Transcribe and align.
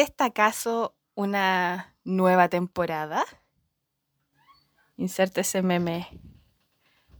esta 0.00 0.26
acaso 0.26 0.96
una 1.14 1.94
nueva 2.04 2.48
temporada? 2.48 3.24
Inserte 4.96 5.42
ese 5.42 5.62
meme. 5.62 6.08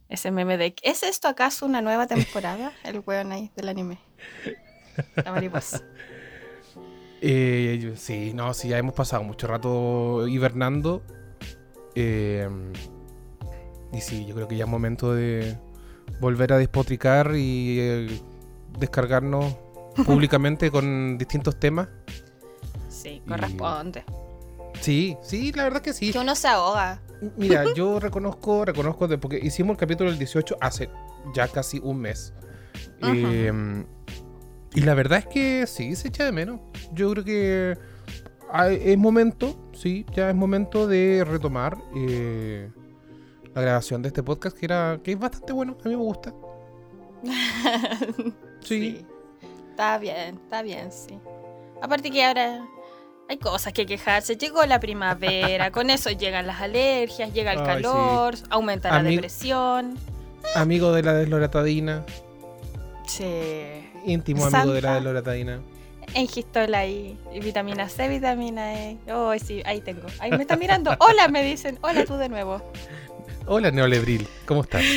Ese 0.09 0.31
meme 0.31 0.57
de. 0.57 0.75
¿Es 0.81 1.03
esto 1.03 1.27
acaso 1.27 1.65
una 1.65 1.81
nueva 1.81 2.07
temporada? 2.07 2.73
El 2.83 3.03
weón 3.05 3.31
ahí 3.31 3.51
del 3.55 3.69
anime. 3.69 3.99
La 5.15 5.31
mariposa. 5.31 5.81
Eh, 7.21 7.95
sí, 7.97 8.31
no, 8.33 8.53
sí, 8.53 8.69
ya 8.69 8.77
hemos 8.77 8.93
pasado 8.93 9.23
mucho 9.23 9.45
rato 9.45 10.25
hibernando. 10.25 11.03
Eh, 11.93 12.47
y 13.91 13.99
sí, 13.99 14.25
yo 14.25 14.35
creo 14.35 14.47
que 14.47 14.55
ya 14.55 14.63
es 14.63 14.69
momento 14.69 15.13
de 15.13 15.57
volver 16.19 16.53
a 16.53 16.57
despotricar 16.57 17.33
y 17.35 17.79
eh, 17.79 18.21
descargarnos 18.77 19.53
públicamente 20.05 20.71
con 20.71 21.17
distintos 21.17 21.59
temas. 21.59 21.89
Sí, 22.99 23.21
corresponde. 23.25 24.03
Sí, 24.81 25.17
sí, 25.21 25.53
la 25.53 25.63
verdad 25.63 25.81
que 25.81 25.93
sí. 25.93 26.11
Que 26.11 26.19
uno 26.19 26.35
se 26.35 26.49
ahoga. 26.49 27.01
Mira, 27.37 27.63
yo 27.75 27.99
reconozco, 27.99 28.65
reconozco 28.65 29.07
de 29.07 29.17
porque 29.17 29.39
hicimos 29.41 29.75
el 29.75 29.77
capítulo 29.77 30.09
del 30.09 30.19
18 30.19 30.57
hace 30.59 30.89
ya 31.33 31.47
casi 31.47 31.79
un 31.79 32.01
mes. 32.01 32.33
Eh, 33.01 33.85
y 34.73 34.81
la 34.81 34.93
verdad 34.95 35.19
es 35.19 35.27
que 35.27 35.65
sí, 35.65 35.95
se 35.95 36.09
echa 36.09 36.25
de 36.25 36.33
menos. 36.33 36.59
Yo 36.93 37.11
creo 37.11 37.23
que 37.23 37.77
es 38.69 38.97
momento, 38.97 39.69
sí, 39.73 40.05
ya 40.13 40.29
es 40.29 40.35
momento 40.35 40.85
de 40.85 41.23
retomar 41.25 41.77
eh, 41.95 42.69
la 43.55 43.61
grabación 43.61 44.01
de 44.01 44.09
este 44.09 44.23
podcast 44.23 44.57
que 44.57 44.65
era 44.65 44.99
que 45.01 45.13
es 45.13 45.19
bastante 45.19 45.53
bueno, 45.53 45.77
a 45.83 45.87
mí 45.87 45.95
me 45.95 46.01
gusta. 46.01 46.33
sí. 48.61 49.05
Está 49.71 49.97
bien, 49.97 50.35
está 50.43 50.61
bien, 50.61 50.91
sí. 50.91 51.17
Aparte 51.81 52.11
que 52.11 52.25
ahora 52.25 52.67
hay 53.29 53.37
cosas 53.37 53.71
que 53.73 53.85
quejarse. 53.85 54.35
Llegó 54.37 54.65
la 54.65 54.79
primavera, 54.79 55.69
con 55.71 55.91
eso 55.91 56.09
llegan 56.09 56.47
las 56.47 56.61
alergias, 56.61 57.31
llega 57.31 57.53
el 57.53 57.63
calor, 57.63 58.35
aumenta 58.49 58.89
la 58.89 59.03
depresión. 59.03 59.99
Amigo 60.55 60.91
de 60.91 61.03
la 61.03 61.13
desloratadina. 61.13 62.03
Sí. 63.05 63.85
Íntimo 64.03 64.45
amigo 64.45 64.73
de 64.73 64.81
la 64.81 64.95
desloratadina. 64.95 65.59
En 66.15 66.27
Gistola 66.27 66.87
y, 66.87 67.19
vitamina 67.39 67.87
C, 67.87 68.07
vitamina 68.07 68.73
E. 68.73 68.97
Oh, 69.13 69.31
sí, 69.37 69.61
ahí 69.63 69.81
tengo. 69.81 70.07
Ahí 70.17 70.31
me 70.31 70.41
están 70.41 70.57
mirando. 70.57 70.95
Hola, 70.99 71.27
me 71.27 71.43
dicen. 71.43 71.77
Hola 71.81 72.05
tú 72.05 72.15
de 72.15 72.29
nuevo. 72.29 72.63
Hola, 73.45 73.69
Neolebril. 73.69 74.27
¿Cómo 74.47 74.61
estás? 74.61 74.81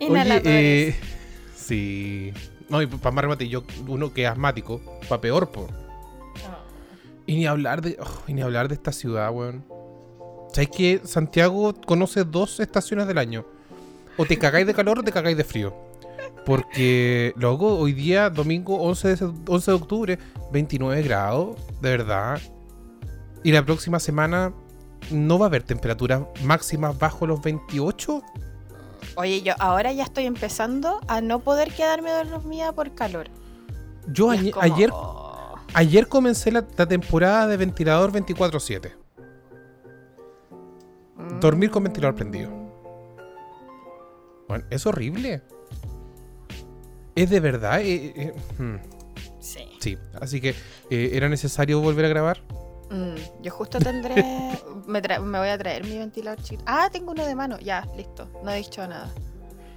Oye, 0.00 0.42
eh, 0.44 0.96
sí. 1.54 2.32
No, 2.70 2.80
y 2.80 2.86
para 2.86 3.10
más 3.10 3.22
remate, 3.22 3.48
yo, 3.48 3.64
uno 3.86 4.14
que 4.14 4.24
es 4.24 4.30
asmático, 4.30 4.80
para 5.08 5.20
peor, 5.20 5.50
por. 5.50 5.68
Y 7.26 7.34
ni 7.36 7.46
hablar 7.46 7.82
de. 7.82 7.98
Oh, 8.00 8.22
y 8.28 8.34
ni 8.34 8.42
hablar 8.42 8.68
de 8.68 8.74
esta 8.74 8.92
ciudad, 8.92 9.30
weón. 9.32 9.64
¿Sabes 10.52 10.70
que 10.70 11.00
Santiago 11.04 11.74
conoce 11.86 12.24
dos 12.24 12.60
estaciones 12.60 13.06
del 13.06 13.18
año? 13.18 13.44
O 14.16 14.24
te 14.24 14.38
cagáis 14.38 14.66
de 14.66 14.74
calor 14.74 14.98
o 14.98 15.02
te 15.02 15.12
cagáis 15.12 15.36
de 15.36 15.44
frío. 15.44 15.74
Porque 16.46 17.32
luego 17.36 17.78
hoy 17.78 17.92
día, 17.92 18.30
domingo 18.30 18.76
11 18.76 19.16
de, 19.16 19.32
11 19.48 19.70
de 19.70 19.76
octubre, 19.76 20.18
29 20.52 21.02
grados, 21.02 21.56
de 21.80 21.90
verdad. 21.90 22.40
Y 23.42 23.52
la 23.52 23.64
próxima 23.64 24.00
semana 24.00 24.52
no 25.10 25.38
va 25.38 25.46
a 25.46 25.48
haber 25.48 25.62
temperaturas 25.62 26.22
máximas 26.44 26.98
bajo 26.98 27.26
los 27.26 27.40
28. 27.42 28.22
Oye, 29.16 29.42
yo 29.42 29.54
ahora 29.58 29.92
ya 29.92 30.04
estoy 30.04 30.26
empezando 30.26 31.00
a 31.08 31.20
no 31.20 31.40
poder 31.40 31.72
quedarme 31.72 32.10
dormida 32.10 32.72
por 32.72 32.94
calor. 32.94 33.28
Yo 34.08 34.30
ayer, 34.30 34.90
oh. 34.92 35.54
ayer 35.74 36.08
comencé 36.08 36.50
la, 36.50 36.62
temporada 36.62 37.46
de 37.46 37.56
ventilador 37.56 38.12
24/7. 38.12 38.92
Dormir 41.40 41.70
con 41.70 41.84
ventilador 41.84 42.16
prendido. 42.16 42.50
Bueno, 44.48 44.64
es 44.70 44.86
horrible. 44.86 45.42
Es 47.14 47.30
de 47.30 47.40
verdad. 47.40 47.80
Eh, 47.82 48.12
eh, 48.16 48.34
hmm. 48.58 48.76
Sí. 49.38 49.68
Sí, 49.80 49.98
así 50.20 50.40
que 50.40 50.50
eh, 50.90 51.10
era 51.14 51.28
necesario 51.28 51.80
volver 51.80 52.04
a 52.04 52.08
grabar. 52.08 52.42
Mm, 52.90 53.42
yo 53.42 53.52
justo 53.52 53.78
tendré. 53.78 54.16
me, 54.86 55.00
me, 55.00 55.38
voy 55.38 55.48
a 55.48 55.56
traer 55.56 55.84
mi 55.84 55.96
ventilador 55.96 56.42
chico. 56.42 56.62
Ah, 56.66 56.88
tengo 56.90 57.12
uno 57.12 57.24
de 57.24 57.34
mano. 57.34 57.58
Ya, 57.60 57.86
listo. 57.96 58.28
No 58.44 58.50
he 58.50 58.56
dicho 58.56 58.86
nada. 58.86 59.10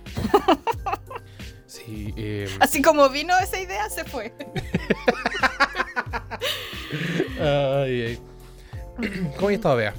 sí. 1.67 2.13
Em. 2.17 2.49
Así 2.59 2.81
como 2.81 3.07
vino 3.09 3.37
esa 3.37 3.59
idea, 3.59 3.89
se 3.89 4.03
fue. 4.03 4.33
ay, 7.39 8.01
ay. 8.01 8.19
¿Cómo 9.35 9.47
has 9.49 9.53
estado, 9.53 9.75
Bea? 9.75 9.93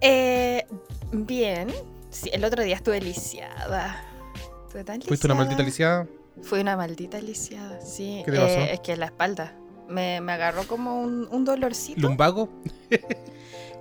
Eh, 0.00 0.64
bien. 1.10 1.72
Sí, 2.10 2.30
el 2.32 2.44
otro 2.44 2.62
día 2.62 2.76
estuve 2.76 3.00
lisiada. 3.00 4.04
Estuve 4.66 4.84
tan 4.84 4.96
lisiada. 4.96 5.08
¿Fuiste 5.08 5.26
una 5.26 5.34
maldita 5.34 5.62
lisiada? 5.62 6.06
Fui 6.42 6.60
una 6.60 6.76
maldita 6.76 7.20
lisiada, 7.20 7.80
sí. 7.80 8.22
¿Qué 8.24 8.32
te 8.32 8.38
pasó? 8.38 8.58
Eh, 8.58 8.74
es 8.74 8.80
que 8.80 8.96
la 8.96 9.06
espalda 9.06 9.54
me, 9.92 10.16
agarró 10.32 10.66
como 10.66 11.00
un, 11.02 11.44
dolorcito. 11.44 12.00
¿Lumbago? 12.00 12.48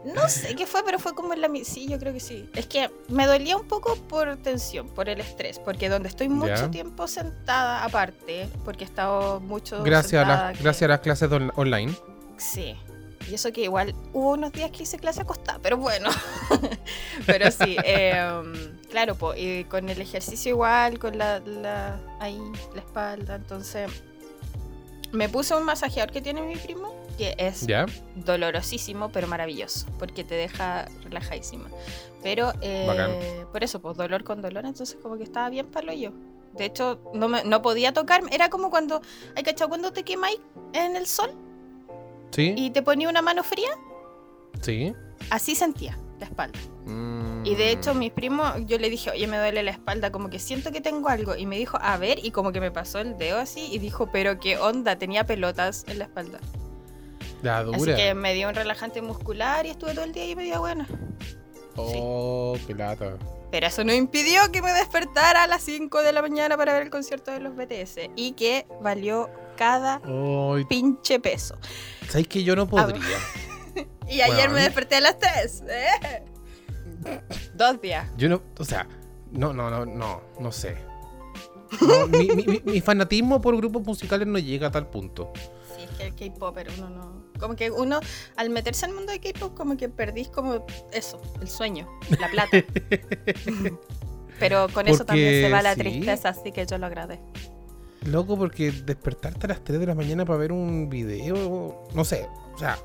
no 0.05 0.27
sé 0.29 0.55
qué 0.55 0.65
fue, 0.65 0.83
pero 0.83 0.99
fue 0.99 1.13
como 1.13 1.33
en 1.33 1.41
la... 1.41 1.49
Sí, 1.63 1.87
yo 1.87 1.99
creo 1.99 2.13
que 2.13 2.19
sí. 2.19 2.49
Es 2.53 2.67
que 2.67 2.89
me 3.07 3.25
dolía 3.25 3.57
un 3.57 3.67
poco 3.67 3.95
por 3.95 4.37
tensión, 4.37 4.87
por 4.89 5.09
el 5.09 5.19
estrés, 5.19 5.59
porque 5.59 5.89
donde 5.89 6.09
estoy 6.09 6.29
mucho 6.29 6.69
tiempo 6.69 7.07
sentada 7.07 7.83
aparte, 7.83 8.47
porque 8.65 8.83
he 8.83 8.87
estado 8.87 9.39
mucho... 9.39 9.83
Gracias, 9.83 10.27
a, 10.27 10.53
gracias 10.53 10.83
a 10.83 10.87
las 10.87 10.99
clases 10.99 11.29
online. 11.55 11.93
Sí. 12.37 12.75
Y 13.29 13.35
eso 13.35 13.51
que 13.53 13.61
igual 13.61 13.93
hubo 14.13 14.31
unos 14.31 14.51
días 14.51 14.71
que 14.71 14.83
hice 14.83 14.97
clase 14.97 15.21
acostada, 15.21 15.59
pero 15.61 15.77
bueno. 15.77 16.09
pero 17.25 17.51
sí, 17.51 17.77
em, 17.83 18.79
claro, 18.89 19.15
y 19.37 19.63
con 19.65 19.87
el 19.89 20.01
ejercicio 20.01 20.49
igual, 20.49 20.97
con 20.97 21.17
la, 21.17 21.39
la, 21.39 21.99
ahí, 22.19 22.39
la 22.73 22.81
espalda, 22.81 23.35
entonces 23.35 23.91
me 25.11 25.29
puse 25.29 25.55
un 25.55 25.63
masajeador 25.63 26.11
que 26.11 26.21
tiene 26.21 26.41
mi 26.41 26.55
primo, 26.55 26.93
que 27.17 27.35
es 27.37 27.67
dolorosísimo, 28.15 29.11
pero 29.11 29.27
maravilloso, 29.27 29.87
porque 29.99 30.23
te 30.23 30.35
deja 30.35 30.87
relajadísima. 31.03 31.69
Pero 32.23 32.53
eh, 32.61 33.45
por 33.51 33.63
eso, 33.63 33.81
pues 33.81 33.97
dolor 33.97 34.23
con 34.23 34.41
dolor, 34.41 34.65
entonces 34.65 34.97
como 35.01 35.17
que 35.17 35.23
estaba 35.23 35.49
bien 35.49 35.67
palo 35.67 35.93
yo. 35.93 36.11
De 36.53 36.65
hecho, 36.65 36.99
no, 37.13 37.29
me, 37.29 37.43
no 37.43 37.61
podía 37.61 37.93
tocar. 37.93 38.21
Era 38.31 38.49
como 38.49 38.69
cuando, 38.69 39.01
¿hay 39.35 39.43
cachado 39.43 39.69
cuando 39.69 39.93
te 39.93 40.03
quemáis 40.03 40.39
en 40.73 40.95
el 40.95 41.07
sol? 41.07 41.31
Sí. 42.31 42.53
Y 42.57 42.71
te 42.71 42.81
ponía 42.81 43.09
una 43.09 43.21
mano 43.21 43.43
fría. 43.43 43.69
Sí. 44.61 44.93
Así 45.29 45.55
sentía 45.55 45.97
la 46.19 46.25
espalda. 46.25 46.59
Mm. 46.85 47.30
Y 47.43 47.55
de 47.55 47.71
hecho, 47.71 47.95
mis 47.95 48.11
primos, 48.11 48.53
yo 48.67 48.77
le 48.77 48.89
dije, 48.89 49.09
oye, 49.09 49.25
me 49.25 49.37
duele 49.37 49.63
la 49.63 49.71
espalda, 49.71 50.11
como 50.11 50.29
que 50.29 50.37
siento 50.37 50.71
que 50.71 50.79
tengo 50.79 51.09
algo. 51.09 51.35
Y 51.35 51.47
me 51.47 51.57
dijo, 51.57 51.77
a 51.81 51.97
ver, 51.97 52.23
y 52.23 52.31
como 52.31 52.51
que 52.51 52.61
me 52.61 52.71
pasó 52.71 52.99
el 52.99 53.17
dedo 53.17 53.39
así, 53.39 53.67
y 53.71 53.79
dijo, 53.79 54.11
pero 54.11 54.39
qué 54.39 54.57
onda, 54.57 54.97
tenía 54.97 55.25
pelotas 55.25 55.83
en 55.87 55.99
la 55.99 56.05
espalda. 56.05 56.39
La 57.41 57.63
dura. 57.63 57.77
Así 57.77 57.95
que 57.95 58.13
me 58.13 58.35
dio 58.35 58.47
un 58.47 58.55
relajante 58.55 59.01
muscular 59.01 59.65
y 59.65 59.69
estuve 59.71 59.93
todo 59.93 60.05
el 60.05 60.13
día 60.13 60.29
y 60.29 60.35
me 60.35 60.43
dio 60.43 60.59
buena. 60.59 60.87
Oh, 61.75 62.55
qué 62.67 62.75
lata. 62.75 63.17
Pero 63.49 63.67
eso 63.67 63.83
no 63.83 63.93
impidió 63.93 64.51
que 64.51 64.61
me 64.61 64.71
despertara 64.71 65.43
a 65.43 65.47
las 65.47 65.63
5 65.63 66.03
de 66.03 66.13
la 66.13 66.21
mañana 66.21 66.55
para 66.55 66.73
ver 66.73 66.83
el 66.83 66.89
concierto 66.89 67.31
de 67.31 67.39
los 67.39 67.55
BTS. 67.55 68.11
Y 68.15 68.33
que 68.33 68.67
valió 68.81 69.29
cada 69.57 70.01
pinche 70.69 71.19
peso. 71.19 71.57
¿Sabes 72.07 72.27
que 72.27 72.43
yo 72.43 72.55
no 72.55 72.67
podría? 72.67 73.17
y 74.07 74.21
ayer 74.21 74.49
me 74.51 74.61
desperté 74.61 74.97
a 74.97 75.01
las 75.01 75.17
3. 75.17 75.63
¿eh? 75.67 76.23
Dos 77.55 77.81
días. 77.81 78.07
Yo 78.17 78.29
no, 78.29 78.41
o 78.57 78.65
sea, 78.65 78.87
no, 79.31 79.53
no, 79.53 79.69
no, 79.69 79.85
no, 79.85 80.21
no 80.39 80.51
sé. 80.51 80.77
mi, 82.65 82.81
fanatismo 82.81 83.39
por 83.39 83.55
grupos 83.55 83.85
musicales 83.85 84.27
no 84.27 84.39
llega 84.39 84.67
a 84.67 84.71
tal 84.71 84.87
punto. 84.87 85.31
Sí, 85.75 85.83
es 85.83 86.13
que 86.13 86.25
el 86.25 86.33
K-pop, 86.33 86.53
pero 86.53 86.71
uno 86.77 86.89
no. 86.89 87.21
Como 87.39 87.55
que 87.55 87.71
uno, 87.71 87.99
al 88.35 88.49
meterse 88.49 88.85
al 88.85 88.93
mundo 88.93 89.11
de 89.11 89.19
K-pop, 89.19 89.55
como 89.55 89.77
que 89.77 89.89
perdís 89.89 90.27
como 90.27 90.65
eso, 90.91 91.21
el 91.41 91.47
sueño, 91.47 91.87
la 92.19 92.29
plata. 92.29 92.57
pero 94.39 94.67
con 94.73 94.87
eso 94.87 95.05
también 95.05 95.45
se 95.45 95.49
va 95.49 95.61
la 95.61 95.75
tristeza, 95.75 96.29
así 96.29 96.51
que 96.51 96.65
yo 96.65 96.77
lo 96.77 96.87
agradezco. 96.87 97.25
Loco, 98.05 98.35
porque 98.35 98.71
despertarte 98.71 99.45
a 99.45 99.49
las 99.49 99.63
3 99.63 99.79
de 99.79 99.85
la 99.85 99.95
mañana 99.95 100.25
para 100.25 100.39
ver 100.39 100.51
un 100.51 100.89
video, 100.89 101.87
no 101.93 102.03
sé, 102.03 102.27
o 102.55 102.57
sea, 102.57 102.79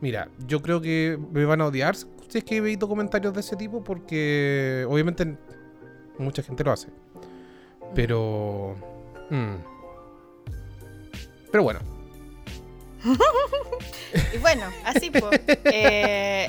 mira, 0.00 0.28
yo 0.46 0.62
creo 0.62 0.80
que 0.80 1.18
me 1.32 1.44
van 1.44 1.60
a 1.60 1.66
odiar 1.66 1.96
si 2.28 2.38
es 2.38 2.44
que 2.44 2.56
he 2.56 2.60
visto 2.60 2.88
comentarios 2.88 3.34
de 3.34 3.40
ese 3.40 3.56
tipo, 3.56 3.82
porque 3.82 4.86
obviamente 4.88 5.36
mucha 6.18 6.42
gente 6.42 6.64
lo 6.64 6.72
hace. 6.72 6.88
Pero. 7.94 8.76
Mm. 9.30 9.56
Pero 11.50 11.64
bueno. 11.64 11.80
y 14.34 14.38
bueno, 14.38 14.66
así 14.84 15.10
pues. 15.10 15.40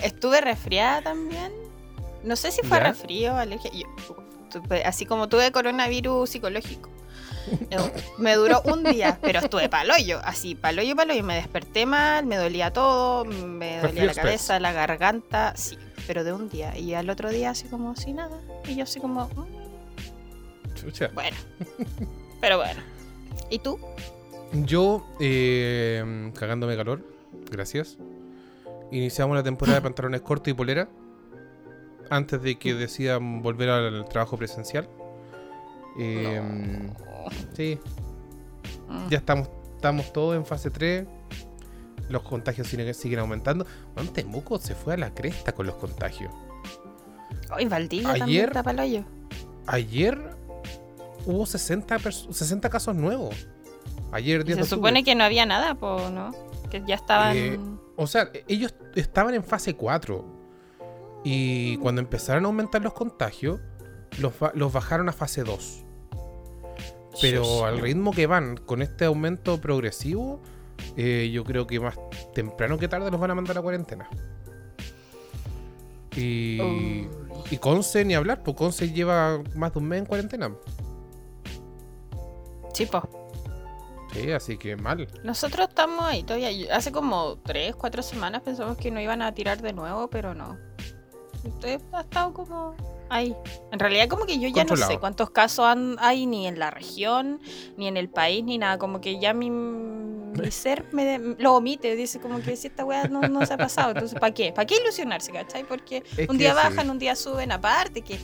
estuve 0.03 0.41
resfriada 0.41 1.01
también. 1.01 1.51
No 2.23 2.35
sé 2.35 2.51
si 2.51 2.61
fue 2.63 2.79
resfrío, 2.79 3.35
alergia. 3.35 3.71
así 4.85 5.05
como 5.05 5.29
tuve 5.29 5.51
coronavirus 5.51 6.29
psicológico. 6.29 6.89
Me 8.17 8.35
duró 8.35 8.61
un 8.65 8.83
día, 8.83 9.19
pero 9.21 9.39
estuve 9.39 9.69
paloyo, 9.69 10.19
así, 10.23 10.55
paloyo, 10.55 10.95
paloyo. 10.95 11.23
Me 11.23 11.35
desperté 11.35 11.85
mal, 11.85 12.25
me 12.25 12.35
dolía 12.37 12.71
todo, 12.71 13.25
me 13.25 13.79
dolía 13.81 14.05
la 14.05 14.13
cabeza, 14.13 14.59
la 14.59 14.71
garganta, 14.73 15.55
sí, 15.55 15.77
pero 16.05 16.23
de 16.23 16.33
un 16.33 16.49
día. 16.49 16.77
Y 16.77 16.93
al 16.93 17.09
otro 17.09 17.29
día 17.29 17.51
así 17.51 17.67
como, 17.67 17.95
sin 17.95 18.17
nada. 18.17 18.41
Y 18.67 18.75
yo 18.75 18.83
así 18.83 18.99
como, 18.99 19.25
"Mm, 19.27 20.73
Chucha. 20.75 21.09
bueno. 21.13 21.37
Pero 22.41 22.57
bueno. 22.57 22.81
¿Y 23.49 23.59
tú? 23.59 23.79
Yo, 24.53 25.05
eh, 25.19 26.31
cagándome 26.37 26.75
calor, 26.75 27.01
gracias. 27.51 27.97
Iniciamos 28.91 29.35
la 29.35 29.43
temporada 29.43 29.77
de 29.77 29.81
pantalones 29.81 30.21
cortos 30.21 30.47
y 30.49 30.53
polera. 30.53 30.87
Antes 32.09 32.41
de 32.41 32.57
que 32.57 32.73
decidan 32.73 33.41
volver 33.41 33.69
al 33.69 34.07
trabajo 34.07 34.37
presencial. 34.37 34.87
Eh, 35.99 36.41
Sí, 37.55 37.77
Mm. 38.87 39.09
ya 39.09 39.17
estamos, 39.17 39.49
estamos 39.75 40.13
todos 40.13 40.35
en 40.35 40.45
fase 40.45 40.69
3. 40.71 41.05
Los 42.09 42.21
contagios 42.23 42.67
siguen, 42.67 42.93
siguen 42.93 43.19
aumentando. 43.19 43.65
Bueno, 43.95 44.11
Temuco 44.11 44.59
se 44.59 44.75
fue 44.75 44.93
a 44.93 44.97
la 44.97 45.13
cresta 45.13 45.51
con 45.51 45.65
los 45.67 45.75
contagios. 45.75 46.31
Hoy 47.53 47.65
Valdivia 47.65 48.07
también 48.09 48.23
Ayer- 48.29 48.47
está 48.49 48.63
paloyo. 48.63 49.03
Ayer 49.65 50.17
hubo 51.25 51.45
60, 51.45 51.97
pers- 51.99 52.31
60 52.31 52.69
casos 52.69 52.95
nuevos. 52.95 53.47
Ayer, 54.13 54.45
10 54.45 54.57
se 54.57 54.63
de 54.63 54.69
supone 54.69 55.03
que 55.03 55.15
no 55.15 55.25
había 55.25 55.45
nada, 55.45 55.75
po, 55.75 56.09
¿no? 56.09 56.33
Que 56.71 56.81
ya 56.87 56.95
estaban... 56.95 57.35
Eh, 57.35 57.59
O 57.97 58.07
sea, 58.07 58.29
ellos 58.47 58.73
estaban 58.95 59.33
en 59.33 59.43
fase 59.43 59.75
4. 59.75 60.23
Y 61.25 61.75
cuando 61.77 61.99
empezaron 61.99 62.45
a 62.45 62.47
aumentar 62.47 62.81
los 62.81 62.93
contagios, 62.93 63.59
los, 64.19 64.33
los 64.53 64.71
bajaron 64.71 65.09
a 65.09 65.13
fase 65.13 65.43
2. 65.43 65.83
Pero 67.21 67.65
al 67.65 67.79
ritmo 67.79 68.11
que 68.11 68.27
van 68.27 68.57
con 68.57 68.81
este 68.81 69.05
aumento 69.05 69.59
progresivo, 69.59 70.39
eh, 70.95 71.29
yo 71.31 71.43
creo 71.43 71.67
que 71.67 71.79
más 71.79 71.97
temprano 72.33 72.77
que 72.77 72.87
tarde 72.87 73.11
los 73.11 73.19
van 73.19 73.31
a 73.31 73.35
mandar 73.35 73.57
a 73.57 73.61
cuarentena. 73.61 74.09
Y, 76.15 76.59
Uy. 76.61 77.09
y 77.51 77.57
Conce 77.57 78.03
ni 78.05 78.15
hablar, 78.15 78.43
pues 78.43 78.57
Conce 78.57 78.91
lleva 78.91 79.41
más 79.55 79.73
de 79.73 79.79
un 79.79 79.87
mes 79.87 79.99
en 79.99 80.05
cuarentena. 80.05 80.51
Sí, 82.73 82.85
po. 82.85 83.07
Sí, 84.13 84.31
así 84.31 84.57
que 84.57 84.75
mal. 84.75 85.07
Nosotros 85.23 85.67
estamos 85.69 86.05
ahí 86.05 86.23
todavía. 86.23 86.75
Hace 86.75 86.91
como 86.91 87.37
3, 87.43 87.75
4 87.75 88.01
semanas 88.03 88.41
pensamos 88.41 88.77
que 88.77 88.89
no 88.89 88.99
iban 88.99 89.21
a 89.21 89.33
tirar 89.33 89.61
de 89.61 89.73
nuevo, 89.73 90.09
pero 90.09 90.33
no. 90.33 90.57
Usted 91.43 91.79
ha 91.91 92.01
estado 92.01 92.33
como 92.33 92.75
ahí. 93.09 93.35
En 93.71 93.79
realidad 93.79 94.07
como 94.07 94.25
que 94.25 94.39
yo 94.39 94.47
ya 94.49 94.63
no 94.63 94.75
sé 94.77 94.97
cuántos 94.99 95.29
casos 95.29 95.65
han- 95.65 95.97
hay 95.99 96.25
ni 96.25 96.47
en 96.47 96.59
la 96.59 96.71
región, 96.71 97.39
ni 97.77 97.87
en 97.87 97.97
el 97.97 98.09
país, 98.09 98.43
ni 98.43 98.57
nada. 98.57 98.77
Como 98.77 99.01
que 99.01 99.19
ya 99.19 99.33
mi, 99.33 99.49
mi 99.49 100.51
ser 100.51 100.85
me 100.91 101.05
de- 101.05 101.35
lo 101.39 101.55
omite. 101.55 101.95
Dice 101.95 102.19
como 102.19 102.39
que 102.41 102.55
si 102.55 102.67
esta 102.67 102.85
weá 102.85 103.07
no, 103.07 103.21
no 103.21 103.45
se 103.45 103.53
ha 103.53 103.57
pasado. 103.57 103.91
Entonces, 103.91 104.19
¿para 104.19 104.33
qué? 104.33 104.51
¿Para 104.51 104.65
qué 104.65 104.75
ilusionarse, 104.81 105.31
cachai? 105.31 105.63
Porque 105.63 106.03
Es 106.17 106.29
un 106.29 106.37
día 106.37 106.51
sí. 106.51 106.55
bajan, 106.55 106.89
un 106.89 106.99
día 106.99 107.15
suben. 107.15 107.51
Aparte 107.51 108.01
que... 108.01 108.17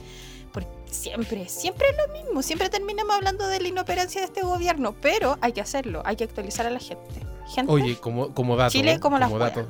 Porque 0.52 0.70
siempre, 0.86 1.50
siempre 1.50 1.88
es 1.90 1.96
lo 1.98 2.14
mismo. 2.14 2.42
Siempre 2.44 2.70
terminamos 2.70 3.16
hablando 3.16 3.48
de 3.48 3.60
la 3.60 3.68
inoperancia 3.68 4.22
de 4.22 4.28
este 4.28 4.42
gobierno. 4.42 4.94
Pero 5.02 5.38
hay 5.42 5.52
que 5.52 5.62
hacerlo. 5.62 6.04
Hay 6.06 6.16
que 6.16 6.26
actualizar 6.26 6.66
a 6.68 6.70
la 6.70 6.80
gente. 6.80 7.10
Gente, 7.48 7.72
Oye, 7.72 7.96
como, 7.98 8.34
como 8.36 8.56
dato. 8.56 8.72
Chile 8.72 9.00
como 9.00 9.18
las 9.18 9.32
dato. 9.32 9.62
weas. 9.62 9.70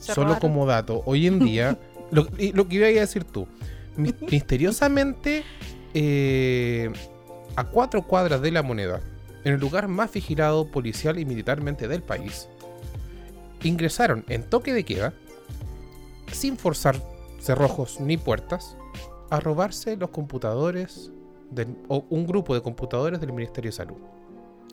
se 0.00 0.12
Solo 0.14 0.26
robaron. 0.34 0.40
como 0.50 0.66
dato, 0.66 1.02
hoy 1.06 1.26
en 1.28 1.38
día, 1.38 1.78
lo, 2.10 2.26
lo 2.52 2.68
que 2.68 2.74
iba 2.74 2.86
a 2.86 2.90
decir 2.90 3.24
tú, 3.24 3.46
mi- 3.96 4.14
misteriosamente, 4.30 5.44
eh, 5.94 6.90
a 7.56 7.64
cuatro 7.64 8.02
cuadras 8.02 8.40
de 8.42 8.50
la 8.50 8.62
moneda, 8.62 9.00
en 9.44 9.54
el 9.54 9.60
lugar 9.60 9.88
más 9.88 10.12
vigilado 10.12 10.70
policial 10.70 11.18
y 11.18 11.24
militarmente 11.24 11.88
del 11.88 12.02
país, 12.02 12.48
ingresaron 13.62 14.24
en 14.28 14.42
toque 14.42 14.72
de 14.74 14.84
queda, 14.84 15.14
sin 16.32 16.56
forzar 16.56 17.00
cerrojos 17.40 18.00
ni 18.00 18.16
puertas, 18.16 18.76
a 19.30 19.40
robarse 19.40 19.96
los 19.96 20.10
computadores, 20.10 21.10
del- 21.50 21.76
o 21.88 22.04
un 22.10 22.26
grupo 22.26 22.54
de 22.54 22.62
computadores 22.62 23.20
del 23.20 23.32
Ministerio 23.32 23.70
de 23.70 23.76
Salud. 23.76 23.96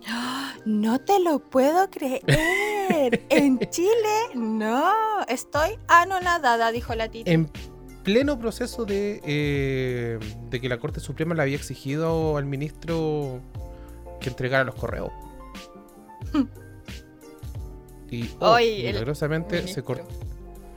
No 0.65 0.97
te 1.01 1.19
lo 1.19 1.39
puedo 1.39 1.89
creer. 1.89 2.21
en 3.29 3.59
Chile, 3.69 4.29
no. 4.33 4.93
Estoy 5.27 5.77
anonadada, 5.89 6.71
dijo 6.71 6.95
la 6.95 7.09
tita. 7.09 7.29
en 7.29 7.49
pleno 8.03 8.37
proceso 8.39 8.85
de, 8.85 9.21
eh, 9.25 10.19
de 10.49 10.61
que 10.61 10.69
la 10.69 10.77
Corte 10.79 10.99
Suprema 10.99 11.33
le 11.35 11.41
había 11.41 11.55
exigido 11.55 12.37
al 12.37 12.45
ministro 12.45 13.39
que 14.19 14.29
entregara 14.29 14.63
los 14.63 14.75
correos. 14.75 15.11
Y 18.09 18.29
oh, 18.39 18.51
Oye, 18.53 18.81
el 18.81 18.93
milagrosamente 18.93 19.67
se 19.67 19.83
cortó. 19.83 20.07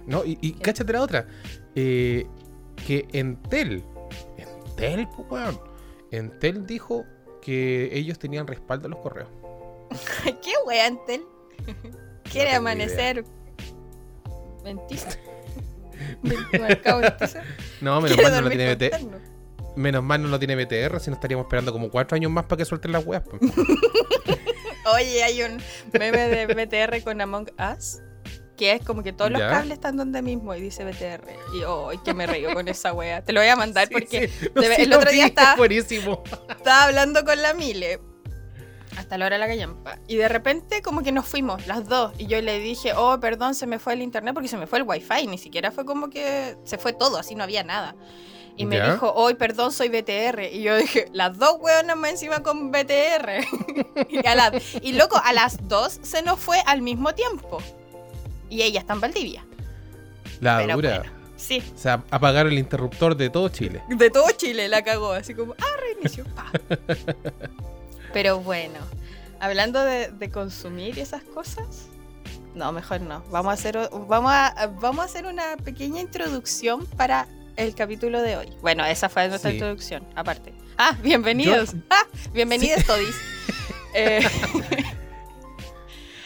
No, 0.06 0.24
y, 0.24 0.38
y 0.40 0.52
cáchate 0.52 0.92
la 0.92 1.02
otra. 1.02 1.26
eh, 1.74 2.26
que 2.86 3.08
Entel, 3.12 3.82
Entel, 4.36 5.08
pues, 5.16 5.28
weón. 5.30 5.60
Entel 6.12 6.66
dijo 6.66 7.04
que 7.42 7.88
ellos 7.92 8.18
tenían 8.18 8.46
respaldo 8.46 8.86
a 8.86 8.90
los 8.90 9.00
correos. 9.00 9.28
¿Qué 10.24 10.52
wea, 10.66 10.86
Antel? 10.86 11.22
Quiere 12.30 12.54
amanecer. 12.54 13.24
Mentira. 14.62 15.02
No, 17.80 18.00
menos 18.00 18.16
mal 18.18 18.32
no 18.32 18.40
lo 18.42 18.48
tiene 18.48 18.66
con 18.66 18.74
BT 18.78 18.90
terno. 18.90 19.18
Menos 19.76 20.02
mal 20.02 20.22
no 20.22 20.28
lo 20.28 20.38
tiene 20.38 20.56
BTR, 20.56 20.98
si 21.00 21.10
no 21.10 21.16
estaríamos 21.16 21.44
esperando 21.44 21.70
como 21.72 21.90
cuatro 21.90 22.16
años 22.16 22.30
más 22.32 22.44
para 22.46 22.56
que 22.58 22.64
suelten 22.64 22.92
las 22.92 23.04
weas. 23.04 23.22
pues. 23.28 23.40
Oye, 24.94 25.22
hay 25.22 25.42
un 25.42 25.60
meme 25.98 26.28
de 26.28 26.46
BTR 26.46 27.02
con 27.02 27.20
Among 27.20 27.50
Us. 27.74 27.98
Que 28.56 28.72
es 28.72 28.82
como 28.82 29.02
que 29.02 29.12
todos 29.12 29.30
los 29.30 29.38
cables 29.42 29.74
están 29.74 29.98
donde 29.98 30.22
mismo 30.22 30.54
y 30.54 30.62
dice 30.62 30.82
BTR. 30.82 31.28
Y 31.58 31.64
oh, 31.66 31.90
que 32.02 32.14
me 32.14 32.26
río 32.26 32.54
con 32.54 32.66
esa 32.68 32.94
wea. 32.94 33.22
Te 33.22 33.34
lo 33.34 33.40
voy 33.40 33.50
a 33.50 33.56
mandar 33.56 33.86
Sí, 33.88 33.92
porque 33.92 34.28
sí. 34.28 34.48
el 34.78 34.92
otro 34.94 35.10
día 35.10 35.24
vi, 35.24 35.28
estaba- 35.28 35.52
es 35.52 35.58
Buenísimo. 35.58 36.22
estaba 36.48 36.84
hablando 36.84 37.22
con 37.26 37.42
la 37.42 37.52
Mile 37.52 38.00
hasta 38.96 39.18
la 39.18 39.26
hora 39.26 39.36
de 39.36 39.40
la 39.40 39.46
callampa 39.48 39.98
y 40.08 40.16
de 40.16 40.28
repente 40.28 40.80
como 40.82 41.02
que 41.02 41.12
nos 41.12 41.26
fuimos 41.26 41.66
las 41.66 41.88
dos 41.88 42.12
y 42.18 42.26
yo 42.26 42.40
le 42.40 42.58
dije 42.60 42.92
oh 42.96 43.18
perdón 43.20 43.54
se 43.54 43.66
me 43.66 43.78
fue 43.78 43.92
el 43.94 44.02
internet 44.02 44.32
porque 44.34 44.48
se 44.48 44.56
me 44.56 44.66
fue 44.66 44.78
el 44.78 44.84
wifi 44.86 45.26
ni 45.26 45.38
siquiera 45.38 45.70
fue 45.72 45.84
como 45.84 46.08
que 46.08 46.56
se 46.64 46.78
fue 46.78 46.92
todo 46.92 47.18
así 47.18 47.34
no 47.34 47.42
había 47.44 47.62
nada 47.64 47.94
y 48.56 48.64
me 48.64 48.76
¿Ya? 48.76 48.92
dijo 48.92 49.12
hoy 49.14 49.34
perdón 49.34 49.70
soy 49.72 49.88
BTR 49.90 50.44
y 50.52 50.62
yo 50.62 50.76
dije 50.76 51.08
las 51.12 51.36
dos 51.36 51.56
hueonas 51.60 51.96
más 51.96 52.10
encima 52.12 52.42
con 52.42 52.70
BTR 52.70 53.44
y, 54.08 54.26
a 54.26 54.34
la- 54.34 54.52
y 54.80 54.92
loco 54.92 55.20
a 55.22 55.32
las 55.32 55.68
dos 55.68 55.98
se 56.02 56.22
nos 56.22 56.38
fue 56.38 56.58
al 56.66 56.80
mismo 56.80 57.12
tiempo 57.14 57.58
y 58.48 58.62
ella 58.62 58.80
está 58.80 58.92
en 58.94 59.00
Valdivia 59.00 59.44
La 60.40 60.58
pero 60.58 60.74
dura. 60.76 60.98
bueno 61.00 61.12
sí 61.36 61.62
O 61.74 61.78
sea, 61.78 62.02
apagar 62.10 62.46
el 62.46 62.56
interruptor 62.58 63.14
de 63.14 63.28
todo 63.28 63.50
Chile. 63.50 63.82
de 63.90 64.08
todo 64.10 64.30
Chile 64.30 64.68
la 64.68 64.82
cagó, 64.82 65.12
así 65.12 65.34
como, 65.34 65.52
ah, 65.58 65.80
reinicio. 65.80 66.24
pa. 66.34 66.50
Pero 68.12 68.40
bueno, 68.40 68.78
hablando 69.40 69.84
de, 69.84 70.08
de 70.10 70.30
consumir 70.30 70.96
y 70.98 71.00
esas 71.00 71.22
cosas, 71.22 71.88
no, 72.54 72.72
mejor 72.72 73.00
no. 73.02 73.22
Vamos 73.30 73.50
a 73.50 73.54
hacer, 73.54 73.76
vamos 74.08 74.32
a, 74.32 74.70
vamos 74.80 75.00
a 75.00 75.04
hacer 75.04 75.26
una 75.26 75.56
pequeña 75.62 76.00
introducción 76.00 76.86
para 76.86 77.26
el 77.56 77.74
capítulo 77.74 78.22
de 78.22 78.36
hoy. 78.36 78.48
Bueno, 78.62 78.84
esa 78.84 79.08
fue 79.08 79.28
nuestra 79.28 79.50
Sí. 79.50 79.56
introducción, 79.56 80.04
aparte. 80.14 80.54
Ah, 80.78 80.96
bienvenidos. 81.02 81.74
Ah, 81.90 82.04
bienvenidos 82.32 82.84
todis. 82.84 83.14
Eh, 83.98 84.20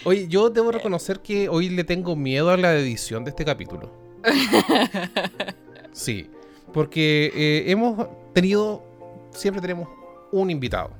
Oye, 0.05 0.27
yo 0.27 0.51
debo 0.51 0.73
reconocer 0.73 1.21
que 1.21 1.49
hoy 1.49 1.69
le 1.69 1.85
tengo 1.85 2.17
miedo 2.17 2.51
a 2.51 2.57
la 2.57 2.75
edición 2.75 3.23
de 3.23 3.31
este 3.31 3.45
capítulo. 3.45 3.93
Sí, 5.93 6.31
porque 6.73 7.31
eh, 7.35 7.65
hemos 7.71 8.09
tenido, 8.33 8.83
siempre 9.33 9.61
tenemos 9.61 9.89
un 10.33 10.51
invitado. 10.51 10.91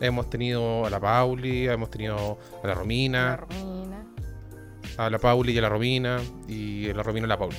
Hemos 0.00 0.30
tenido 0.30 0.86
a 0.86 0.90
la 0.90 1.00
Pauli, 1.00 1.68
hemos 1.68 1.90
tenido 1.90 2.38
a 2.62 2.66
la 2.66 2.68
la 2.68 2.74
Romina, 2.74 3.36
Romina. 3.36 4.06
a 4.96 5.10
la 5.10 5.18
Pauli 5.18 5.52
y 5.52 5.58
a 5.58 5.62
la 5.62 5.68
Romina, 5.68 6.20
y 6.46 6.90
a 6.90 6.94
la 6.94 7.02
Romina 7.02 7.24
a 7.24 7.28
la 7.28 7.38
Pauli. 7.38 7.56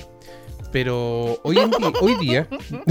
Pero 0.72 1.40
hoy, 1.42 1.58
en 1.58 1.70
hoy 2.00 2.14
día 2.14 2.48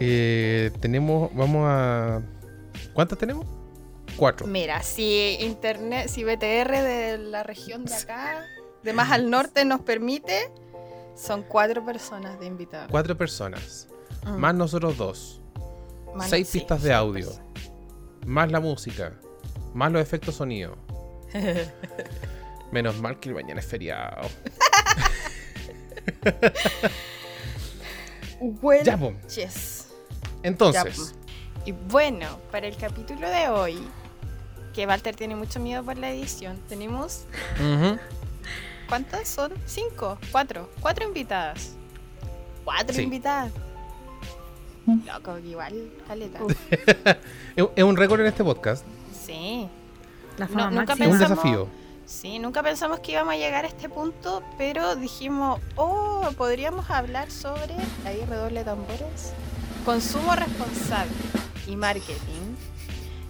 eh, 0.00 0.70
tenemos, 0.80 1.32
vamos 1.34 1.66
a... 1.68 2.22
¿Cuántas 2.94 3.18
tenemos? 3.18 3.46
Cuatro. 4.16 4.46
Mira, 4.46 4.82
si 4.82 5.36
internet, 5.40 6.08
si 6.08 6.24
BTR 6.24 6.70
de 6.70 7.18
la 7.18 7.42
región 7.42 7.84
de 7.84 7.94
acá, 7.94 8.44
de 8.82 8.92
más 8.92 9.10
al 9.10 9.30
norte 9.30 9.64
nos 9.64 9.80
permite, 9.80 10.50
son 11.14 11.42
cuatro 11.42 11.84
personas 11.84 12.38
de 12.40 12.46
invitados. 12.46 12.90
Cuatro 12.90 13.16
personas. 13.16 13.88
Mm. 14.24 14.36
Más 14.36 14.54
nosotros 14.54 14.96
dos. 14.96 15.41
Seis 16.28 16.48
sí, 16.48 16.58
pistas 16.58 16.82
de 16.82 16.92
audio. 16.92 17.30
Más 18.26 18.50
la 18.50 18.60
música. 18.60 19.18
Más 19.74 19.90
los 19.90 20.02
efectos 20.02 20.36
sonido. 20.36 20.76
Menos 22.72 23.00
mal 23.00 23.18
que 23.20 23.28
el 23.28 23.34
mañana 23.34 23.60
es 23.60 23.66
feriado. 23.66 24.28
Bueno, 28.44 28.82
Ya, 29.28 29.44
yes. 29.44 29.86
Entonces, 30.42 31.14
Ya, 31.14 31.66
Y 31.66 31.72
bueno, 31.72 32.26
para 32.50 32.66
el 32.66 32.76
capítulo 32.76 33.28
de 33.30 33.48
hoy, 33.48 33.78
que 34.74 34.84
Walter 34.84 35.14
tiene 35.14 35.36
mucho 35.36 35.60
miedo 35.60 35.84
por 35.84 35.96
la 35.96 36.10
edición, 36.10 36.58
tenemos... 36.68 37.26
¿Cuántas 38.88 39.28
son? 39.28 39.52
¿Cinco? 39.64 40.18
¿Cuatro? 40.32 40.68
Cuatro 40.80 41.06
invitadas. 41.06 41.74
Cuatro 42.64 43.00
invitadas. 43.00 43.52
Loco, 44.86 45.38
igual, 45.38 45.90
caleta. 46.06 46.40
es 47.56 47.84
un 47.84 47.96
récord 47.96 48.20
en 48.20 48.26
este 48.26 48.42
podcast. 48.42 48.84
Sí. 49.24 49.68
nunca 50.38 50.96
pensamos, 50.96 51.12
un 51.12 51.18
desafío. 51.18 51.68
Sí, 52.04 52.38
nunca 52.38 52.62
pensamos 52.62 53.00
que 53.00 53.12
íbamos 53.12 53.34
a 53.34 53.36
llegar 53.36 53.64
a 53.64 53.68
este 53.68 53.88
punto, 53.88 54.42
pero 54.58 54.96
dijimos, 54.96 55.60
oh, 55.76 56.28
podríamos 56.36 56.90
hablar 56.90 57.30
sobre, 57.30 57.74
ahí 58.04 58.24
redoble 58.28 58.64
tambores, 58.64 59.32
consumo 59.84 60.34
responsable 60.34 61.12
y 61.66 61.76
marketing. 61.76 62.56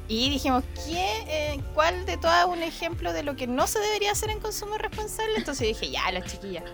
Y 0.09 0.31
dijimos, 0.31 0.65
¿qué, 0.87 1.07
eh, 1.29 1.61
¿cuál 1.75 2.05
de 2.07 2.17
todas 2.17 2.47
un 2.47 2.63
ejemplo 2.63 3.13
de 3.13 3.23
lo 3.23 3.37
que 3.37 3.47
no 3.47 3.67
se 3.67 3.79
debería 3.79 4.13
hacer 4.13 4.31
en 4.31 4.41
consumo 4.41 4.77
responsable? 4.79 5.35
Entonces 5.37 5.69
dije, 5.69 5.91
ya, 5.91 6.11
la 6.11 6.25
chiquilla. 6.25 6.65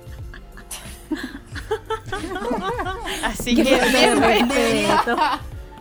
Así 3.24 3.54
que 3.54 3.62
bien, 3.62 4.88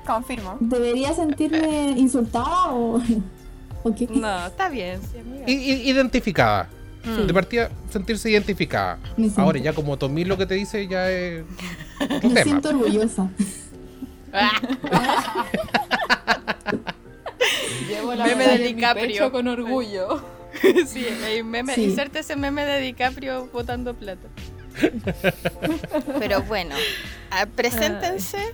Confirmo. 0.05 0.57
¿Debería 0.59 1.13
sentirme 1.13 1.91
insultada 1.97 2.71
o.? 2.71 3.01
No, 4.09 4.47
está 4.47 4.69
bien. 4.69 4.99
identificada. 5.47 6.69
De 7.25 7.33
partida, 7.33 7.71
sentirse 7.89 8.29
identificada. 8.29 8.99
Ahora, 9.37 9.59
ya 9.59 9.71
como 9.73 9.97
Tommy 9.97 10.25
lo 10.25 10.37
que 10.37 10.45
te 10.45 10.55
dice, 10.55 10.87
ya 10.87 11.09
es. 11.09 11.45
Me 12.23 12.43
siento 12.43 12.69
orgullosa. 12.69 13.29
Llevo 17.87 18.13
la 18.13 18.25
meme 18.25 18.45
de 18.45 18.57
DiCaprio 18.57 19.31
con 19.31 19.47
orgullo. 19.47 20.21
sí, 20.87 21.05
hay 21.25 21.43
meme, 21.43 21.73
inserte 21.77 22.19
ese 22.19 22.35
meme 22.35 22.65
de 22.65 22.81
DiCaprio 22.81 23.47
botando 23.53 23.93
plata. 23.93 24.27
Pero 26.19 26.41
bueno, 26.43 26.75
ah, 27.31 27.45
preséntense 27.55 28.53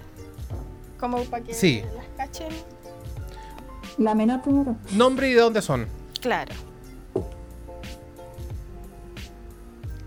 como 1.00 1.24
para 1.26 1.44
que 1.44 1.52
las 1.52 2.06
cachen. 2.18 2.50
La 3.98 4.16
menor 4.16 4.42
primero. 4.42 4.76
Nombre 4.92 5.30
y 5.30 5.34
de 5.34 5.42
dónde 5.42 5.62
son. 5.62 5.88
Claro. 6.22 6.54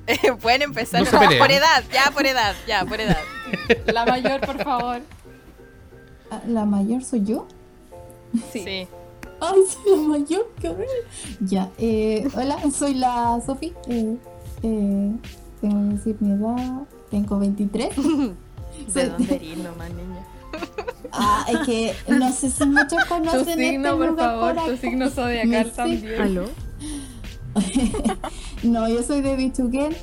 Pueden 0.41 0.63
empezar 0.63 1.05
por 1.05 1.51
edad, 1.51 1.85
ya 1.93 2.11
por 2.13 2.27
edad, 2.27 2.55
ya 2.67 2.85
por 2.85 3.01
edad. 3.01 3.23
La 3.87 4.07
mayor, 4.07 4.41
por 4.41 4.63
favor. 4.63 5.01
Ah, 6.31 6.41
¿La 6.47 6.65
mayor 6.65 7.05
soy 7.05 7.25
yo? 7.25 7.47
Sí. 8.53 8.63
sí. 8.65 8.89
Ay, 9.41 9.61
soy 9.69 9.97
la 9.97 10.03
mayor, 10.09 10.51
qué 10.61 10.69
horrible. 10.69 11.05
Ya, 11.41 11.71
eh, 11.79 12.27
hola, 12.35 12.59
soy 12.71 12.95
la 12.95 13.39
Sofi. 13.45 13.75
Eh, 13.89 14.17
eh, 14.63 15.13
tengo 15.61 15.89
que 15.89 15.95
decir 15.97 16.17
mi 16.21 16.33
edad. 16.33 16.83
Tengo 17.11 17.39
23. 17.39 17.97
¿De 18.95 19.09
dónde 19.09 19.35
eres 19.35 19.59
nomás, 19.59 19.91
niña? 19.91 20.27
Ah, 21.13 21.47
es 21.49 21.59
que 21.61 21.95
no 22.09 22.33
sé 22.33 22.51
si 22.51 22.67
muchos 22.67 23.05
conocen 23.07 23.45
tu 23.45 23.51
signo, 23.53 23.89
este 23.89 24.07
por 24.07 24.17
favor, 24.17 24.57
tu 24.67 24.77
signo 24.77 25.11
zodiacal 25.11 25.73
también. 25.73 26.21
¿Aló? 26.21 26.45
no, 28.63 28.89
yo 28.89 29.03
soy 29.03 29.23
de 29.23 29.35
Bichuquén, 29.37 29.97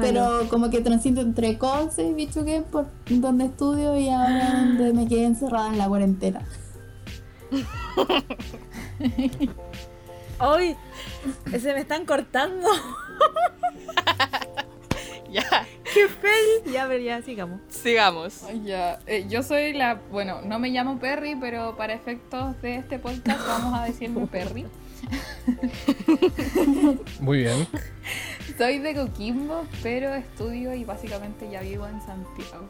pero 0.00 0.48
como 0.48 0.70
que 0.70 0.80
transito 0.80 1.20
entre 1.20 1.58
Conce 1.58 2.04
y 2.04 2.14
Bichuquén 2.14 2.64
por 2.64 2.86
donde 3.08 3.46
estudio 3.46 3.98
y 3.98 4.08
ahora 4.08 4.64
donde 4.64 4.92
me 4.92 5.06
quedé 5.06 5.24
encerrada 5.24 5.68
en 5.68 5.78
la 5.78 5.88
cuarentena. 5.88 6.42
Hoy 10.40 10.76
se 11.50 11.74
me 11.74 11.80
están 11.80 12.06
cortando. 12.06 12.68
ya. 15.50 15.66
¡Qué 15.82 16.08
feliz! 16.08 16.72
Ya, 16.72 16.86
ver, 16.86 17.02
ya, 17.02 17.22
sigamos. 17.22 17.60
Sigamos. 17.68 18.42
Ya, 18.64 18.98
eh, 19.06 19.26
yo 19.28 19.42
soy 19.42 19.72
la. 19.72 19.94
Bueno, 20.10 20.40
no 20.42 20.58
me 20.58 20.70
llamo 20.70 20.98
Perry, 20.98 21.36
pero 21.36 21.76
para 21.76 21.94
efectos 21.94 22.60
de 22.62 22.76
este 22.76 22.98
podcast 22.98 23.46
vamos 23.46 23.78
a 23.78 23.84
decirme 23.84 24.26
Perry. 24.26 24.66
Muy 27.20 27.38
bien. 27.38 27.66
Soy 28.56 28.78
de 28.78 28.94
Coquimbo, 28.94 29.66
pero 29.82 30.14
estudio 30.14 30.74
y 30.74 30.84
básicamente 30.84 31.48
ya 31.50 31.60
vivo 31.60 31.86
en 31.86 32.00
Santiago. 32.02 32.68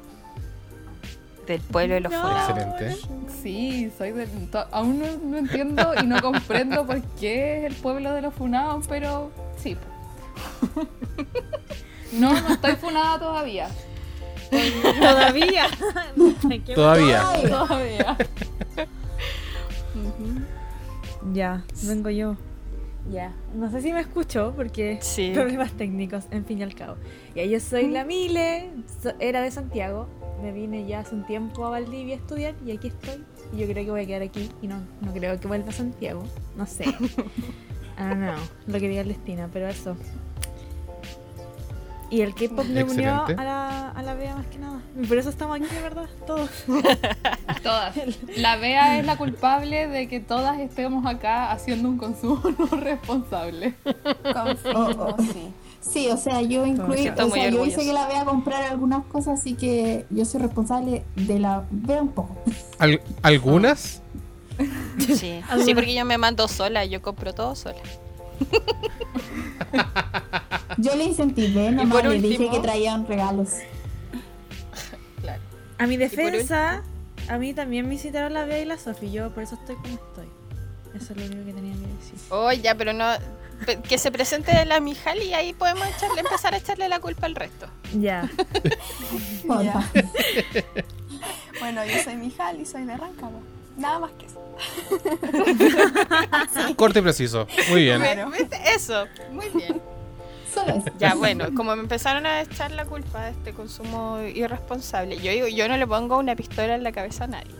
Del 1.47 1.61
pueblo 1.61 1.95
de 1.95 2.01
los 2.01 2.13
no, 2.13 2.39
Excelente. 2.39 2.97
Sí, 3.43 3.91
soy 3.99 4.13
de. 4.13 4.29
Aún 4.71 5.03
no, 5.31 5.37
entiendo 5.37 5.93
y 6.01 6.07
no 6.07 6.23
comprendo 6.23 6.87
por 6.87 7.03
qué 7.19 7.59
es 7.59 7.65
el 7.65 7.75
pueblo 7.75 8.13
de 8.15 8.23
los 8.23 8.33
funados, 8.33 8.87
pero 8.89 9.33
sí. 9.59 9.77
No, 12.13 12.33
no 12.41 12.49
estoy 12.55 12.77
funada 12.77 13.19
todavía. 13.19 13.69
Todavía. 15.01 15.67
Todavía. 16.75 17.23
Todavía. 17.49 18.17
Ya, 21.33 21.65
vengo 21.85 22.11
yo. 22.11 22.37
Ya, 23.11 23.33
no 23.55 23.71
sé 23.71 23.83
si 23.83 23.93
me 23.93 24.01
escucho 24.01 24.53
porque 24.55 25.01
problemas 25.35 25.73
técnicos, 25.73 26.27
en 26.31 26.45
fin 26.45 26.61
y 26.61 26.63
al 26.63 26.75
cabo. 26.75 26.97
Ya, 27.35 27.45
yo 27.45 27.59
soy 27.59 27.89
la 27.89 28.05
Mile, 28.05 28.71
era 29.19 29.41
de 29.43 29.51
Santiago, 29.51 30.07
me 30.41 30.53
vine 30.53 30.87
ya 30.87 31.01
hace 31.01 31.15
un 31.15 31.25
tiempo 31.25 31.67
a 31.67 31.71
Valdivia 31.71 32.15
a 32.15 32.19
estudiar 32.19 32.55
y 32.65 32.71
aquí 32.71 32.89
estoy. 32.89 33.25
Y 33.53 33.59
yo 33.59 33.67
creo 33.67 33.85
que 33.85 33.91
voy 33.91 34.03
a 34.03 34.07
quedar 34.07 34.23
aquí 34.23 34.51
y 34.63 34.69
no, 34.69 34.77
no 35.01 35.13
creo 35.13 35.39
que 35.41 35.49
vuelva 35.49 35.71
a 35.71 35.73
Santiago, 35.73 36.25
no 36.57 36.67
sé. 36.67 36.85
Ah, 37.95 38.15
no, 38.15 38.33
lo 38.67 38.81
que 38.81 38.89
diga 38.89 39.03
el 39.03 39.09
destino, 39.09 39.51
pero 39.53 39.69
eso. 39.69 39.97
Y 42.13 42.21
el 42.21 42.35
K-pop 42.35 42.67
me 42.67 42.85
unió 42.85 43.25
a 43.25 43.43
la, 43.43 43.89
a 43.89 44.03
la 44.03 44.13
Bea 44.13 44.37
más 44.37 44.47
que 44.49 44.59
nada. 44.59 44.83
Por 45.09 45.17
eso 45.17 45.31
estamos 45.31 45.57
aquí, 45.57 45.75
de 45.75 45.81
verdad, 45.81 46.05
todos. 46.27 46.51
todas. 47.63 47.97
La 48.37 48.57
Bea 48.57 48.99
es 48.99 49.07
la 49.07 49.17
culpable 49.17 49.89
de 49.89 50.09
que 50.09 50.21
todas 50.21 50.61
estemos 50.61 51.07
acá 51.07 51.51
haciendo 51.51 51.89
un 51.89 51.97
consumo 51.97 52.43
no 52.59 52.67
responsable. 52.67 53.77
Confirmo, 54.31 55.17
sí. 55.21 55.55
Sí, 55.81 56.09
o 56.09 56.19
sea, 56.19 56.43
yo 56.43 56.67
incluí, 56.67 57.09
o 57.09 57.31
sea, 57.31 57.49
yo 57.49 57.65
hice 57.65 57.83
que 57.83 57.95
la 57.95 58.07
vea 58.07 58.27
comprar 58.27 58.63
algunas 58.65 59.07
cosas, 59.07 59.41
así 59.41 59.55
que 59.55 60.05
yo 60.11 60.27
soy 60.27 60.43
responsable 60.43 61.05
de 61.17 61.39
la 61.39 61.65
vea 61.71 62.03
un 62.03 62.11
poco. 62.11 62.37
¿Algunas? 63.23 64.03
Sí. 64.99 65.41
sí, 65.65 65.75
porque 65.75 65.95
yo 65.95 66.05
me 66.05 66.19
mando 66.19 66.47
sola, 66.47 66.85
yo 66.85 67.01
compro 67.01 67.33
todo 67.33 67.57
sola. 67.57 67.81
Yo 70.79 70.97
le 70.97 71.05
incentivé, 71.05 71.71
nomás 71.71 72.05
le 72.05 72.21
dije 72.21 72.51
que 72.51 72.61
traían 72.61 73.07
regalos. 73.07 73.51
A 75.79 75.87
mi 75.87 75.97
defensa, 75.97 76.83
a 77.29 77.39
mí 77.39 77.55
también 77.55 77.89
me 77.89 77.95
hicieron 77.97 78.33
la 78.33 78.45
Bea 78.45 78.61
y 78.61 78.65
la 78.65 78.79
Sofi, 78.79 79.11
yo 79.11 79.31
por 79.31 79.43
eso 79.43 79.57
estoy 79.57 79.77
como 79.77 79.95
estoy. 79.95 80.27
Eso 80.95 81.13
es 81.13 81.19
lo 81.19 81.25
único 81.27 81.45
que 81.45 81.53
tenía 81.53 81.73
que 81.75 81.81
decir. 81.81 82.15
Oh, 82.31 82.53
ya, 82.53 82.75
pero 82.75 82.93
no. 82.93 83.07
Que 83.89 83.97
se 83.97 84.11
presente 84.11 84.65
la 84.65 84.81
Mijal 84.81 85.23
y 85.23 85.35
ahí 85.35 85.53
podemos 85.53 85.87
echarle, 85.87 86.21
empezar 86.21 86.53
a 86.55 86.57
echarle 86.59 86.89
la 86.89 87.01
culpa 87.01 87.27
al 87.27 87.35
resto. 87.35 87.67
Ya. 87.99 88.29
bueno, 91.61 91.85
yo 91.85 92.03
soy 92.03 92.17
Mijal 92.17 92.61
y 92.61 92.67
soy 92.67 92.85
de 92.85 92.97
Rancagua. 92.97 93.41
Nada 93.77 93.99
más 93.99 94.13
que 94.13 94.27
eso. 94.27 94.43
Corte 96.77 96.99
y 96.99 97.03
preciso. 97.03 97.47
Muy 97.71 97.83
bien. 97.85 98.03
Eso, 98.67 99.07
muy 99.31 99.49
bien. 99.51 99.81
Ya, 100.99 101.15
bueno, 101.15 101.47
como 101.57 101.75
me 101.75 101.83
empezaron 101.83 102.27
a 102.27 102.43
echar 102.43 102.73
la 102.73 102.85
culpa 102.85 103.25
de 103.25 103.31
este 103.31 103.53
consumo 103.53 104.21
irresponsable, 104.21 105.17
yo 105.17 105.33
digo, 105.33 105.49
yo 105.49 105.67
no 105.69 105.77
le 105.77 105.87
pongo 105.87 106.19
una 106.19 106.37
pistola 106.37 106.75
en 106.75 106.83
la 106.83 106.93
cabeza 106.93 107.25
a 107.25 107.29
nadie. 107.29 107.55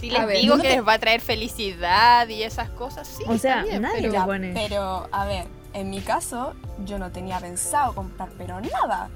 Si 0.00 0.10
les 0.10 0.28
digo 0.40 0.58
que 0.58 0.68
les 0.68 0.86
va 0.86 0.92
a 0.94 0.98
traer 0.98 1.20
felicidad 1.20 2.28
y 2.28 2.44
esas 2.44 2.70
cosas, 2.70 3.08
sí. 3.08 3.24
O 3.26 3.36
sea, 3.36 3.64
nadie 3.80 4.08
pero, 4.10 4.26
pone. 4.26 4.52
Pero, 4.54 5.08
a 5.10 5.26
ver, 5.26 5.46
en 5.74 5.90
mi 5.90 6.00
caso, 6.00 6.54
yo 6.84 6.98
no 6.98 7.10
tenía 7.10 7.40
pensado 7.40 7.94
comprar, 7.94 8.28
pero 8.38 8.60
nada. 8.60 9.10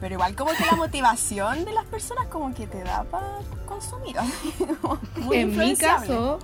Pero 0.00 0.14
igual 0.14 0.34
como 0.34 0.50
que 0.52 0.64
la 0.64 0.76
motivación 0.76 1.64
de 1.64 1.72
las 1.72 1.84
personas 1.84 2.26
como 2.28 2.54
que 2.54 2.66
te 2.66 2.82
da 2.82 3.04
para 3.04 3.38
consumir. 3.66 4.16
en 5.32 5.56
mi 5.56 5.76
caso, 5.76 6.38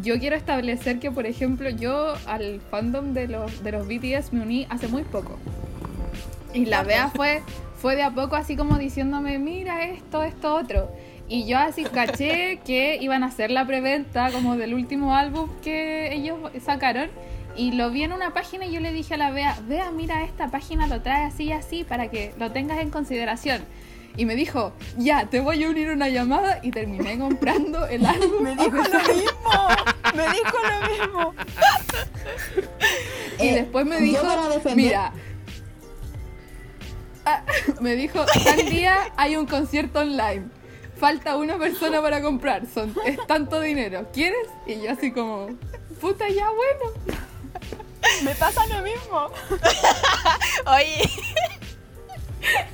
yo 0.00 0.18
quiero 0.18 0.36
establecer 0.36 1.00
que, 1.00 1.10
por 1.10 1.26
ejemplo, 1.26 1.68
yo 1.70 2.14
al 2.26 2.60
fandom 2.70 3.12
de 3.14 3.28
los, 3.28 3.62
de 3.62 3.72
los 3.72 3.86
BTS 3.86 4.32
me 4.32 4.42
uní 4.42 4.66
hace 4.70 4.88
muy 4.88 5.02
poco. 5.02 5.38
Y 6.54 6.66
la 6.66 6.82
Bea 6.82 7.08
fue, 7.08 7.42
fue 7.76 7.96
de 7.96 8.02
a 8.02 8.10
poco 8.10 8.36
así 8.36 8.56
como 8.56 8.78
diciéndome, 8.78 9.38
mira 9.38 9.84
esto, 9.84 10.22
esto, 10.22 10.54
otro. 10.54 10.90
Y 11.28 11.46
yo 11.46 11.58
así 11.58 11.84
caché 11.84 12.60
que 12.64 12.98
iban 13.00 13.22
a 13.22 13.26
hacer 13.26 13.50
la 13.50 13.66
preventa 13.66 14.30
como 14.30 14.56
del 14.56 14.74
último 14.74 15.14
álbum 15.14 15.48
que 15.62 16.14
ellos 16.14 16.38
sacaron. 16.64 17.10
Y 17.56 17.72
lo 17.72 17.90
vi 17.90 18.02
en 18.02 18.12
una 18.12 18.32
página 18.32 18.66
y 18.66 18.72
yo 18.72 18.80
le 18.80 18.92
dije 18.92 19.14
a 19.14 19.16
la 19.16 19.30
Bea, 19.30 19.58
Bea, 19.66 19.90
mira, 19.90 20.24
esta 20.24 20.48
página 20.50 20.86
lo 20.86 21.02
trae 21.02 21.24
así 21.24 21.44
y 21.44 21.52
así 21.52 21.84
para 21.84 22.08
que 22.08 22.32
lo 22.38 22.50
tengas 22.50 22.78
en 22.80 22.90
consideración. 22.90 23.64
y 24.16 24.26
me 24.26 24.34
dijo, 24.36 24.72
ya, 24.98 25.26
te 25.26 25.40
voy 25.40 25.64
a 25.64 25.70
unir 25.70 25.90
una 25.90 26.08
llamada 26.08 26.60
y 26.62 26.70
terminé 26.70 27.18
comprando 27.18 27.86
el 27.88 28.04
álbum. 28.04 28.42
Me 28.42 28.50
dijo 28.56 28.76
lo 28.76 28.82
mismo, 29.14 29.68
me 30.14 30.28
dijo 30.28 30.58
lo 30.68 30.88
mismo. 30.90 31.34
y 33.40 33.50
después 33.50 33.86
me 33.86 34.00
dijo, 34.00 34.26
mira, 34.74 35.12
ah, 37.24 37.42
me 37.80 37.94
dijo, 37.96 38.24
tal 38.44 38.68
día 38.68 39.12
hay 39.16 39.36
un 39.36 39.46
concierto 39.46 40.00
online. 40.00 40.48
Falta 40.96 41.36
una 41.36 41.58
persona 41.58 42.00
para 42.00 42.22
comprar, 42.22 42.66
son, 42.66 42.94
es 43.04 43.18
tanto 43.26 43.60
dinero. 43.60 44.06
¿Quieres? 44.12 44.46
Y 44.66 44.82
yo 44.82 44.92
así 44.92 45.10
como, 45.10 45.48
puta, 46.00 46.28
ya 46.28 46.48
bueno. 46.48 47.21
Me 48.24 48.34
pasa 48.34 48.66
lo 48.66 48.82
mismo. 48.82 49.28
Oye. 50.76 51.10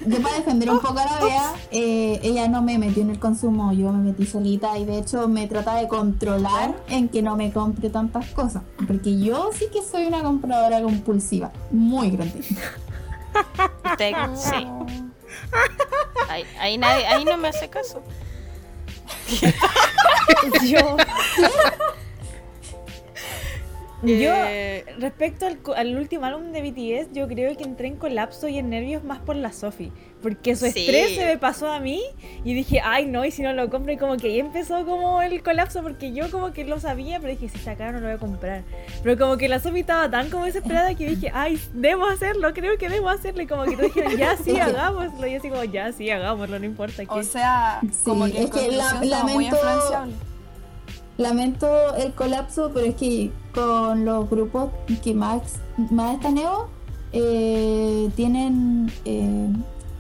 Yo 0.06 0.22
para 0.22 0.36
defender 0.36 0.70
un 0.70 0.80
poco 0.80 0.98
a 0.98 1.04
la 1.04 1.18
Bea, 1.20 1.54
eh, 1.70 2.20
ella 2.22 2.48
no 2.48 2.62
me 2.62 2.78
metió 2.78 3.02
en 3.02 3.10
el 3.10 3.18
consumo, 3.18 3.72
yo 3.72 3.92
me 3.92 4.02
metí 4.02 4.24
solita 4.24 4.78
y 4.78 4.86
de 4.86 4.98
hecho 4.98 5.28
me 5.28 5.46
trata 5.46 5.74
de 5.74 5.88
controlar 5.88 6.74
en 6.88 7.08
que 7.08 7.20
no 7.20 7.36
me 7.36 7.52
compre 7.52 7.90
tantas 7.90 8.26
cosas. 8.30 8.62
Porque 8.86 9.18
yo 9.20 9.50
sí 9.52 9.66
que 9.72 9.82
soy 9.82 10.06
una 10.06 10.22
compradora 10.22 10.80
compulsiva, 10.80 11.52
muy 11.70 12.10
grande. 12.10 12.42
sí. 14.36 14.66
Ahí, 16.58 16.78
nadie, 16.78 17.06
ahí 17.06 17.24
no 17.24 17.36
me 17.36 17.48
hace 17.48 17.68
caso. 17.68 18.02
yo. 20.64 20.96
Yo, 24.02 24.32
eh, 24.32 24.84
respecto 24.98 25.46
al, 25.74 25.96
último 25.96 26.24
álbum 26.24 26.52
de 26.52 26.62
BTS, 26.62 27.12
yo 27.12 27.26
creo 27.26 27.56
que 27.56 27.64
entré 27.64 27.88
en 27.88 27.96
colapso 27.96 28.46
y 28.46 28.58
en 28.58 28.70
nervios 28.70 29.02
más 29.02 29.18
por 29.18 29.34
la 29.34 29.52
Sophie. 29.52 29.90
Porque 30.22 30.56
su 30.56 30.66
estrés 30.66 31.14
se 31.14 31.26
me 31.26 31.38
pasó 31.38 31.70
a 31.70 31.80
mí 31.80 32.02
y 32.44 32.54
dije, 32.54 32.80
ay 32.82 33.06
no, 33.06 33.24
y 33.24 33.30
si 33.30 33.42
no 33.42 33.52
lo 33.52 33.70
compro, 33.70 33.92
y 33.92 33.96
como 33.96 34.16
que 34.16 34.28
ahí 34.28 34.40
empezó 34.40 34.84
como 34.84 35.22
el 35.22 35.42
colapso, 35.42 35.82
porque 35.82 36.12
yo 36.12 36.30
como 36.30 36.52
que 36.52 36.64
lo 36.64 36.80
sabía, 36.80 37.20
pero 37.20 37.32
dije, 37.32 37.48
si 37.48 37.58
está 37.58 37.76
caro 37.76 37.92
no 37.92 38.00
lo 38.00 38.06
voy 38.06 38.16
a 38.16 38.18
comprar. 38.18 38.62
Pero 39.02 39.18
como 39.18 39.36
que 39.36 39.48
la 39.48 39.60
Sophie 39.60 39.80
estaba 39.80 40.10
tan 40.10 40.30
como 40.30 40.44
desesperada 40.44 40.94
que 40.94 41.08
dije, 41.08 41.30
ay, 41.32 41.60
debo 41.72 42.06
hacerlo, 42.06 42.52
creo 42.52 42.78
que 42.78 42.88
debo 42.88 43.08
hacerlo. 43.08 43.42
Y 43.42 43.46
como 43.46 43.64
que 43.64 43.76
te 43.76 43.82
dijeron, 43.84 44.16
ya 44.16 44.36
sí, 44.36 44.58
hagámoslo. 44.60 45.26
Y 45.26 45.32
yo 45.32 45.38
así 45.38 45.50
como, 45.50 45.64
ya 45.64 45.92
sí, 45.92 46.10
hagámoslo, 46.10 46.58
no 46.58 46.66
importa. 46.66 47.02
O 47.08 47.22
sea, 47.22 47.80
como 48.04 48.26
que, 48.26 48.42
es 48.42 48.50
que 48.50 48.70
la, 48.72 49.24
muy 49.24 49.46
influenciable 49.46 50.14
lamento 51.18 51.94
el 51.96 52.14
colapso, 52.14 52.70
pero 52.72 52.86
es 52.86 52.94
que 52.94 53.30
con 53.52 54.06
los 54.06 54.30
grupos 54.30 54.70
que 55.02 55.12
más, 55.12 55.42
más 55.90 56.14
estaneo 56.14 56.70
eh, 57.12 58.08
tienen 58.16 58.90
eh, 59.04 59.48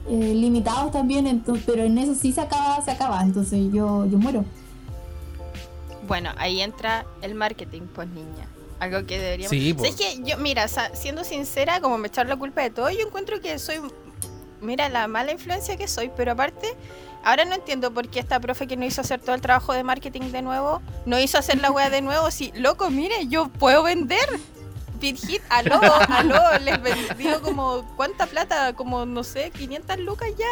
eh, 0.08 0.34
limitados 0.34 0.92
también, 0.92 1.44
pero 1.66 1.82
en 1.82 1.98
eso 1.98 2.14
sí 2.14 2.32
se 2.32 2.40
acaba, 2.40 2.82
se 2.82 2.92
acaba, 2.92 3.20
entonces 3.22 3.60
yo, 3.72 4.06
yo 4.06 4.16
muero. 4.16 4.44
Bueno, 6.06 6.30
ahí 6.38 6.62
entra 6.62 7.04
el 7.20 7.34
marketing, 7.34 7.82
pues 7.94 8.08
niña. 8.08 8.48
Algo 8.80 9.04
que 9.04 9.18
deberíamos... 9.18 9.50
Sí, 9.50 9.74
pues. 9.74 9.90
Es 9.90 9.96
que 9.96 10.22
yo, 10.22 10.38
mira, 10.38 10.68
siendo 10.68 11.24
sincera, 11.24 11.80
como 11.80 11.98
me 11.98 12.08
echar 12.08 12.26
la 12.28 12.36
culpa 12.36 12.62
de 12.62 12.70
todo, 12.70 12.88
yo 12.90 13.00
encuentro 13.00 13.40
que 13.40 13.58
soy, 13.58 13.80
mira, 14.60 14.88
la 14.88 15.08
mala 15.08 15.32
influencia 15.32 15.76
que 15.76 15.88
soy, 15.88 16.10
pero 16.16 16.32
aparte 16.32 16.68
Ahora 17.24 17.44
no 17.44 17.54
entiendo 17.54 17.92
por 17.92 18.08
qué 18.08 18.20
esta 18.20 18.40
profe 18.40 18.66
que 18.66 18.76
no 18.76 18.84
hizo 18.84 19.00
hacer 19.00 19.20
todo 19.20 19.34
el 19.34 19.40
trabajo 19.40 19.72
de 19.72 19.82
marketing 19.82 20.30
de 20.32 20.42
nuevo, 20.42 20.80
no 21.04 21.18
hizo 21.18 21.38
hacer 21.38 21.60
la 21.60 21.70
wea 21.70 21.90
de 21.90 22.00
nuevo. 22.00 22.30
Si, 22.30 22.52
loco, 22.54 22.90
mire, 22.90 23.26
yo 23.28 23.48
puedo 23.48 23.82
vender. 23.82 24.28
BitHit, 25.00 25.42
aló, 25.48 25.80
aló, 26.08 26.58
les 26.60 26.82
vendió 26.82 27.40
como, 27.40 27.84
¿cuánta 27.96 28.26
plata? 28.26 28.72
Como, 28.74 29.06
no 29.06 29.22
sé, 29.22 29.50
500 29.50 29.98
lucas 30.00 30.28
ya. 30.36 30.46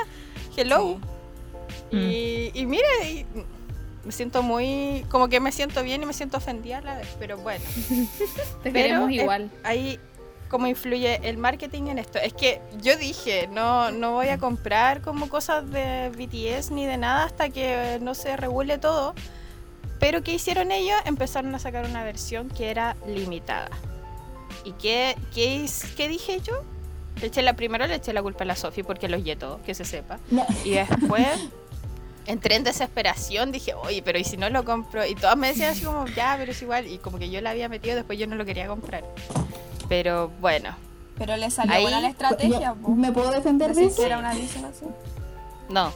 Hello. 0.56 0.98
Y, 1.90 2.50
y 2.54 2.66
mire, 2.66 3.26
me 4.04 4.12
siento 4.12 4.42
muy, 4.42 5.04
como 5.08 5.28
que 5.28 5.40
me 5.40 5.50
siento 5.50 5.82
bien 5.82 6.02
y 6.02 6.06
me 6.06 6.12
siento 6.12 6.36
ofendida 6.36 6.78
a 6.78 6.80
la 6.80 6.98
vez, 6.98 7.08
pero 7.18 7.38
bueno. 7.38 7.64
Te 8.62 8.72
queremos 8.72 9.10
igual. 9.10 9.50
ahí 9.64 9.98
cómo 10.48 10.66
influye 10.66 11.20
el 11.28 11.38
marketing 11.38 11.88
en 11.88 11.98
esto. 11.98 12.18
Es 12.18 12.32
que 12.32 12.60
yo 12.80 12.96
dije, 12.96 13.48
no, 13.50 13.90
no 13.90 14.12
voy 14.12 14.28
a 14.28 14.38
comprar 14.38 15.00
como 15.02 15.28
cosas 15.28 15.70
de 15.70 16.10
BTS 16.10 16.70
ni 16.70 16.86
de 16.86 16.96
nada 16.96 17.24
hasta 17.24 17.48
que 17.48 17.98
no 18.00 18.14
se 18.14 18.36
regule 18.36 18.78
todo. 18.78 19.14
Pero 19.98 20.22
¿qué 20.22 20.34
hicieron 20.34 20.72
ellos? 20.72 20.96
Empezaron 21.04 21.54
a 21.54 21.58
sacar 21.58 21.84
una 21.86 22.04
versión 22.04 22.48
que 22.48 22.70
era 22.70 22.96
limitada. 23.06 23.70
¿Y 24.64 24.72
qué, 24.72 25.16
qué, 25.34 25.68
qué 25.96 26.08
dije 26.08 26.40
yo? 26.40 26.62
Le 27.20 27.28
eché 27.28 27.40
la 27.40 27.54
primera, 27.54 27.86
le 27.86 27.94
eché 27.94 28.12
la 28.12 28.22
culpa 28.22 28.44
a 28.44 28.46
la 28.46 28.56
Sofi 28.56 28.82
porque 28.82 29.08
los 29.08 29.22
todo, 29.38 29.62
que 29.62 29.74
se 29.74 29.84
sepa. 29.84 30.18
Y 30.64 30.70
después 30.70 31.26
entré 32.26 32.56
en 32.56 32.64
desesperación, 32.64 33.52
dije, 33.52 33.74
oye, 33.74 34.02
pero 34.02 34.18
¿y 34.18 34.24
si 34.24 34.36
no 34.36 34.50
lo 34.50 34.64
compro? 34.64 35.06
Y 35.06 35.14
todas 35.14 35.36
me 35.36 35.48
decían 35.48 35.70
así 35.70 35.82
como, 35.82 36.06
ya, 36.08 36.34
pero 36.38 36.52
es 36.52 36.60
igual. 36.60 36.86
Y 36.86 36.98
como 36.98 37.18
que 37.18 37.30
yo 37.30 37.40
la 37.40 37.50
había 37.50 37.68
metido, 37.68 37.96
después 37.96 38.18
yo 38.18 38.26
no 38.26 38.36
lo 38.36 38.44
quería 38.44 38.66
comprar. 38.66 39.04
Pero 39.88 40.30
bueno. 40.40 40.70
Pero 41.18 41.36
le 41.36 41.50
salió 41.50 41.80
buena 41.80 42.00
la 42.00 42.08
estrategia. 42.08 42.74
¿Me 42.86 43.12
puedo 43.12 43.30
defender 43.30 43.74
de 43.74 43.86
eso? 43.86 44.04
era 44.04 44.18
una 44.18 44.30
así? 44.30 44.48
No. 45.68 45.90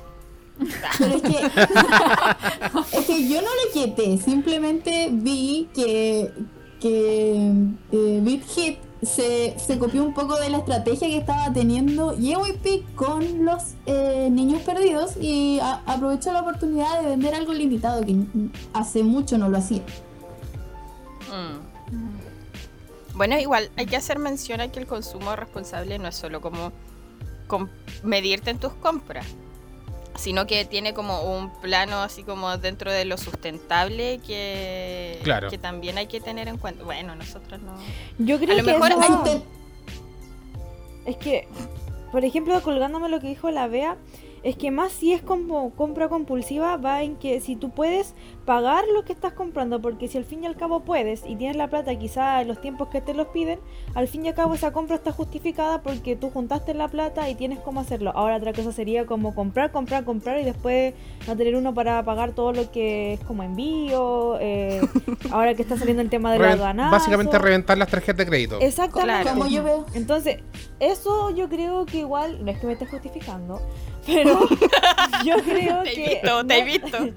Pero 0.99 1.15
es 1.15 1.23
que, 1.23 1.39
es 2.99 3.07
que 3.07 3.29
yo 3.29 3.41
no 3.41 3.49
le 3.49 3.73
quieté, 3.73 4.19
simplemente 4.19 5.09
vi 5.11 5.69
que, 5.75 6.31
que 6.81 7.53
eh, 7.93 8.41
Hit 8.47 8.79
se, 9.03 9.59
se, 9.59 9.79
copió 9.79 10.05
un 10.05 10.13
poco 10.13 10.37
de 10.37 10.51
la 10.51 10.59
estrategia 10.59 11.09
que 11.09 11.17
estaba 11.17 11.51
teniendo 11.53 12.15
JYP 12.15 12.95
con 12.95 13.47
los 13.47 13.75
eh, 13.87 14.29
niños 14.31 14.61
perdidos 14.63 15.17
y 15.19 15.59
aprovechó 15.87 16.33
la 16.35 16.43
oportunidad 16.43 17.01
de 17.01 17.09
vender 17.09 17.35
algo 17.35 17.55
limitado 17.55 18.05
que 18.05 18.17
hace 18.75 19.03
mucho 19.03 19.39
no 19.39 19.49
lo 19.49 19.57
hacía. 19.57 19.83
Mm. 21.31 22.20
Bueno, 23.21 23.39
igual 23.39 23.71
hay 23.77 23.85
que 23.85 23.97
hacer 23.97 24.19
mención 24.19 24.63
a 24.63 24.73
que 24.73 24.81
el 24.81 24.87
consumo 24.87 25.37
responsable 25.37 25.99
no 25.99 26.09
es 26.09 26.17
solo 26.17 26.41
como 26.41 26.73
medirte 28.03 28.49
en 28.49 28.59
tus 28.59 28.73
compras, 28.73 29.27
sino 30.17 30.47
que 30.47 30.65
tiene 30.65 30.95
como 30.95 31.21
un 31.37 31.53
plano 31.61 32.01
así 32.01 32.23
como 32.23 32.57
dentro 32.57 32.91
de 32.91 33.05
lo 33.05 33.19
sustentable 33.19 34.21
que, 34.27 35.21
que 35.51 35.59
también 35.59 35.99
hay 35.99 36.07
que 36.07 36.23
tener 36.23 36.49
en 36.49 36.57
cuenta. 36.57 36.83
Bueno, 36.83 37.15
nosotros 37.15 37.61
no. 37.61 37.75
Yo 38.17 38.39
creo 38.39 38.57
que 38.57 38.63
mejor 38.63 38.93
es 41.05 41.17
que, 41.19 41.47
por 42.13 42.25
ejemplo, 42.25 42.59
colgándome 42.63 43.11
lo 43.11 43.21
que 43.21 43.29
dijo 43.29 43.51
la 43.51 43.69
Bea, 43.69 43.99
es 44.43 44.57
que 44.57 44.71
más 44.71 44.93
si 44.93 45.13
es 45.13 45.23
como 45.23 45.71
compra 45.71 46.09
compulsiva 46.09 46.77
va 46.77 47.03
en 47.03 47.17
que 47.17 47.41
si 47.41 47.57
tú 47.57 47.71
puedes 47.71 48.15
pagar 48.45 48.85
lo 48.95 49.05
que 49.05 49.13
estás 49.13 49.33
comprando, 49.33 49.81
porque 49.81 50.09
si 50.09 50.19
al 50.19 50.25
fin 50.25 50.45
y 50.45 50.47
al 50.47 50.57
cabo 50.57 50.81
puedes 50.81 51.23
y 51.27 51.37
tienes 51.37 51.57
la 51.57 51.69
plata 51.69 51.97
quizá 51.99 52.41
en 52.41 52.49
los 52.49 52.61
tiempos 52.61 52.89
que 52.89 53.01
te 53.01 53.15
los 53.15 53.29
piden, 53.29 53.61
al 53.95 54.09
fin 54.09 54.25
y 54.25 54.29
al 54.29 54.35
cabo 54.35 54.55
esa 54.55 54.73
compra 54.73 54.97
está 54.97 55.13
justificada 55.13 55.83
porque 55.83 56.17
tú 56.17 56.31
juntaste 56.31 56.75
la 56.75 56.89
plata 56.89 57.29
y 57.29 57.35
tienes 57.35 57.59
cómo 57.61 57.81
hacerlo. 57.81 58.13
Ahora 58.15 58.37
otra 58.37 58.53
cosa 58.53 58.73
sería 58.73 59.07
como 59.07 59.35
comprar, 59.35 59.71
comprar, 59.71 60.05
comprar 60.05 60.41
y 60.41 60.45
después 60.45 60.95
no 61.27 61.37
tener 61.37 61.55
uno 61.57 61.75
para 61.75 62.03
pagar 62.05 62.33
todo 62.33 62.53
lo 62.53 62.71
que 62.71 63.15
es 63.15 63.21
como 63.21 63.43
envío, 63.43 64.39
eh, 64.41 64.81
ahora 65.31 65.55
que 65.55 65.63
está 65.63 65.77
saliendo 65.77 66.03
el 66.03 66.11
tema 66.11 66.33
de 66.33 66.39
la 66.39 66.53
aduana. 66.53 66.91
Básicamente 66.91 67.39
reventar 67.39 67.77
las 67.79 67.89
tarjetas 67.89 68.19
de 68.19 68.27
crédito. 68.27 68.59
Exactamente. 68.61 69.31
Como 69.31 69.47
yo 69.47 69.63
veo. 69.63 69.87
Entonces, 69.95 70.39
eso 70.79 71.31
yo 71.31 71.49
creo 71.49 71.87
que 71.87 71.99
igual, 71.99 72.45
no 72.45 72.51
es 72.51 72.59
que 72.59 72.67
me 72.67 72.73
esté 72.73 72.87
justificando, 72.87 73.61
pero 74.07 74.41
yo 75.25 75.37
creo 75.45 75.83
te 75.83 75.93
que. 75.93 76.05
He 76.05 76.09
visto, 76.15 76.47
te 76.47 76.59
he 76.59 76.65
visto. 76.65 76.99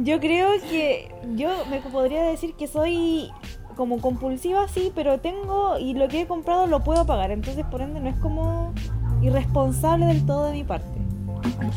Yo 0.00 0.20
creo 0.20 0.50
que 0.70 1.10
yo 1.34 1.48
me 1.70 1.80
podría 1.80 2.22
decir 2.22 2.54
que 2.54 2.68
soy 2.68 3.30
como 3.74 4.00
compulsiva, 4.00 4.68
sí, 4.68 4.92
pero 4.94 5.18
tengo 5.18 5.78
y 5.78 5.94
lo 5.94 6.08
que 6.08 6.20
he 6.20 6.26
comprado 6.26 6.66
lo 6.66 6.84
puedo 6.84 7.06
pagar. 7.06 7.30
Entonces, 7.30 7.64
por 7.64 7.80
ende, 7.80 7.98
no 7.98 8.10
es 8.10 8.16
como 8.16 8.74
irresponsable 9.22 10.06
del 10.06 10.26
todo 10.26 10.46
de 10.46 10.52
mi 10.52 10.62
parte. 10.62 10.86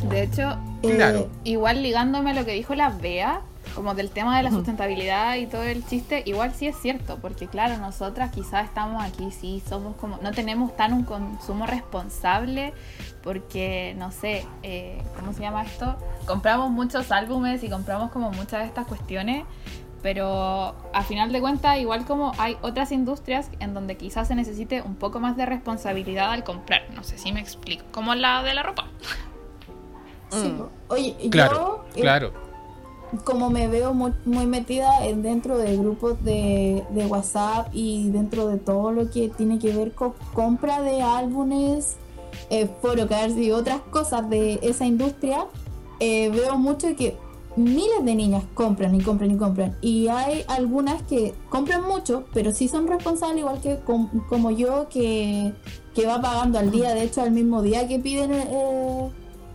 De 0.10 0.24
hecho, 0.24 0.58
claro. 0.82 1.30
igual 1.44 1.82
ligándome 1.82 2.32
a 2.32 2.34
lo 2.34 2.46
que 2.46 2.54
dijo 2.54 2.76
la 2.76 2.90
Bea, 2.90 3.42
como 3.76 3.94
del 3.94 4.10
tema 4.10 4.38
de 4.38 4.44
la 4.44 4.52
sustentabilidad 4.52 5.36
y 5.36 5.48
todo 5.48 5.64
el 5.64 5.86
chiste, 5.86 6.24
igual 6.26 6.54
sí 6.54 6.68
es 6.68 6.76
cierto, 6.78 7.18
porque 7.22 7.48
claro, 7.48 7.78
nosotras 7.78 8.32
quizás 8.32 8.66
estamos 8.66 9.04
aquí, 9.04 9.32
sí, 9.32 9.62
somos 9.68 9.96
como, 9.96 10.18
no 10.18 10.32
tenemos 10.32 10.76
tan 10.76 10.94
un 10.94 11.04
consumo 11.04 11.66
responsable, 11.66 12.74
porque, 13.24 13.96
no 13.98 14.12
sé, 14.12 14.46
eh, 14.64 15.02
¿cómo 15.18 15.34
se 15.34 15.42
llama 15.42 15.64
esto? 15.64 15.96
Compramos 16.26 16.72
muchos 16.72 17.12
álbumes 17.12 17.64
y 17.64 17.70
compramos 17.70 18.12
como 18.12 18.32
muchas 18.32 18.62
de 18.62 18.66
estas 18.66 18.88
cuestiones, 18.88 19.46
pero 20.02 20.76
a 20.94 21.04
final 21.04 21.32
de 21.32 21.40
cuentas, 21.40 21.78
igual 21.78 22.06
como 22.06 22.32
hay 22.38 22.58
otras 22.62 22.92
industrias 22.92 23.50
en 23.60 23.74
donde 23.74 23.98
quizás 23.98 24.28
se 24.28 24.36
necesite 24.36 24.82
un 24.82 24.96
poco 24.96 25.20
más 25.20 25.38
de 25.38 25.46
responsabilidad 25.46 26.32
al 26.32 26.44
comprar, 26.44 26.84
no 26.96 27.04
sé 27.04 27.18
si 27.18 27.32
me 27.32 27.40
explico, 27.40 27.84
como 27.92 28.16
la 28.16 28.42
de 28.44 28.54
la 28.54 28.64
ropa. 28.64 28.88
Sí. 30.30 30.48
Mm. 30.48 30.62
Oye, 30.88 31.16
claro, 31.30 31.86
yo, 31.96 32.02
claro 32.02 32.51
como 33.24 33.50
me 33.50 33.68
veo 33.68 33.94
muy, 33.94 34.46
metida 34.46 35.06
en 35.06 35.22
dentro 35.22 35.58
de 35.58 35.78
grupos 35.78 36.24
de, 36.24 36.84
WhatsApp 37.10 37.70
y 37.74 38.10
dentro 38.10 38.48
de 38.48 38.58
todo 38.58 38.92
lo 38.92 39.10
que 39.10 39.30
tiene 39.30 39.60
que 39.60 39.74
ver 39.74 39.94
con 39.94 40.14
compra 40.34 40.82
de 40.82 41.02
álbumes 41.02 41.98
eh, 42.50 42.70
Forocars 42.82 43.36
y 43.38 43.52
otras 43.52 43.82
cosas 43.90 44.30
de 44.30 44.60
esa 44.62 44.86
industria, 44.86 45.46
eh, 46.00 46.30
veo 46.30 46.58
mucho 46.58 46.96
que 46.96 47.18
miles 47.56 48.04
de 48.06 48.16
niñas 48.16 48.44
compran 48.54 48.96
y 48.96 49.02
compran 49.02 49.32
y 49.32 49.38
compran. 49.38 49.78
Y 49.82 50.08
hay 50.08 50.44
algunas 50.48 51.02
que 51.04 51.34
compran 51.50 51.84
mucho, 51.86 52.26
pero 52.34 52.52
sí 52.52 52.68
son 52.68 52.88
responsables, 52.88 53.40
igual 53.40 53.62
que 53.62 53.80
como 54.30 54.52
yo, 54.52 54.88
que, 54.90 55.54
que, 55.94 56.06
va 56.06 56.22
pagando 56.22 56.60
al 56.60 56.72
día. 56.72 56.94
De 56.94 57.04
hecho, 57.04 57.22
al 57.22 57.32
mismo 57.32 57.62
día 57.62 57.88
que 57.88 58.00
piden 58.00 58.32
eh, 58.34 59.10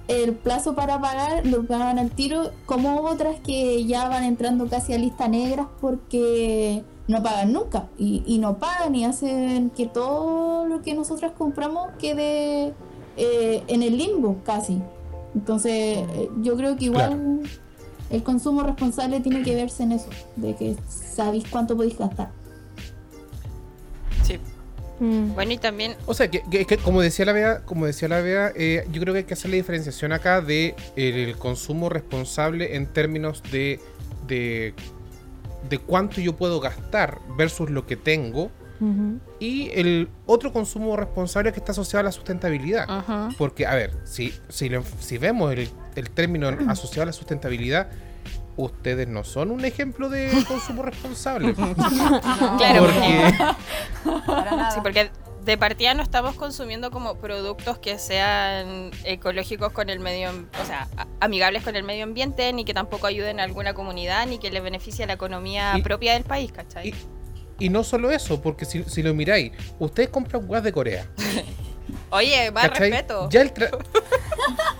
el 0.08 0.34
plazo 0.34 0.74
para 0.74 1.00
pagar, 1.00 1.46
lo 1.46 1.66
pagan 1.66 1.98
al 1.98 2.10
tiro, 2.10 2.50
como 2.64 3.00
otras 3.02 3.40
que 3.40 3.84
ya 3.84 4.08
van 4.08 4.24
entrando 4.24 4.68
casi 4.68 4.92
a 4.92 4.98
lista 4.98 5.28
negras 5.28 5.66
porque 5.80 6.84
no 7.08 7.22
pagan 7.22 7.52
nunca. 7.52 7.88
Y, 7.98 8.22
y 8.26 8.38
no 8.38 8.58
pagan 8.58 8.94
y 8.94 9.04
hacen 9.04 9.70
que 9.70 9.86
todo 9.86 10.66
lo 10.66 10.82
que 10.82 10.94
nosotras 10.94 11.32
compramos 11.36 11.90
quede 11.98 12.74
eh, 13.16 13.62
en 13.66 13.82
el 13.82 13.96
limbo 13.96 14.36
casi. 14.44 14.80
Entonces, 15.34 15.72
eh, 15.72 16.30
yo 16.42 16.56
creo 16.56 16.76
que 16.76 16.86
igual 16.86 17.40
el 18.10 18.22
consumo 18.22 18.62
responsable 18.62 19.20
tiene 19.20 19.42
que 19.42 19.54
verse 19.54 19.82
en 19.82 19.92
eso, 19.92 20.08
de 20.36 20.54
que 20.54 20.76
sabéis 20.88 21.44
cuánto 21.50 21.76
podéis 21.76 21.98
gastar. 21.98 22.30
Mm. 25.00 25.34
Bueno, 25.34 25.52
y 25.52 25.58
también. 25.58 25.94
O 26.06 26.14
sea, 26.14 26.30
que, 26.30 26.42
como 26.82 27.00
decía 27.00 27.24
la 27.24 27.32
Bea, 27.32 27.64
como 27.64 27.86
decía 27.86 28.08
la 28.08 28.20
Bea 28.20 28.52
eh, 28.54 28.86
yo 28.90 29.00
creo 29.00 29.14
que 29.14 29.18
hay 29.18 29.24
que 29.24 29.34
hacer 29.34 29.50
la 29.50 29.56
diferenciación 29.56 30.12
acá 30.12 30.40
de 30.40 30.74
el, 30.96 31.36
consumo 31.36 31.88
responsable 31.88 32.76
en 32.76 32.86
términos 32.86 33.42
de, 33.50 33.80
de, 34.26 34.74
de 35.68 35.78
cuánto 35.78 36.20
yo 36.20 36.36
puedo 36.36 36.60
gastar 36.60 37.20
versus 37.36 37.70
lo 37.70 37.86
que 37.86 37.96
tengo 37.96 38.50
y 39.40 39.70
el 39.72 40.08
otro 40.26 40.52
consumo 40.52 40.96
responsable 40.96 41.52
que 41.52 41.60
está 41.60 41.72
asociado 41.72 42.00
a 42.00 42.04
la 42.04 42.12
sustentabilidad. 42.12 42.86
Porque, 43.38 43.66
a 43.66 43.74
ver, 43.74 43.92
si, 44.04 44.34
si, 44.48 44.70
si 45.00 45.18
vemos 45.18 45.52
el, 45.52 45.68
el 45.94 46.10
término 46.10 46.48
asociado 46.68 47.04
a 47.04 47.06
la 47.06 47.12
sustentabilidad, 47.12 47.88
ustedes 48.56 49.08
no 49.08 49.24
son 49.24 49.50
un 49.50 49.64
ejemplo 49.64 50.08
de 50.08 50.30
consumo 50.48 50.82
responsable. 50.82 51.54
claro, 52.58 52.86
porque... 52.86 53.34
Sí, 54.74 54.80
porque 54.82 55.10
de 55.44 55.56
partida 55.56 55.94
no 55.94 56.02
estamos 56.02 56.34
consumiendo 56.34 56.90
como 56.90 57.16
productos 57.16 57.78
que 57.78 57.98
sean 57.98 58.90
ecológicos 59.04 59.72
con 59.72 59.90
el 59.90 60.00
medio, 60.00 60.30
o 60.30 60.66
sea, 60.66 60.88
amigables 61.20 61.62
con 61.62 61.76
el 61.76 61.84
medio 61.84 62.04
ambiente, 62.04 62.52
ni 62.52 62.64
que 62.64 62.74
tampoco 62.74 63.06
ayuden 63.06 63.38
a 63.38 63.44
alguna 63.44 63.72
comunidad, 63.74 64.26
ni 64.26 64.38
que 64.38 64.50
le 64.50 64.60
beneficie 64.60 65.04
a 65.04 65.06
la 65.06 65.12
economía 65.12 65.74
propia 65.84 66.14
del 66.14 66.24
país, 66.24 66.50
¿cachai? 66.52 66.94
Y 67.58 67.68
no 67.68 67.84
solo 67.84 68.10
eso, 68.10 68.42
porque 68.42 68.64
si, 68.64 68.82
si 68.84 69.02
lo 69.02 69.14
miráis, 69.14 69.52
ustedes 69.78 70.08
compran 70.08 70.46
gas 70.48 70.64
de 70.64 70.72
Corea. 70.72 71.06
Oye, 72.10 72.50
más 72.50 72.78
respeto. 72.78 73.28
Ya 73.30 73.42
el 73.42 73.52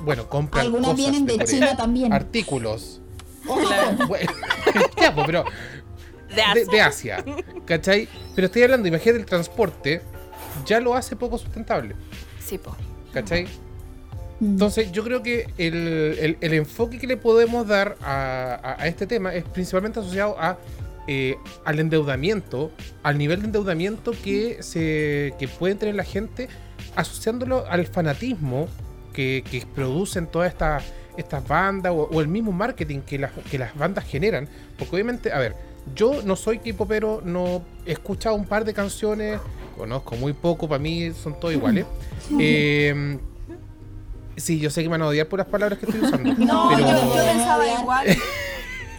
bueno, 0.01 0.29
compran 0.29 0.67
Algunas 0.67 0.95
vienen 0.95 1.27
de, 1.27 1.39
China 1.45 1.77
también. 1.77 2.13
Artículos. 2.13 3.01
ya, 5.01 5.15
pues, 5.15 5.27
pero 5.27 5.45
de 6.71 6.81
Asia. 6.81 7.25
¿Cachai? 7.65 8.09
Pero 8.35 8.47
estoy 8.47 8.63
hablando, 8.63 8.89
imagínate 8.89 9.21
el 9.21 9.27
transporte, 9.27 10.03
ya 10.65 10.81
lo 10.81 10.95
hace 10.95 11.17
poco 11.17 11.39
sustentable. 11.39 11.95
Sí, 12.41 12.59
po. 12.59 12.77
¿Cachai? 13.13 13.45
Mm. 14.41 14.53
Entonces, 14.53 14.93
yo 14.93 15.03
creo 15.03 15.23
que 15.23 15.49
el, 15.57 16.37
el, 16.41 16.53
enfoque 16.53 16.99
que 16.99 17.07
le 17.07 17.17
podemos 17.17 17.67
dar 17.67 17.97
a, 18.03 18.77
a, 18.79 18.87
este 18.87 19.07
tema 19.07 19.35
es 19.35 19.45
principalmente 19.45 20.01
asociado 20.01 20.37
a 20.39 20.59
eh, 21.09 21.39
al 21.65 21.79
endeudamiento, 21.79 22.73
al 23.05 23.17
nivel 23.17 23.41
de 23.41 23.47
endeudamiento 23.47 24.11
que, 24.11 24.61
se, 24.65 25.35
que 25.39 25.47
puede 25.47 25.77
tener 25.77 25.95
la 25.95 26.03
gente, 26.03 26.49
asociándolo 26.97 27.65
al 27.69 27.87
fanatismo 27.87 28.69
que, 29.13 29.45
que 29.49 29.65
producen 29.73 30.27
todas 30.27 30.53
estas 30.53 30.83
estas 31.17 31.47
bandas 31.47 31.93
o, 31.95 32.21
el 32.21 32.29
mismo 32.29 32.53
marketing 32.53 33.01
que 33.01 33.19
las, 33.19 33.33
que 33.51 33.59
las 33.59 33.77
bandas 33.77 34.05
generan. 34.05 34.49
Porque 34.79 34.97
obviamente, 34.97 35.33
a 35.33 35.39
ver, 35.39 35.55
yo 35.95 36.23
no 36.25 36.37
soy 36.37 36.59
tipo 36.59 36.87
pero 36.87 37.23
no 37.25 37.63
he 37.85 37.93
escuchado 37.93 38.35
un 38.35 38.45
par 38.45 38.65
de 38.65 38.75
canciones, 38.75 39.41
conozco 39.77 40.17
muy 40.17 40.33
poco, 40.33 40.69
para 40.69 40.79
mí 40.79 41.13
son 41.13 41.39
todos 41.39 41.55
iguales. 41.55 41.87
Eh, 42.41 43.19
sí, 44.37 44.59
yo 44.59 44.69
sé 44.69 44.83
que 44.83 44.89
me 44.89 44.95
van 44.95 45.03
a 45.03 45.07
odiar 45.07 45.29
por 45.29 45.39
las 45.39 45.47
palabras 45.47 45.79
que 45.79 45.87
estoy 45.87 46.01
usando. 46.01 46.35
No, 46.39 46.71
pero... 46.75 46.89
yo, 46.89 47.13
pensaba 47.13 47.81
igual. 47.81 48.07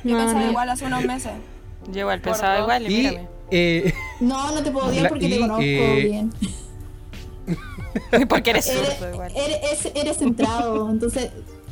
Yo 0.03 0.17
pensaba 0.17 0.45
igual 0.45 0.69
hace 0.69 0.85
unos 0.85 1.03
meses. 1.03 1.33
Yo 1.91 1.99
igual 2.01 2.21
pensaba 2.21 2.59
igual 2.59 2.85
y, 2.85 2.89
mírame. 2.89 3.27
Eh, 3.51 3.93
no, 4.21 4.51
no 4.51 4.63
te 4.63 4.71
puedo 4.71 4.87
odiar 4.87 5.09
porque 5.09 5.27
te 5.27 5.39
conozco 5.39 5.61
eh, 5.63 6.03
bien. 6.03 6.33
porque 8.29 8.51
eres 8.51 8.71
igual. 9.11 9.31
Eres, 9.35 9.91
eres, 9.93 10.17
centrado, 10.17 10.89
entonces 10.89 11.31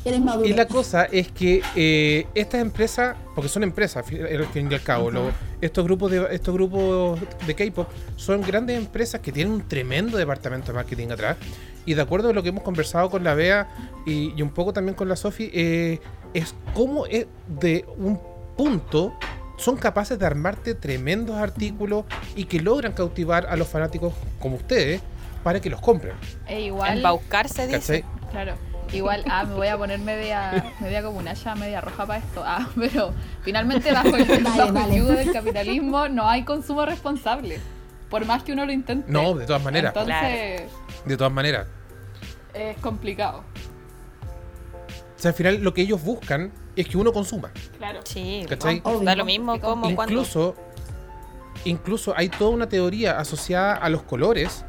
eres 0.10 0.22
maduro. 0.22 0.48
Y 0.48 0.54
la 0.54 0.68
cosa 0.68 1.06
es 1.06 1.32
que 1.32 1.62
eh, 1.76 2.28
estas 2.36 2.62
empresas, 2.62 3.15
porque 3.34 3.50
son 3.50 3.63
empresas 3.63 4.06
al 4.08 4.46
fin 4.48 4.72
y 4.72 4.74
al 4.74 4.82
cabo, 4.82 5.12
estos 5.62 5.84
grupos 5.86 6.12
de 6.12 6.28
estos 6.32 6.54
grupos 6.54 7.20
de 7.46 7.56
K-pop 7.56 7.88
son 8.15 8.41
grandes 8.41 8.78
empresas 8.78 9.22
que 9.22 9.32
tienen 9.32 9.54
un 9.54 9.68
tremendo 9.68 10.18
departamento 10.18 10.68
de 10.68 10.74
marketing 10.74 11.10
atrás. 11.10 11.38
Y 11.86 11.94
de 11.94 12.02
acuerdo 12.02 12.30
a 12.30 12.34
lo 12.34 12.41
que 12.41 12.50
hemos 12.50 12.63
conversado 12.63 13.10
con 13.10 13.24
la 13.24 13.36
Bea 13.36 13.68
y, 14.06 14.34
y 14.36 14.41
un 14.41 14.50
poco 14.50 14.74
también 14.74 14.96
con 14.96 15.08
la 15.08 15.15
Sofi, 15.15 15.52
eh, 15.54 16.00
es 16.34 16.56
como 16.74 17.06
es 17.06 17.28
de 17.48 17.86
un 17.98 18.20
punto 18.58 19.13
son 19.58 19.78
capaces 19.78 20.20
de 20.20 20.26
armarte 20.26 20.76
tremendos 20.76 21.38
artículos 21.38 22.06
y 22.36 22.46
que 22.46 22.60
logran 22.60 22.94
cautivar 22.94 23.46
a 23.48 23.56
los 23.56 23.68
fanáticos 23.68 24.13
como 24.39 24.58
ustedes 24.58 25.02
para 25.44 25.62
que 25.62 25.70
los 25.70 25.80
compren. 25.80 26.15
E 26.48 26.62
igual. 26.62 26.98
Embaucarse, 26.98 27.68
dice. 27.68 28.04
Claro. 28.32 28.56
Igual, 28.95 29.23
ah, 29.29 29.43
me 29.45 29.55
voy 29.55 29.67
a 29.67 29.77
poner 29.77 29.99
media, 29.99 30.73
media 30.79 31.03
como 31.03 31.19
una 31.19 31.34
ya 31.34 31.55
media 31.55 31.81
roja 31.81 32.05
para 32.05 32.19
esto. 32.19 32.43
Ah, 32.45 32.67
pero 32.75 33.13
finalmente 33.43 33.91
bajo 33.91 34.15
el, 34.15 34.27
yugo 34.95 35.12
del 35.12 35.31
capitalismo 35.31 36.08
no 36.08 36.27
hay 36.27 36.43
consumo 36.43 36.86
responsable. 36.86 37.60
Por 38.10 38.25
más 38.25 38.43
que 38.43 38.53
uno 38.53 38.65
lo 38.65 38.71
intente. 38.71 39.12
No, 39.12 39.34
de 39.34 39.45
todas 39.45 39.63
maneras. 39.63 39.93
Entonces. 39.95 40.71
De 41.05 41.17
todas 41.17 41.34
maneras. 41.34 41.67
Es 42.53 42.77
complicado. 42.77 43.43
O 45.17 45.19
sea, 45.19 45.31
al 45.31 45.36
final 45.36 45.62
lo 45.62 45.73
que 45.73 45.81
ellos 45.81 46.01
buscan 46.03 46.51
es 46.75 46.88
que 46.88 46.97
uno 46.97 47.12
consuma. 47.12 47.51
Claro. 47.77 48.01
Sí, 48.03 48.45
da 49.03 49.15
lo 49.15 49.25
mismo 49.25 49.60
como 49.60 49.89
incluso, 49.89 50.55
Incluso 51.65 52.13
hay 52.15 52.29
toda 52.29 52.51
una 52.51 52.69
teoría 52.69 53.17
asociada 53.17 53.73
a 53.73 53.89
los 53.89 54.03
colores, 54.03 54.65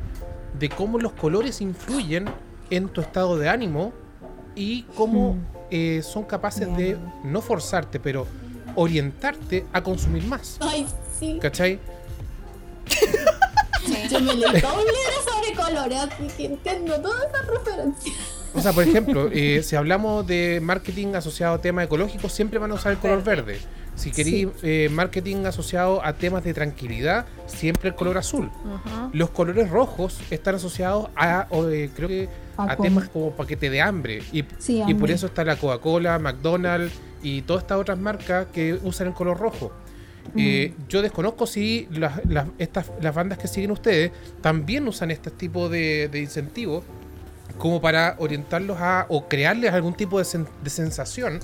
de 0.58 0.70
cómo 0.70 0.98
los 0.98 1.12
colores 1.12 1.60
influyen 1.60 2.24
en 2.70 2.88
tu 2.88 3.02
estado 3.02 3.36
de 3.36 3.50
ánimo 3.50 3.92
y 4.56 4.82
cómo 4.96 5.34
hmm. 5.34 5.46
eh, 5.70 6.02
son 6.02 6.24
capaces 6.24 6.74
de 6.76 6.96
no 7.22 7.40
forzarte, 7.40 8.00
pero 8.00 8.26
orientarte 8.74 9.64
a 9.72 9.82
consumir 9.82 10.24
más. 10.24 10.58
Ay, 10.60 10.86
sí. 11.18 11.38
¿Cachai? 11.40 11.78
Yo 14.10 14.20
me 14.20 14.34
leí 14.34 14.60
todo 14.60 14.74
un 14.74 14.84
libro 14.84 15.22
sobre 15.24 15.54
colores, 15.54 15.98
así 15.98 16.26
que 16.36 16.46
entiendo 16.46 17.00
todas 17.00 17.24
esas 17.28 17.46
referencias. 17.46 18.16
O 18.54 18.60
sea, 18.60 18.72
por 18.72 18.84
ejemplo, 18.84 19.28
eh, 19.32 19.62
si 19.62 19.76
hablamos 19.76 20.26
de 20.26 20.60
marketing 20.62 21.14
asociado 21.14 21.54
a 21.54 21.60
temas 21.60 21.84
ecológicos, 21.84 22.32
siempre 22.32 22.58
van 22.58 22.70
a 22.70 22.74
usar 22.74 22.92
el 22.92 22.98
color 22.98 23.22
verde. 23.22 23.58
Si 23.96 24.10
queréis 24.10 24.48
eh, 24.62 24.88
marketing 24.90 25.44
asociado 25.46 26.04
a 26.04 26.14
temas 26.14 26.44
de 26.44 26.54
tranquilidad, 26.54 27.26
siempre 27.46 27.90
el 27.90 27.94
color 27.94 28.18
azul. 28.18 28.50
Los 29.12 29.30
colores 29.30 29.70
rojos 29.70 30.20
están 30.30 30.54
asociados 30.54 31.08
a, 31.16 31.48
eh, 31.70 31.90
creo 31.94 32.08
que, 32.08 32.28
a, 32.56 32.76
temas 32.76 33.08
como 33.08 33.30
paquete 33.32 33.70
de 33.70 33.80
hambre. 33.80 34.22
Y, 34.32 34.44
y 34.68 34.94
por 34.94 35.10
eso 35.10 35.26
está 35.26 35.44
la 35.44 35.56
Coca-Cola, 35.56 36.18
McDonald's 36.18 36.94
y 37.22 37.42
todas 37.42 37.64
estas 37.64 37.78
otras 37.78 37.98
marcas 37.98 38.46
que 38.52 38.74
usan 38.82 39.08
el 39.08 39.14
color 39.14 39.38
rojo. 39.38 39.72
yo 40.88 41.02
desconozco 41.02 41.46
si 41.46 41.88
las, 41.90 42.20
estas, 42.58 42.90
las 43.00 43.14
bandas 43.14 43.38
que 43.38 43.48
siguen 43.48 43.70
ustedes 43.70 44.12
también 44.40 44.86
usan 44.88 45.10
este 45.10 45.30
tipo 45.30 45.68
de, 45.68 46.08
de 46.08 46.20
incentivos 46.20 46.84
como 47.58 47.80
para 47.80 48.16
orientarlos 48.18 48.78
a 48.80 49.06
o 49.08 49.28
crearles 49.28 49.72
algún 49.72 49.94
tipo 49.94 50.18
de, 50.18 50.46
de 50.62 50.70
sensación 50.70 51.40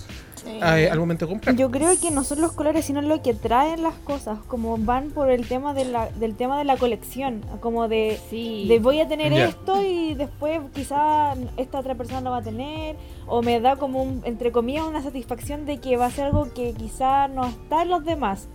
eh, 0.47 0.89
al 0.91 0.99
momento 0.99 1.27
de 1.27 1.33
comprar. 1.33 1.57
Yo 1.57 1.71
creo 1.71 1.99
que 2.01 2.11
no 2.11 2.25
son 2.25 2.41
los 2.41 2.53
colores, 2.53 2.85
sino 2.85 3.01
lo 3.01 3.23
que 3.23 3.33
traen 3.35 3.83
las 3.83 3.95
cosas, 3.95 4.39
como 4.49 4.77
van 4.77 5.11
por 5.11 5.31
el 5.31 5.47
tema 5.47 5.73
de 5.73 5.85
la, 5.85 6.11
del 6.11 6.35
tema 6.35 6.59
de 6.59 6.65
la 6.65 6.77
colección, 6.77 7.45
como 7.61 7.89
de, 7.89 8.19
de 8.31 8.79
voy 8.81 9.01
a 9.01 9.09
tener 9.09 9.33
esto 9.33 9.83
y 9.83 10.15
después 10.15 10.61
quizá 10.75 11.35
esta 11.57 11.79
otra 11.79 11.95
persona 11.95 12.21
lo 12.21 12.31
va 12.31 12.39
a 12.39 12.43
tener, 12.43 12.97
o 13.27 13.43
me 13.43 13.61
da 13.61 13.77
como 13.77 14.03
un, 14.03 14.23
entre 14.25 14.51
comillas 14.51 14.85
una 14.85 15.03
satisfacción 15.03 15.65
de 15.65 15.79
que 15.79 15.97
va 15.97 16.07
a 16.07 16.11
ser 16.11 16.27
algo 16.27 16.53
que 16.53 16.75
quizá 16.75 17.29
no 17.29 17.47
está 17.47 17.83
en 17.83 17.91
los 17.91 18.05
demás, 18.05 18.49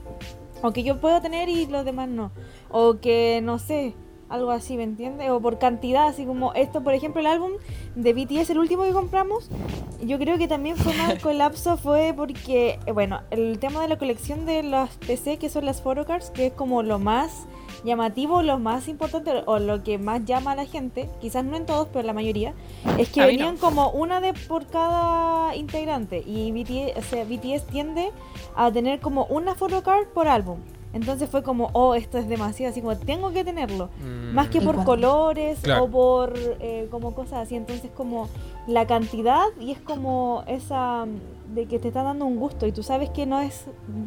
o 0.62 0.72
que 0.72 0.84
yo 0.84 1.00
puedo 1.00 1.22
tener 1.22 1.48
y 1.48 1.68
los 1.68 1.86
demás 1.86 2.10
no, 2.10 2.32
o 2.70 2.98
que 3.00 3.40
no 3.42 3.60
sé, 3.60 3.96
algo 4.30 4.52
así, 4.52 4.78
¿me 4.78 4.84
entiendes? 4.84 5.30
O 5.30 5.40
por 5.40 5.58
cantidad, 5.60 6.08
así 6.08 6.26
como 6.26 6.54
esto, 6.54 6.84
por 6.84 6.94
ejemplo, 6.94 7.22
el 7.22 7.28
álbum 7.28 7.54
de 7.96 8.14
BTS, 8.14 8.50
el 8.52 8.60
último 8.60 8.84
que 8.84 8.92
compramos, 8.92 9.50
yo 10.02 10.20
creo 10.20 10.38
que 10.38 10.48
también 10.48 10.78
fue 10.78 10.94
más 10.94 11.16
colapso, 11.24 11.78
fue 11.78 12.14
porque, 12.16 12.80
eh, 12.86 12.92
bueno, 12.92 13.22
el 13.32 13.60
tema 13.60 13.82
de 13.82 13.88
la 13.88 13.98
colección 13.98 14.46
de 14.46 14.64
los 14.64 14.90
PC, 15.06 15.38
que 15.38 15.50
son 15.50 15.66
las 15.66 15.82
photocards, 15.82 16.30
que 16.30 16.48
es 16.48 16.54
como 16.54 16.84
lo 16.84 17.00
más 17.00 17.48
llamativo, 17.84 18.42
lo 18.42 18.60
más 18.60 18.88
importante 18.88 19.32
o 19.46 19.60
lo 19.60 19.84
que 19.84 19.98
más 19.98 20.26
llama 20.26 20.52
a 20.52 20.56
la 20.56 20.66
gente, 20.66 21.10
quizás 21.22 21.46
no 21.46 21.56
en 21.56 21.66
todos, 21.66 21.88
pero 21.94 22.06
la 22.06 22.14
mayoría, 22.14 22.54
es 22.98 23.10
que 23.10 23.26
venían 23.26 23.58
como 23.58 23.92
una 23.92 24.20
de 24.20 24.34
por 24.34 24.68
cada 24.68 25.56
integrante 25.56 26.24
y 26.26 26.52
BTS, 26.52 26.98
o 26.98 27.02
sea, 27.02 27.24
BTS 27.24 27.68
tiende 27.68 28.12
a 28.56 28.72
tener 28.72 29.00
como 29.00 29.26
una 29.26 29.56
photocard 29.56 30.08
por 30.08 30.28
álbum. 30.28 30.60
Entonces 30.94 31.30
fue 31.30 31.44
como, 31.44 31.70
oh, 31.74 31.96
esto 31.96 32.18
es 32.18 32.28
demasiado, 32.28 32.72
así 32.72 32.82
como, 32.82 32.98
tengo 32.98 33.32
que 33.32 33.44
tenerlo. 33.44 33.90
Mm. 34.02 34.34
Más 34.34 34.50
que 34.50 34.62
por 34.62 34.84
colores 34.84 35.60
o 35.80 35.88
por 35.88 36.34
eh, 36.60 36.88
como 36.90 37.14
cosas 37.14 37.46
así. 37.46 37.56
Entonces 37.56 37.92
como 37.96 38.30
la 38.68 38.88
cantidad 38.88 39.46
y 39.60 39.72
es 39.72 39.80
como 39.80 40.44
esa 40.48 41.06
de 41.54 41.66
que 41.66 41.80
te 41.80 41.90
está 41.90 42.04
dando 42.04 42.26
un 42.26 42.38
gusto 42.38 42.68
y 42.68 42.72
tú 42.72 42.84
sabes 42.84 43.10
que 43.10 43.26
no 43.26 43.42
es 43.42 43.66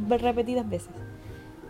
repetidas 0.09 0.69
veces. 0.69 0.91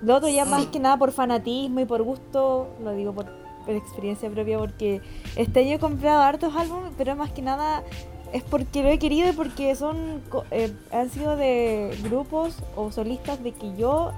Lo 0.02 0.16
otro 0.16 0.28
ya 0.28 0.44
más 0.44 0.66
que 0.66 0.78
nada 0.78 0.96
por 0.96 1.12
fanatismo 1.12 1.80
y 1.80 1.84
por 1.84 2.02
gusto, 2.02 2.68
lo 2.82 2.92
digo 2.92 3.12
por, 3.12 3.26
experiencia 3.68 4.28
propia, 4.30 4.58
porque 4.58 5.00
este 5.36 5.60
año 5.60 5.76
he 5.76 5.78
comprado 5.78 6.22
hartos 6.22 6.56
álbumes, 6.56 6.92
pero 6.96 7.14
más 7.14 7.30
que 7.30 7.42
nada 7.42 7.84
es 8.32 8.42
porque 8.42 8.82
lo 8.82 8.88
he 8.88 8.98
querido 8.98 9.28
y 9.28 9.32
porque 9.32 9.76
son 9.76 10.22
eh, 10.50 10.72
han 10.90 11.10
sido 11.10 11.36
de 11.36 11.96
grupos 12.02 12.56
o 12.74 12.90
solistas 12.90 13.42
de 13.44 13.52
que 13.52 13.76
yo 13.76 14.12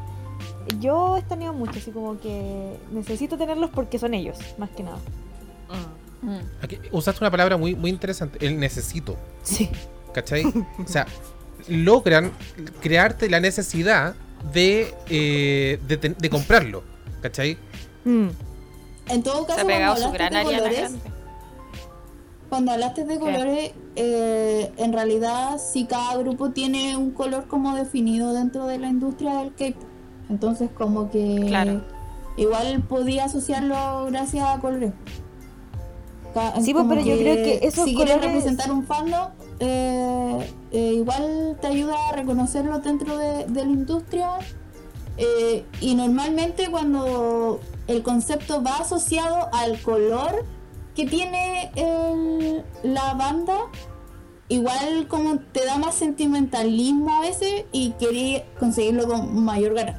yo 0.80 1.16
he 1.16 1.22
tenido 1.22 1.52
mucho, 1.52 1.78
así 1.78 1.90
como 1.90 2.18
que 2.20 2.76
necesito 2.90 3.36
tenerlos 3.36 3.70
porque 3.70 3.98
son 3.98 4.14
ellos, 4.14 4.38
más 4.58 4.70
que 4.70 4.82
nada. 4.82 4.98
Mm. 6.22 6.38
usaste 6.92 7.24
una 7.24 7.30
palabra 7.30 7.56
muy, 7.56 7.74
muy 7.74 7.90
interesante, 7.90 8.44
el 8.46 8.58
necesito. 8.58 9.16
Sí. 9.42 9.68
¿Cachai? 10.12 10.44
o 10.84 10.86
sea, 10.86 11.06
logran 11.68 12.32
crearte 12.80 13.28
la 13.28 13.40
necesidad 13.40 14.14
de, 14.52 14.94
eh, 15.08 15.78
de, 15.86 16.30
comprarlo. 16.30 16.82
¿Cachai? 17.20 17.56
Mm. 18.04 18.28
En 19.08 19.22
todo 19.22 19.46
caso, 19.46 19.64
cuando 19.64 19.84
hablaste, 19.84 20.34
de 20.34 20.42
colores, 20.44 20.90
cuando 22.48 22.72
hablaste 22.72 23.04
de 23.04 23.18
colores, 23.18 23.72
eh, 23.96 24.72
en 24.76 24.92
realidad 24.92 25.58
si 25.58 25.86
cada 25.86 26.16
grupo 26.16 26.50
tiene 26.50 26.96
un 26.96 27.10
color 27.10 27.46
como 27.46 27.74
definido 27.74 28.32
dentro 28.32 28.66
de 28.66 28.78
la 28.78 28.88
industria 28.88 29.38
del 29.38 29.54
K-pop. 29.54 29.91
Entonces 30.30 30.70
como 30.76 31.10
que 31.10 31.50
igual 32.36 32.82
podía 32.88 33.24
asociarlo 33.24 34.06
gracias 34.06 34.46
a 34.46 34.60
colores. 34.60 34.92
Sí, 36.62 36.72
pues, 36.72 36.86
pero 36.88 37.00
yo 37.02 37.18
creo 37.18 37.36
que 37.36 37.60
esos 37.62 37.84
si 37.84 37.94
quieres 37.94 38.20
representar 38.20 38.70
un 38.72 38.86
fandom, 38.86 39.28
eh, 39.60 40.50
eh, 40.72 40.92
igual 40.94 41.58
te 41.60 41.66
ayuda 41.66 41.94
a 42.08 42.12
reconocerlo 42.12 42.78
dentro 42.78 43.18
de, 43.18 43.46
la 43.48 43.62
industria. 43.62 44.30
Eh, 45.18 45.64
y 45.80 45.94
normalmente 45.94 46.70
cuando 46.70 47.60
el 47.86 48.02
concepto 48.02 48.62
va 48.62 48.78
asociado 48.78 49.50
al 49.52 49.78
color 49.82 50.46
que 50.94 51.06
tiene 51.06 51.70
la 52.82 53.14
banda, 53.14 53.58
igual 54.52 55.06
como 55.08 55.38
te 55.38 55.64
da 55.64 55.78
más 55.78 55.94
sentimentalismo 55.94 57.14
a 57.14 57.20
veces 57.20 57.64
y 57.72 57.92
quería 57.92 58.44
conseguirlo 58.58 59.06
con 59.08 59.42
mayor 59.42 59.74
ganas. 59.74 59.96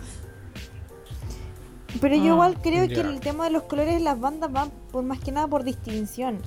Pero 1.99 2.15
yo 2.15 2.23
ah, 2.23 2.33
igual 2.33 2.61
creo 2.61 2.87
que 2.87 3.01
el 3.01 3.19
tema 3.19 3.45
de 3.45 3.49
los 3.49 3.63
colores 3.63 3.95
de 3.95 3.99
las 4.01 4.19
bandas 4.19 4.53
va 4.53 4.67
por 4.91 5.03
más 5.03 5.19
que 5.19 5.31
nada 5.31 5.47
por 5.47 5.63
distinción. 5.63 6.39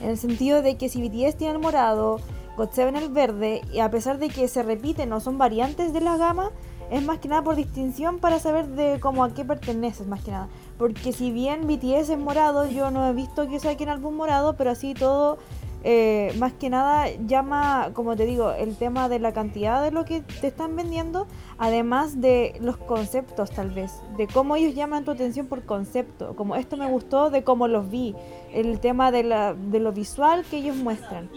En 0.00 0.10
el 0.10 0.16
sentido 0.16 0.62
de 0.62 0.78
que 0.78 0.88
si 0.88 1.06
BTS 1.06 1.36
tiene 1.36 1.54
el 1.54 1.58
morado, 1.58 2.20
GOT7 2.56 2.96
el 2.96 3.08
verde, 3.10 3.60
y 3.72 3.80
a 3.80 3.90
pesar 3.90 4.18
de 4.18 4.28
que 4.28 4.48
se 4.48 4.62
repiten 4.62 5.12
o 5.12 5.20
son 5.20 5.36
variantes 5.36 5.92
de 5.92 6.00
la 6.00 6.16
gama, 6.16 6.50
es 6.90 7.02
más 7.04 7.18
que 7.18 7.28
nada 7.28 7.42
por 7.42 7.56
distinción 7.56 8.18
para 8.18 8.38
saber 8.38 8.68
de 8.68 8.98
cómo 9.00 9.22
a 9.22 9.34
qué 9.34 9.44
perteneces 9.44 10.06
más 10.06 10.22
que 10.22 10.30
nada. 10.30 10.48
Porque 10.78 11.12
si 11.12 11.30
bien 11.30 11.66
BTS 11.66 12.10
es 12.10 12.18
morado, 12.18 12.66
yo 12.66 12.90
no 12.90 13.06
he 13.06 13.12
visto 13.12 13.48
que 13.48 13.60
saquen 13.60 13.90
álbum 13.90 14.16
morado, 14.16 14.56
pero 14.56 14.70
así 14.70 14.94
todo 14.94 15.38
eh, 15.82 16.34
más 16.38 16.52
que 16.52 16.68
nada 16.68 17.08
llama, 17.26 17.90
como 17.94 18.14
te 18.14 18.26
digo, 18.26 18.52
el 18.52 18.76
tema 18.76 19.08
de 19.08 19.18
la 19.18 19.32
cantidad 19.32 19.82
de 19.82 19.90
lo 19.90 20.04
que 20.04 20.20
te 20.20 20.48
están 20.48 20.76
vendiendo, 20.76 21.26
además 21.58 22.20
de 22.20 22.56
los 22.60 22.76
conceptos 22.76 23.50
tal 23.50 23.70
vez, 23.70 23.92
de 24.16 24.26
cómo 24.26 24.56
ellos 24.56 24.74
llaman 24.74 25.04
tu 25.04 25.10
atención 25.10 25.46
por 25.46 25.64
concepto, 25.64 26.36
como 26.36 26.56
esto 26.56 26.76
me 26.76 26.86
gustó 26.86 27.30
de 27.30 27.44
cómo 27.44 27.66
los 27.66 27.90
vi, 27.90 28.14
el 28.52 28.78
tema 28.80 29.10
de, 29.10 29.22
la, 29.22 29.54
de 29.54 29.80
lo 29.80 29.92
visual 29.92 30.44
que 30.50 30.58
ellos 30.58 30.76
muestran. 30.76 31.30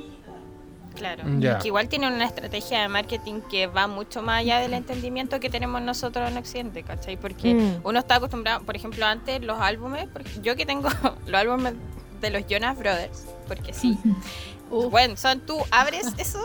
Claro, 0.96 1.24
que 1.60 1.68
igual 1.68 1.90
tiene 1.90 2.08
una 2.08 2.26
estrategia 2.26 2.82
de 2.82 2.88
marketing 2.88 3.42
que 3.50 3.66
va 3.66 3.88
mucho 3.88 4.22
más 4.22 4.42
allá 4.42 4.60
del 4.60 4.74
entendimiento 4.74 5.40
que 5.40 5.50
tenemos 5.50 5.82
nosotros 5.82 6.30
en 6.30 6.38
Occidente, 6.38 6.84
¿cachai? 6.84 7.18
Porque 7.18 7.56
mm. 7.56 7.82
uno 7.84 7.98
está 7.98 8.16
acostumbrado, 8.16 8.64
por 8.64 8.76
ejemplo, 8.76 9.04
antes 9.06 9.42
los 9.42 9.60
álbumes, 9.60 10.08
yo 10.44 10.56
que 10.56 10.68
tengo 10.68 10.90
los 11.26 11.34
álbumes 11.34 11.74
de 12.22 12.30
los 12.30 12.46
Jonas 12.48 12.78
Brothers, 12.78 13.26
porque 13.48 13.74
sí. 13.74 13.98
Bueno, 14.70 15.18
son 15.18 15.40
tú 15.42 15.60
abres 15.70 16.08
eso, 16.18 16.40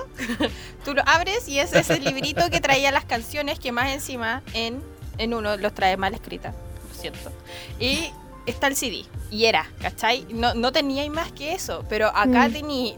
tú 0.84 0.92
lo 0.92 1.02
abres 1.06 1.48
y 1.48 1.58
es 1.58 1.72
ese 1.72 1.98
librito 1.98 2.50
que 2.50 2.60
traía 2.60 2.92
las 2.92 3.06
canciones 3.06 3.58
que 3.58 3.72
más 3.72 3.90
encima 3.90 4.42
en, 4.52 4.82
en 5.16 5.32
uno 5.32 5.56
los 5.56 5.74
trae 5.74 5.96
mal 5.96 6.12
escrita, 6.12 6.52
lo 6.88 7.00
siento. 7.00 7.32
Y 7.80 8.10
está 8.44 8.66
el 8.66 8.76
CD. 8.76 9.06
Y 9.30 9.46
era, 9.46 9.70
¿cachai? 9.80 10.26
No, 10.30 10.52
no 10.54 10.72
teníais 10.72 11.10
más 11.10 11.32
que 11.32 11.54
eso. 11.54 11.84
Pero 11.88 12.08
acá 12.08 12.48
mm. 12.48 12.52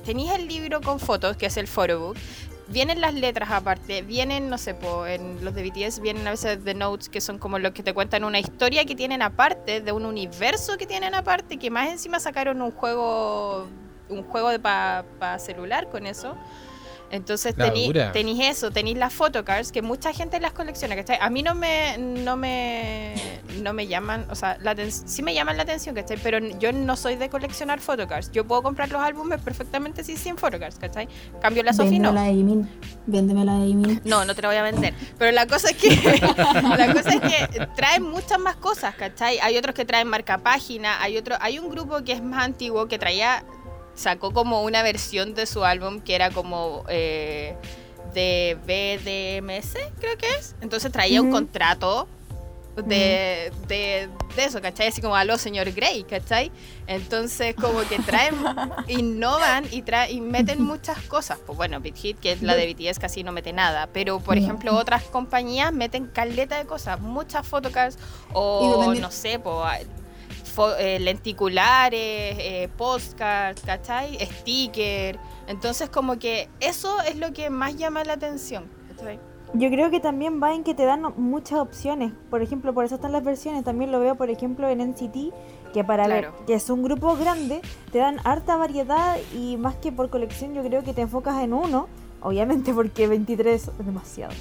tenéis 0.04 0.32
el 0.32 0.48
libro 0.48 0.80
con 0.80 0.98
fotos, 0.98 1.36
que 1.36 1.46
es 1.46 1.56
el 1.56 1.68
photobook 1.68 2.16
vienen 2.70 3.00
las 3.00 3.14
letras 3.14 3.50
aparte, 3.50 4.02
vienen, 4.02 4.48
no 4.48 4.56
sé, 4.56 4.74
po, 4.74 5.06
en 5.06 5.44
los 5.44 5.54
de 5.54 5.68
BTS 5.68 6.00
vienen 6.00 6.26
a 6.26 6.30
veces 6.30 6.64
de 6.64 6.74
notes 6.74 7.08
que 7.08 7.20
son 7.20 7.38
como 7.38 7.58
los 7.58 7.72
que 7.72 7.82
te 7.82 7.92
cuentan 7.92 8.24
una 8.24 8.38
historia 8.38 8.84
que 8.84 8.94
tienen 8.94 9.22
aparte, 9.22 9.80
de 9.80 9.92
un 9.92 10.06
universo 10.06 10.78
que 10.78 10.86
tienen 10.86 11.14
aparte, 11.14 11.58
que 11.58 11.70
más 11.70 11.90
encima 11.90 12.20
sacaron 12.20 12.62
un 12.62 12.70
juego, 12.70 13.66
un 14.10 14.24
juego 14.24 14.50
de 14.50 14.58
para 14.58 15.38
celular 15.38 15.88
con 15.88 16.06
eso. 16.06 16.36
Entonces 17.10 17.56
tenéis 17.56 18.38
eso, 18.40 18.70
tenéis 18.70 18.96
las 18.96 19.12
photocards 19.12 19.72
que 19.72 19.82
mucha 19.82 20.12
gente 20.12 20.38
las 20.38 20.52
colecciona, 20.52 20.94
¿cachai? 20.94 21.18
A 21.20 21.28
mí 21.28 21.42
no 21.42 21.56
me, 21.56 21.98
no 21.98 22.36
me, 22.36 23.14
no 23.62 23.72
me 23.72 23.88
llaman, 23.88 24.26
o 24.30 24.36
sea, 24.36 24.56
la 24.60 24.76
sí 24.88 25.22
me 25.22 25.34
llaman 25.34 25.56
la 25.56 25.64
atención, 25.64 25.94
¿cachai? 25.94 26.18
Pero 26.22 26.38
yo 26.38 26.72
no 26.72 26.96
soy 26.96 27.16
de 27.16 27.28
coleccionar 27.28 27.80
photocards. 27.80 28.30
Yo 28.30 28.46
puedo 28.46 28.62
comprar 28.62 28.90
los 28.90 29.02
álbumes 29.02 29.40
perfectamente 29.40 30.04
sí, 30.04 30.16
sin 30.16 30.36
photocards, 30.36 30.78
¿cachai? 30.78 31.08
Cambio 31.42 31.64
la 31.64 31.72
Sofi 31.72 31.98
no. 31.98 32.12
Véndemela 33.06 33.54
de 33.54 33.70
Emin. 33.70 34.00
No, 34.04 34.24
no 34.24 34.34
te 34.36 34.42
la 34.42 34.48
voy 34.48 34.56
a 34.58 34.62
vender. 34.62 34.94
Pero 35.18 35.32
la 35.32 35.48
cosa 35.48 35.70
es 35.70 35.76
que, 35.76 35.90
la 36.78 36.92
cosa 36.94 37.10
es 37.10 37.20
que 37.20 37.66
traen 37.74 38.04
muchas 38.04 38.38
más 38.38 38.54
cosas, 38.54 38.94
¿cachai? 38.94 39.40
Hay 39.40 39.56
otros 39.56 39.74
que 39.74 39.84
traen 39.84 40.06
marca 40.06 40.38
página, 40.38 41.02
hay 41.02 41.16
otro, 41.16 41.34
hay 41.40 41.58
un 41.58 41.70
grupo 41.70 42.04
que 42.04 42.12
es 42.12 42.22
más 42.22 42.44
antiguo 42.44 42.86
que 42.86 43.00
traía 43.00 43.42
sacó 44.00 44.32
como 44.32 44.62
una 44.62 44.82
versión 44.82 45.34
de 45.34 45.46
su 45.46 45.64
álbum 45.64 46.00
que 46.00 46.14
era 46.14 46.30
como 46.30 46.84
eh, 46.88 47.54
de 48.14 48.56
BDMS, 48.66 49.74
creo 50.00 50.16
que 50.16 50.28
es. 50.38 50.56
Entonces 50.60 50.90
traía 50.90 51.20
un 51.20 51.30
contrato 51.30 52.08
de, 52.76 53.52
de, 53.68 54.08
eso, 54.36 54.62
¿cachai? 54.62 54.88
Así 54.88 55.02
como, 55.02 55.14
aló, 55.16 55.36
señor 55.36 55.70
Grey, 55.72 56.04
¿cachai? 56.04 56.50
Entonces, 56.86 57.54
como 57.54 57.80
que 57.80 57.98
traen, 57.98 58.34
innovan 58.88 59.66
y, 59.70 59.82
traen, 59.82 60.16
y 60.16 60.20
meten 60.20 60.62
muchas 60.62 60.98
cosas. 61.02 61.38
Pues 61.44 61.56
bueno, 61.56 61.80
Big 61.80 61.96
Hit, 61.96 62.18
que 62.18 62.32
es 62.32 62.42
la 62.42 62.54
de 62.56 62.72
BTS, 62.72 62.98
casi 62.98 63.22
no 63.22 63.32
mete 63.32 63.52
nada. 63.52 63.88
Pero, 63.92 64.20
por 64.20 64.38
ejemplo, 64.38 64.74
otras 64.76 65.02
compañías 65.04 65.72
meten 65.72 66.06
caleta 66.06 66.56
de 66.58 66.64
cosas, 66.64 67.00
muchas 67.00 67.46
photocards 67.46 67.98
o, 68.32 68.94
no 68.94 69.10
sé, 69.10 69.38
pues 69.38 69.86
eh, 70.78 70.98
lenticulares, 71.00 72.36
eh, 72.38 72.68
postcards, 72.76 73.62
¿cachai? 73.62 74.18
Sticker. 74.24 75.18
Entonces 75.46 75.88
como 75.90 76.18
que 76.18 76.48
eso 76.60 77.00
es 77.02 77.16
lo 77.16 77.32
que 77.32 77.50
más 77.50 77.76
llama 77.76 78.04
la 78.04 78.14
atención. 78.14 78.64
Yo 79.52 79.68
creo 79.68 79.90
que 79.90 79.98
también 79.98 80.40
va 80.40 80.54
en 80.54 80.62
que 80.62 80.74
te 80.74 80.84
dan 80.84 81.02
muchas 81.16 81.58
opciones. 81.58 82.12
Por 82.30 82.40
ejemplo, 82.40 82.72
por 82.72 82.84
eso 82.84 82.94
están 82.94 83.10
las 83.10 83.24
versiones. 83.24 83.64
También 83.64 83.90
lo 83.90 83.98
veo, 83.98 84.14
por 84.14 84.30
ejemplo, 84.30 84.68
en 84.68 84.80
NCT, 84.80 85.32
que 85.72 85.82
para 85.82 86.06
ver, 86.06 86.30
que 86.46 86.54
es 86.54 86.70
un 86.70 86.84
grupo 86.84 87.16
grande, 87.16 87.60
te 87.90 87.98
dan 87.98 88.20
harta 88.22 88.56
variedad 88.56 89.16
y 89.34 89.56
más 89.56 89.74
que 89.76 89.90
por 89.90 90.08
colección, 90.08 90.54
yo 90.54 90.62
creo 90.62 90.84
que 90.84 90.92
te 90.92 91.02
enfocas 91.02 91.42
en 91.42 91.52
uno. 91.52 91.88
Obviamente 92.22 92.72
porque 92.72 93.08
23 93.08 93.68
es 93.68 93.86
demasiado. 93.86 94.34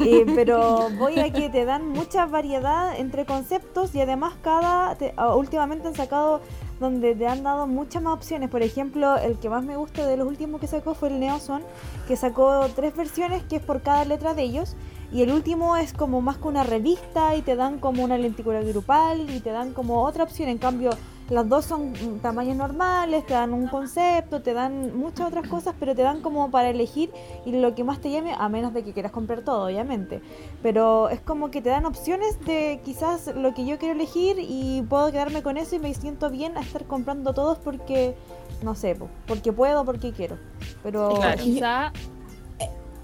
Eh, 0.00 0.24
pero 0.34 0.90
voy 0.98 1.18
a 1.18 1.32
que 1.32 1.48
te 1.48 1.64
dan 1.64 1.88
mucha 1.88 2.26
variedad 2.26 2.98
entre 2.98 3.26
conceptos 3.26 3.94
y 3.94 4.00
además 4.00 4.34
cada 4.42 4.96
últimamente 5.34 5.88
han 5.88 5.94
sacado 5.94 6.40
donde 6.80 7.14
te 7.14 7.26
han 7.26 7.42
dado 7.42 7.66
muchas 7.66 8.02
más 8.02 8.14
opciones. 8.14 8.50
Por 8.50 8.62
ejemplo, 8.62 9.16
el 9.16 9.38
que 9.38 9.48
más 9.48 9.64
me 9.64 9.76
gusta 9.76 10.06
de 10.06 10.16
los 10.16 10.26
últimos 10.26 10.60
que 10.60 10.66
sacó 10.66 10.94
fue 10.94 11.08
el 11.08 11.20
Neoson, 11.20 11.62
que 12.06 12.16
sacó 12.16 12.66
tres 12.74 12.94
versiones 12.96 13.42
que 13.44 13.56
es 13.56 13.62
por 13.62 13.82
cada 13.82 14.04
letra 14.04 14.34
de 14.34 14.42
ellos. 14.42 14.76
Y 15.10 15.22
el 15.22 15.32
último 15.32 15.76
es 15.76 15.92
como 15.92 16.20
más 16.20 16.36
que 16.36 16.48
una 16.48 16.64
revista 16.64 17.34
y 17.34 17.42
te 17.42 17.56
dan 17.56 17.78
como 17.78 18.04
una 18.04 18.18
lentícula 18.18 18.60
grupal 18.60 19.28
y 19.30 19.40
te 19.40 19.50
dan 19.50 19.72
como 19.72 20.02
otra 20.04 20.24
opción. 20.24 20.48
En 20.50 20.58
cambio, 20.58 20.90
las 21.30 21.48
dos 21.48 21.66
son 21.66 21.92
tamaños 22.22 22.56
normales, 22.56 23.26
te 23.26 23.34
dan 23.34 23.52
un 23.52 23.68
concepto, 23.68 24.40
te 24.40 24.54
dan 24.54 24.96
muchas 24.96 25.28
otras 25.28 25.46
cosas, 25.46 25.74
pero 25.78 25.94
te 25.94 26.02
dan 26.02 26.22
como 26.22 26.50
para 26.50 26.70
elegir 26.70 27.10
y 27.44 27.52
lo 27.52 27.74
que 27.74 27.84
más 27.84 28.00
te 28.00 28.10
llame, 28.10 28.34
a 28.36 28.48
menos 28.48 28.72
de 28.72 28.82
que 28.82 28.92
quieras 28.92 29.12
comprar 29.12 29.42
todo, 29.42 29.66
obviamente. 29.66 30.22
Pero 30.62 31.10
es 31.10 31.20
como 31.20 31.50
que 31.50 31.60
te 31.60 31.68
dan 31.68 31.84
opciones 31.84 32.40
de 32.46 32.80
quizás 32.84 33.26
lo 33.34 33.52
que 33.52 33.66
yo 33.66 33.78
quiero 33.78 33.94
elegir 33.94 34.36
y 34.38 34.82
puedo 34.88 35.12
quedarme 35.12 35.42
con 35.42 35.58
eso 35.58 35.76
y 35.76 35.78
me 35.78 35.92
siento 35.92 36.30
bien 36.30 36.56
a 36.56 36.60
estar 36.60 36.84
comprando 36.84 37.34
todos 37.34 37.58
porque, 37.58 38.14
no 38.62 38.74
sé, 38.74 38.96
porque 39.26 39.52
puedo, 39.52 39.84
porque 39.84 40.12
quiero. 40.12 40.38
Pero 40.82 41.20
quizá 41.42 41.92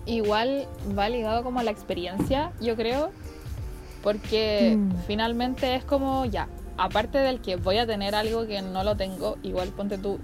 igual 0.06 0.66
va 0.98 1.08
ligado 1.10 1.42
como 1.42 1.60
a 1.60 1.62
la 1.62 1.70
experiencia, 1.70 2.52
yo 2.60 2.74
creo, 2.74 3.10
porque 4.02 4.76
mm. 4.78 4.92
finalmente 5.06 5.74
es 5.74 5.84
como 5.84 6.24
ya, 6.24 6.48
aparte 6.76 7.18
del 7.18 7.40
que 7.40 7.56
voy 7.56 7.78
a 7.78 7.86
tener 7.86 8.14
algo 8.14 8.46
que 8.46 8.60
no 8.62 8.84
lo 8.84 8.96
tengo, 8.96 9.36
igual 9.42 9.68
ponte 9.68 9.98
tú, 9.98 10.18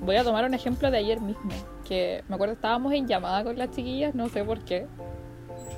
voy 0.00 0.16
a 0.16 0.24
tomar 0.24 0.44
un 0.44 0.54
ejemplo 0.54 0.90
de 0.90 0.98
ayer 0.98 1.20
mismo, 1.20 1.50
que 1.86 2.24
me 2.28 2.34
acuerdo 2.34 2.54
estábamos 2.54 2.92
en 2.92 3.06
llamada 3.06 3.44
con 3.44 3.58
las 3.58 3.70
chiquillas, 3.70 4.14
no 4.14 4.28
sé 4.28 4.44
por 4.44 4.60
qué, 4.60 4.86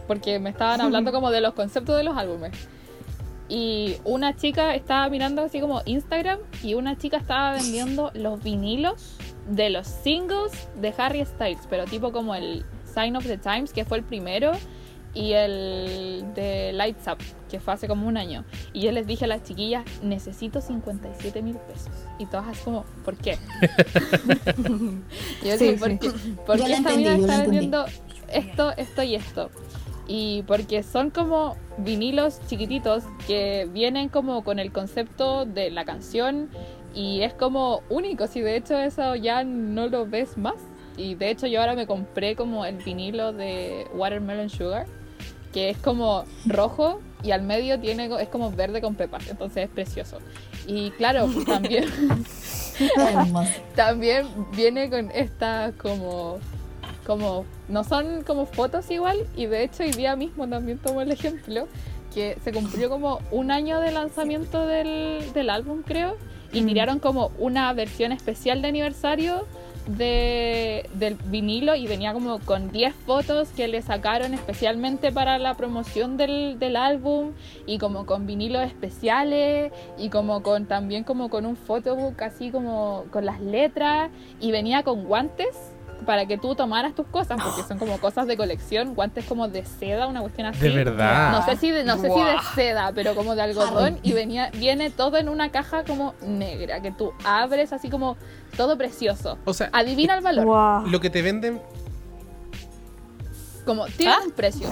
porque 0.06 0.38
me 0.38 0.50
estaban 0.50 0.80
hablando 0.82 1.12
como 1.12 1.30
de 1.30 1.40
los 1.40 1.54
conceptos 1.54 1.96
de 1.96 2.04
los 2.04 2.16
álbumes. 2.16 2.52
Y 3.48 3.96
una 4.04 4.34
chica 4.34 4.74
estaba 4.74 5.08
mirando 5.10 5.42
así 5.42 5.60
como 5.60 5.82
Instagram 5.84 6.38
y 6.62 6.74
una 6.74 6.96
chica 6.96 7.18
estaba 7.18 7.52
vendiendo 7.52 8.10
los 8.14 8.42
vinilos 8.42 9.18
de 9.46 9.68
los 9.68 9.86
singles 9.86 10.68
de 10.80 10.94
Harry 10.96 11.24
Styles, 11.26 11.66
pero 11.68 11.84
tipo 11.84 12.12
como 12.12 12.34
el 12.34 12.64
Sign 12.94 13.16
of 13.16 13.26
the 13.26 13.36
Times, 13.36 13.72
que 13.72 13.84
fue 13.84 13.98
el 13.98 14.04
primero, 14.04 14.52
y 15.14 15.32
el 15.32 16.24
de 16.34 16.72
Lights 16.72 17.06
Up, 17.06 17.18
que 17.50 17.60
fue 17.60 17.74
hace 17.74 17.86
como 17.86 18.06
un 18.06 18.16
año. 18.16 18.44
Y 18.72 18.80
yo 18.80 18.92
les 18.92 19.06
dije 19.06 19.26
a 19.26 19.28
las 19.28 19.42
chiquillas, 19.42 19.84
necesito 20.02 20.60
57 20.60 21.42
mil 21.42 21.56
pesos. 21.56 21.92
Y 22.18 22.26
todas 22.26 22.48
así 22.48 22.62
como, 22.64 22.84
¿por 23.04 23.16
qué? 23.16 23.38
yo 25.44 25.58
sí, 25.58 25.76
¿por 25.78 25.98
qué? 25.98 26.10
Porque 26.46 26.72
esta 26.72 26.96
mina 26.96 27.14
está 27.14 27.42
vendiendo 27.42 27.84
esto, 28.28 28.72
esto 28.76 29.02
y 29.02 29.14
esto. 29.14 29.50
Y 30.08 30.42
porque 30.46 30.82
son 30.82 31.10
como 31.10 31.56
vinilos 31.78 32.40
chiquititos 32.46 33.04
que 33.26 33.68
vienen 33.72 34.08
como 34.08 34.42
con 34.44 34.58
el 34.58 34.72
concepto 34.72 35.44
de 35.44 35.70
la 35.70 35.84
canción 35.84 36.48
y 36.94 37.22
es 37.22 37.34
como 37.34 37.82
único. 37.88 38.26
Si 38.26 38.40
de 38.40 38.56
hecho 38.56 38.78
eso 38.78 39.14
ya 39.14 39.44
no 39.44 39.88
lo 39.88 40.06
ves 40.06 40.38
más. 40.38 40.56
Y 40.96 41.14
de 41.14 41.30
hecho 41.30 41.46
yo 41.46 41.60
ahora 41.60 41.74
me 41.74 41.86
compré 41.86 42.34
como 42.36 42.66
el 42.66 42.76
vinilo 42.76 43.32
de 43.32 43.86
Watermelon 43.94 44.50
Sugar 44.50 44.86
que 45.52 45.70
es 45.70 45.78
como 45.78 46.24
rojo 46.46 47.00
y 47.22 47.30
al 47.30 47.42
medio 47.42 47.78
tiene 47.78 48.10
es 48.20 48.28
como 48.28 48.50
verde 48.50 48.80
con 48.80 48.94
pepas, 48.94 49.28
entonces 49.28 49.64
es 49.64 49.70
precioso. 49.70 50.18
Y 50.66 50.90
claro, 50.92 51.28
también 51.46 51.84
también 53.76 54.26
viene 54.56 54.90
con 54.90 55.10
esta 55.10 55.72
como 55.76 56.38
como 57.06 57.44
no 57.68 57.84
son 57.84 58.22
como 58.22 58.46
fotos 58.46 58.90
igual 58.90 59.26
y 59.36 59.46
de 59.46 59.64
hecho 59.64 59.82
hoy 59.82 59.90
día 59.90 60.14
mismo 60.16 60.48
también 60.48 60.78
tomo 60.78 61.02
el 61.02 61.10
ejemplo 61.10 61.66
que 62.14 62.38
se 62.44 62.52
cumplió 62.52 62.88
como 62.88 63.20
un 63.30 63.50
año 63.50 63.80
de 63.80 63.90
lanzamiento 63.90 64.66
del, 64.66 65.32
del 65.32 65.50
álbum 65.50 65.82
creo 65.82 66.16
y 66.52 66.62
miraron 66.62 66.98
mm. 66.98 67.00
como 67.00 67.32
una 67.38 67.72
versión 67.72 68.12
especial 68.12 68.62
de 68.62 68.68
aniversario 68.68 69.46
de, 69.86 70.88
del 70.94 71.16
vinilo 71.26 71.74
y 71.74 71.86
venía 71.86 72.12
como 72.12 72.38
con 72.40 72.70
10 72.70 72.94
fotos 72.94 73.48
que 73.50 73.68
le 73.68 73.82
sacaron 73.82 74.34
especialmente 74.34 75.12
para 75.12 75.38
la 75.38 75.54
promoción 75.54 76.16
del, 76.16 76.58
del 76.58 76.76
álbum 76.76 77.32
y 77.66 77.78
como 77.78 78.06
con 78.06 78.26
vinilos 78.26 78.62
especiales 78.64 79.72
y 79.98 80.08
como 80.08 80.42
con 80.42 80.66
también 80.66 81.04
como 81.04 81.28
con 81.30 81.46
un 81.46 81.56
photobook 81.56 82.20
así 82.22 82.50
como 82.50 83.04
con 83.10 83.26
las 83.26 83.40
letras 83.40 84.10
y 84.40 84.52
venía 84.52 84.82
con 84.82 85.04
guantes 85.04 85.71
para 86.04 86.26
que 86.26 86.38
tú 86.38 86.54
tomaras 86.54 86.94
tus 86.94 87.06
cosas, 87.06 87.40
porque 87.42 87.62
son 87.66 87.78
como 87.78 87.98
cosas 87.98 88.26
de 88.26 88.36
colección, 88.36 88.94
guantes 88.94 89.24
como 89.24 89.48
de 89.48 89.64
seda, 89.64 90.06
una 90.06 90.20
cuestión 90.20 90.46
así. 90.48 90.60
De 90.60 90.70
verdad. 90.70 91.32
No 91.32 91.44
sé 91.44 91.56
si 91.56 91.70
de, 91.70 91.84
no 91.84 91.96
sé 91.96 92.10
si 92.10 92.20
de 92.20 92.36
seda, 92.54 92.92
pero 92.94 93.14
como 93.14 93.34
de 93.34 93.42
algodón 93.42 93.98
y 94.02 94.12
venía 94.12 94.50
viene 94.50 94.90
todo 94.90 95.16
en 95.16 95.28
una 95.28 95.50
caja 95.50 95.84
como 95.84 96.14
negra 96.22 96.80
que 96.80 96.90
tú 96.90 97.12
abres 97.24 97.72
así 97.72 97.90
como 97.90 98.16
todo 98.56 98.76
precioso. 98.76 99.38
O 99.44 99.54
sea, 99.54 99.70
adivina 99.72 100.14
el 100.14 100.22
valor. 100.22 100.88
Lo 100.88 101.00
que 101.00 101.10
te 101.10 101.22
venden 101.22 101.60
como 103.64 103.86
tiene 103.86 104.12
¿Ah? 104.12 104.20
un 104.24 104.32
precio. 104.32 104.68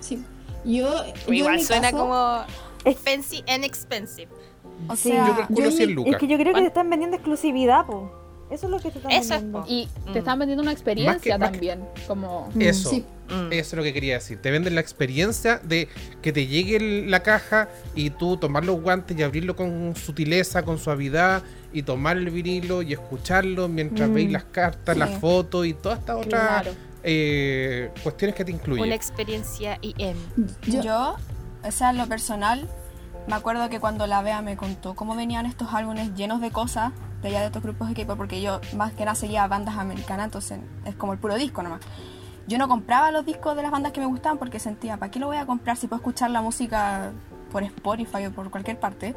Sí. 0.00 0.24
Yo, 0.64 1.04
igual 1.28 1.60
suena 1.60 1.92
como 1.92 2.44
expensive 2.84 3.44
and 3.52 3.64
expensive. 3.64 4.28
O 4.88 4.96
sea, 4.96 5.26
yo 5.26 5.36
calculo 5.36 5.70
100 5.70 5.94
lucas. 5.94 6.14
Es 6.14 6.18
que 6.18 6.26
yo 6.26 6.38
creo 6.38 6.54
que 6.54 6.60
te 6.60 6.66
están 6.66 6.90
vendiendo 6.90 7.16
exclusividad, 7.16 7.86
po. 7.86 8.23
Eso 8.50 8.66
es 8.66 8.70
lo 8.70 8.78
que 8.78 8.90
te 8.90 8.98
están 8.98 9.52
vendiendo. 9.52 9.64
Y 9.68 9.88
te 10.12 10.18
están 10.18 10.38
vendiendo 10.38 10.62
una 10.62 10.72
experiencia 10.72 11.38
también. 11.38 11.84
Como... 12.06 12.50
Mm. 12.54 12.62
Eso. 12.62 12.92
Mm. 12.92 13.52
Eso 13.52 13.52
es 13.52 13.72
lo 13.74 13.82
que 13.82 13.92
quería 13.92 14.14
decir. 14.14 14.40
Te 14.40 14.50
venden 14.50 14.74
la 14.74 14.80
experiencia 14.80 15.60
de 15.64 15.88
que 16.20 16.32
te 16.32 16.46
llegue 16.46 17.06
la 17.08 17.22
caja 17.22 17.68
y 17.94 18.10
tú 18.10 18.36
tomar 18.36 18.64
los 18.64 18.80
guantes 18.80 19.18
y 19.18 19.22
abrirlo 19.22 19.56
con 19.56 19.96
sutileza, 19.96 20.62
con 20.62 20.78
suavidad 20.78 21.42
y 21.72 21.82
tomar 21.82 22.18
el 22.18 22.30
vinilo 22.30 22.82
y 22.82 22.92
escucharlo 22.92 23.68
mientras 23.68 24.12
veis 24.12 24.28
mm. 24.28 24.32
las 24.32 24.44
cartas, 24.44 24.96
las 24.96 25.18
fotos 25.18 25.66
y 25.66 25.74
todas 25.74 26.00
estas 26.00 26.16
otras 26.16 26.68
eh, 27.02 27.90
cuestiones 28.02 28.36
que 28.36 28.44
te 28.44 28.52
incluyen. 28.52 28.84
Una 28.84 28.94
experiencia 28.94 29.78
IM. 29.82 30.16
Yo, 30.66 30.82
Yo, 30.82 31.16
o 31.62 31.70
sea, 31.70 31.90
en 31.90 31.98
lo 31.98 32.06
personal, 32.06 32.68
me 33.26 33.34
acuerdo 33.34 33.68
que 33.68 33.80
cuando 33.80 34.06
la 34.06 34.22
Bea 34.22 34.42
me 34.42 34.56
contó 34.56 34.94
cómo 34.94 35.16
venían 35.16 35.46
estos 35.46 35.72
álbumes 35.72 36.14
llenos 36.14 36.40
de 36.40 36.50
cosas 36.50 36.92
de 37.22 37.28
allá 37.28 37.40
de 37.40 37.46
estos 37.46 37.62
grupos 37.62 37.88
de 37.88 37.94
K-pop, 37.94 38.18
porque 38.18 38.42
yo 38.42 38.60
más 38.76 38.92
que 38.92 39.04
nada 39.04 39.14
seguía 39.14 39.46
bandas 39.46 39.76
americanas, 39.76 40.26
entonces 40.26 40.60
es 40.84 40.94
como 40.94 41.14
el 41.14 41.18
puro 41.18 41.36
disco 41.36 41.62
nomás. 41.62 41.80
Yo 42.46 42.58
no 42.58 42.68
compraba 42.68 43.10
los 43.10 43.24
discos 43.24 43.56
de 43.56 43.62
las 43.62 43.70
bandas 43.70 43.92
que 43.92 44.00
me 44.00 44.06
gustaban 44.06 44.36
porque 44.36 44.58
sentía, 44.58 44.98
¿para 44.98 45.10
qué 45.10 45.18
lo 45.18 45.28
voy 45.28 45.38
a 45.38 45.46
comprar 45.46 45.78
si 45.78 45.86
puedo 45.86 46.00
escuchar 46.00 46.30
la 46.30 46.42
música 46.42 47.12
por 47.50 47.62
Spotify 47.62 48.26
o 48.26 48.32
por 48.32 48.50
cualquier 48.50 48.78
parte? 48.78 49.16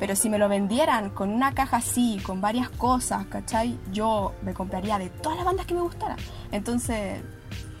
Pero 0.00 0.16
si 0.16 0.28
me 0.28 0.38
lo 0.38 0.48
vendieran 0.48 1.10
con 1.10 1.30
una 1.30 1.54
caja 1.54 1.76
así, 1.76 2.20
con 2.24 2.40
varias 2.40 2.68
cosas, 2.68 3.26
¿cachai? 3.26 3.78
Yo 3.92 4.34
me 4.42 4.52
compraría 4.52 4.98
de 4.98 5.08
todas 5.08 5.38
las 5.38 5.46
bandas 5.46 5.66
que 5.66 5.74
me 5.74 5.80
gustaran. 5.80 6.18
Entonces, 6.50 7.22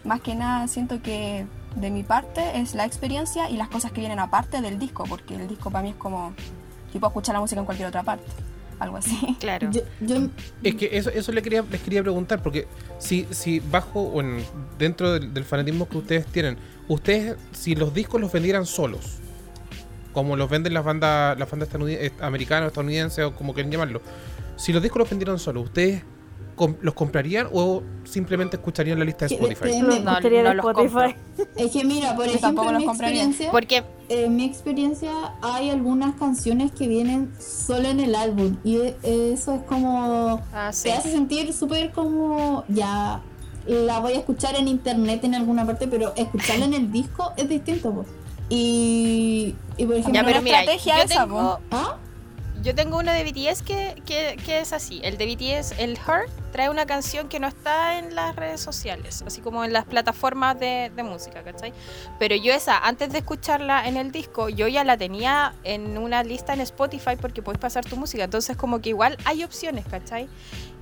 más 0.04 0.20
que 0.20 0.36
nada, 0.36 0.68
siento 0.68 1.02
que 1.02 1.46
de 1.76 1.90
mi 1.90 2.02
parte 2.02 2.58
es 2.58 2.74
la 2.74 2.84
experiencia 2.84 3.48
y 3.48 3.56
las 3.56 3.68
cosas 3.68 3.92
que 3.92 4.00
vienen 4.00 4.18
aparte 4.18 4.60
del 4.60 4.78
disco, 4.78 5.04
porque 5.08 5.36
el 5.36 5.46
disco 5.46 5.70
para 5.70 5.82
mí 5.82 5.90
es 5.90 5.96
como, 5.96 6.34
tipo, 6.92 7.06
escuchar 7.06 7.34
la 7.34 7.40
música 7.40 7.60
en 7.60 7.66
cualquier 7.66 7.88
otra 7.88 8.02
parte 8.02 8.24
algo 8.78 8.96
así. 8.96 9.36
Claro. 9.40 9.70
Es 10.62 10.74
que 10.74 10.90
eso, 10.92 11.10
eso 11.10 11.32
le 11.32 11.42
quería, 11.42 11.62
les 11.62 11.80
quería 11.80 12.02
preguntar, 12.02 12.42
porque 12.42 12.66
si, 12.98 13.26
si 13.30 13.60
bajo 13.60 14.00
o 14.00 14.20
en, 14.20 14.44
dentro 14.78 15.18
del, 15.18 15.44
fanatismo 15.44 15.88
que 15.88 15.98
ustedes 15.98 16.26
tienen, 16.26 16.56
ustedes, 16.88 17.36
si 17.52 17.74
los 17.74 17.94
discos 17.94 18.20
los 18.20 18.32
vendieran 18.32 18.66
solos, 18.66 19.18
como 20.12 20.36
los 20.36 20.48
venden 20.48 20.74
las 20.74 20.84
bandas, 20.84 21.38
las 21.38 21.50
bandas 21.50 21.68
americanas, 22.20 22.68
estadounidenses 22.68 23.24
o 23.24 23.34
como 23.34 23.54
quieren 23.54 23.70
llamarlo, 23.70 24.00
si 24.56 24.72
los 24.72 24.82
discos 24.82 25.00
los 25.00 25.10
vendieran 25.10 25.38
solos, 25.38 25.64
¿ustedes 25.64 26.02
los 26.80 26.94
comprarían 26.94 27.48
o 27.52 27.82
simplemente 28.04 28.56
escucharían 28.56 28.98
la 28.98 29.04
lista 29.04 29.26
de 29.26 29.34
Spotify? 29.34 29.80
No, 29.80 29.88
no, 30.00 30.20
no 30.20 30.70
Spotify. 30.70 31.16
Es 31.56 31.72
que 31.72 31.84
mira, 31.84 32.16
por 32.16 32.26
ejemplo, 32.26 32.70
en 32.70 32.76
mi 32.78 32.84
experiencia, 32.84 33.50
porque 33.50 33.84
en 34.08 34.36
mi 34.36 34.44
experiencia 34.44 35.12
hay 35.42 35.70
algunas 35.70 36.14
canciones 36.16 36.72
que 36.72 36.88
vienen 36.88 37.32
solo 37.38 37.88
en 37.88 38.00
el 38.00 38.14
álbum 38.14 38.56
y 38.64 38.76
e, 38.76 38.96
eso 39.02 39.54
es 39.54 39.62
como 39.62 40.42
ah, 40.52 40.70
te 40.82 40.92
hace 40.92 41.10
sentir 41.10 41.52
súper 41.52 41.92
como 41.92 42.64
ya 42.68 43.22
la 43.66 43.98
voy 43.98 44.12
a 44.12 44.18
escuchar 44.18 44.56
en 44.56 44.68
internet 44.68 45.24
en 45.24 45.34
alguna 45.34 45.66
parte, 45.66 45.88
pero 45.88 46.14
escucharla 46.16 46.66
en 46.66 46.74
el 46.74 46.92
disco 46.92 47.32
es 47.36 47.48
distinto. 47.48 48.04
Y, 48.48 49.56
y, 49.76 49.86
por 49.86 49.96
ejemplo, 49.96 50.20
ya, 50.20 50.24
pero 50.24 50.42
mira, 50.42 50.60
estrategia 50.60 51.02
esa, 51.02 51.26
¿Ah? 51.70 51.96
Yo 52.62 52.74
tengo 52.74 52.98
uno 52.98 53.12
de 53.12 53.24
BTS 53.24 53.62
que, 53.62 54.02
que, 54.04 54.60
es 54.60 54.72
así. 54.72 55.00
El 55.04 55.18
de 55.18 55.26
BTS, 55.26 55.78
el 55.78 55.92
Her, 55.96 56.28
trae 56.56 56.70
una 56.70 56.86
canción 56.86 57.28
que 57.28 57.38
no 57.38 57.48
está 57.48 57.98
en 57.98 58.14
las 58.14 58.34
redes 58.34 58.62
sociales, 58.62 59.22
así 59.26 59.42
como 59.42 59.62
en 59.62 59.74
las 59.74 59.84
plataformas 59.84 60.58
de, 60.58 60.90
de, 60.96 61.02
música, 61.02 61.42
¿cachai? 61.42 61.74
Pero 62.18 62.34
yo 62.34 62.50
esa, 62.50 62.78
antes 62.78 63.12
de 63.12 63.18
escucharla 63.18 63.86
en 63.86 63.98
el 63.98 64.10
disco, 64.10 64.48
yo 64.48 64.66
ya 64.66 64.82
la 64.82 64.96
tenía 64.96 65.54
en 65.64 65.98
una 65.98 66.24
lista 66.24 66.54
en 66.54 66.62
Spotify 66.62 67.16
porque 67.20 67.42
puedes 67.42 67.60
pasar 67.60 67.84
tu 67.84 67.98
música. 67.98 68.24
Entonces 68.24 68.56
como 68.56 68.80
que 68.80 68.88
igual 68.88 69.18
hay 69.26 69.44
opciones, 69.44 69.84
¿cachai? 69.84 70.30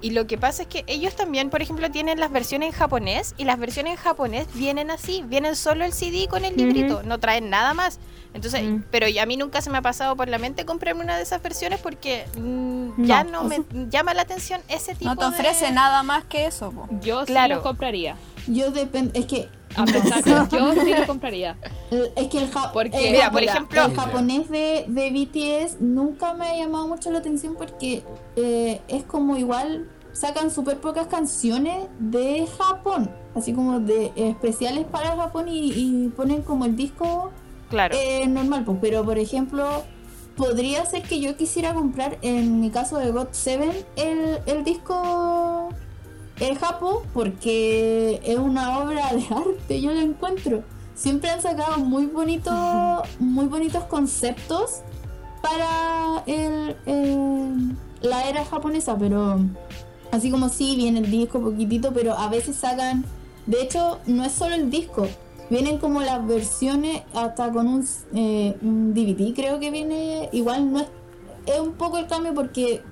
Y 0.01 0.11
lo 0.11 0.29
que 0.29 0.39
pasa 0.39 0.63
es 0.63 0.69
que 0.69 0.85
ellos 0.87 1.17
también, 1.17 1.51
por 1.51 1.61
ejemplo, 1.61 1.91
tienen 1.91 2.21
las 2.21 2.31
versiones 2.31 2.69
en 2.69 2.79
japonés 2.79 3.35
y 3.37 3.45
las 3.45 3.59
versiones 3.59 3.95
en 3.95 3.99
japonés 3.99 4.47
vienen 4.55 4.93
así, 4.93 5.25
vienen 5.27 5.57
solo 5.57 5.85
el 5.85 5.93
CD 5.93 6.29
con 6.29 6.45
el 6.45 6.57
librito, 6.57 7.03
no 7.03 7.19
traen 7.19 7.51
nada 7.51 7.75
más. 7.75 7.99
Entonces, 8.35 8.63
pero 8.91 9.07
a 9.07 9.27
mí 9.27 9.37
nunca 9.37 9.63
se 9.63 9.71
me 9.71 9.79
ha 9.79 9.83
pasado 9.83 10.17
por 10.17 10.29
la 10.29 10.39
mente 10.39 10.65
comprarme 10.65 11.05
una 11.05 11.17
de 11.17 11.23
esas 11.23 11.41
versiones 11.41 11.81
porque 11.81 12.27
mm, 12.37 13.05
ya 13.05 13.23
no, 13.23 13.45
me 13.45 13.65
llama 13.89 14.13
la 14.13 14.23
atención 14.23 14.61
ese 14.69 14.95
tipo 14.97 15.11
de... 15.11 15.17
No 15.17 15.17
te 15.17 15.25
ofrece 15.25 15.64
nada 15.73 16.03
más 16.03 16.25
que 16.25 16.47
eso. 16.47 16.73
Yo 17.01 17.27
sí 17.27 17.35
lo 17.49 17.63
compraría. 17.63 18.17
Yo 18.47 18.71
depende, 18.71 19.19
es 19.19 19.27
que 19.27 19.49
A 19.75 19.85
pesar 19.85 20.23
yo 20.51 20.73
sí 20.73 20.95
lo 20.95 21.07
compraría. 21.07 21.57
Es 21.91 22.29
que 22.29 22.39
el, 22.39 22.51
porque, 22.73 23.11
mira, 23.13 23.31
por 23.31 23.43
ejemplo, 23.43 23.85
el 23.85 23.95
japonés 23.95 24.49
de, 24.49 24.85
de, 24.89 25.11
BTS 25.11 25.81
nunca 25.81 26.35
me 26.35 26.47
ha 26.47 26.57
llamado 26.57 26.89
mucho 26.89 27.11
la 27.11 27.19
atención 27.19 27.55
porque 27.57 28.03
eh, 28.37 28.81
es 28.89 29.05
como 29.05 29.37
igual 29.37 29.89
sacan 30.13 30.51
súper 30.51 30.81
pocas 30.81 31.09
canciones 31.09 31.89
de 31.99 32.47
Japón, 32.59 33.11
así 33.35 33.53
como 33.53 33.81
de 33.81 34.13
especiales 34.17 34.87
para 34.87 35.17
Japón 35.17 35.47
y, 35.49 36.09
ponen 36.17 36.43
como 36.43 36.65
el 36.65 36.77
disco 36.77 37.33
claro. 37.69 37.97
Eh, 37.99 38.27
normal, 38.29 38.65
pues, 38.65 38.79
pero 38.81 39.05
por 39.05 39.19
ejemplo 39.19 39.83
podría 40.37 40.85
ser 40.87 41.03
que 41.03 41.21
yo 41.21 41.37
quisiera 41.37 41.75
comprar, 41.75 42.19
en 42.23 42.61
mi 42.61 42.71
caso 42.71 42.99
de 42.99 43.11
God 43.11 43.29
7, 43.33 43.87
el, 43.97 44.39
el 44.47 44.65
disco 44.65 45.71
el 46.41 46.59
Japón 46.59 46.99
porque 47.13 48.21
es 48.25 48.39
una 48.39 48.79
obra 48.79 49.13
de 49.13 49.25
arte, 49.35 49.81
yo 49.81 49.93
lo 49.93 50.01
encuentro. 50.01 50.63
Siempre 50.95 51.31
han 51.31 51.43
sacado 51.43 51.79
muy 51.79 52.07
bonitos, 52.07 52.55
muy 53.19 53.47
bonitos 53.47 53.85
conceptos 53.85 54.83
para 55.43 56.23
el, 56.27 57.77
la 58.01 58.29
era 58.29 58.45
japonesa, 58.45 58.97
pero 58.97 59.41
así 60.11 60.31
como 60.31 60.49
sí, 60.49 60.77
viene 60.77 61.01
el 61.01 61.11
disco 61.11 61.41
poquitito, 61.41 61.93
pero 61.93 62.17
a 62.17 62.29
veces 62.29 62.57
sacan, 62.57 63.05
de 63.47 63.63
hecho, 63.63 63.99
no 64.07 64.25
es 64.25 64.33
solo 64.33 64.55
el 64.55 64.71
disco, 64.71 65.07
vienen 65.51 65.79
como 65.79 66.01
las 66.01 66.27
versiones 66.27 67.03
hasta 67.15 67.51
con 67.51 67.67
un, 67.67 67.89
eh, 68.15 68.57
un 68.63 68.95
DVD, 68.95 69.35
creo 69.35 69.61
que 69.61 69.71
viene, 69.71 70.29
igual 70.33 70.73
no 70.73 70.81
es, 70.81 70.87
es 71.47 71.61
un 71.61 71.73
poco 71.73 71.99
el 71.99 72.07
cambio 72.07 72.35
porque 72.35 72.83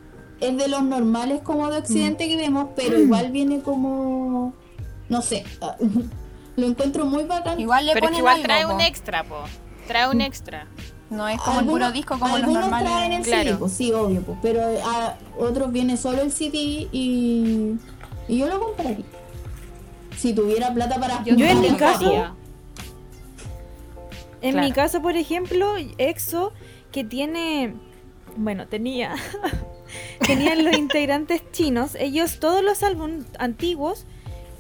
es 0.40 0.56
de 0.56 0.68
los 0.68 0.82
normales 0.82 1.40
como 1.42 1.70
de 1.70 1.78
Occidente 1.78 2.28
que 2.28 2.36
vemos, 2.36 2.68
pero 2.76 2.98
igual 2.98 3.30
viene 3.30 3.60
como, 3.60 4.52
no 5.08 5.22
sé, 5.22 5.44
lo 6.56 6.66
encuentro 6.66 7.06
muy 7.06 7.24
bacán. 7.24 7.60
Igual 7.60 7.86
le 7.86 7.92
pero 7.92 8.12
igual 8.12 8.42
trae 8.42 8.66
un 8.66 8.80
extra, 8.80 9.24
po. 9.24 9.36
Trae 9.86 10.08
un 10.08 10.20
extra. 10.20 10.66
No 11.10 11.28
es 11.28 11.40
como 11.42 11.60
el 11.60 11.66
puro 11.66 11.92
disco 11.92 12.18
como 12.18 12.38
los 12.38 12.50
normales. 12.50 12.90
traen 12.90 13.12
el 13.12 13.24
CD, 13.24 13.54
pues, 13.56 13.72
sí, 13.72 13.92
obvio, 13.92 14.22
pues, 14.22 14.38
pero 14.40 14.62
a 14.62 15.16
otros 15.38 15.70
viene 15.70 15.96
solo 15.98 16.22
el 16.22 16.32
CD 16.32 16.88
y, 16.90 17.76
y 18.28 18.38
yo 18.38 18.46
lo 18.46 18.58
compraría. 18.60 19.04
Si 20.16 20.32
tuviera 20.32 20.72
plata 20.72 20.98
para 20.98 21.22
Yo, 21.24 21.34
en 21.34 21.60
mi 21.60 21.70
caso 21.72 22.34
En 24.42 24.60
mi 24.60 24.72
caso, 24.72 25.00
por 25.00 25.16
ejemplo, 25.16 25.76
EXO 25.98 26.52
que 26.90 27.04
tiene 27.04 27.74
bueno, 28.36 28.66
tenía 28.66 29.14
tenían 30.26 30.64
los 30.64 30.76
integrantes 30.76 31.42
chinos, 31.52 31.96
ellos 31.98 32.38
todos 32.40 32.62
los 32.62 32.82
álbumes 32.82 33.26
antiguos, 33.38 34.06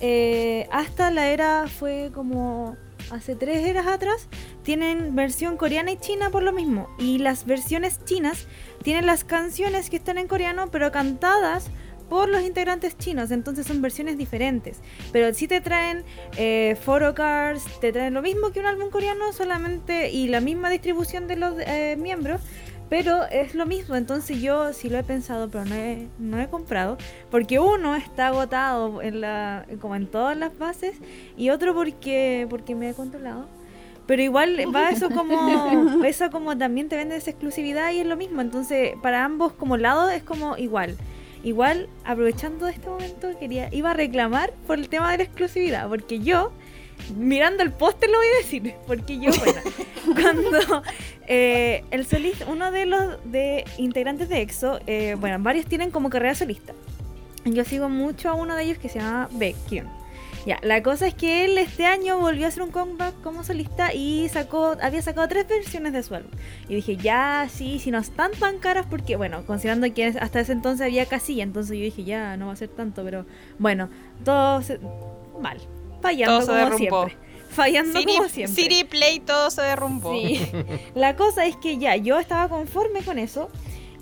eh, 0.00 0.68
hasta 0.70 1.10
la 1.10 1.28
era 1.28 1.68
fue 1.68 2.10
como 2.12 2.76
hace 3.10 3.34
tres 3.34 3.66
eras 3.66 3.86
atrás, 3.86 4.28
tienen 4.62 5.14
versión 5.14 5.56
coreana 5.56 5.92
y 5.92 5.96
china 5.96 6.30
por 6.30 6.42
lo 6.42 6.52
mismo. 6.52 6.88
Y 6.98 7.18
las 7.18 7.46
versiones 7.46 8.04
chinas 8.04 8.46
tienen 8.82 9.06
las 9.06 9.24
canciones 9.24 9.90
que 9.90 9.96
están 9.96 10.18
en 10.18 10.28
coreano, 10.28 10.68
pero 10.70 10.92
cantadas 10.92 11.70
por 12.12 12.28
los 12.28 12.42
integrantes 12.42 12.98
chinos, 12.98 13.30
entonces 13.30 13.66
son 13.66 13.80
versiones 13.80 14.18
diferentes. 14.18 14.82
Pero 15.12 15.32
sí 15.32 15.48
te 15.48 15.62
traen 15.62 16.04
eh, 16.36 16.76
cards, 17.14 17.64
te 17.80 17.90
traen 17.90 18.12
lo 18.12 18.20
mismo 18.20 18.52
que 18.52 18.60
un 18.60 18.66
álbum 18.66 18.90
coreano, 18.90 19.32
solamente 19.32 20.10
y 20.10 20.28
la 20.28 20.42
misma 20.42 20.68
distribución 20.68 21.26
de 21.26 21.36
los 21.36 21.54
eh, 21.60 21.96
miembros, 21.98 22.42
pero 22.90 23.24
es 23.30 23.54
lo 23.54 23.64
mismo, 23.64 23.96
entonces 23.96 24.42
yo 24.42 24.74
sí 24.74 24.90
lo 24.90 24.98
he 24.98 25.02
pensado, 25.02 25.48
pero 25.48 25.64
no 25.64 25.74
he, 25.74 26.06
no 26.18 26.38
he 26.38 26.48
comprado. 26.48 26.98
Porque 27.30 27.58
uno 27.58 27.96
está 27.96 28.26
agotado 28.26 29.00
en 29.00 29.22
la, 29.22 29.64
como 29.80 29.96
en 29.96 30.06
todas 30.06 30.36
las 30.36 30.58
bases 30.58 30.98
y 31.38 31.48
otro 31.48 31.72
porque, 31.72 32.46
porque 32.50 32.74
me 32.74 32.90
he 32.90 32.92
controlado. 32.92 33.48
Pero 34.06 34.20
igual 34.20 34.58
va 34.74 34.90
eso 34.90 35.08
como, 35.08 36.04
eso 36.04 36.30
como 36.30 36.58
también 36.58 36.90
te 36.90 36.96
vende 36.96 37.16
esa 37.16 37.30
exclusividad 37.30 37.90
y 37.92 38.00
es 38.00 38.06
lo 38.06 38.18
mismo. 38.18 38.42
Entonces 38.42 38.96
para 39.00 39.24
ambos 39.24 39.54
como 39.54 39.78
lados 39.78 40.12
es 40.12 40.22
como 40.22 40.58
igual. 40.58 40.98
Igual, 41.44 41.88
aprovechando 42.04 42.66
de 42.66 42.72
este 42.72 42.88
momento, 42.88 43.36
quería, 43.38 43.68
iba 43.72 43.90
a 43.90 43.94
reclamar 43.94 44.52
por 44.66 44.78
el 44.78 44.88
tema 44.88 45.10
de 45.10 45.18
la 45.18 45.22
exclusividad, 45.24 45.88
porque 45.88 46.20
yo 46.20 46.52
mirando 47.16 47.62
el 47.62 47.72
póster 47.72 48.10
lo 48.10 48.18
voy 48.18 48.26
a 48.26 48.36
decir, 48.38 48.74
porque 48.86 49.18
yo, 49.18 49.30
bueno, 49.32 49.60
cuando 50.20 50.82
eh, 51.26 51.84
el 51.90 52.06
solista, 52.06 52.46
uno 52.48 52.70
de 52.70 52.86
los 52.86 53.18
de 53.24 53.64
integrantes 53.78 54.28
de 54.28 54.40
EXO, 54.40 54.80
eh, 54.86 55.16
bueno, 55.18 55.38
varios 55.40 55.66
tienen 55.66 55.90
como 55.90 56.10
carrera 56.10 56.34
solista. 56.34 56.74
Yo 57.44 57.64
sigo 57.64 57.88
mucho 57.88 58.28
a 58.28 58.34
uno 58.34 58.54
de 58.54 58.62
ellos 58.62 58.78
que 58.78 58.88
se 58.88 59.00
llama 59.00 59.28
Baekhyun. 59.32 60.01
Ya, 60.46 60.58
la 60.62 60.82
cosa 60.82 61.06
es 61.06 61.14
que 61.14 61.44
él 61.44 61.56
este 61.58 61.86
año 61.86 62.18
volvió 62.18 62.46
a 62.46 62.48
hacer 62.48 62.62
un 62.62 62.70
comeback 62.70 63.20
como 63.22 63.44
solista 63.44 63.94
y 63.94 64.28
sacó, 64.28 64.76
había 64.82 65.00
sacado 65.00 65.28
tres 65.28 65.46
versiones 65.46 65.92
de 65.92 66.02
su 66.02 66.14
álbum. 66.14 66.32
Y 66.68 66.74
dije, 66.74 66.96
ya, 66.96 67.48
sí, 67.52 67.78
si 67.78 67.90
no 67.90 67.98
están 67.98 68.32
tan 68.32 68.58
caras, 68.58 68.86
porque, 68.90 69.16
bueno, 69.16 69.44
considerando 69.46 69.92
que 69.94 70.06
hasta 70.06 70.40
ese 70.40 70.52
entonces 70.52 70.86
había 70.86 71.06
casilla, 71.06 71.44
entonces 71.44 71.76
yo 71.76 71.84
dije, 71.84 72.04
ya, 72.04 72.36
no 72.36 72.46
va 72.46 72.52
a 72.54 72.56
ser 72.56 72.70
tanto, 72.70 73.04
pero 73.04 73.24
bueno, 73.58 73.88
todo 74.24 74.60
mal 75.40 75.58
fallando 76.02 76.46
como 76.46 76.76
siempre. 76.76 77.16
Fallando 77.50 78.02
como 78.04 78.28
siempre. 78.28 78.62
City 78.62 78.84
Play 78.84 79.20
todo 79.20 79.50
se 79.50 79.62
derrumbó. 79.62 80.14
La 80.94 81.16
cosa 81.16 81.46
es 81.46 81.56
que 81.56 81.78
ya, 81.78 81.96
yo 81.96 82.18
estaba 82.18 82.48
conforme 82.48 83.02
con 83.02 83.18
eso. 83.18 83.48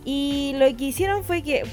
Y 0.04 0.54
lo 0.56 0.74
que 0.76 0.86
hicieron 0.86 1.24
fue 1.24 1.42
que 1.42 1.64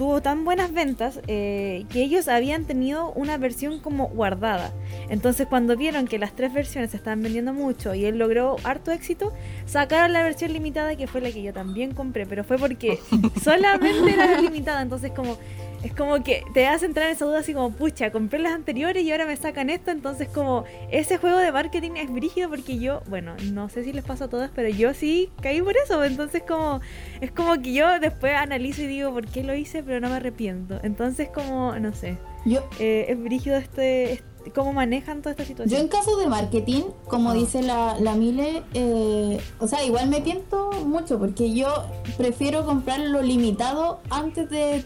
tuvo 0.00 0.22
tan 0.22 0.46
buenas 0.46 0.72
ventas 0.72 1.20
eh, 1.26 1.84
que 1.90 2.00
ellos 2.00 2.26
habían 2.26 2.64
tenido 2.64 3.12
una 3.12 3.36
versión 3.36 3.80
como 3.80 4.08
guardada. 4.08 4.72
Entonces 5.10 5.46
cuando 5.46 5.76
vieron 5.76 6.06
que 6.06 6.18
las 6.18 6.34
tres 6.34 6.54
versiones 6.54 6.92
se 6.92 6.96
estaban 6.96 7.22
vendiendo 7.22 7.52
mucho 7.52 7.94
y 7.94 8.06
él 8.06 8.16
logró 8.16 8.56
harto 8.64 8.92
éxito, 8.92 9.30
sacaron 9.66 10.14
la 10.14 10.22
versión 10.22 10.54
limitada 10.54 10.96
que 10.96 11.06
fue 11.06 11.20
la 11.20 11.30
que 11.30 11.42
yo 11.42 11.52
también 11.52 11.92
compré, 11.92 12.24
pero 12.24 12.44
fue 12.44 12.56
porque 12.56 12.98
solamente 13.44 14.14
era 14.14 14.40
limitada. 14.40 14.80
Entonces 14.80 15.12
como 15.14 15.36
es 15.82 15.94
como 15.94 16.22
que 16.22 16.44
te 16.52 16.66
hace 16.66 16.86
entrar 16.86 17.06
en 17.06 17.12
esa 17.12 17.24
duda 17.24 17.40
así 17.40 17.54
como, 17.54 17.72
pucha, 17.72 18.10
compré 18.12 18.38
las 18.38 18.52
anteriores 18.52 19.02
y 19.02 19.10
ahora 19.12 19.26
me 19.26 19.36
sacan 19.36 19.70
esto, 19.70 19.90
entonces 19.90 20.28
como 20.28 20.64
ese 20.90 21.16
juego 21.16 21.38
de 21.38 21.52
marketing 21.52 21.92
es 21.96 22.12
brígido 22.12 22.50
porque 22.50 22.78
yo, 22.78 23.02
bueno, 23.08 23.34
no 23.52 23.68
sé 23.68 23.84
si 23.84 23.92
les 23.92 24.04
pasa 24.04 24.26
a 24.26 24.28
todas, 24.28 24.50
pero 24.54 24.68
yo 24.68 24.92
sí 24.94 25.30
caí 25.40 25.62
por 25.62 25.76
eso, 25.76 26.04
entonces 26.04 26.42
como, 26.46 26.80
es 27.20 27.30
como 27.30 27.60
que 27.60 27.72
yo 27.72 27.98
después 27.98 28.34
analizo 28.34 28.82
y 28.82 28.86
digo, 28.86 29.12
¿por 29.12 29.26
qué 29.26 29.42
lo 29.42 29.54
hice? 29.54 29.82
Pero 29.82 30.00
no 30.00 30.08
me 30.08 30.16
arrepiento, 30.16 30.80
entonces 30.82 31.28
como, 31.28 31.74
no 31.76 31.92
sé, 31.92 32.18
yo, 32.44 32.68
eh, 32.78 33.06
es 33.08 33.22
brígido 33.22 33.56
este, 33.56 34.12
este 34.12 34.29
cómo 34.54 34.72
manejan 34.72 35.20
toda 35.20 35.32
esta 35.32 35.44
situación. 35.44 35.78
Yo 35.78 35.82
en 35.82 35.88
caso 35.88 36.16
de 36.16 36.26
marketing, 36.26 36.82
como 37.08 37.30
ah. 37.30 37.34
dice 37.34 37.62
la, 37.62 37.96
la 38.00 38.14
Mile, 38.14 38.62
eh, 38.74 39.40
o 39.58 39.68
sea, 39.68 39.84
igual 39.84 40.08
me 40.08 40.20
tiento 40.20 40.70
mucho 40.84 41.18
porque 41.18 41.52
yo 41.54 41.84
prefiero 42.16 42.64
comprar 42.64 43.00
lo 43.00 43.22
limitado 43.22 44.00
antes 44.10 44.48
de, 44.50 44.84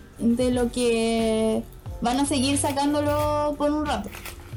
lo 0.50 0.70
que 0.70 1.62
van 2.00 2.20
a 2.20 2.26
seguir 2.26 2.58
sacándolo 2.58 3.54
por 3.56 3.70
un 3.70 3.86
rato. 3.86 4.10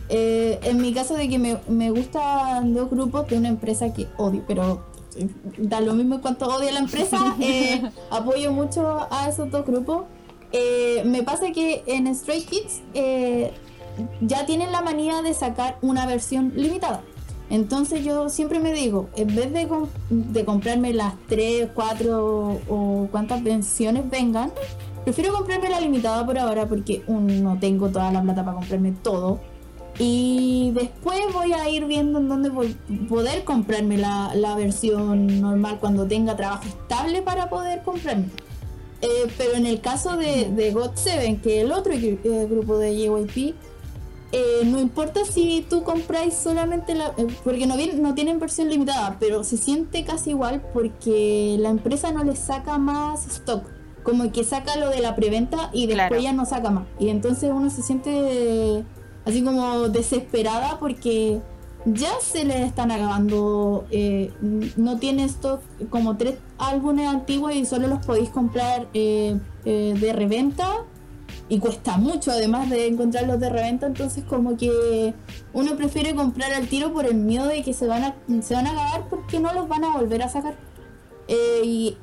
Eh, 0.10 0.60
en 0.64 0.82
mi 0.82 0.94
caso 0.94 1.16
de 1.16 1.28
que 1.28 1.38
me, 1.38 1.58
me 1.68 1.92
gustan 1.92 2.74
dos 2.74 2.90
grupos 2.90 3.28
de 3.28 3.38
una 3.38 3.50
empresa 3.50 3.94
que 3.94 4.08
odio, 4.18 4.44
pero 4.48 4.82
eh, 5.18 5.28
da 5.58 5.82
lo 5.82 5.94
mismo 5.94 6.16
en 6.16 6.22
cuanto 6.22 6.48
odio 6.48 6.70
a 6.70 6.72
la 6.72 6.80
empresa, 6.80 7.36
apoyo 8.10 8.52
mucho 8.52 9.08
a 9.12 9.30
esos 9.30 9.52
dos 9.52 9.66
grupos. 9.66 10.06
me 11.06 11.24
pasa 11.24 11.52
que 11.52 11.84
en 11.88 12.14
Stray 12.16 12.44
Kids 12.44 12.82
ya 14.22 14.46
tienen 14.46 14.72
la 14.72 14.82
manía 14.82 15.22
de 15.22 15.34
sacar 15.34 15.78
una 15.82 16.06
versión 16.06 16.54
limitada. 16.56 17.02
Entonces 17.50 18.04
yo 18.04 18.30
siempre 18.30 18.60
me 18.60 18.74
digo, 18.74 19.10
en 19.16 19.34
vez 19.34 19.54
de, 19.54 19.68
de 20.10 20.46
comprarme 20.46 20.94
las 20.94 21.14
3, 21.28 21.70
4 21.74 22.60
o 22.68 23.08
cuántas 23.10 23.42
versiones 23.42 24.10
vengan, 24.10 24.52
prefiero 25.06 25.34
comprarme 25.34 25.70
la 25.70 25.80
limitada 25.80 26.26
por 26.26 26.38
ahora 26.38 26.66
porque 26.68 27.04
no 27.08 27.58
tengo 27.60 27.88
toda 27.90 28.12
la 28.12 28.22
plata 28.22 28.44
para 28.44 28.58
comprarme 28.58 28.92
todo. 28.92 29.40
Y 30.00 30.72
después 30.76 31.22
voy 31.34 31.54
a 31.54 31.70
ir 31.70 31.86
viendo 31.86 32.20
en 32.20 32.30
dónde 32.30 32.52
poder 33.10 33.44
comprarme 33.46 33.98
la, 33.98 34.32
la, 34.36 34.56
versión 34.56 35.42
normal 35.42 35.78
cuando 35.80 36.06
tenga 36.06 36.36
trabajo 36.36 36.66
estable 36.68 37.24
para 37.24 37.50
poder 37.50 37.82
comprarme. 37.82 38.26
Eh, 39.02 39.28
pero 39.38 39.54
en 39.54 39.66
el 39.66 39.80
caso 39.82 40.18
de, 40.18 40.52
de 40.52 40.74
God7, 40.74 41.42
que 41.42 41.62
el 41.62 41.72
otro 41.72 41.94
eh, 41.94 42.48
grupo 42.50 42.78
de 42.78 42.96
JYP, 42.96 43.56
eh, 44.32 44.64
no 44.66 44.80
importa 44.80 45.24
si 45.24 45.66
tú 45.70 45.84
compráis 45.84 46.34
solamente 46.34 46.96
la. 46.96 47.14
Eh, 47.18 47.28
porque 47.44 47.66
no, 47.66 47.76
no 48.00 48.14
tienen 48.14 48.40
versión 48.40 48.70
limitada, 48.70 49.18
pero 49.20 49.44
se 49.44 49.58
siente 49.58 50.04
casi 50.04 50.32
igual 50.32 50.62
porque 50.74 51.56
la 51.60 51.70
empresa 51.70 52.12
no 52.12 52.24
le 52.24 52.36
saca 52.36 52.78
más 52.78 53.26
stock. 53.28 53.64
Como 54.04 54.32
que 54.32 54.44
saca 54.44 54.76
lo 54.78 54.90
de 54.90 55.02
la 55.02 55.16
preventa 55.16 55.70
y 55.74 55.88
después 55.88 56.22
ya 56.22 56.34
no 56.34 56.46
saca 56.46 56.70
más. 56.70 56.88
Y 57.00 57.10
entonces 57.10 57.52
uno 57.54 57.70
se 57.70 57.82
siente 57.82 58.84
así 59.26 59.44
como 59.44 59.90
desesperada 59.90 60.78
porque 60.80 61.42
ya 61.86 62.12
se 62.22 62.44
le 62.44 62.64
están 62.64 62.92
acabando. 62.92 63.86
Eh, 63.92 64.34
no 64.42 64.98
tiene 64.98 65.24
stock 65.26 65.62
como 65.90 66.18
tres 66.18 66.36
álbumes 66.58 67.08
antiguos 67.08 67.56
y 67.56 67.66
solo 67.66 67.88
los 67.88 68.06
podéis 68.06 68.30
comprar 68.30 68.92
de 68.92 69.40
reventa 70.14 70.86
y 71.50 71.60
cuesta 71.60 71.98
mucho 71.98 72.32
además 72.32 72.70
de 72.70 72.88
encontrarlos 72.88 73.40
de 73.40 73.50
reventa, 73.50 73.88
entonces 73.88 74.24
como 74.24 74.58
que 74.58 75.14
uno 75.54 75.76
prefiere 75.78 76.14
comprar 76.16 76.54
al 76.54 76.68
tiro 76.68 76.92
por 76.92 77.06
el 77.06 77.16
miedo 77.16 77.48
de 77.48 77.64
que 77.64 77.74
se 77.74 77.88
van 77.88 78.04
a, 78.04 78.16
se 78.42 78.54
van 78.54 78.68
a 78.68 78.72
acabar 78.72 79.10
porque 79.10 79.40
no 79.40 79.54
los 79.54 79.68
van 79.68 79.84
a 79.84 79.96
volver 79.96 80.24
a 80.24 80.30
sacar. 80.30 80.56
Eh, 81.28 81.62
y, 81.64 81.98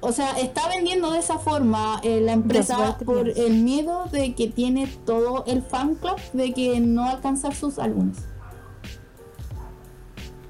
o 0.00 0.12
sea, 0.12 0.38
está 0.38 0.68
vendiendo 0.68 1.10
de 1.10 1.18
esa 1.18 1.38
forma 1.38 2.00
eh, 2.02 2.20
la 2.20 2.32
empresa 2.32 2.96
por 3.04 3.28
el 3.28 3.54
miedo 3.62 4.06
de 4.12 4.34
que 4.34 4.46
tiene 4.46 4.86
todo 5.04 5.44
el 5.46 5.62
fan 5.62 5.96
club 5.96 6.16
de 6.32 6.52
que 6.52 6.80
no 6.80 7.04
alcanzar 7.04 7.54
sus 7.54 7.78
álbumes. 7.78 8.18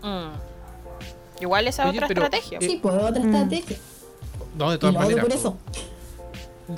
Mm. 0.03 0.49
Igual 1.41 1.69
esa 1.69 1.89
otra 1.89 2.07
estrategia. 2.07 2.61
sí, 2.61 2.79
pues 2.83 2.95
otra 2.95 3.23
mm. 3.23 3.35
estrategia. 3.35 3.77
No, 4.57 4.71
de 4.71 4.79
todas 4.79 4.95
maneras. 4.95 5.25
Por 5.25 5.33
eso. 5.33 5.57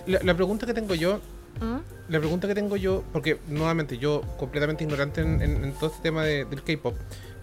La, 0.07 0.35
pregunta 0.35 0.67
que 0.67 0.75
tengo 0.75 0.95
yo, 0.95 1.19
la 1.61 2.19
pregunta 2.19 2.49
que 2.49 2.55
tengo 2.55 2.77
yo, 2.77 3.05
porque 3.13 3.39
nuevamente 3.49 3.99
yo 3.99 4.23
completamente 4.39 4.85
ignorante 4.85 5.21
en, 5.21 5.73
todo 5.75 5.91
este 5.91 6.03
tema 6.03 6.25
del 6.25 6.63
K-pop, 6.63 6.95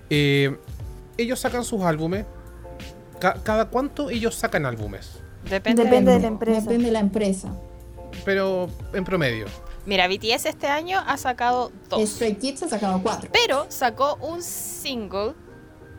eh, 0.10 0.58
ellos 1.18 1.40
sacan 1.40 1.64
sus 1.64 1.82
álbumes. 1.84 2.26
¿Cada 3.20 3.66
cuánto 3.70 4.10
ellos 4.10 4.36
sacan 4.36 4.66
álbumes? 4.66 5.20
Depende, 5.50 5.84
de 5.86 6.20
la 6.20 6.28
empresa. 6.28 6.62
Depende 6.62 6.86
de 6.86 6.92
la 6.92 7.00
empresa. 7.00 7.50
Pero 8.26 8.70
en 8.94 9.04
promedio. 9.04 9.46
Mira, 9.86 10.08
BTS 10.08 10.48
este 10.48 10.68
año 10.68 11.02
ha 11.06 11.18
sacado 11.18 11.72
dos. 11.90 12.10
Stray 12.10 12.36
Kids 12.36 12.64
ha 12.64 12.70
sacado 12.70 13.02
cuatro. 13.02 13.30
Pero 13.32 13.66
sacó 13.70 14.16
un 14.22 14.44
single. 14.44 15.34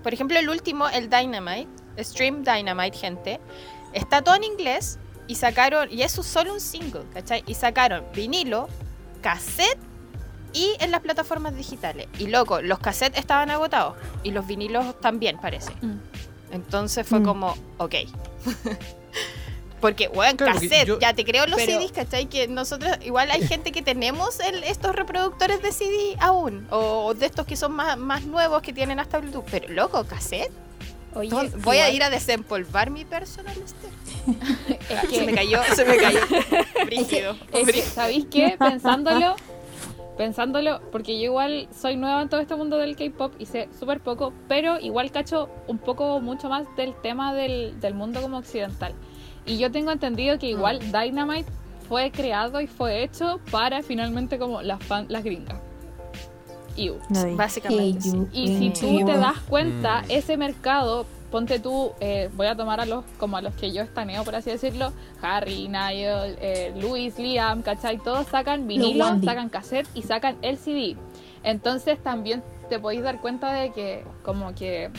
Por 0.02 0.12
ejemplo, 0.12 0.38
el 0.38 0.48
último, 0.48 0.88
el 0.88 1.08
Dynamite. 1.08 1.68
Stream 1.98 2.44
Dynamite, 2.44 2.96
gente. 2.96 3.40
Está 3.92 4.22
todo 4.22 4.36
en 4.36 4.44
inglés 4.44 4.98
y 5.29 5.35
sacaron, 5.37 5.93
y 5.93 6.03
eso 6.03 6.22
es 6.22 6.26
solo 6.26 6.55
un 6.55 6.61
single, 6.61 7.03
¿cachai? 7.14 7.45
Y 7.47 7.55
sacaron 7.55 8.05
vinilo, 8.14 8.68
cassette 9.20 9.79
y 10.53 10.74
en 10.81 10.91
las 10.91 11.01
plataformas 11.03 11.55
digitales. 11.55 12.09
Y 12.18 12.29
loco, 12.29 12.62
los 12.62 12.79
cassettes 12.79 13.20
estaban 13.20 13.51
agotados 13.51 13.97
y 14.22 14.31
los 14.31 14.47
vinilos 14.47 14.99
también, 15.01 15.39
parece. 15.39 15.72
Mm. 15.83 15.99
Entonces 16.51 17.07
fue 17.07 17.20
mm. 17.20 17.24
como, 17.24 17.55
ok. 17.76 17.95
Porque, 19.81 20.09
bueno, 20.09 20.37
cassette, 20.37 20.99
ya 21.01 21.14
te 21.14 21.24
creo 21.24 21.47
los 21.47 21.61
CDs, 21.61 21.93
¿cachai? 21.93 22.26
Que 22.26 22.49
nosotros, 22.49 22.97
igual 23.05 23.31
hay 23.31 23.47
gente 23.47 23.70
que 23.70 23.81
tenemos 23.81 24.41
estos 24.64 24.97
reproductores 24.97 25.62
de 25.62 25.70
CD 25.70 26.16
aún, 26.18 26.66
o, 26.70 27.14
de 27.14 27.26
estos 27.26 27.47
que 27.47 27.55
son 27.55 27.72
más, 27.72 27.97
más 27.97 28.24
nuevos 28.24 28.61
que 28.62 28.72
tienen 28.72 28.99
hasta 28.99 29.18
Bluetooth. 29.18 29.45
Pero, 29.49 29.72
loco, 29.72 30.03
cassette. 30.05 30.51
Oye, 31.18 31.30
voy 31.64 31.78
a 31.78 31.90
ir 31.90 32.02
a 32.02 32.10
desempolvar 32.10 32.90
mi 32.90 33.04
personal 33.04 33.56
es 34.88 35.00
que... 35.10 35.16
Se 35.16 35.26
me 35.26 35.34
cayó, 35.34 35.58
se 35.74 35.84
me 35.84 35.96
cayó. 35.96 36.20
Brígido. 36.86 37.36
¿Sabéis 37.92 38.26
qué? 38.30 38.56
Pensándolo, 38.58 39.34
pensándolo, 40.16 40.80
porque 40.92 41.18
yo 41.18 41.24
igual 41.24 41.68
soy 41.76 41.96
nueva 41.96 42.22
en 42.22 42.28
todo 42.28 42.40
este 42.40 42.54
mundo 42.54 42.76
del 42.78 42.96
K-pop 42.96 43.34
y 43.38 43.46
sé 43.46 43.68
súper 43.78 44.00
poco, 44.00 44.32
pero 44.46 44.78
igual 44.78 45.10
cacho 45.10 45.48
un 45.66 45.78
poco 45.78 46.20
mucho 46.20 46.48
más 46.48 46.66
del 46.76 46.94
tema 47.02 47.34
del, 47.34 47.80
del 47.80 47.94
mundo 47.94 48.22
como 48.22 48.38
occidental. 48.38 48.94
Y 49.44 49.58
yo 49.58 49.72
tengo 49.72 49.90
entendido 49.90 50.38
que 50.38 50.46
igual 50.46 50.80
mm. 50.80 50.92
Dynamite 50.92 51.50
fue 51.88 52.10
creado 52.10 52.60
y 52.60 52.66
fue 52.66 53.02
hecho 53.02 53.40
para 53.50 53.82
finalmente 53.82 54.38
como 54.38 54.62
las, 54.62 54.82
fan, 54.84 55.06
las 55.08 55.24
gringas. 55.24 55.67
Básicamente. 57.37 58.09
Y 58.33 58.59
si 58.59 58.70
tú 58.70 59.05
te 59.05 59.16
das 59.16 59.39
cuenta, 59.49 60.03
mm. 60.03 60.11
ese 60.11 60.37
mercado, 60.37 61.07
ponte 61.31 61.59
tú, 61.59 61.93
eh, 62.01 62.31
voy 62.35 62.47
a 62.47 62.57
tomar 62.57 62.81
a 62.81 62.87
los 62.87 63.05
como 63.18 63.37
a 63.37 63.43
los 63.43 63.55
que 63.55 63.72
yo 63.72 63.83
estaneo, 63.83 64.24
por 64.24 64.35
así 64.35 64.51
decirlo, 64.51 64.93
Harry, 65.20 65.68
Niall, 65.68 66.37
eh, 66.41 66.72
Luis, 66.81 67.18
Liam, 67.18 67.62
¿cachai? 67.62 67.99
Todos 67.99 68.26
sacan 68.29 68.66
vinilo, 68.66 69.20
sacan 69.22 69.49
cassette 69.49 69.89
y 69.95 70.03
sacan 70.03 70.37
LCD. 70.43 70.97
Entonces 71.43 71.99
también 72.03 72.43
te 72.68 72.79
podéis 72.79 73.03
dar 73.03 73.20
cuenta 73.20 73.53
de 73.53 73.72
que 73.72 74.05
como 74.22 74.55
que 74.55 74.91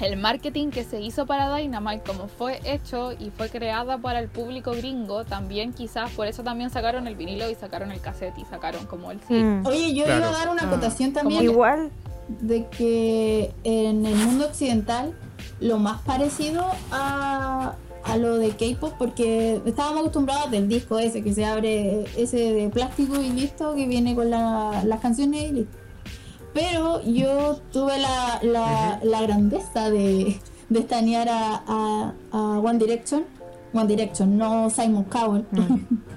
el 0.00 0.16
marketing 0.16 0.70
que 0.70 0.84
se 0.84 1.00
hizo 1.00 1.26
para 1.26 1.54
Dynamite, 1.54 2.02
como 2.04 2.28
fue 2.28 2.60
hecho 2.64 3.12
y 3.12 3.30
fue 3.30 3.48
creada 3.48 3.98
para 3.98 4.18
el 4.18 4.28
público 4.28 4.72
gringo, 4.72 5.24
también 5.24 5.72
quizás 5.72 6.10
por 6.12 6.26
eso 6.26 6.42
también 6.42 6.70
sacaron 6.70 7.06
el 7.06 7.14
vinilo 7.14 7.48
y 7.50 7.54
sacaron 7.54 7.92
el 7.92 8.00
cassette 8.00 8.38
y 8.38 8.44
sacaron 8.44 8.86
como 8.86 9.10
el 9.10 9.20
CD. 9.20 9.42
Mm. 9.42 9.66
Oye, 9.66 9.94
yo 9.94 10.04
iba 10.04 10.16
a 10.16 10.32
dar 10.32 10.48
una 10.48 10.64
acotación 10.64 11.10
ah. 11.10 11.20
también. 11.20 11.42
Igual. 11.42 11.90
De 12.28 12.66
que 12.68 13.52
en 13.64 14.06
el 14.06 14.14
mundo 14.14 14.46
occidental, 14.46 15.12
lo 15.60 15.78
más 15.78 16.00
parecido 16.02 16.64
a, 16.90 17.74
a 18.04 18.16
lo 18.16 18.38
de 18.38 18.50
K-pop, 18.50 18.94
porque 18.98 19.60
estábamos 19.66 20.00
acostumbrados 20.00 20.50
del 20.50 20.68
disco 20.68 20.98
ese 20.98 21.22
que 21.22 21.34
se 21.34 21.44
abre, 21.44 22.04
ese 22.16 22.54
de 22.54 22.68
plástico 22.70 23.20
y 23.20 23.30
listo, 23.30 23.74
que 23.74 23.86
viene 23.86 24.14
con 24.14 24.30
las 24.30 25.00
canciones 25.00 25.42
y 25.42 25.52
listo 25.52 25.81
pero 26.52 27.02
yo 27.02 27.56
tuve 27.72 27.98
la, 27.98 28.98
la, 29.02 29.22
grandeza 29.22 29.90
de, 29.90 30.38
de 30.68 30.78
estanear 30.78 31.28
a, 31.28 32.12
a, 32.32 32.58
One 32.58 32.78
Direction. 32.78 33.24
One 33.72 33.86
Direction, 33.86 34.36
no 34.36 34.68
Simon 34.70 35.04
Cowell. 35.04 35.44
Mm. 35.50 35.78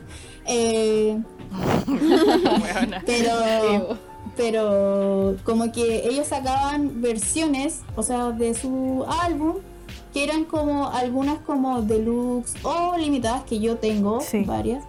Eh, 0.47 1.19
pero, 3.07 3.97
pero 4.37 5.37
como 5.43 5.71
que 5.71 6.07
ellos 6.07 6.27
sacaban 6.27 7.01
versiones, 7.01 7.81
o 7.95 8.03
sea, 8.03 8.29
de 8.29 8.53
su 8.53 9.03
álbum, 9.23 9.55
que 10.13 10.23
eran 10.23 10.45
como 10.45 10.91
algunas 10.91 11.39
como 11.39 11.81
deluxe 11.81 12.53
o 12.61 12.95
limitadas 12.95 13.43
que 13.45 13.59
yo 13.59 13.77
tengo, 13.77 14.19
varias. 14.45 14.83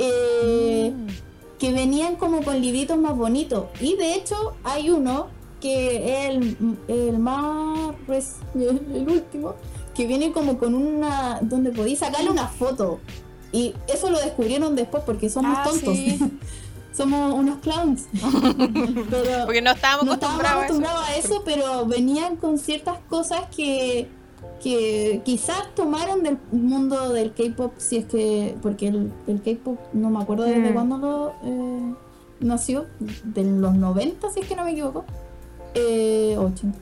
Eh, 0.00 0.92
mm 0.92 1.27
que 1.58 1.72
venían 1.72 2.16
como 2.16 2.42
con 2.42 2.60
libritos 2.60 2.98
más 2.98 3.16
bonitos. 3.16 3.66
Y 3.80 3.96
de 3.96 4.14
hecho 4.14 4.54
hay 4.64 4.90
uno 4.90 5.28
que 5.60 6.26
es 6.26 6.56
el, 6.88 7.18
más, 7.18 7.94
el 8.54 9.06
último, 9.08 9.54
que 9.94 10.06
viene 10.06 10.32
como 10.32 10.58
con 10.58 10.74
una, 10.74 11.40
donde 11.42 11.72
podéis 11.72 11.98
sacarle 12.00 12.30
una 12.30 12.48
foto. 12.48 13.00
Y 13.50 13.74
eso 13.88 14.10
lo 14.10 14.18
descubrieron 14.18 14.76
después 14.76 15.02
porque 15.04 15.30
somos 15.30 15.56
ah, 15.58 15.64
tontos. 15.64 15.96
somos 16.96 17.32
unos 17.32 17.58
clowns. 17.58 18.06
porque 19.46 19.62
no 19.62 19.70
estábamos 19.70 20.14
acostumbrados, 20.14 21.08
a 21.08 21.16
eso, 21.16 21.42
pero 21.44 21.86
venían 21.86 22.36
con 22.36 22.58
ciertas 22.58 22.98
cosas 23.08 23.42
que 23.54 24.08
que 24.62 25.22
quizás 25.24 25.74
tomaron 25.74 26.22
del 26.22 26.38
mundo 26.50 27.12
del 27.12 27.32
K-pop, 27.32 27.72
si 27.78 27.98
es 27.98 28.04
que, 28.06 28.56
porque 28.62 28.88
el, 28.88 29.12
K-pop 29.44 29.78
no 29.92 30.10
me 30.10 30.20
acuerdo 30.20 30.44
desde 30.44 30.70
mm. 30.70 30.74
cuándo 30.74 30.98
lo 30.98 31.34
eh, 31.44 31.94
nació, 32.40 32.86
de 33.24 33.44
los 33.44 33.74
90, 33.74 34.30
si 34.30 34.40
es 34.40 34.46
que 34.46 34.56
no 34.56 34.64
me 34.64 34.72
equivoco, 34.72 35.04
eh, 35.74 36.36
80. 36.38 36.78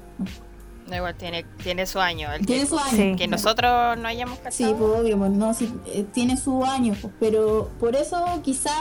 igual, 0.96 1.14
tiene, 1.16 1.44
tiene 1.62 1.86
su 1.86 2.00
año. 2.00 2.28
tiene 2.46 2.66
su 2.66 2.78
año. 2.78 3.16
Que 3.16 3.28
nosotros 3.28 3.98
no 3.98 4.08
hayamos 4.08 4.38
cachado. 4.38 4.70
Sí, 4.70 4.76
pues 4.78 5.00
obvio, 5.00 5.18
pues, 5.18 5.30
no, 5.32 5.54
sí, 5.54 5.72
eh, 5.86 6.06
tiene 6.12 6.36
su 6.36 6.64
año, 6.64 6.94
pues, 7.00 7.12
pero 7.20 7.70
por 7.78 7.94
eso 7.94 8.24
quizás 8.42 8.72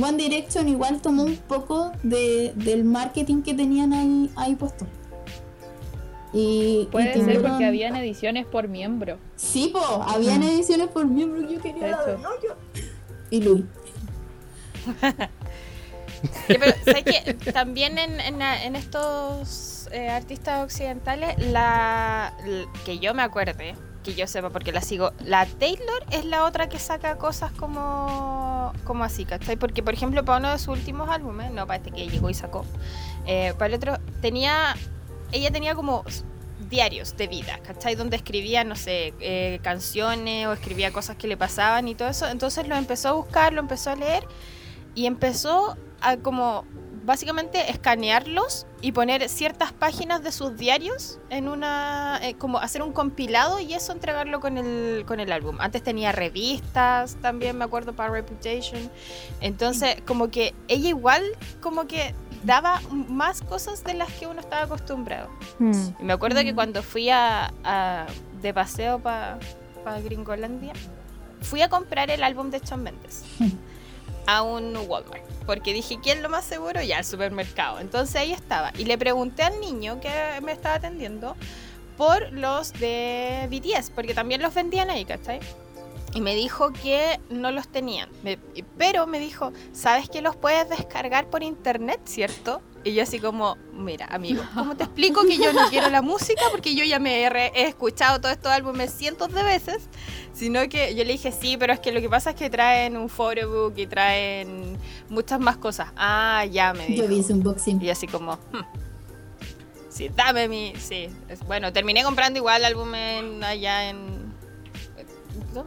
One 0.00 0.16
Direction 0.16 0.68
igual 0.68 1.00
tomó 1.00 1.24
un 1.24 1.36
poco 1.36 1.92
de, 2.02 2.52
del 2.56 2.84
marketing 2.84 3.42
que 3.42 3.54
tenían 3.54 3.92
ahí, 3.92 4.30
ahí 4.36 4.54
puesto. 4.54 4.86
Y, 6.32 6.88
Puede 6.92 7.24
ser 7.24 7.42
porque 7.42 7.64
habían 7.64 7.96
ediciones 7.96 8.46
por 8.46 8.68
miembro. 8.68 9.18
Sí, 9.36 9.70
po, 9.72 9.80
habían 10.02 10.42
ediciones 10.42 10.88
por 10.88 11.06
miembro 11.06 11.40
yo 11.50 11.60
quería 11.60 11.88
la 11.88 12.18
Y 13.30 13.42
Luis. 13.42 13.64
pero 16.46 16.64
sé 16.84 17.02
que 17.02 17.34
también 17.52 17.98
en, 17.98 18.20
en, 18.20 18.76
estos 18.76 19.88
eh, 19.92 20.08
artistas 20.08 20.62
occidentales, 20.62 21.36
la, 21.38 22.32
que 22.84 22.98
yo 22.98 23.14
me 23.14 23.22
acuerde, 23.22 23.74
que 24.04 24.14
yo 24.14 24.26
sepa 24.26 24.50
porque 24.50 24.72
la 24.72 24.80
sigo, 24.80 25.12
la 25.24 25.46
Taylor 25.46 26.04
es 26.10 26.24
la 26.24 26.44
otra 26.44 26.68
que 26.68 26.78
saca 26.78 27.16
cosas 27.16 27.52
como, 27.52 28.72
como 28.84 29.04
así, 29.04 29.24
¿cachai? 29.24 29.56
Porque, 29.56 29.82
por 29.82 29.94
ejemplo, 29.94 30.24
para 30.24 30.38
uno 30.38 30.52
de 30.52 30.58
sus 30.58 30.68
últimos 30.68 31.08
álbumes, 31.08 31.50
no 31.52 31.66
para 31.66 31.78
este 31.78 31.90
que 31.90 32.08
llegó 32.08 32.30
y 32.30 32.34
sacó, 32.34 32.64
eh, 33.26 33.52
para 33.58 33.66
el 33.66 33.74
otro, 33.74 33.98
tenía 34.20 34.76
ella 35.32 35.50
tenía 35.50 35.74
como 35.74 36.04
diarios 36.68 37.16
de 37.16 37.26
vida, 37.26 37.58
¿cachai? 37.62 37.96
Donde 37.96 38.16
escribía, 38.16 38.64
no 38.64 38.76
sé, 38.76 39.12
eh, 39.20 39.58
canciones 39.62 40.46
o 40.46 40.52
escribía 40.52 40.92
cosas 40.92 41.16
que 41.16 41.26
le 41.26 41.36
pasaban 41.36 41.88
y 41.88 41.94
todo 41.94 42.08
eso. 42.08 42.28
Entonces 42.28 42.66
lo 42.68 42.76
empezó 42.76 43.08
a 43.08 43.12
buscar, 43.12 43.52
lo 43.52 43.60
empezó 43.60 43.90
a 43.90 43.96
leer 43.96 44.24
y 44.94 45.06
empezó 45.06 45.76
a 46.00 46.16
como 46.16 46.64
básicamente 47.02 47.70
escanearlos 47.70 48.66
y 48.82 48.92
poner 48.92 49.28
ciertas 49.28 49.72
páginas 49.72 50.22
de 50.22 50.32
sus 50.32 50.56
diarios 50.56 51.18
en 51.30 51.48
una 51.48 52.20
eh, 52.22 52.34
como 52.34 52.58
hacer 52.58 52.82
un 52.82 52.92
compilado 52.92 53.58
y 53.58 53.74
eso 53.74 53.92
entregarlo 53.92 54.40
con 54.40 54.58
el 54.58 55.04
con 55.06 55.18
el 55.18 55.32
álbum. 55.32 55.56
Antes 55.60 55.82
tenía 55.82 56.12
revistas, 56.12 57.16
también 57.16 57.58
me 57.58 57.64
acuerdo 57.64 57.94
para 57.94 58.12
Reputation. 58.12 58.90
Entonces, 59.40 59.96
como 60.06 60.30
que 60.30 60.54
ella 60.68 60.88
igual 60.88 61.22
como 61.60 61.86
que 61.86 62.14
daba 62.44 62.80
más 62.90 63.42
cosas 63.42 63.84
de 63.84 63.94
las 63.94 64.12
que 64.12 64.26
uno 64.26 64.40
estaba 64.40 64.62
acostumbrado. 64.62 65.28
Hmm. 65.58 65.72
Y 66.00 66.04
me 66.04 66.12
acuerdo 66.12 66.40
que 66.42 66.54
cuando 66.54 66.82
fui 66.82 67.10
a, 67.10 68.06
de 68.40 68.54
paseo 68.54 68.98
para 68.98 69.38
pa 69.84 70.00
Gringolandia, 70.00 70.72
fui 71.42 71.62
a 71.62 71.68
comprar 71.68 72.10
el 72.10 72.22
álbum 72.22 72.50
de 72.50 72.60
Shawn 72.60 72.82
Mendes. 72.82 73.24
a 74.26 74.42
un 74.42 74.76
Walmart. 74.76 75.24
Porque 75.46 75.72
dije, 75.72 75.98
¿quién 76.02 76.18
es 76.18 76.22
lo 76.22 76.28
más 76.28 76.44
seguro? 76.44 76.82
Ya, 76.82 76.98
el 76.98 77.04
supermercado. 77.04 77.80
Entonces 77.80 78.16
ahí 78.16 78.32
estaba. 78.32 78.72
Y 78.78 78.84
le 78.84 78.96
pregunté 78.96 79.42
al 79.42 79.58
niño 79.60 80.00
que 80.00 80.10
me 80.42 80.52
estaba 80.52 80.76
atendiendo 80.76 81.36
por 81.96 82.32
los 82.32 82.72
de 82.74 83.48
BTS, 83.50 83.90
porque 83.90 84.14
también 84.14 84.40
los 84.40 84.54
vendían 84.54 84.88
ahí, 84.88 85.04
¿cachai? 85.04 85.40
Y 86.12 86.20
me 86.20 86.34
dijo 86.34 86.72
que 86.72 87.20
no 87.30 87.52
los 87.52 87.68
tenían. 87.68 88.08
pero 88.76 89.06
me 89.06 89.20
dijo, 89.20 89.52
¿sabes 89.72 90.08
que 90.08 90.22
los 90.22 90.36
puedes 90.36 90.68
descargar 90.68 91.30
por 91.30 91.42
internet, 91.42 92.00
cierto? 92.04 92.62
Y 92.82 92.94
yo 92.94 93.02
así 93.02 93.20
como, 93.20 93.58
mira, 93.74 94.06
amigo, 94.06 94.42
¿cómo 94.54 94.74
te 94.74 94.84
explico 94.84 95.22
que 95.22 95.36
yo 95.36 95.52
no 95.52 95.68
quiero 95.68 95.88
la 95.90 96.02
música? 96.02 96.42
Porque 96.50 96.74
yo 96.74 96.82
ya 96.82 96.98
me 96.98 97.24
he, 97.24 97.68
escuchado 97.68 98.20
todos 98.20 98.34
estos 98.34 98.50
álbumes 98.50 98.90
cientos 98.92 99.32
de 99.32 99.42
veces. 99.42 99.82
Sino 100.32 100.66
que 100.68 100.94
yo 100.94 101.04
le 101.04 101.12
dije, 101.12 101.30
sí, 101.30 101.56
pero 101.58 101.72
es 101.74 101.80
que 101.80 101.92
lo 101.92 102.00
que 102.00 102.08
pasa 102.08 102.30
es 102.30 102.36
que 102.36 102.48
traen 102.48 102.96
un 102.96 103.08
photobook 103.08 103.76
y 103.76 103.86
traen 103.86 104.78
muchas 105.10 105.38
más 105.38 105.58
cosas. 105.58 105.88
Ah, 105.96 106.44
ya 106.50 106.72
me 106.72 106.86
dijo. 106.86 107.02
Yo 107.02 107.08
vi 107.08 107.20
ese 107.20 107.34
unboxing. 107.34 107.82
Y 107.82 107.90
así 107.90 108.06
como, 108.06 108.34
hmm. 108.34 109.90
sí, 109.90 110.10
dame 110.16 110.48
mi... 110.48 110.72
Sí, 110.80 111.08
bueno, 111.46 111.72
terminé 111.72 112.02
comprando 112.02 112.38
igual 112.38 112.64
álbum 112.64 112.92
allá 113.42 113.90
en 113.90 114.19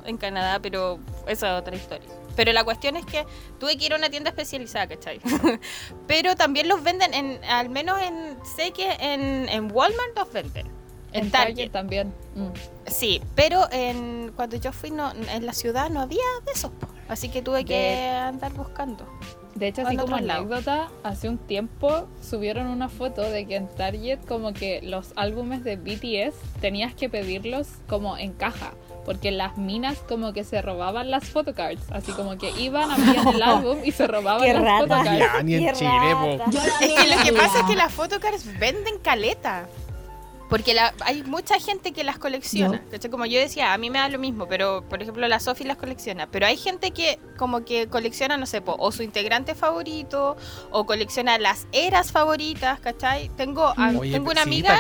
en 0.06 0.18
Canadá, 0.18 0.60
pero 0.62 1.00
esa 1.28 1.56
es 1.56 1.62
otra 1.62 1.76
historia. 1.76 2.08
Pero 2.36 2.52
la 2.52 2.64
cuestión 2.64 2.96
es 2.96 3.06
que 3.06 3.26
tuve 3.60 3.78
que 3.78 3.86
ir 3.86 3.94
a 3.94 3.98
una 3.98 4.10
tienda 4.10 4.30
especializada, 4.30 4.88
¿cachai? 4.88 5.20
pero 6.08 6.36
también 6.36 6.68
los 6.68 6.84
venden 6.84 7.14
en, 7.14 7.44
al 7.46 7.70
menos 7.70 8.02
en, 8.02 8.38
sé 8.56 8.72
que 8.72 8.92
en, 9.00 9.48
en 9.50 9.72
Walmart 9.72 10.18
los 10.18 10.32
venden. 10.32 10.68
En, 11.12 11.30
Target. 11.30 11.70
también. 11.70 12.12
Mm. 12.36 12.48
Sí, 12.88 13.22
pero 13.36 13.68
en, 13.72 14.32
cuando 14.36 14.56
yo 14.56 14.72
fui 14.72 14.90
no, 14.90 15.12
en 15.12 15.46
la 15.46 15.54
ciudad 15.54 15.92
no 15.92 16.02
había 16.02 16.24
de 16.44 16.52
esos, 16.52 16.72
así 17.08 17.30
que 17.30 17.44
tuve 17.44 17.66
que 17.66 18.10
andar 18.10 18.52
buscando. 18.54 19.06
De 19.54 19.68
hecho, 19.68 19.84
así 19.86 19.96
como 19.96 20.16
anécdota, 20.16 20.90
hace 21.04 21.30
un 21.30 21.38
tiempo 21.38 22.08
subieron 22.22 22.66
una 22.66 22.90
foto 22.90 23.22
de 23.22 23.46
que 23.46 23.56
en 23.56 23.68
Target 23.68 24.20
como 24.28 24.54
que 24.54 24.82
los 24.82 25.14
álbumes 25.16 25.64
de 25.64 25.76
BTS 25.76 26.36
tenías 26.60 26.96
que 26.96 27.08
pedirlos 27.08 27.68
como 27.88 28.18
en 28.18 28.34
caja 28.34 28.74
porque 29.06 29.32
las 29.32 29.58
minas 29.58 29.98
como 30.08 30.34
que 30.34 30.44
se 30.44 30.62
robaban 30.62 31.12
las 31.12 31.30
photocards, 31.30 31.84
así 31.92 32.12
como 32.14 32.38
que 32.38 32.52
iban, 32.52 32.90
abrían 32.92 33.28
el 33.28 33.42
álbum 33.44 33.80
y 33.84 33.92
se 33.92 34.08
robaban 34.08 34.64
las 34.64 34.82
photocards. 34.82 35.20
Ya, 35.20 35.44
ni 35.44 35.56
en 35.56 35.74
Chile, 35.74 36.40
Es 36.82 36.94
que 36.94 37.16
lo 37.16 37.24
que 37.24 37.34
pasa 37.34 37.60
es 37.60 37.66
que 37.66 37.76
las 37.76 37.92
photocards 37.92 38.60
venden 38.60 39.00
caleta. 39.00 39.68
Porque 40.50 40.78
hay 41.00 41.24
mucha 41.24 41.60
gente 41.60 41.94
que 41.94 42.04
las 42.04 42.20
colecciona. 42.20 42.84
Como 43.10 43.26
yo 43.26 43.40
decía, 43.40 43.74
a 43.74 43.78
mí 43.80 43.90
me 43.90 43.98
da 43.98 44.08
lo 44.08 44.20
mismo, 44.20 44.48
pero 44.48 44.84
por 44.88 45.02
ejemplo 45.02 45.28
la 45.28 45.40
Sophie 45.40 45.66
las 45.66 45.78
colecciona. 45.78 46.28
Pero 46.28 46.46
hay 46.46 46.58
gente 46.58 46.92
que 46.92 47.18
como 47.38 47.66
que 47.66 47.88
colecciona, 47.88 48.38
no 48.38 48.46
sé, 48.46 48.62
o 48.64 48.92
su 48.92 49.02
integrante 49.02 49.56
favorito, 49.56 50.38
o 50.70 50.86
colecciona 50.86 51.40
las 51.40 51.66
eras 51.72 52.12
favoritas, 52.12 52.80
¿cachai? 52.82 53.30
Tengo, 53.30 53.74
tengo 54.02 54.30
una 54.30 54.44
amiga 54.44 54.80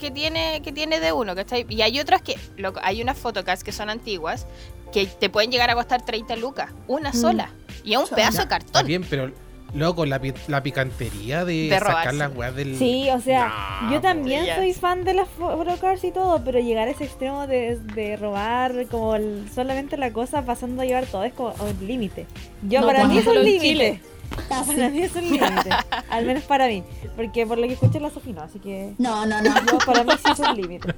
que 0.00 0.10
tiene, 0.10 0.60
que 0.62 0.72
tiene 0.72 0.98
de 0.98 1.12
uno, 1.12 1.34
¿cachai? 1.36 1.66
Y 1.68 1.82
hay 1.82 2.00
otras 2.00 2.22
que, 2.22 2.36
hay 2.82 3.02
unas 3.02 3.18
photocards 3.18 3.62
que 3.62 3.72
son 3.72 3.90
antiguas 3.90 4.46
que 4.92 5.06
te 5.06 5.30
pueden 5.30 5.52
llegar 5.52 5.70
a 5.70 5.74
costar 5.74 6.04
30 6.04 6.36
lucas, 6.36 6.72
una 6.88 7.10
mm. 7.10 7.14
sola. 7.14 7.50
Y 7.84 7.92
es 7.92 7.98
un 7.98 8.08
pedazo 8.08 8.42
de 8.42 8.48
cartón. 8.48 8.66
Está 8.66 8.82
bien, 8.82 9.04
pero 9.08 9.30
Loco, 9.74 10.04
la, 10.04 10.20
la 10.48 10.62
picantería 10.62 11.44
de, 11.44 11.70
sacar 11.78 12.14
las 12.14 12.34
weas 12.34 12.54
del. 12.56 12.76
Sí, 12.76 13.08
o 13.10 13.20
sea, 13.20 13.88
yo 13.90 14.00
también 14.00 14.44
soy 14.56 14.72
fan 14.72 15.04
de 15.04 15.14
las 15.14 15.28
photocards 15.28 16.02
y 16.02 16.10
todo, 16.10 16.42
pero 16.44 16.58
llegar 16.58 16.88
a 16.88 16.90
ese 16.90 17.04
extremo 17.04 17.46
de, 17.46 17.78
de 17.94 18.16
robar 18.16 18.86
como 18.90 19.16
solamente 19.54 19.96
la 19.96 20.12
cosa 20.12 20.44
pasando 20.44 20.82
a 20.82 20.84
llevar 20.84 21.06
todo 21.06 21.22
es 21.22 21.32
como 21.32 21.50
un 21.50 21.86
límite. 21.86 22.26
Yo, 22.62 22.84
para 22.84 23.06
mí 23.06 23.18
es 23.18 23.26
un 23.26 23.44
límite. 23.44 24.00
Para 24.48 24.88
mí 24.90 25.02
es 25.02 25.14
un 25.14 25.22
límite. 25.22 25.70
Al 26.10 26.26
menos 26.26 26.44
para 26.44 26.66
mí. 26.66 26.84
Porque 27.16 27.46
por 27.46 27.58
lo 27.58 27.66
que 27.66 27.74
escuché 27.74 28.00
la 28.00 28.10
Sofía 28.10 28.34
no, 28.34 28.42
así 28.42 28.58
que. 28.58 28.94
No, 28.98 29.26
no, 29.26 29.40
no. 29.42 29.52
para 29.84 30.04
mí 30.04 30.12
sí 30.24 30.32
es 30.32 30.38
un 30.38 30.56
límite. 30.56 30.94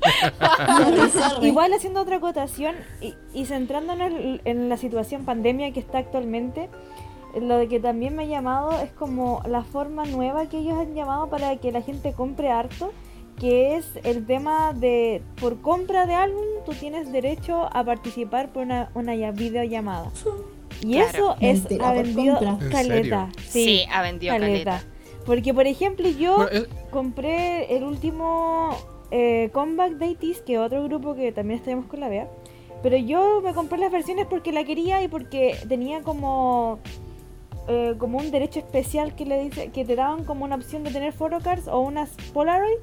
Igual 1.42 1.72
haciendo 1.72 2.00
otra 2.00 2.16
acotación 2.16 2.74
y, 3.00 3.14
y 3.32 3.46
centrándonos 3.46 4.12
en 4.44 4.68
la 4.68 4.76
situación 4.76 5.24
pandemia 5.24 5.72
que 5.72 5.80
está 5.80 5.98
actualmente, 5.98 6.68
lo 7.40 7.56
de 7.56 7.68
que 7.68 7.80
también 7.80 8.14
me 8.14 8.24
ha 8.24 8.26
llamado 8.26 8.72
es 8.80 8.90
como 8.92 9.42
la 9.46 9.62
forma 9.62 10.04
nueva 10.04 10.46
que 10.46 10.58
ellos 10.58 10.78
han 10.78 10.94
llamado 10.94 11.28
para 11.28 11.56
que 11.56 11.72
la 11.72 11.80
gente 11.80 12.12
compre 12.12 12.50
harto, 12.50 12.92
que 13.38 13.76
es 13.76 13.86
el 14.04 14.26
tema 14.26 14.72
de 14.74 15.22
por 15.40 15.60
compra 15.60 16.06
de 16.06 16.14
álbum 16.14 16.44
tú 16.64 16.72
tienes 16.74 17.10
derecho 17.10 17.68
a 17.72 17.84
participar 17.84 18.52
por 18.52 18.64
una, 18.64 18.90
una 18.94 19.14
videollamada. 19.30 20.10
Y 20.82 20.98
eso 20.98 21.36
es 21.40 21.64
ha 21.80 21.92
vendido 21.92 22.38
caleta. 22.70 23.28
Sí, 23.48 23.84
ha 23.90 24.02
vendido 24.02 24.36
caleta. 24.36 24.82
Porque 25.24 25.54
por 25.54 25.66
ejemplo 25.66 26.08
yo 26.08 26.48
compré 26.90 27.76
el 27.76 27.84
último 27.84 28.76
eh, 29.10 29.50
Comeback 29.52 29.92
Deities, 29.92 30.40
que 30.40 30.54
es 30.54 30.58
otro 30.58 30.82
grupo 30.84 31.14
que 31.14 31.32
también 31.32 31.60
estamos 31.60 31.86
con 31.86 32.00
la 32.00 32.08
Bea. 32.08 32.28
Pero 32.82 32.96
yo 32.96 33.40
me 33.42 33.54
compré 33.54 33.78
las 33.78 33.92
versiones 33.92 34.26
porque 34.28 34.50
la 34.50 34.64
quería 34.64 35.02
y 35.02 35.08
porque 35.08 35.56
tenía 35.68 36.02
como 36.02 36.80
eh, 37.68 37.94
como 37.96 38.18
un 38.18 38.32
derecho 38.32 38.58
especial 38.58 39.14
que 39.14 39.24
le 39.24 39.44
dice 39.44 39.70
que 39.70 39.84
te 39.84 39.94
daban 39.94 40.24
como 40.24 40.44
una 40.44 40.56
opción 40.56 40.82
de 40.82 40.90
tener 40.90 41.12
photocards 41.12 41.68
o 41.68 41.78
unas 41.78 42.10
Polaroids 42.32 42.82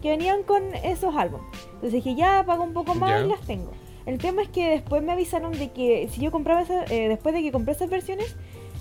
que 0.00 0.10
venían 0.10 0.44
con 0.44 0.62
esos 0.84 1.16
álbumes. 1.16 1.46
Entonces 1.74 1.92
dije, 1.92 2.14
ya 2.14 2.44
pago 2.46 2.62
un 2.62 2.72
poco 2.72 2.94
más 2.94 3.24
y 3.24 3.28
las 3.28 3.40
tengo. 3.40 3.72
El 4.10 4.18
tema 4.18 4.42
es 4.42 4.48
que 4.48 4.70
después 4.70 5.04
me 5.04 5.12
avisaron 5.12 5.52
de 5.52 5.70
que 5.70 6.08
si 6.10 6.20
yo 6.20 6.32
compraba 6.32 6.64
eh, 6.90 7.06
después 7.06 7.32
de 7.32 7.42
que 7.42 7.52
compré 7.52 7.74
esas 7.74 7.88
versiones, 7.88 8.34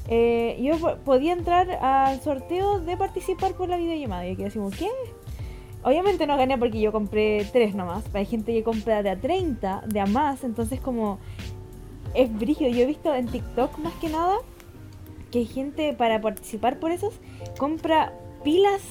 eh, 0.08 0.58
yo 0.60 0.98
podía 1.06 1.34
entrar 1.34 1.70
al 1.70 2.20
sorteo 2.20 2.80
de 2.80 2.98
participar 2.98 3.54
por 3.54 3.70
la 3.70 3.78
videollamada. 3.78 4.26
Y 4.26 4.32
aquí 4.32 4.42
decimos, 4.42 4.76
¿qué? 4.76 4.90
Obviamente 5.84 6.26
no 6.26 6.36
gané 6.36 6.58
porque 6.58 6.82
yo 6.82 6.92
compré 6.92 7.46
tres 7.54 7.76
nomás. 7.76 8.04
Hay 8.12 8.26
gente 8.26 8.54
que 8.54 8.64
compra 8.64 9.04
de 9.04 9.12
a 9.12 9.22
30, 9.22 9.84
de 9.86 10.00
a 10.00 10.08
más. 10.08 10.44
Entonces 10.44 10.82
como 10.82 11.20
es 12.16 12.36
brígido. 12.36 12.72
Yo 12.72 12.80
he 12.80 12.88
visto 12.88 13.14
en 13.14 13.28
TikTok 13.28 13.78
más 13.78 13.94
que 14.02 14.10
nada 14.10 14.38
que 15.30 15.38
hay 15.38 15.46
gente 15.46 15.94
para 15.94 16.22
participar 16.22 16.80
por 16.80 16.90
esos 16.90 17.14
compra 17.60 18.14
pilas 18.44 18.82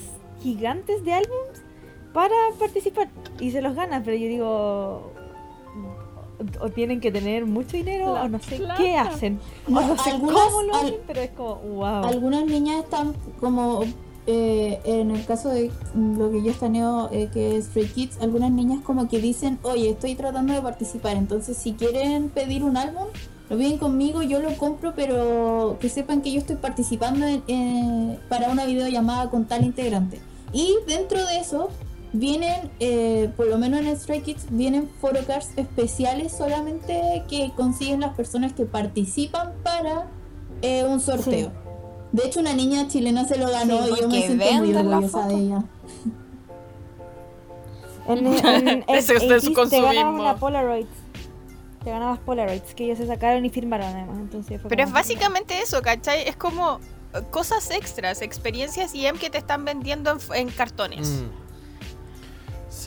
gigantes 0.41 1.05
de 1.05 1.14
álbums 1.14 1.64
para 2.12 2.36
participar 2.61 3.09
y 3.41 3.51
se 3.51 3.61
los 3.61 3.74
gana, 3.74 4.05
pero 4.05 4.16
yo 4.16 4.28
digo 4.28 5.17
o 6.61 6.68
tienen 6.68 7.01
que 7.01 7.11
tener 7.11 7.47
mucho 7.47 7.76
dinero 7.76 8.12
o 8.12 8.28
no 8.28 8.39
sé 8.39 8.61
qué 8.76 8.97
hacen 8.97 9.41
o 9.66 9.70
no, 9.70 9.99
sé 9.99 10.12
cómo 10.12 10.30
lo 10.30 10.76
hacen, 10.76 10.95
pero 11.07 11.20
es 11.20 11.30
como 11.30 11.57
wow. 11.57 12.05
Algunas 12.05 12.47
niñas 12.47 12.84
están 12.84 13.14
como 13.41 13.82
eh, 14.26 14.80
en 14.84 15.11
el 15.11 15.24
caso 15.24 15.49
de 15.49 15.70
lo 15.95 16.30
que 16.30 16.43
yo 16.43 16.51
estaneo 16.51 17.09
eh, 17.12 17.30
que 17.32 17.57
es 17.57 17.68
Free 17.68 17.86
Kids, 17.86 18.18
algunas 18.20 18.51
niñas 18.51 18.80
como 18.84 19.09
que 19.09 19.20
dicen, 19.20 19.59
oye, 19.62 19.91
estoy 19.91 20.14
tratando 20.14 20.53
de 20.53 20.61
participar, 20.61 21.16
entonces 21.16 21.57
si 21.57 21.72
quieren 21.72 22.28
pedir 22.28 22.62
un 22.62 22.76
álbum, 22.76 23.07
lo 23.49 23.57
piden 23.57 23.78
conmigo, 23.78 24.22
yo 24.22 24.41
lo 24.41 24.55
compro, 24.59 24.93
pero 24.95 25.78
que 25.80 25.89
sepan 25.89 26.20
que 26.20 26.30
yo 26.30 26.41
estoy 26.41 26.57
participando 26.57 27.24
para 28.28 28.51
una 28.51 28.66
videollamada 28.66 29.30
con 29.30 29.47
tal 29.47 29.64
integrante. 29.64 30.20
Y 30.53 30.76
dentro 30.86 31.24
de 31.26 31.39
eso 31.39 31.70
vienen, 32.12 32.70
eh, 32.80 33.30
por 33.36 33.46
lo 33.46 33.59
menos 33.59 33.80
en 33.80 33.96
Stray 33.96 34.22
Kids, 34.22 34.46
vienen 34.50 34.88
photocards 35.00 35.50
especiales 35.56 36.32
solamente 36.32 37.24
que 37.28 37.52
consiguen 37.56 38.00
las 38.00 38.14
personas 38.14 38.52
que 38.52 38.64
participan 38.64 39.52
para 39.62 40.06
eh, 40.62 40.84
un 40.84 41.00
sorteo. 41.00 41.52
De 42.12 42.26
hecho, 42.26 42.40
una 42.40 42.54
niña 42.54 42.88
chilena 42.88 43.26
se 43.26 43.36
lo 43.36 43.50
ganó 43.50 43.86
y 43.86 44.00
yo 44.00 44.09
me 44.09 44.22
siento 44.22 44.52
muy 44.54 44.74
orgullosa 44.74 45.28
de 45.28 45.34
ella. 45.34 45.64
En, 48.06 48.26
en, 48.26 48.84
Ese 48.88 49.16
es 49.16 49.44
su 49.44 49.52
consumismo. 49.52 50.36
Polaroid 50.38 50.86
te 51.84 51.90
ganabas 51.90 52.18
Polaroids 52.18 52.74
que 52.74 52.84
ellos 52.84 52.98
se 52.98 53.06
sacaron 53.06 53.44
y 53.44 53.50
firmaron 53.50 53.86
además. 53.86 54.18
Entonces 54.18 54.61
Pero 54.68 54.82
es 54.82 54.92
básicamente 54.92 55.61
eso, 55.61 55.80
¿cachai? 55.82 56.28
Es 56.28 56.36
como 56.36 56.80
cosas 57.30 57.70
extras, 57.70 58.22
experiencias 58.22 58.94
IM 58.94 59.18
que 59.18 59.30
te 59.30 59.38
están 59.38 59.64
vendiendo 59.64 60.16
en, 60.34 60.48
cartones. 60.48 61.09
Mm. 61.09 61.47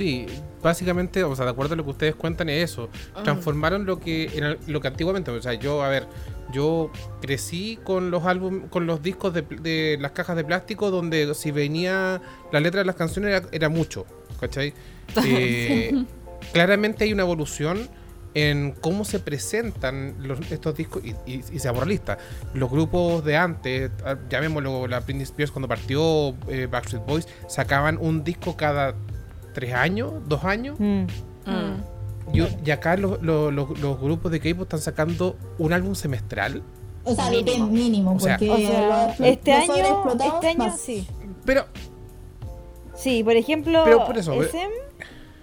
Sí, 0.01 0.25
básicamente, 0.63 1.23
o 1.23 1.35
sea, 1.35 1.45
de 1.45 1.51
acuerdo 1.51 1.75
a 1.75 1.77
lo 1.77 1.83
que 1.83 1.91
ustedes 1.91 2.15
cuentan 2.15 2.49
es 2.49 2.71
eso. 2.71 2.89
Mm. 3.19 3.23
Transformaron 3.23 3.85
lo 3.85 3.99
que 3.99 4.57
lo 4.65 4.81
que 4.81 4.87
antiguamente, 4.87 5.29
o 5.29 5.39
sea, 5.39 5.53
yo, 5.53 5.83
a 5.83 5.89
ver, 5.89 6.07
yo 6.51 6.91
crecí 7.21 7.77
con 7.83 8.09
los 8.09 8.25
álbumes, 8.25 8.67
con 8.71 8.87
los 8.87 9.03
discos 9.03 9.31
de, 9.31 9.97
las 10.01 10.11
cajas 10.13 10.35
de 10.37 10.43
plástico 10.43 10.89
donde 10.89 11.35
si 11.35 11.51
venía 11.51 12.19
la 12.51 12.59
letra 12.59 12.79
de 12.79 12.85
las 12.85 12.95
canciones 12.95 13.43
era, 13.51 13.69
mucho, 13.69 14.07
¿cachai? 14.39 14.73
Eh, 15.23 16.05
claramente 16.51 17.03
hay 17.03 17.13
una 17.13 17.21
evolución 17.21 17.87
en 18.33 18.71
cómo 18.71 19.05
se 19.05 19.19
presentan 19.19 20.15
estos 20.49 20.75
discos 20.75 21.03
y, 21.03 21.67
aborra 21.67 21.85
lista. 21.85 22.17
Los 22.55 22.71
grupos 22.71 23.23
de 23.23 23.37
antes, 23.37 23.91
ah, 24.03 24.15
llamémoslo 24.29 24.87
la 24.87 25.01
Britney 25.01 25.23
Spears 25.23 25.51
cuando 25.51 25.67
partió 25.67 26.35
eh, 26.47 26.67
Backstreet 26.71 27.05
Boys, 27.05 27.27
sacaban 27.47 27.97
un 27.99 28.23
disco 28.23 28.55
cada 28.57 28.95
tres 29.53 29.73
años, 29.73 30.13
dos 30.27 30.43
años. 30.43 30.79
Mm. 30.79 31.03
Mm. 31.45 31.83
Y, 32.33 32.71
acá 32.71 32.95
los, 32.97 33.19
grupos 33.99 34.31
de 34.31 34.39
K-pop 34.39 34.63
están 34.63 34.79
sacando 34.79 35.35
un 35.57 35.73
álbum 35.73 35.95
semestral. 35.95 36.63
O 37.03 37.15
sea, 37.15 37.29
mínimo, 37.29 37.67
mínimo 37.67 38.17
porque 38.17 38.33
este, 39.19 39.53
año, 39.53 40.07
este 40.19 40.47
año 40.47 40.73
sí. 40.77 41.07
Pero 41.45 41.65
Sí, 43.01 43.23
por 43.23 43.35
ejemplo, 43.35 43.81
pero 43.83 44.05
por 44.05 44.15
eso, 44.19 44.39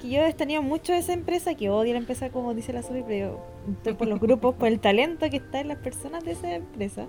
que 0.01 0.09
yo 0.09 0.25
he 0.25 0.33
tenido 0.33 0.63
mucho 0.63 0.93
esa 0.93 1.13
empresa, 1.13 1.57
que 1.57 1.71
odio 1.71 1.93
la 1.93 1.99
empresa 1.99 2.31
como 2.31 2.55
dice 2.55 2.73
la 2.73 2.83
Sofi, 2.83 3.03
pero 3.05 3.41
estoy 3.69 3.95
por 3.95 4.07
los 4.07 4.21
grupos, 4.21 4.55
por 4.55 4.69
el 4.69 4.79
talento 4.79 5.29
que 5.29 5.39
está 5.39 5.59
en 5.59 5.67
las 5.67 5.79
personas 5.79 6.23
de 6.25 6.33
esa 6.33 6.55
empresa. 6.55 7.07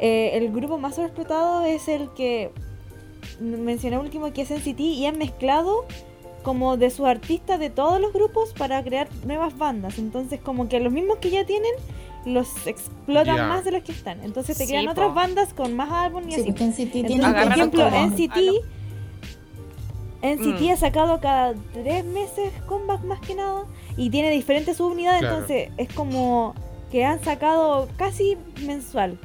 Eh, 0.00 0.30
el 0.34 0.52
grupo 0.52 0.78
más 0.78 0.94
sobreexplotado 0.94 1.64
es 1.64 1.88
el 1.88 2.10
que 2.14 2.52
mencioné 3.40 3.98
último, 3.98 4.32
que 4.32 4.42
es 4.42 4.52
NCT, 4.52 4.78
y 4.78 5.06
han 5.06 5.18
mezclado 5.18 5.84
como 6.42 6.76
de 6.76 6.90
sus 6.90 7.06
artistas 7.06 7.58
de 7.58 7.70
todos 7.70 8.00
los 8.00 8.12
grupos 8.12 8.52
para 8.52 8.82
crear 8.82 9.08
nuevas 9.24 9.56
bandas. 9.56 9.98
Entonces, 9.98 10.40
como 10.40 10.68
que 10.68 10.80
los 10.80 10.92
mismos 10.92 11.18
que 11.18 11.30
ya 11.30 11.44
tienen 11.44 11.72
los 12.24 12.66
explotan 12.66 13.48
más 13.48 13.64
de 13.64 13.72
los 13.72 13.82
que 13.82 13.92
están. 13.92 14.22
Entonces 14.22 14.56
te 14.56 14.66
crean 14.66 14.88
otras 14.88 15.12
bandas 15.14 15.52
con 15.54 15.74
más 15.74 15.90
álbumes 15.90 16.36
y 16.36 16.40
así. 16.40 16.48
Entonces, 16.50 16.88
por 16.88 17.52
ejemplo, 17.52 17.90
NCT 17.90 18.38
NCT 20.22 20.60
mm. 20.60 20.70
ha 20.70 20.76
sacado 20.76 21.20
cada 21.20 21.54
tres 21.72 22.04
meses 22.04 22.52
comeback 22.66 23.02
más 23.02 23.20
que 23.20 23.34
nada 23.34 23.64
y 23.96 24.08
tiene 24.08 24.30
diferentes 24.30 24.76
subunidades, 24.76 25.22
entonces 25.22 25.70
es 25.76 25.92
como 25.92 26.54
que 26.90 27.04
han 27.04 27.22
sacado 27.22 27.88
casi 27.96 28.38
mensual. 28.64 29.18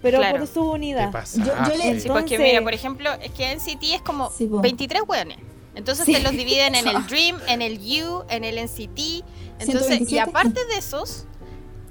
Pero 0.00 0.20
por 0.30 0.46
subunidad. 0.46 1.12
Yo, 1.34 1.44
yo 1.44 1.76
le... 1.76 1.98
sí, 1.98 2.08
porque 2.08 2.38
mira, 2.38 2.62
por 2.62 2.72
ejemplo, 2.72 3.10
es 3.14 3.32
que 3.32 3.52
NCT 3.52 3.82
es 3.94 4.02
como 4.02 4.30
23 4.38 5.02
hueones. 5.08 5.38
Entonces 5.78 6.06
se 6.06 6.20
los 6.20 6.32
dividen 6.32 6.74
en 6.74 6.88
el 6.88 7.06
Dream, 7.08 7.40
en 7.46 7.62
el 7.62 7.78
U, 8.02 8.24
en 8.28 8.42
el 8.42 8.58
NCT. 8.58 9.24
Entonces, 9.60 10.10
y 10.10 10.18
aparte 10.18 10.64
de 10.66 10.76
esos, 10.76 11.24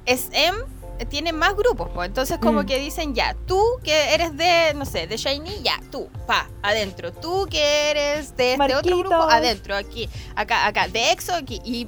SM 0.05 0.57
tiene 1.05 1.31
más 1.31 1.55
grupos, 1.55 1.89
pues. 1.93 2.09
Entonces, 2.09 2.37
como 2.37 2.63
mm. 2.63 2.65
que 2.65 2.79
dicen, 2.79 3.15
ya, 3.15 3.33
tú 3.45 3.63
que 3.83 4.13
eres 4.13 4.35
de, 4.35 4.73
no 4.75 4.85
sé, 4.85 5.07
de 5.07 5.15
Shiny, 5.15 5.61
ya, 5.63 5.79
tú, 5.89 6.09
pa, 6.25 6.49
adentro. 6.61 7.13
Tú 7.13 7.47
que 7.49 7.91
eres 7.91 8.35
de 8.35 8.53
este 8.53 8.75
otro 8.75 8.97
grupo, 8.97 9.15
adentro, 9.15 9.73
aquí, 9.73 10.09
acá, 10.35 10.67
acá. 10.67 10.89
De 10.89 11.11
EXO, 11.11 11.35
aquí. 11.35 11.61
Y 11.63 11.87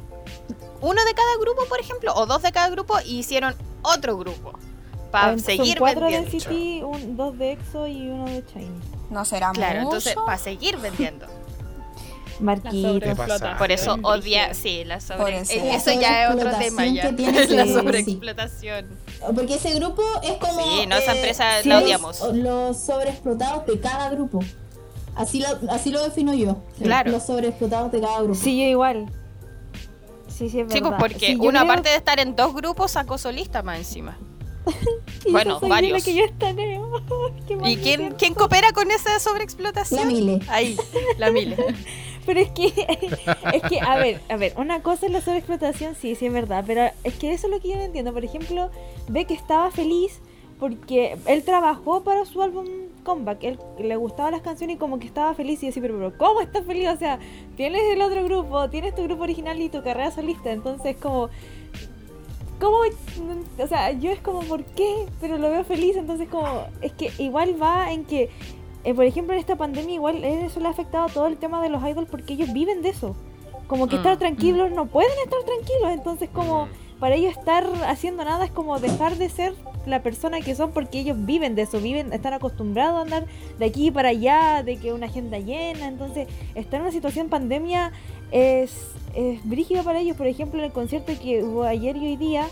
uno 0.80 1.04
de 1.04 1.14
cada 1.14 1.38
grupo, 1.38 1.66
por 1.68 1.82
ejemplo, 1.82 2.14
o 2.16 2.26
dos 2.26 2.42
de 2.44 2.54
cada 2.54 2.70
grupo, 2.70 2.98
hicieron 3.06 3.56
otro 3.82 4.18
grupo. 4.18 4.54
Para 5.12 5.38
seguir 5.38 5.80
son 5.80 5.80
cuatro 5.80 6.06
de 6.06 6.30
City, 6.30 6.82
dos 7.10 7.38
de 7.38 7.54
EXO 7.54 7.88
y 7.88 8.10
uno 8.10 8.26
de 8.26 8.42
Shiny. 8.54 8.80
No 9.10 9.26
será 9.26 9.52
Claro, 9.52 9.82
entonces, 9.82 10.16
para 10.16 10.38
seguir 10.38 10.78
vendiendo. 10.78 11.26
Marquitos. 12.40 13.42
Por 13.58 13.72
eso 13.72 13.98
odia, 14.02 14.54
sí, 14.54 14.84
la 14.86 15.00
sobre... 15.00 15.40
Eso, 15.40 15.92
ya 16.00 16.26
es 16.26 16.36
otro 16.36 16.52
tema 16.58 16.86
ya. 16.86 17.12
la 17.50 17.66
sobreexplotación. 17.66 18.88
Porque 19.36 19.56
ese 19.56 19.74
grupo 19.74 20.04
es 20.24 20.34
como... 20.38 20.62
Sí, 20.62 20.86
no, 20.88 20.96
esa 20.96 21.14
eh, 21.14 21.16
empresa 21.18 21.46
la 21.66 21.80
odiamos. 21.80 22.22
Los, 22.34 22.78
sobreexplotados 22.78 23.66
de 23.66 23.80
cada 23.80 24.10
grupo. 24.10 24.40
Así 25.16 25.40
lo, 25.40 25.72
así 25.72 25.92
lo 25.92 26.04
defino 26.04 26.34
yo. 26.34 26.64
Claro. 26.82 27.12
Los 27.12 27.26
sobreexplotados 27.26 27.92
de 27.92 28.02
cada 28.02 28.22
grupo. 28.22 28.40
Sí, 28.40 28.58
yo 28.60 28.66
igual. 28.66 29.08
Sí, 30.28 30.50
sí, 30.50 30.62
es 30.62 30.68
pues, 30.68 30.82
verdad. 30.82 30.98
porque 31.00 31.36
uno, 31.38 31.60
aparte 31.60 31.90
de 31.90 31.96
estar 31.96 32.20
en 32.20 32.36
dos 32.36 32.54
grupos, 32.54 32.92
sacó 32.92 33.18
solista 33.18 33.62
más 33.62 33.80
encima. 33.80 34.18
bueno, 35.32 35.60
varios. 35.60 36.04
Que 36.04 36.14
yo 36.14 36.24
¿Y 37.66 37.78
quién, 37.78 38.14
quién 38.18 38.34
coopera 38.34 38.72
con 38.72 38.90
esa 38.92 39.20
sobreexplotación? 39.20 40.02
La 40.02 40.06
Mile. 40.06 40.40
Ahí, 40.48 40.78
la 41.18 41.32
Mile. 41.32 41.58
Pero 42.26 42.40
es 42.40 42.50
que, 42.52 42.66
es 43.54 43.62
que, 43.64 43.80
a 43.80 43.98
ver, 43.98 44.22
a 44.30 44.38
ver, 44.38 44.54
una 44.58 44.82
cosa 44.82 45.06
es 45.06 45.12
la 45.12 45.22
sobreexplotación, 45.22 45.96
sí, 45.96 46.16
sí 46.16 46.28
es 46.28 46.34
verdad, 46.34 46.64
pero 46.66 46.90
es 47.04 47.16
que 47.16 47.34
eso 47.34 47.48
es 47.48 47.54
lo 47.54 47.60
que 47.60 47.70
yo 47.70 47.76
no 47.76 47.84
entiendo. 47.84 48.14
Por 48.14 48.26
ejemplo, 48.26 48.70
ve 49.08 49.26
que 49.26 49.34
estaba 49.34 49.72
feliz 49.72 50.22
porque 50.60 51.18
él 51.26 51.44
trabajó 51.44 52.04
para 52.04 52.26
su 52.26 52.42
álbum 52.42 52.66
Comeback, 53.04 53.44
él 53.44 53.60
le 53.80 53.96
gustaban 53.96 54.34
las 54.34 54.42
canciones 54.42 54.76
y 54.76 54.80
como 54.80 55.00
que 55.00 55.08
estaba 55.08 55.34
feliz 55.34 55.64
y 55.64 55.68
decía, 55.68 55.82
pero, 55.82 55.96
pero 55.98 56.18
¿cómo 56.18 56.42
estás 56.42 56.66
feliz? 56.66 56.90
O 56.90 56.98
sea, 56.98 57.18
tienes 57.56 57.82
el 57.94 58.02
otro 58.02 58.24
grupo, 58.26 58.70
tienes 58.70 58.94
tu 58.94 59.04
grupo 59.04 59.24
original 59.24 59.60
y 59.62 59.70
tu 59.70 59.82
carrera 59.82 60.12
solista, 60.12 60.52
entonces 60.52 60.98
como... 60.98 61.30
¿Cómo? 62.60 62.80
O 63.58 63.68
sea, 63.68 63.94
yo 63.94 64.12
es 64.12 64.20
como, 64.20 64.42
¿por 64.42 64.66
qué? 64.66 65.06
Pero 65.22 65.38
lo 65.38 65.50
veo 65.50 65.64
feliz, 65.64 65.96
entonces 65.96 66.28
como... 66.28 66.66
Es 66.82 66.92
que 66.92 67.10
igual 67.18 67.56
va 67.62 67.94
en 67.94 68.04
que 68.04 68.30
eh, 68.84 68.94
por 68.94 69.06
ejemplo, 69.06 69.34
en 69.34 69.40
esta 69.40 69.56
pandemia 69.56 69.96
igual 69.96 70.24
eso 70.24 70.60
le 70.60 70.68
ha 70.68 70.72
afectado 70.72 71.08
todo 71.10 71.28
el 71.28 71.38
tema 71.38 71.62
de 71.62 71.70
los 71.70 71.84
idols 71.84 72.10
porque 72.10 72.34
ellos 72.34 72.54
viven 72.54 72.82
de 72.82 72.90
eso. 72.90 73.16
Como 73.68 73.88
que 73.88 73.98
estar 73.98 74.16
mm. 74.16 74.20
tranquilos 74.20 74.72
no 74.72 74.88
pueden 74.88 75.12
estar 75.24 75.40
tranquilos, 75.44 75.92
entonces 75.92 76.30
como 76.32 76.66
mm. 76.66 77.00
para 77.00 77.16
ellos 77.16 77.38
estar 77.38 77.66
haciendo 77.88 78.24
nada 78.24 78.46
es 78.46 78.52
como 78.52 78.80
dejar 78.80 79.18
de 79.18 79.30
ser 79.30 79.54
la 79.86 80.02
persona 80.02 80.42
que 80.42 80.56
son 80.56 80.72
porque 80.72 81.00
ellos 81.00 81.18
viven 81.26 81.56
de 81.56 81.64
eso, 81.64 81.80
viven, 81.80 82.14
están 82.14 82.34
acostumbrados 82.34 82.98
a 82.98 83.02
andar 83.02 83.26
de 83.58 83.66
aquí 83.66 83.92
para 83.92 84.10
allá, 84.10 84.64
de 84.64 84.78
que 84.78 84.94
una 84.94 85.08
agenda 85.08 85.40
llena, 85.40 85.88
entonces 85.88 86.28
estar 86.56 86.76
en 86.76 86.84
una 86.84 86.92
situación 86.92 87.30
pandemia 87.30 87.92
es, 88.32 88.92
es 89.16 89.48
brígido 89.48 89.84
para 89.84 90.00
ellos, 90.00 90.16
por 90.16 90.28
ejemplo 90.28 90.60
en 90.60 90.66
el 90.66 90.72
concierto 90.72 91.14
que 91.22 91.44
hubo 91.44 91.64
ayer 91.64 91.98
y 91.98 92.08
hoy 92.08 92.18
día, 92.18 92.48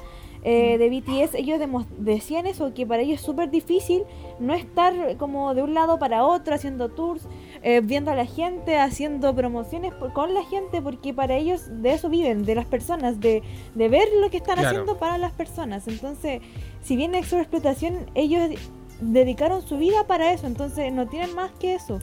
eh, 0.49 0.77
de 0.77 0.89
BTS, 0.89 1.35
ellos 1.35 1.59
decían 1.97 2.47
eso, 2.47 2.73
que 2.73 2.87
para 2.87 3.01
ellos 3.01 3.19
es 3.19 3.25
súper 3.25 3.51
difícil 3.51 4.03
no 4.39 4.53
estar 4.53 5.17
como 5.17 5.53
de 5.53 5.61
un 5.61 5.73
lado 5.73 5.99
para 5.99 6.25
otro 6.25 6.55
haciendo 6.55 6.87
tours, 6.87 7.27
eh, 7.63 7.81
viendo 7.83 8.11
a 8.11 8.15
la 8.15 8.25
gente, 8.25 8.77
haciendo 8.77 9.35
promociones 9.35 9.93
con 10.13 10.33
la 10.33 10.45
gente, 10.45 10.81
porque 10.81 11.13
para 11.13 11.35
ellos 11.35 11.63
de 11.69 11.91
eso 11.91 12.07
viven, 12.07 12.45
de 12.45 12.55
las 12.55 12.65
personas, 12.65 13.19
de, 13.19 13.43
de 13.75 13.89
ver 13.89 14.07
lo 14.21 14.29
que 14.29 14.37
están 14.37 14.57
haciendo 14.57 14.97
para 14.97 15.17
las 15.17 15.33
personas. 15.33 15.85
Entonces, 15.89 16.41
si 16.81 16.95
bien 16.95 17.13
es 17.13 17.33
explotación, 17.33 18.09
ellos 18.15 18.57
dedicaron 19.01 19.61
su 19.61 19.77
vida 19.77 20.07
para 20.07 20.31
eso, 20.31 20.47
entonces 20.47 20.93
no 20.93 21.09
tienen 21.09 21.35
más 21.35 21.51
que 21.59 21.75
eso. 21.75 21.99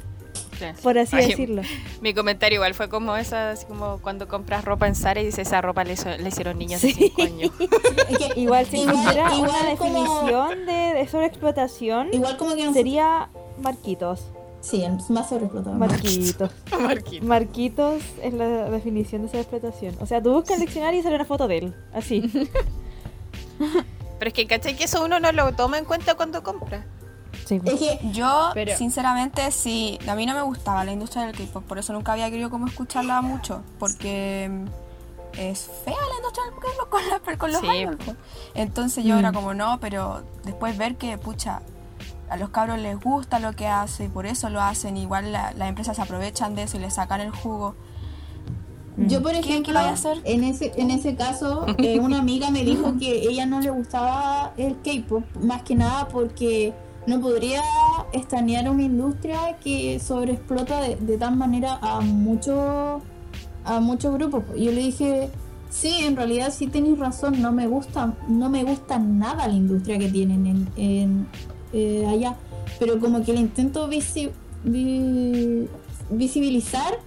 Por 0.82 0.98
así 0.98 1.16
decirlo. 1.16 1.62
Mi 2.00 2.14
comentario 2.14 2.57
igual 2.57 2.74
fue 2.74 2.88
como 2.88 3.16
esa, 3.16 3.50
así 3.50 3.66
como 3.66 3.98
cuando 3.98 4.28
compras 4.28 4.64
ropa 4.64 4.86
en 4.86 4.94
Zara 4.94 5.20
y 5.20 5.26
dices 5.26 5.48
esa 5.48 5.61
ropa 5.61 5.84
le, 5.84 5.94
hicieron 5.94 6.59
niños 6.59 6.82
de 6.82 6.92
5 6.92 7.22
años. 7.22 7.50
igual 8.36 8.66
si 8.66 8.78
igual, 8.80 9.40
una 9.40 9.64
definición 9.70 10.66
de, 10.66 11.09
sobreexplotación, 11.11 12.12
igual 12.12 12.36
como 12.36 12.55
que 12.55 12.72
sería 12.72 13.28
Marquitos. 13.59 14.26
Sí, 14.61 14.82
es 14.82 15.11
más 15.11 15.28
sobreexplotado. 15.28 15.76
Marquitos. 15.78 16.50
Marquitos. 17.22 18.02
es 18.22 18.32
la 18.32 18.70
definición 18.70 19.22
de 19.22 19.28
sobreexplotación. 19.28 19.96
O 20.00 20.07
sea, 20.07 20.22
tú 20.22 20.32
buscas 20.32 20.57
el 20.57 20.62
diccionario 20.62 21.00
y 21.00 21.02
sale 21.02 21.16
una 21.16 21.26
foto 21.26 21.46
de 21.48 21.59
él. 21.59 21.74
Así. 21.92 22.48
Pero 23.59 24.28
es 24.28 24.32
que, 24.32 24.46
¿cachai? 24.46 24.74
Que 24.74 24.84
eso 24.84 25.05
uno 25.05 25.20
no 25.20 25.32
lo 25.32 25.52
toma 25.52 25.78
en 25.78 25.84
cuenta 25.84 26.14
cuando 26.14 26.42
compra. 26.42 26.86
Es 27.51 27.80
que 27.80 28.01
yo, 28.12 28.53
sinceramente, 28.76 29.51
sí, 29.51 29.99
a 30.09 30.14
mí 30.14 30.26
no 30.26 30.34
me 30.34 30.42
gustaba 30.42 30.84
la 30.84 30.92
industria 30.92 31.26
del 31.26 31.36
K-pop, 31.36 31.64
por 31.64 31.78
eso 31.78 31.92
nunca 31.92 32.12
había 32.12 32.30
querido 32.30 32.51
como 32.51 32.66
escucharla 32.66 33.20
mucho, 33.22 33.62
porque 33.78 34.49
mm, 34.51 35.38
es 35.38 35.70
fea 35.84 35.95
la 35.95 36.16
industria 36.16 36.45
del 36.45 36.55
K-pop 36.55 36.88
con, 36.88 37.36
con, 37.36 37.53
los 37.53 37.61
sí. 37.61 38.16
Entonces 38.55 39.05
yo 39.05 39.18
era 39.18 39.30
mm. 39.30 39.34
como, 39.34 39.55
no, 39.55 39.78
pero 39.80 40.22
después 40.45 40.78
ver 40.78 40.97
que, 40.97 41.18
pucha, 41.18 41.61
a 42.30 42.36
los 42.36 42.51
cabros 42.51 42.78
les 42.78 42.99
gusta 42.99 43.38
lo 43.38 43.53
que 43.53 43.66
hace 43.66 44.05
y 44.05 44.09
por 44.09 44.26
eso 44.26 44.49
lo 44.49 44.61
hacen, 44.61 44.97
igual 44.97 45.32
las 45.32 45.61
empresas 45.61 45.97
se 45.97 46.03
aprovechan 46.03 46.55
de 46.55 46.62
eso 46.64 46.78
y 46.78 46.80
le 46.80 46.90
sacan 46.90 47.20
el 47.20 47.30
jugo. 47.30 47.74
Mm. 48.97 49.07
Yo, 49.09 49.22
por 49.22 49.34
ejemplo, 49.34 49.78
en 50.24 50.45
ese, 50.45 50.72
en 50.76 50.90
ese 50.90 51.16
caso, 51.16 51.66
eh, 51.78 51.99
una 51.99 52.18
amiga 52.18 52.51
me 52.51 52.62
dijo 52.64 52.95
que 52.99 53.28
ella 53.28 53.45
no 53.45 53.61
le 53.61 53.70
gustaba 53.70 54.53
el 54.57 54.76
K-pop, 54.82 55.24
más 55.42 55.62
que 55.62 55.74
nada 55.74 56.09
porque 56.09 56.72
no 57.07 57.20
podría 57.20 57.62
estanear 58.12 58.68
una 58.70 58.82
industria 58.82 59.59
que 59.62 60.00
sobreexplota 60.00 60.80
de, 60.80 60.96
de 60.96 61.18
tal 61.18 61.36
manera 61.36 61.78
a 61.80 62.00
muchos 62.00 63.02
a 63.64 63.80
muchos 63.80 64.14
grupos. 64.14 64.44
Yo 64.57 64.70
le 64.70 64.82
dije, 64.82 65.30
sí, 65.70 66.05
en 66.05 66.16
realidad 66.16 66.52
sí 66.52 66.66
tenéis 66.66 66.98
razón, 66.98 67.40
no 67.42 67.50
me 67.52 67.66
gusta, 67.66 68.14
no 68.28 68.48
me 68.50 68.62
gusta 68.64 68.98
nada 68.98 69.48
la 69.48 69.55
industria 69.55 69.98
que 69.98 70.09
tienen 70.09 70.68
en, 70.76 71.26
eh, 71.72 72.07
allá, 72.07 72.36
pero 72.78 73.00
como 73.00 73.24
que 73.24 73.32
le 73.32 73.40
intento 73.40 73.88
visibilizar 76.11 76.98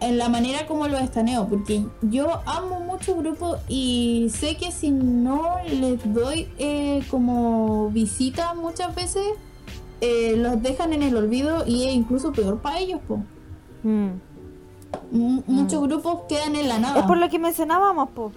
en 0.00 0.18
la 0.18 0.28
manera 0.28 0.66
como 0.66 0.86
lo 0.88 0.98
estaneo, 0.98 1.48
porque 1.48 1.84
yo 2.02 2.40
amo 2.46 2.80
mucho 2.80 3.16
grupos 3.16 3.58
y 3.68 4.28
sé 4.32 4.56
que 4.56 4.70
si 4.70 4.90
no 4.90 5.56
les 5.68 6.12
doy 6.12 6.48
eh, 6.58 7.02
como 7.10 7.90
visita 7.90 8.54
muchas 8.54 8.94
veces, 8.94 9.24
eh, 10.00 10.36
los 10.36 10.62
dejan 10.62 10.92
en 10.92 11.02
el 11.02 11.16
olvido 11.16 11.64
y 11.66 11.84
es 11.84 11.94
incluso 11.94 12.32
peor 12.32 12.60
para 12.60 12.78
ellos. 12.78 13.00
Po. 13.08 13.22
Mm. 13.82 14.10
Muchos 15.46 15.80
mm. 15.80 15.84
grupos 15.84 16.20
quedan 16.28 16.54
en 16.56 16.68
la 16.68 16.78
nada. 16.78 17.00
Es 17.00 17.06
por 17.06 17.18
lo 17.18 17.28
que 17.28 17.38
mencionábamos, 17.38 18.10
po. 18.10 18.32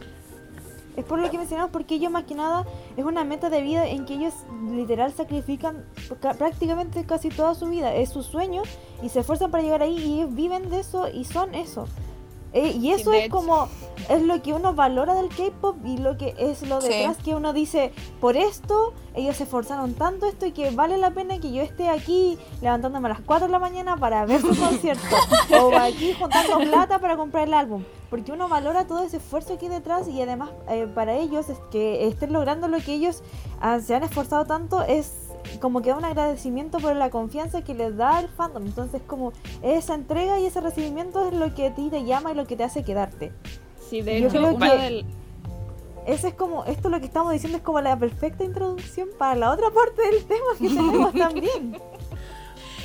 Es 0.96 1.06
por 1.06 1.20
lo 1.20 1.30
que 1.30 1.38
mencionamos, 1.38 1.72
porque 1.72 1.96
ellos 1.96 2.12
más 2.12 2.26
que 2.26 2.36
nada 2.36 2.66
es 2.98 3.06
una 3.06 3.24
meta 3.24 3.50
de 3.50 3.62
vida 3.62 3.88
en 3.88 4.06
que 4.06 4.16
ellos 4.16 4.34
literal 4.70 5.14
sacrifican 5.14 5.86
prácticamente 6.38 7.06
casi 7.06 7.30
toda 7.30 7.56
su 7.56 7.68
vida. 7.68 7.94
Es 7.94 8.10
su 8.10 8.24
sueño 8.24 8.64
y 9.02 9.10
se 9.10 9.22
esfuerzan 9.22 9.52
para 9.52 9.64
llegar 9.64 9.82
ahí 9.82 9.98
y 9.98 10.20
ellos 10.20 10.36
viven 10.36 10.70
de 10.70 10.80
eso 10.82 11.08
y 11.08 11.24
son 11.26 11.56
eso. 11.56 11.88
Eh, 12.54 12.78
y 12.80 12.92
eso 12.92 13.14
es 13.14 13.30
como, 13.30 13.70
es 14.10 14.22
lo 14.24 14.42
que 14.42 14.54
uno 14.54 14.74
valora 14.74 15.14
del 15.14 15.30
K-pop 15.30 15.78
y 15.86 15.98
lo 15.98 16.18
que 16.18 16.36
es 16.38 16.62
lo 16.64 16.82
detrás 16.82 17.18
que 17.18 17.34
uno 17.34 17.54
dice, 17.54 17.94
por 18.20 18.36
esto 18.36 18.94
ellos 19.14 19.38
se 19.38 19.44
esforzaron 19.44 19.94
tanto 19.94 20.26
esto 20.26 20.46
y 20.46 20.52
que 20.52 20.72
vale 20.72 20.98
la 20.98 21.12
pena 21.12 21.40
que 21.40 21.54
yo 21.54 21.62
esté 21.62 21.88
aquí 21.88 22.38
levantándome 22.62 23.08
a 23.08 23.10
las 23.10 23.22
4 23.22 23.48
de 23.48 23.52
la 23.52 23.60
mañana 23.60 23.96
para 23.98 24.26
ver 24.28 24.42
su 24.42 24.50
concierto 24.50 25.16
o 25.62 25.76
aquí 25.78 26.14
juntando 26.14 26.60
plata 26.60 27.00
para 27.00 27.16
comprar 27.16 27.48
el 27.48 27.54
álbum. 27.54 27.84
Porque 28.10 28.34
uno 28.34 28.50
valora 28.50 28.86
todo 28.86 29.04
ese 29.04 29.18
esfuerzo 29.18 29.54
aquí 29.54 29.70
detrás 29.70 30.10
y 30.10 30.22
además 30.22 30.50
eh, 30.70 30.88
para 30.94 31.16
ellos 31.16 31.50
es 31.50 31.58
que 31.72 32.08
estén 32.08 32.34
logrando 32.34 32.68
lo 32.68 32.80
que 32.80 32.94
ellos 32.94 33.24
ah, 33.62 33.80
se 33.80 33.96
han 33.96 34.04
esforzado 34.04 34.46
tanto 34.46 34.84
es 34.84 35.31
como 35.60 35.82
que 35.82 35.90
da 35.90 35.98
un 35.98 36.06
agradecimiento 36.06 36.80
por 36.80 36.96
la 36.96 37.10
confianza 37.10 37.64
que 37.64 37.74
les 37.74 37.96
da 37.98 38.20
el 38.20 38.28
fandom. 38.30 38.66
Entonces, 38.66 39.02
como 39.06 39.34
esa 39.62 39.96
entrega 39.96 40.40
y 40.40 40.46
ese 40.46 40.62
recibimiento 40.62 41.28
es 41.28 41.34
lo 41.34 41.54
que 41.54 41.68
a 41.68 41.76
ti 41.76 41.90
te 41.90 42.04
llama 42.04 42.32
y 42.32 42.36
lo 42.36 42.48
que 42.48 42.56
te 42.56 42.64
hace 42.64 42.84
quedarte. 42.84 43.32
Sí, 43.90 44.02
de 44.02 44.20
hecho, 44.20 44.40
del... 44.40 45.06
Ese 46.08 46.30
es 46.30 46.34
como, 46.34 46.66
esto 46.66 46.90
lo 46.90 47.00
que 47.00 47.06
estamos 47.06 47.32
diciendo 47.32 47.58
es 47.58 47.64
como 47.64 47.80
la 47.82 47.98
perfecta 47.98 48.44
introducción 48.44 49.10
para 49.20 49.36
la 49.36 49.52
otra 49.52 49.70
parte 49.70 50.02
del 50.02 50.26
tema 50.26 50.46
que 50.58 50.68
tenemos 50.68 51.14
también. 51.18 51.78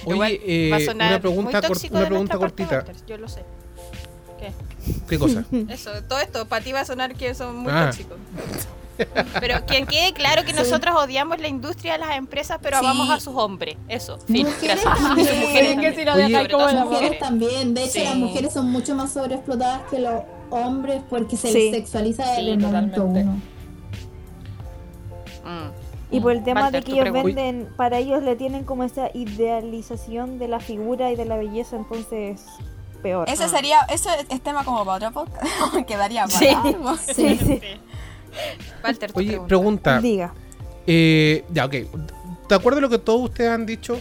Oye, 0.04 0.40
eh, 0.44 0.88
una 0.94 1.18
pregunta, 1.18 1.60
una 1.90 2.06
pregunta 2.06 2.38
cortita. 2.38 2.84
yo 3.06 3.16
lo 3.16 3.28
sé. 3.28 3.42
¿Qué? 4.38 4.52
¿Qué 5.08 5.18
cosa? 5.18 5.44
Eso, 5.68 5.90
todo 6.08 6.20
esto, 6.20 6.46
para 6.46 6.62
ti 6.62 6.72
va 6.72 6.80
a 6.80 6.84
sonar 6.84 7.14
que 7.14 7.34
son 7.34 7.56
muy 7.58 7.72
ah. 7.72 7.86
tóxicos. 7.86 8.18
Pero 9.40 9.66
que 9.66 9.84
quede 9.86 10.12
claro 10.12 10.44
que 10.44 10.52
nosotros 10.52 10.94
odiamos 10.96 11.38
la 11.38 11.48
industria 11.48 11.92
de 11.94 11.98
las 11.98 12.16
empresas, 12.16 12.58
pero 12.62 12.78
amamos 12.78 13.10
a 13.10 13.20
sus 13.20 13.34
hombres. 13.34 13.76
Eso, 13.88 14.18
fin. 14.20 14.46
Mujeres 14.46 14.82
también. 14.82 15.40
Mujeres 15.40 15.78
que 15.80 15.94
si 15.94 16.04
lo 16.04 16.14
Oye, 16.14 16.48
como 16.48 16.66
las 16.66 16.84
mujeres 16.86 17.18
también. 17.18 17.74
De 17.74 17.84
hecho, 17.84 18.04
las 18.04 18.16
mujeres 18.16 18.52
son 18.52 18.70
mucho 18.70 18.94
más 18.94 19.12
sobreexplotadas 19.12 19.82
que 19.90 19.98
los 20.00 20.22
hombres 20.50 21.02
porque 21.08 21.36
se 21.36 21.52
les 21.52 21.74
sexualiza 21.74 22.38
el 22.38 22.58
momento 22.58 23.04
uno. 23.04 23.40
Mm. 25.44 25.86
Y 26.10 26.20
por 26.20 26.32
el 26.32 26.44
tema 26.44 26.70
de 26.70 26.82
que 26.82 26.92
ellos 26.92 27.12
venden, 27.12 27.68
para 27.76 27.98
ellos 27.98 28.22
le 28.22 28.36
tienen 28.36 28.64
como 28.64 28.84
esa 28.84 29.10
idealización 29.12 30.38
de 30.38 30.48
la 30.48 30.60
figura 30.60 31.10
y 31.10 31.16
de 31.16 31.24
la 31.24 31.36
belleza, 31.36 31.76
entonces 31.76 32.44
peor. 33.02 33.28
Ese 33.28 33.48
sería, 33.48 33.80
eso 33.88 34.08
es 34.28 34.40
tema 34.40 34.64
como 34.64 34.84
para 34.84 35.08
otro 35.08 35.24
podcast, 35.24 35.46
quedaría 35.86 36.26
para 36.26 36.38
sí. 36.38 36.48
sí, 37.14 37.38
sí. 37.38 37.60
Oye, 39.14 39.40
pregunta. 39.46 40.00
Diga. 40.00 40.32
Eh, 40.86 41.44
ya, 41.52 41.66
ok. 41.66 41.72
De 42.48 42.54
acuerdo 42.54 42.78
a 42.78 42.82
lo 42.82 42.88
que 42.88 42.98
todos 42.98 43.22
ustedes 43.22 43.50
han 43.50 43.66
dicho, 43.66 43.98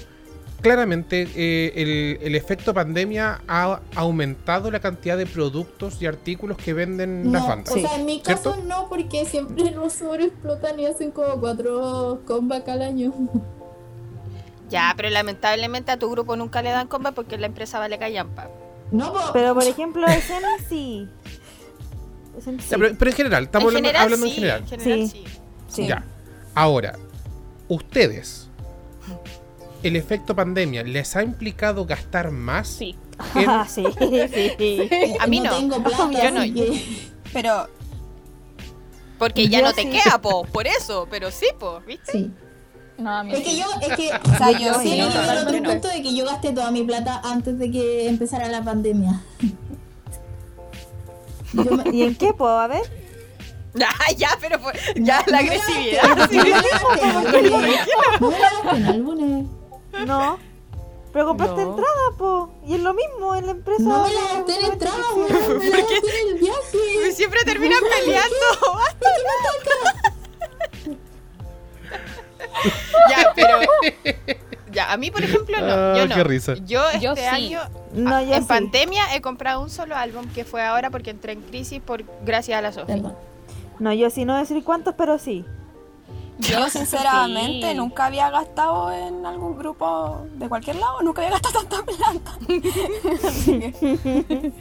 claramente 0.62 1.28
eh, 1.36 2.18
el, 2.22 2.36
efecto 2.36 2.74
pandemia 2.74 3.42
ha 3.48 3.82
aumentado 3.96 4.70
la 4.72 4.80
cantidad 4.80 5.18
de 5.18 5.26
productos 5.26 6.02
y 6.02 6.06
artículos 6.06 6.58
que 6.58 6.74
venden 6.74 7.32
las 7.32 7.48
bandas. 7.48 7.76
O 7.76 7.80
sea, 7.80 7.96
en 7.96 8.06
mi 8.06 8.20
caso 8.20 8.56
no, 8.66 8.88
porque 8.88 9.26
siempre 9.26 9.72
los 9.76 9.94
sobreexplotan 9.94 10.80
y 10.80 10.86
hacen 10.86 11.12
como 11.12 11.40
cuatro 11.40 12.22
combats 12.26 12.70
al 12.70 12.82
año. 12.84 13.14
Ya, 14.70 14.94
pero 14.98 15.10
lamentablemente 15.10 15.92
a 15.92 15.98
tu 15.98 16.10
grupo 16.10 16.36
nunca 16.36 16.62
le 16.62 16.72
dan 16.72 16.88
combat 16.88 17.14
porque 17.14 17.38
la 17.38 17.48
empresa 17.48 17.80
vale 17.80 17.98
callampa. 17.98 18.50
No, 18.92 19.14
pero 19.34 19.54
por 19.56 19.64
ejemplo, 19.64 20.06
escena 20.08 20.48
sí 20.70 21.10
pero, 22.70 22.88
en 22.88 23.16
general, 23.16 23.44
estamos 23.44 23.74
hablando, 23.74 24.26
en 24.26 24.32
general. 24.32 24.64
sí. 25.68 25.88
Ya. 25.88 26.04
Ahora, 26.54 26.98
ustedes, 27.68 28.48
¿el 29.84 29.96
efecto 29.96 30.36
pandemia 30.36 30.84
les 30.84 31.16
ha 31.16 31.24
implicado 31.24 31.86
gastar 31.86 32.32
más? 32.32 32.68
Sí. 32.68 32.96
sí, 33.68 33.86
sí, 33.98 35.16
A 35.20 35.28
mí 35.28 35.40
no. 35.40 35.60
yo 35.60 36.32
no. 36.32 36.42
Pero. 37.34 37.68
Porque 39.18 39.48
ya 39.48 39.62
no 39.62 39.74
te 39.74 39.90
queda, 39.90 40.22
po, 40.22 40.44
por 40.46 40.68
eso, 40.68 41.08
pero 41.10 41.32
sí, 41.32 41.48
po, 41.58 41.82
¿viste? 41.88 42.12
Sí. 42.12 42.32
No, 42.98 43.24
es 43.24 43.44
que 43.44 43.58
yo, 43.58 43.66
es 43.82 43.96
que, 43.96 44.10
o 44.30 44.38
sea, 44.38 44.52
yo 44.52 44.80
sí, 44.80 44.98
no, 44.98 45.08
el 45.08 45.38
otro 45.40 45.64
punto 45.64 45.88
de 45.88 46.02
que 46.02 46.16
yo 46.16 46.26
gasté 46.26 46.54
toda 46.54 46.72
mi 46.72 46.84
plata 46.84 47.22
antes 47.24 47.58
de 47.60 47.72
que 47.72 48.08
empezara 48.08 48.48
la 48.50 48.64
pandemia. 48.64 49.22
¿Y 51.91 52.03
en 52.03 52.16
qué 52.16 52.34
puedo? 52.34 52.60
A 52.60 52.68
ver. 52.68 52.84
Ah, 53.82 54.12
ya, 54.16 54.30
pero 54.39 54.58
ya 54.95 55.24
la 55.28 55.39
agresividad. 55.39 56.30
No. 60.06 60.39
Pero 61.12 61.28
compraste 61.28 61.62
entrada, 61.62 62.12
po. 62.18 62.53
Y 62.66 62.76
es 62.76 62.82
lo 62.82 62.93
mismo 62.93 63.36
en 63.36 63.45
la 63.45 63.51
empresa. 63.51 63.84
No 63.84 64.03
me 64.03 64.14
la 64.14 64.22
gasté 64.22 64.60
en 64.60 64.66
entrada, 64.72 64.97
me 65.16 65.70
la 65.70 65.78
gasté 65.78 66.22
en 66.22 66.28
el 66.28 66.36
viaje. 66.39 67.12
Siempre 67.14 67.39
terminan 67.45 67.80
peleando. 67.82 68.36
ya, 73.10 73.34
pero. 73.34 73.60
Ya, 74.76 74.92
a 74.92 74.98
mí, 74.98 75.10
por 75.10 75.24
ejemplo, 75.24 75.58
no. 75.62 75.96
yo 75.96 76.04
ah, 76.04 76.06
no. 76.06 76.16
Qué 76.16 76.24
risa. 76.26 76.56
Yo 76.66 76.84
este 76.90 77.28
año, 77.28 77.62
no, 77.94 78.20
en 78.20 78.46
pandemia, 78.46 79.16
he 79.16 79.22
comprado 79.22 79.62
un 79.62 79.70
solo 79.70 79.96
álbum 79.96 80.28
que 80.34 80.44
fue 80.44 80.62
ahora 80.62 80.92
porque 80.92 81.12
entré 81.12 81.32
en 81.32 81.40
crisis 81.42 81.80
por 81.82 82.04
gracias 82.26 82.60
a 82.60 82.62
la 82.62 82.74
Sofía. 82.74 83.14
No, 83.80 83.94
yo 83.94 84.10
sí 84.10 84.26
no 84.26 84.38
decir 84.38 84.62
cuántos, 84.66 84.96
pero 84.96 85.18
sí. 85.18 85.46
Yo 86.40 86.70
sinceramente 86.70 87.74
nunca 87.74 88.08
había 88.08 88.30
gastado 88.30 88.92
en 88.92 89.26
algún 89.26 89.58
grupo 89.58 90.28
de 90.34 90.50
cualquier 90.50 90.76
lado, 90.76 91.02
nunca 91.02 91.22
había 91.22 91.40
gastado 91.40 91.64
tanta 91.64 91.86
plata. 91.86 92.38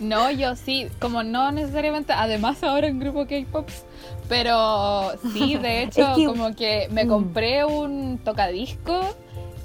no, 0.00 0.32
yo 0.32 0.56
sí, 0.56 0.88
como 0.98 1.22
no 1.22 1.52
necesariamente, 1.52 2.12
además 2.12 2.60
ahora 2.64 2.88
en 2.88 2.98
grupo 2.98 3.24
K-Pops, 3.26 3.84
pero 4.28 5.12
sí, 5.32 5.56
de 5.56 5.82
hecho, 5.84 6.12
como 6.26 6.56
que 6.56 6.88
me 6.90 7.04
mm. 7.04 7.08
compré 7.08 7.64
un 7.64 8.18
tocadisco 8.18 9.14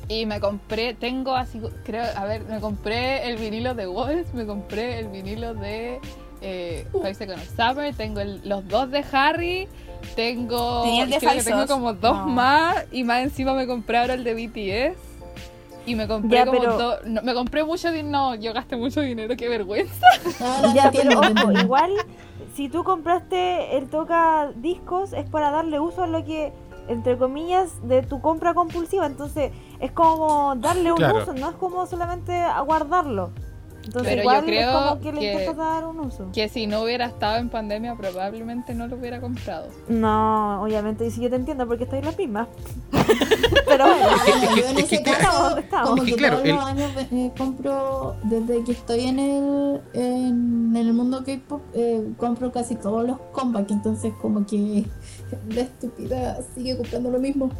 y 0.08 0.26
me 0.26 0.39
compré, 0.39 0.93
tengo 0.93 1.34
así, 1.36 1.60
creo, 1.84 2.06
a 2.16 2.26
ver, 2.26 2.43
me 2.45 2.60
compré 2.60 3.28
el 3.28 3.38
vinilo 3.38 3.74
de 3.74 3.88
Walls, 3.88 4.34
me 4.34 4.45
compré 4.45 4.99
el 4.99 5.08
vinilo 5.08 5.53
de 5.53 5.99
eh, 6.41 6.88
uh. 6.93 7.01
Five 7.01 7.14
Seconds 7.16 7.53
Summer, 7.56 7.93
tengo 7.95 8.22
los 8.43 8.68
dos 8.68 8.91
de 8.91 9.03
Harry, 9.12 9.68
tengo, 10.16 10.84
creo 10.84 11.32
que 11.32 11.43
tengo 11.43 11.68
como 11.68 11.93
dos 11.93 12.28
más 12.28 12.86
y 12.91 13.03
más 13.03 13.24
encima 13.24 13.53
me 13.53 13.66
compré 13.66 13.97
ahora 13.97 14.14
el 14.14 14.24
de 14.24 14.34
BTS. 14.34 14.99
Y 15.88 15.93
me 15.93 16.08
compré 16.08 16.43
como 16.45 16.64
dos, 16.64 16.99
me 17.06 17.34
compré 17.36 17.64
mucho 17.64 17.91
dinero, 17.91 18.10
no, 18.10 18.36
yo 18.36 18.53
gasté 18.53 18.76
mucho 18.76 19.01
dinero, 19.01 19.36
qué 19.38 19.47
vergüenza. 19.47 20.08
ya, 20.74 20.91
pero 20.91 21.20
ojo, 21.20 21.51
igual 21.51 21.91
si 22.56 22.70
tú 22.70 22.84
compraste 22.84 23.78
el 23.78 23.88
toca 23.89 24.51
discos 24.56 25.14
es 25.14 25.30
para 25.30 25.51
darle 25.51 25.80
uso 25.80 26.03
a 26.03 26.08
lo 26.08 26.26
que 26.26 26.53
entre 26.88 27.17
comillas, 27.17 27.88
de 27.88 28.03
tu 28.03 28.21
compra 28.21 28.53
compulsiva. 28.53 29.05
Entonces, 29.05 29.51
es 29.79 29.91
como 29.91 30.55
darle 30.55 30.91
un 30.91 31.03
uso, 31.03 31.33
no 31.33 31.49
es 31.49 31.55
como 31.55 31.86
solamente 31.86 32.43
guardarlo. 32.65 33.31
Entonces, 33.86 34.13
Pero 34.13 34.21
igual 34.23 34.41
yo 34.41 34.45
creo 34.47 34.61
es 34.61 34.89
como 34.89 35.01
que, 35.01 35.11
le 35.13 35.53
dar 35.53 35.86
un 35.86 35.99
uso. 35.99 36.29
Que 36.33 36.49
si 36.49 36.65
no 36.65 36.81
hubiera 36.81 37.05
estado 37.05 37.38
en 37.38 37.49
pandemia, 37.49 37.95
probablemente 37.95 38.73
no 38.73 38.88
lo 38.88 38.95
hubiera 38.95 39.21
comprado. 39.21 39.67
No, 39.88 40.63
obviamente, 40.63 41.05
y 41.05 41.11
si 41.11 41.21
yo 41.21 41.29
te 41.29 41.36
entiendo 41.36 41.67
porque 41.67 41.83
estoy 41.83 41.99
en 41.99 42.05
la 42.05 42.11
misma. 42.13 42.47
Pero 43.67 43.86
bueno, 43.86 44.07
yo 44.57 44.67
en 44.69 44.77
ese 44.79 45.03
caso, 45.03 45.57
como 45.69 46.03
que 46.03 46.15
todos 46.15 46.47
los 46.47 46.63
años 46.65 46.91
eh, 47.11 47.31
compro, 47.38 48.15
desde 48.23 48.63
que 48.63 48.71
estoy 48.71 49.01
en 49.01 49.19
el, 49.19 49.81
en, 49.93 50.75
el 50.75 50.93
mundo 50.93 51.23
K-pop, 51.23 51.61
eh, 51.75 52.07
compro 52.17 52.51
casi 52.51 52.75
todos 52.75 53.05
los 53.05 53.19
comebacks. 53.33 53.71
Entonces, 53.71 54.13
como 54.19 54.47
que 54.47 54.86
la 55.49 55.61
estúpida 55.61 56.39
sigue 56.53 56.78
comprando 56.78 57.11
lo 57.11 57.19
mismo. 57.19 57.51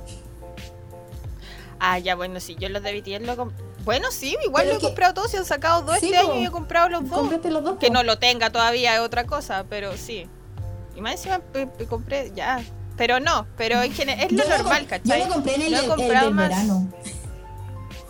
Ah, 1.80 2.00
ya, 2.00 2.16
bueno, 2.16 2.40
sí, 2.40 2.56
yo 2.58 2.70
los 2.70 2.82
de 2.82 3.00
BTS 3.00 3.26
lo 3.26 3.52
Bueno, 3.84 4.08
sí, 4.12 4.36
igual 4.46 4.70
lo 4.70 4.76
he 4.76 4.80
comprado 4.80 5.14
todos 5.14 5.34
y 5.34 5.38
han 5.38 5.46
sacado 5.46 5.82
dos 5.82 6.02
este 6.02 6.18
año 6.18 6.36
y 6.40 6.46
he 6.46 6.52
comprado 6.52 6.90
los 6.90 7.10
dos. 7.10 7.30
los 7.44 7.64
dos. 7.64 7.78
Que 7.78 7.90
no 7.90 8.02
lo 8.04 8.18
tenga 8.18 8.50
todavía 8.50 8.96
es 8.96 9.02
otra 9.02 9.26
cosa, 9.26 9.66
pero 9.70 9.98
sí. 9.98 10.28
Y 10.96 11.02
más 11.02 11.14
encima 11.14 11.42
compré, 11.90 12.32
ya. 12.34 12.64
Pero 12.96 13.20
no, 13.20 13.46
pero 13.58 13.82
en 13.84 13.92
general 13.92 14.26
es 14.26 14.32
lo 14.32 14.48
normal, 14.48 14.88
¿cachai? 14.88 15.20
Yo 15.20 15.28
lo 15.28 15.34
compré 15.34 15.56
en 15.56 15.62
el, 15.64 15.74
el, 15.74 16.34
verano. 16.34 16.88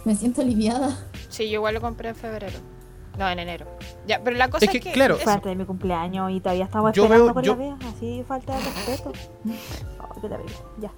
Me 0.04 0.16
siento 0.16 0.42
aliviada. 0.42 1.00
Sí, 1.30 1.50
yo 1.50 1.56
igual 1.56 1.74
lo 1.74 1.82
compré 1.82 2.10
en 2.10 2.16
febrero. 2.16 2.60
No, 3.18 3.30
en 3.30 3.40
enero. 3.40 3.66
Ya, 4.08 4.22
pero 4.24 4.38
la 4.38 4.50
cosa 4.50 4.66
es 4.66 4.72
que, 4.72 4.80
que 4.80 4.92
claro. 4.92 5.18
Falta 5.18 5.50
de 5.50 5.56
mi 5.56 5.66
cumpleaños 5.66 6.32
y 6.32 6.40
todavía 6.40 6.66
estamos 6.66 6.96
esperando 6.96 7.34
con 7.34 7.46
la 7.46 7.56
vea. 7.56 7.78
Así 7.88 8.24
falta 8.28 8.58
de 8.58 8.64
respeto. 8.64 9.12
Oh, 10.00 10.30
Ya. 10.80 10.92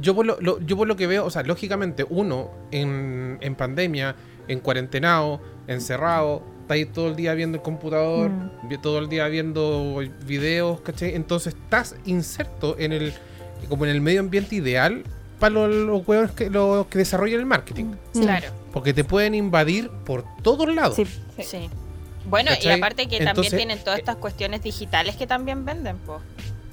Yo 0.00 0.14
por, 0.14 0.26
lo, 0.26 0.60
yo 0.60 0.76
por 0.76 0.86
lo 0.86 0.96
que 0.96 1.06
veo, 1.06 1.24
o 1.24 1.30
sea, 1.30 1.42
lógicamente, 1.42 2.04
uno 2.08 2.50
en, 2.70 3.38
en 3.40 3.54
pandemia, 3.54 4.14
en 4.48 4.60
cuarentenado, 4.60 5.40
encerrado, 5.66 6.42
está 6.62 6.74
ahí 6.74 6.84
todo 6.84 7.08
el 7.08 7.16
día 7.16 7.34
viendo 7.34 7.56
el 7.56 7.62
computador, 7.62 8.30
mm. 8.30 8.80
todo 8.82 8.98
el 8.98 9.08
día 9.08 9.28
viendo 9.28 10.02
videos, 10.26 10.80
¿cachai? 10.80 11.14
Entonces 11.14 11.54
estás 11.54 11.96
inserto 12.04 12.76
en 12.78 12.92
el 12.92 13.14
como 13.68 13.84
en 13.84 13.90
el 13.90 14.00
medio 14.00 14.20
ambiente 14.20 14.54
ideal 14.56 15.04
para 15.38 15.50
los, 15.50 15.70
los 16.06 16.30
que, 16.32 16.50
los 16.50 16.86
que 16.86 16.98
desarrollan 16.98 17.40
el 17.40 17.46
marketing. 17.46 17.94
Claro. 18.12 18.48
Porque 18.72 18.92
te 18.92 19.04
pueden 19.04 19.34
invadir 19.34 19.90
por 20.04 20.24
todos 20.42 20.72
lados. 20.74 20.96
Sí, 20.96 21.06
sí. 21.42 21.70
Bueno, 22.28 22.50
y 22.60 22.68
aparte 22.68 23.06
que 23.08 23.24
también 23.24 23.54
tienen 23.54 23.78
todas 23.78 23.98
estas 23.98 24.16
cuestiones 24.16 24.62
digitales 24.62 25.16
que 25.16 25.26
también 25.26 25.64
venden, 25.64 25.98
pues. 25.98 26.20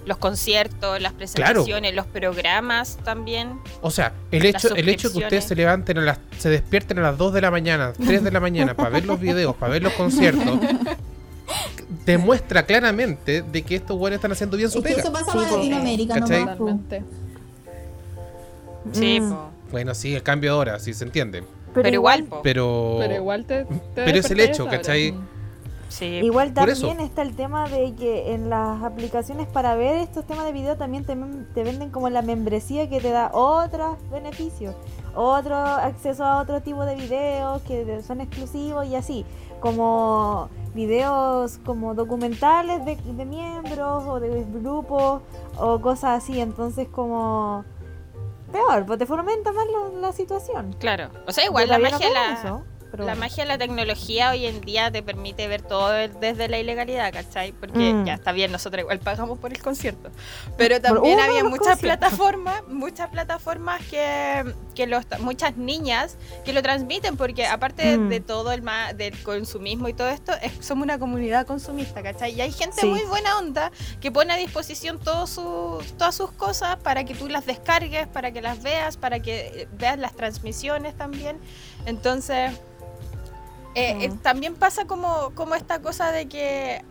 Los 0.06 0.18
conciertos, 0.18 1.02
las 1.02 1.14
presentaciones, 1.14 1.96
los 1.96 2.06
programas 2.06 2.98
también. 3.06 3.62
O 3.82 3.90
sea, 3.90 4.14
el 4.32 4.46
hecho, 4.46 4.76
el 4.76 4.90
hecho 4.90 5.14
que 5.14 5.20
ustedes 5.20 5.46
se 5.46 5.56
levanten, 5.56 5.98
a 5.98 6.02
las, 6.02 6.20
se 6.38 6.50
despierten 6.50 7.00
a 7.00 7.04
las 7.04 7.18
2 7.18 7.34
de 7.34 7.42
la 7.42 7.52
mañana, 7.52 7.94
3 7.94 8.22
de 8.22 8.32
la 8.32 8.42
mañana 8.42 8.76
para 8.76 8.90
ver 8.90 9.06
los 9.06 9.18
videos, 9.18 9.56
para 9.56 9.72
ver 9.72 9.82
los 9.82 9.94
conciertos, 9.94 10.60
demuestra 12.06 12.66
claramente 12.66 13.44
de 13.44 13.62
que 13.62 13.76
estos 13.76 13.98
buenos 13.98 14.18
están 14.18 14.34
haciendo 14.34 14.58
bien 14.58 14.70
su 14.70 14.84
pega. 14.84 15.00
eso 15.00 15.14
pasa 15.14 15.32
en 15.32 15.40
Latinoamérica, 15.40 16.20
no 16.20 16.80
Sí, 18.92 19.22
Bueno, 19.72 19.96
sí, 19.96 20.14
el 20.14 20.24
cambio 20.24 20.54
de 20.54 20.60
hora, 20.60 20.80
sí 20.80 20.94
se 20.94 21.06
entiende. 21.06 21.44
Pero, 21.74 21.90
igual, 21.90 22.28
pero, 22.44 22.98
pero 23.00 23.16
igual 23.16 23.46
te, 23.46 23.66
pero 23.96 24.20
es 24.20 24.30
el 24.30 24.40
hecho, 24.40 24.68
¿cachai? 24.68 25.16
Igual 26.02 26.54
también 26.54 27.00
está 27.00 27.22
el 27.22 27.36
tema 27.36 27.70
de 27.70 27.94
que 27.94 28.34
en 28.34 28.50
las 28.50 28.84
aplicaciones 28.84 29.48
para 29.48 29.76
ver 29.76 29.98
estos 29.98 30.26
temas 30.26 30.46
de 30.46 30.52
video 30.52 30.76
también 30.76 31.06
te, 31.06 31.16
te 31.54 31.64
venden 31.64 31.92
como 31.92 32.10
la 32.10 32.22
membresía 32.22 32.90
que 32.90 33.00
te 33.00 33.12
da 33.12 33.30
otros 33.32 33.98
beneficios, 34.12 34.76
otro 35.14 35.56
acceso 35.56 36.24
a 36.26 36.42
otro 36.42 36.62
tipo 36.62 36.84
de 36.86 36.96
videos 36.96 37.62
que 37.64 38.02
son 38.02 38.22
exclusivos 38.22 38.88
y 38.88 38.96
así, 38.96 39.26
como 39.60 40.50
videos 40.74 41.60
como 41.64 41.94
documentales 41.94 42.84
de, 42.86 42.96
de 42.96 43.26
miembros 43.26 44.04
o 44.08 44.20
de 44.20 44.44
grupos 44.52 45.22
o 45.58 45.80
cosas 45.80 46.24
así, 46.24 46.40
entonces 46.40 46.88
como 46.88 47.66
peor, 48.54 48.86
pues 48.86 49.00
te 49.00 49.06
fomenta 49.06 49.52
más 49.52 49.66
la, 50.00 50.14
situación. 50.14 50.74
Claro, 50.80 51.10
o 51.28 51.32
sea, 51.34 51.44
igual 51.44 51.68
la 51.68 51.80
magia 51.80 52.10
la 52.10 52.64
la 52.98 53.16
magia 53.16 53.44
de 53.44 53.48
la 53.48 53.58
tecnología 53.58 54.32
hoy 54.32 54.46
en 54.46 54.62
día 54.62 54.92
te 54.92 55.02
permite 55.02 55.48
ver 55.48 55.62
todo 55.62 55.92
desde 55.92 56.48
la 56.48 56.60
ilegalidad, 56.60 57.12
¿cachai? 57.12 57.52
Porque 57.52 57.94
mm. 57.94 58.06
ya 58.06 58.14
está 58.14 58.32
bien, 58.32 58.52
nosotros 58.52 58.82
igual 58.82 59.00
pagamos 59.00 59.40
por 59.40 59.52
el 59.52 59.62
concierto. 59.62 60.12
Pero 60.58 60.80
también 60.80 61.20
había 61.20 61.44
muchas 61.44 61.80
plataformas, 61.80 62.68
muchas 62.68 63.10
plataformas 63.10 63.82
que, 63.86 64.54
que 64.76 64.86
los, 64.86 65.06
muchas 65.20 65.58
niñas 65.58 66.18
que 66.46 66.54
lo 66.54 66.62
transmiten, 66.62 67.18
porque 67.18 67.48
aparte 67.48 67.98
de, 67.98 68.20
mm. 68.20 68.24
todo 68.24 68.52
el 68.52 68.64
del 68.96 69.22
consumismo 69.24 69.90
y 69.90 69.94
todo 69.94 70.10
esto, 70.10 70.34
somos 70.60 70.84
una 70.84 71.00
comunidad 71.00 71.48
consumista, 71.48 72.04
¿cachai? 72.04 72.34
Y 72.34 72.42
hay 72.42 72.52
gente 72.52 72.86
muy 72.86 73.04
buena 73.06 73.38
onda 73.38 73.72
que 74.02 74.12
pone 74.12 74.34
a 74.34 74.38
disposición 74.38 75.00
todo 75.00 75.28
su, 75.28 75.84
todas 75.98 76.16
sus 76.16 76.32
cosas 76.32 76.78
para 76.78 77.04
que 77.04 77.16
tú 77.16 77.28
las 77.28 77.46
descargues, 77.46 78.08
para 78.08 78.32
que 78.32 78.42
las 78.42 78.62
veas, 78.62 78.98
para 78.98 79.20
que 79.20 79.68
veas 79.74 79.98
las 79.98 80.14
transmisiones 80.14 80.96
también. 80.96 81.40
Entonces, 81.86 82.52
eh, 83.76 84.06
eh, 84.06 84.12
también 84.22 84.56
pasa 84.56 84.86
como, 84.86 85.32
como 85.36 85.56
esta 85.56 85.82
cosa 85.82 86.12
de 86.12 86.28
que 86.28 86.84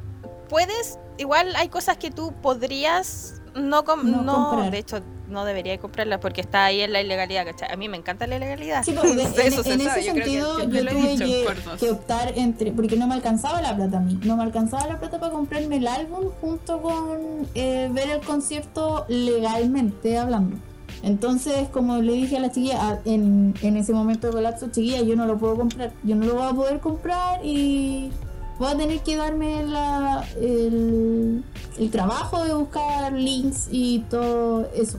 puedes, 0.49 0.99
igual 1.19 1.55
hay 1.57 1.69
cosas 1.69 1.97
que 1.97 2.11
tú 2.11 2.33
podrías 2.43 3.43
no, 3.55 3.83
no, 3.83 4.71
de 4.71 4.79
hecho 4.79 5.03
no 5.29 5.45
debería 5.45 5.79
comprarlas 5.79 6.21
porque 6.21 6.41
está 6.41 6.67
ahí 6.67 6.81
en 6.83 6.93
la 6.93 7.01
ilegalidad, 7.01 7.45
¿cachai? 7.47 7.73
A 7.73 7.77
mí 7.77 7.89
me 7.89 7.97
encanta 7.97 8.27
la 8.27 8.37
ilegalidad. 8.37 8.85
Sí, 8.85 8.93
porque 8.93 9.13
en, 9.13 9.19
ese 9.21 10.03
sentido 10.03 10.59
yo, 10.59 10.69
tuve 10.69 11.47
que, 11.79 11.91
optar 11.91 12.33
entre, 12.37 12.73
porque 12.73 12.97
no 12.97 13.07
me 13.07 13.15
alcanzaba 13.15 13.61
la 13.63 13.75
plata 13.75 13.99
a 13.99 14.01
mí, 14.01 14.19
no 14.25 14.37
me 14.37 14.43
alcanzaba 14.43 14.87
la 14.87 14.99
plata 14.99 15.19
para 15.19 15.33
comprarme 15.33 15.77
el 15.77 15.87
álbum 15.87 16.31
junto 16.41 16.81
con 16.83 17.49
eh, 17.55 17.89
ver 17.93 18.11
el 18.11 18.21
concierto 18.21 19.07
legalmente 19.09 20.19
hablando. 20.19 20.57
Entonces, 21.03 21.69
como 21.69 21.99
le 21.99 22.13
dije 22.13 22.37
a 22.37 22.41
la 22.41 22.51
chiquilla, 22.51 23.01
en, 23.05 23.55
en 23.63 23.77
ese 23.77 23.93
momento 23.93 24.29
de 24.29 24.35
colapso, 24.35 24.67
chiquilla, 24.67 25.03
yo 25.03 25.17
no 25.17 25.27
lo 25.27 25.37
puedo 25.37 25.57
comprar, 25.57 25.93
yo 26.05 26.15
no 26.15 26.27
lo 26.27 26.35
voy 26.35 26.47
a 26.47 26.53
poder 26.53 26.81
comprar 26.81 27.45
y 27.45 28.11
voy 28.59 28.71
a 28.71 28.77
tener 28.77 29.01
que 29.01 29.17
darme 29.17 29.65
la, 29.65 30.25
el, 30.41 31.43
trabajo 31.91 32.45
de 32.45 32.55
buscar 32.55 33.13
links 33.13 33.69
y 33.71 34.01
todo 34.09 34.69
eso. 34.75 34.99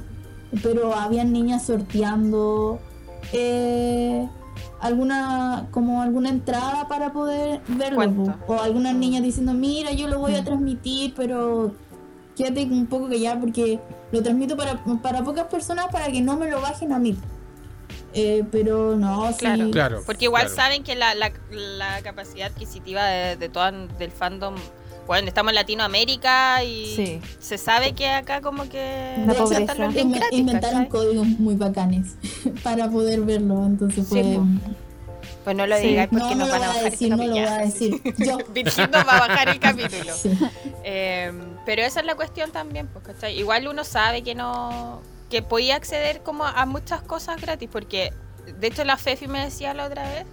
Pero 0.62 0.94
habían 0.94 1.32
niñas 1.32 1.66
sorteando 1.66 2.80
eh, 3.32 4.28
alguna 4.82 5.68
como 5.72 6.02
alguna 6.02 6.30
entrada 6.30 6.88
para 6.90 7.14
poder 7.14 7.62
verlo 7.70 8.36
o 8.48 8.60
algunas 8.60 8.94
niñas 8.94 9.24
diciendo 9.24 9.54
mira 9.54 9.94
yo 9.94 10.08
lo 10.08 10.20
voy 10.20 10.36
a 10.36 10.42
mm. 10.42 10.46
transmitir 10.46 11.14
pero 11.16 11.74
quédate 12.36 12.64
un 12.64 12.88
poco 12.88 13.10
callada 13.10 13.40
porque 13.40 13.80
lo 14.12 14.22
transmito 14.24 14.58
para, 14.58 14.84
para 15.02 15.24
pocas 15.24 15.46
personas 15.46 15.88
para 15.92 16.12
que 16.12 16.22
no 16.22 16.38
me 16.38 16.50
lo 16.50 16.62
bajen 16.62 16.92
a 16.94 17.00
mí. 17.00 17.18
Eh, 18.16 18.44
pero 18.52 18.96
no, 18.96 19.32
sí. 19.34 19.46
Claro, 19.72 20.04
porque 20.06 20.26
igual 20.26 20.50
saben 20.50 20.84
que 20.84 20.96
la, 20.96 21.16
la, 21.16 21.32
la, 21.52 22.02
capacidad 22.04 22.48
adquisitiva 22.48 23.06
de, 23.06 23.38
de 23.38 23.50
todo 23.50 23.72
del 23.98 24.12
fandom 24.12 24.56
bueno, 25.08 25.28
estamos 25.28 25.52
en 25.52 25.56
Latinoamérica 25.56 26.64
y 26.64 27.20
se 27.40 27.58
sabe 27.58 27.94
que 27.94 28.10
acá 28.10 28.42
como 28.42 28.70
que 28.70 29.16
inventaron 30.32 30.86
códigos 30.86 31.28
muy 31.28 31.56
bacanes 31.56 32.16
para 32.64 32.90
poder 32.90 33.22
verlo, 33.22 33.66
entonces 33.66 34.08
fue 34.08 34.40
pues 35.44 35.56
no 35.56 35.68
lo 35.68 35.78
digas 35.78 36.08
porque 36.10 36.36
no, 36.36 36.46
nos 36.46 36.52
van 36.52 36.64
a 36.64 36.68
bajar 36.68 36.84
decir, 36.84 37.10
No 37.10 37.18
lo 37.18 37.30
voy 37.30 37.40
a 37.40 37.58
decir. 37.58 38.02
Yo. 38.18 38.38
va 38.94 39.00
a 39.00 39.28
bajar 39.28 39.50
el 39.50 39.60
capítulo. 39.60 40.14
Em, 40.84 41.58
pero 41.66 41.82
esa 41.82 42.00
es 42.00 42.06
la 42.06 42.16
cuestión 42.16 42.52
también, 42.52 42.88
pues, 42.88 43.06
¿cachai? 43.06 43.38
Igual 43.38 43.68
uno 43.68 43.84
sabe 43.84 44.24
que 44.24 44.36
no 44.36 45.02
que 45.30 45.42
podía 45.42 45.76
acceder 45.76 46.22
como 46.22 46.46
a 46.46 46.66
muchas 46.68 47.02
cosas 47.02 47.42
gratis, 47.42 47.68
porque 47.72 48.14
de 48.60 48.68
hecho 48.68 48.84
la 48.84 48.98
Fefi 48.98 49.28
me 49.28 49.44
decía 49.44 49.74
la 49.74 49.86
otra 49.86 50.04
vez 50.04 50.26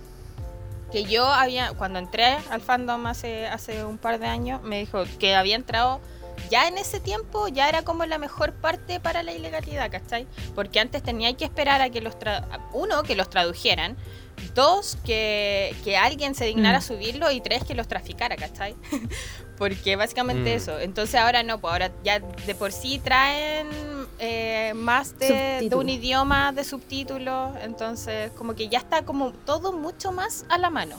que 0.93 1.05
yo 1.05 1.27
había, 1.27 1.73
cuando 1.73 1.99
entré 1.99 2.37
al 2.51 2.61
fandom 2.61 3.07
hace, 3.07 3.47
hace 3.47 3.85
un 3.85 3.97
par 3.97 4.19
de 4.19 4.27
años, 4.27 4.63
me 4.63 4.79
dijo 4.79 5.05
que 5.19 5.35
había 5.35 5.57
entrado 5.57 6.01
ya 6.49 6.69
en 6.69 6.79
ese 6.79 7.01
tiempo 7.01 7.49
ya 7.49 7.69
era 7.69 7.83
como 7.83 8.07
la 8.07 8.19
mejor 8.19 8.53
parte 8.55 9.01
para 9.01 9.23
la 9.23 9.33
ilegalidad, 9.33 9.91
¿cachai? 9.91 10.27
Porque 10.55 10.81
antes 10.81 11.03
tenía 11.03 11.33
que 11.37 11.45
esperar 11.45 11.81
a 11.81 11.91
que 11.91 12.01
los, 12.01 12.17
uno, 12.73 13.03
que 13.03 13.15
los 13.15 13.29
tradujeran, 13.29 13.97
Dos, 14.55 14.99
que, 15.05 15.75
alguien 16.01 16.35
se 16.35 16.45
dignara 16.47 16.79
a 16.79 16.81
mm. 16.81 16.85
subirlo 16.85 17.31
y 17.31 17.41
tres, 17.41 17.65
que 17.65 17.75
los 17.75 17.89
traficara, 17.89 18.37
¿cachai? 18.37 18.75
Porque 19.59 19.97
básicamente 19.97 20.55
mm. 20.55 20.57
eso. 20.57 20.79
Entonces 20.79 21.17
ahora 21.17 21.43
no, 21.43 21.61
pues 21.61 21.73
ahora 21.73 21.93
ya 22.03 22.21
de 22.21 22.55
por 22.55 22.73
sí 22.73 22.99
traen 22.99 23.69
eh, 24.19 24.73
más 24.75 25.19
de, 25.19 25.71
un 25.75 25.89
idioma 25.89 26.53
de 26.53 26.65
subtítulos. 26.65 27.53
Entonces 27.63 28.31
como 28.33 28.55
que 28.55 28.69
ya 28.69 28.79
está 28.79 29.03
como 29.05 29.33
todo 29.33 29.73
mucho 29.73 30.13
más 30.13 30.45
a 30.49 30.59
la 30.59 30.71
mano. 30.71 30.97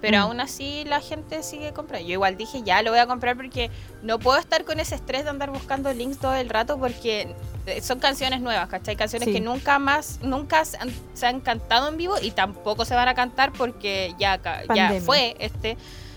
Pero 0.00 0.18
mm. 0.18 0.20
aún 0.20 0.40
así 0.40 0.84
la 0.86 1.00
gente 1.00 1.42
sigue 1.42 1.72
comprando. 1.72 2.06
Yo 2.06 2.14
igual 2.14 2.36
dije, 2.36 2.62
ya 2.62 2.82
lo 2.82 2.90
voy 2.90 3.00
a 3.00 3.06
comprar 3.06 3.36
porque 3.36 3.70
no 4.02 4.18
puedo 4.18 4.38
estar 4.38 4.64
con 4.64 4.80
ese 4.80 4.94
estrés 4.94 5.24
de 5.24 5.30
andar 5.30 5.50
buscando 5.50 5.92
links 5.92 6.18
todo 6.18 6.34
el 6.34 6.48
rato 6.48 6.78
porque 6.78 7.34
eh, 7.66 7.80
son 7.82 7.98
canciones 7.98 8.40
nuevas, 8.40 8.68
¿cachai? 8.68 8.96
Canciones 8.96 9.28
que 9.28 9.40
nunca 9.40 9.78
más, 9.78 10.20
nunca 10.22 10.64
se 10.64 11.26
han, 11.26 11.40
cantado 11.40 11.88
en 11.88 11.96
vivo 11.96 12.14
y 12.20 12.30
tampoco 12.30 12.84
se 12.84 12.94
van 12.94 13.08
a 13.08 13.14
cantar 13.14 13.52
porque 13.52 14.14
ya, 14.18 14.40
ya 14.74 15.00
fue 15.04 15.36
este, 15.38 15.76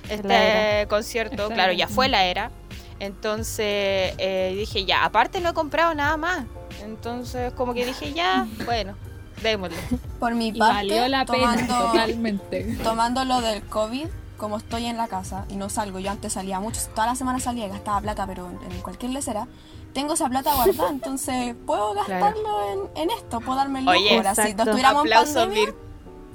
este 0.10 0.88
concierto, 0.90 1.50
claro, 1.50 1.74
ya 1.74 1.88
fue 1.88 2.08
la 2.08 2.26
era. 2.26 2.52
Entonces 3.00 4.14
eh, 4.18 4.54
dije, 4.58 4.86
ya, 4.86 5.04
aparte 5.04 5.42
no 5.42 5.50
he 5.50 5.54
comprado 5.54 5.94
nada 5.94 6.16
más. 6.16 6.46
Entonces 6.84 7.52
como 7.54 7.74
que 7.74 7.86
dije, 7.86 8.14
ya, 8.14 8.48
bueno, 8.66 8.96
démosle. 9.44 9.78
Por 10.20 10.34
mi 10.34 10.52
parte, 10.52 10.76
valió 10.76 11.08
la 11.08 11.26
pena 11.26 11.68
totalmente. 11.68 12.78
Tomando 12.84 13.26
lo 13.26 13.42
del 13.42 13.62
COVID, 13.64 14.08
como 14.38 14.58
estoy 14.58 14.86
en 14.86 14.98
la 14.98 15.08
casa 15.08 15.46
y 15.50 15.56
no 15.56 15.70
salgo, 15.70 16.00
yo 16.00 16.12
antes 16.12 16.34
salía 16.34 16.60
mucho, 16.60 16.82
toda 16.96 17.08
la 17.08 17.16
semana 17.16 17.40
salía 17.40 17.68
y 17.68 17.70
gastaba 17.70 18.02
plata, 18.02 18.26
pero 18.28 18.50
en, 18.50 18.82
cualquier 18.82 19.12
lecera 19.12 19.48
tengo 19.94 20.16
esa 20.16 20.28
plata 20.28 20.56
guardada, 20.56 20.90
entonces 20.92 21.56
puedo 21.66 21.94
gastarlo 21.94 22.90
en, 22.96 23.10
esto, 23.12 23.40
puedo 23.40 23.56
darme 23.58 23.80
el 23.80 23.86
lujo. 23.86 23.98
Ahora, 24.18 24.36
si 24.36 24.54
no 24.54 24.64
estuviéramos 24.64 25.06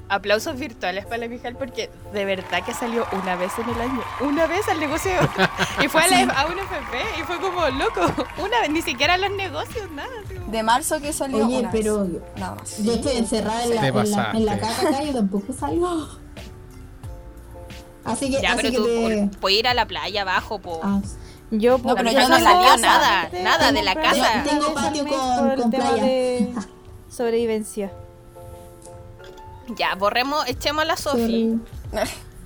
aplausos 0.09 0.57
virtuales 0.57 1.05
para 1.05 1.17
la 1.19 1.27
Mijal 1.27 1.55
porque 1.55 1.89
de 2.11 2.25
verdad 2.25 2.63
que 2.65 2.73
salió 2.73 3.05
una 3.11 3.35
vez 3.35 3.51
en 3.59 3.69
el 3.69 3.81
año, 3.81 4.01
una 4.21 4.47
vez 4.47 4.67
al 4.67 4.79
negocio 4.79 5.11
y 5.83 5.87
fue 5.87 6.03
a, 6.03 6.07
la, 6.07 6.47
un 6.47 6.59
FP 6.59 6.97
y 7.19 7.23
fue 7.23 7.39
como 7.39 7.67
loco, 7.69 8.01
una 8.43 8.61
vez, 8.61 8.71
ni 8.71 8.81
siquiera 8.81 9.17
los 9.17 9.31
negocios, 9.31 9.89
nada. 9.91 10.09
De 10.47 10.63
marzo 10.63 10.99
que 10.99 11.13
salió 11.13 11.45
Oye, 11.45 11.67
pero 11.71 12.07
nada 12.35 12.55
más. 12.55 12.83
Yo 12.83 12.93
estoy 12.93 13.17
encerrada 13.17 13.63
en 13.63 13.75
la, 13.75 13.87
en 13.87 14.11
la, 14.11 14.31
en 14.33 14.45
la, 14.45 14.59
casa 14.59 14.89
acá 14.89 15.03
y 15.03 15.13
tampoco 15.13 15.53
salgo. 15.53 16.07
Así 18.03 18.31
que, 18.31 18.41
ya, 18.41 18.53
así 18.53 18.61
pero 18.63 18.83
que 18.83 19.29
tú 19.29 19.39
puedes 19.39 19.59
ir 19.59 19.67
a 19.67 19.75
la 19.75 19.85
playa 19.85 20.23
abajo, 20.23 20.59
po. 20.59 20.79
Ah, 20.81 21.01
yo, 21.51 21.77
no, 21.77 21.95
pero 21.95 22.11
yo 22.11 22.27
no 22.27 22.39
salió 22.39 22.77
nada, 22.77 23.29
nada 23.43 23.71
de 23.71 23.83
la 23.83 23.95
casa. 23.95 24.43
Tengo 24.43 24.73
patio 24.73 25.05
con, 25.05 25.55
con 25.55 25.69
playa. 25.69 26.03
De 26.03 26.53
sobrevivencia. 27.09 27.91
Ya, 29.75 29.95
borremos, 29.95 30.47
echemos 30.47 30.83
a 30.83 30.85
la 30.85 30.97
Sofi. 30.97 31.59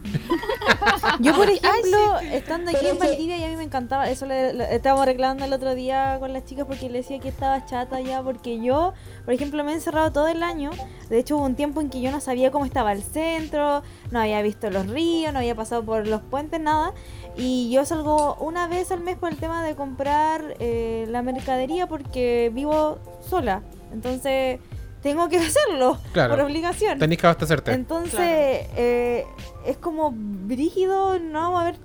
Yo, 1.20 1.34
por 1.36 1.50
ejemplo, 1.50 2.20
estando 2.32 2.72
aquí 2.72 2.88
en 2.88 3.00
Valdivia, 3.00 3.38
y 3.38 3.44
a 3.44 3.48
mí 3.48 3.56
me 3.56 3.64
encantaba, 3.64 4.10
eso 4.10 4.26
le, 4.26 4.76
estábamos 4.76 5.04
arreglando 5.04 5.46
el 5.46 5.54
otro 5.54 5.76
día 5.76 6.18
con 6.20 6.34
las 6.34 6.46
chicas 6.46 6.66
porque 6.66 6.90
le 6.90 7.00
decía 7.00 7.20
que 7.20 7.30
estaba 7.30 7.66
chata 7.66 8.02
ya, 8.02 8.22
porque 8.22 8.62
yo, 8.62 8.94
por 9.26 9.34
ejemplo, 9.34 9.64
me 9.64 9.72
he 9.72 9.76
encerrado 9.76 10.12
todo 10.12 10.28
el 10.28 10.44
año. 10.44 10.72
De 11.10 11.20
hecho, 11.20 11.38
hubo 11.38 11.46
un 11.46 11.56
tiempo 11.56 11.82
en 11.82 11.90
que 11.90 12.02
yo 12.02 12.12
no 12.12 12.20
sabía 12.20 12.52
cómo 12.52 12.66
estaba 12.66 12.92
el 12.92 13.04
centro, 13.04 13.84
no 14.12 14.20
había 14.20 14.42
visto 14.42 14.70
los 14.70 14.88
ríos, 14.88 15.32
no 15.32 15.40
había 15.40 15.56
pasado 15.56 15.84
por 15.84 16.08
los 16.08 16.22
puentes, 16.22 16.60
nada. 16.60 16.94
Y 17.38 17.72
yo 17.72 17.86
salgo 17.86 18.36
una 18.36 18.68
vez 18.68 18.92
al 18.92 19.00
mes 19.00 19.18
por 19.18 19.32
el 19.32 19.38
tema 19.38 19.64
de 19.64 19.76
comprar 19.76 20.56
eh, 20.60 21.06
la 21.10 21.22
mercadería 21.22 21.88
porque 21.88 22.52
vivo 22.54 23.00
sola. 23.28 23.64
Entonces 23.92 24.60
tengo 25.04 25.30
que 25.30 25.38
hacerlo 25.46 26.00
por 26.14 26.40
obligación. 26.40 26.98
Tenéis 26.98 27.22
que 27.22 27.28
abastecerte. 27.28 27.74
Entonces, 27.74 28.20
eh, 28.76 29.26
es 29.66 29.78
como 29.78 30.14
brígido, 30.16 31.20
no, 31.20 31.60
a 31.60 31.66
ver, 31.66 31.78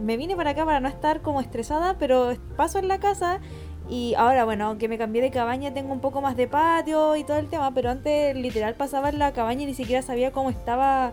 me 0.00 0.16
vine 0.16 0.36
para 0.36 0.50
acá 0.50 0.64
para 0.64 0.80
no 0.80 0.88
estar 0.88 1.20
como 1.20 1.40
estresada, 1.40 1.96
pero 1.98 2.34
paso 2.56 2.78
en 2.78 2.88
la 2.88 2.98
casa 2.98 3.40
y 3.88 4.14
ahora, 4.14 4.44
bueno, 4.44 4.66
aunque 4.66 4.88
me 4.88 4.96
cambié 4.96 5.20
de 5.20 5.30
cabaña, 5.30 5.74
tengo 5.74 5.92
un 5.92 6.00
poco 6.00 6.22
más 6.22 6.36
de 6.36 6.48
patio 6.48 7.16
y 7.16 7.24
todo 7.24 7.36
el 7.36 7.48
tema, 7.48 7.74
pero 7.74 7.90
antes 7.90 8.34
literal 8.34 8.74
pasaba 8.74 9.10
en 9.10 9.18
la 9.18 9.32
cabaña 9.32 9.64
y 9.64 9.66
ni 9.66 9.74
siquiera 9.74 10.00
sabía 10.00 10.32
cómo 10.32 10.48
estaba 10.48 11.12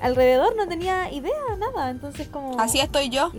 alrededor, 0.00 0.56
no 0.56 0.66
tenía 0.68 1.10
idea, 1.12 1.34
nada, 1.58 1.90
entonces 1.90 2.28
como... 2.28 2.58
Así 2.58 2.80
estoy 2.80 3.10
yo. 3.10 3.32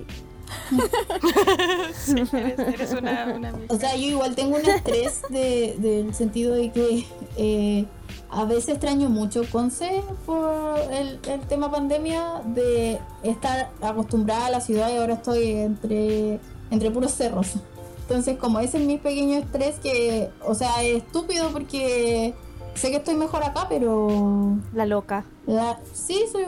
O 3.70 3.78
sea, 3.78 3.95
yo 3.95 4.08
igual 4.08 4.36
tengo 4.36 4.58
un 4.58 4.66
estrés 4.66 5.22
del 5.30 5.82
de, 5.82 6.14
sentido 6.14 6.56
de 6.56 6.72
que 6.72 7.06
eh, 7.38 7.86
a 8.30 8.45
veces 8.45 8.70
extraño 8.70 9.10
mucho 9.10 9.43
Conce 9.52 10.04
por 10.26 10.80
el, 10.91 11.20
tema 11.48 11.72
pandemia 11.72 12.41
de 12.45 13.00
estar 13.24 13.70
acostumbrada 13.82 14.48
a 14.48 14.50
la 14.52 14.62
ciudad 14.62 14.89
y 14.89 14.98
ahora 14.98 15.16
estoy 15.16 15.52
entre, 15.52 16.39
entre 16.72 16.91
puros 16.91 17.12
cerros. 17.12 17.54
Entonces, 18.02 18.38
como 18.38 18.60
ese 18.60 18.78
es 18.78 18.86
mi 18.86 18.98
pequeño 18.98 19.38
estrés 19.38 19.80
que, 19.80 20.30
o 20.45 20.56
sea, 20.56 20.82
es 20.84 21.04
estúpido 21.04 21.50
porque 21.52 22.34
sé 22.74 22.89
que 22.89 22.98
estoy 22.98 23.16
mejor 23.16 23.43
acá, 23.43 23.66
pero... 23.68 24.58
La 24.74 24.86
loca. 24.86 25.26
La, 25.45 25.80
sí, 25.93 26.24
soy, 26.32 26.45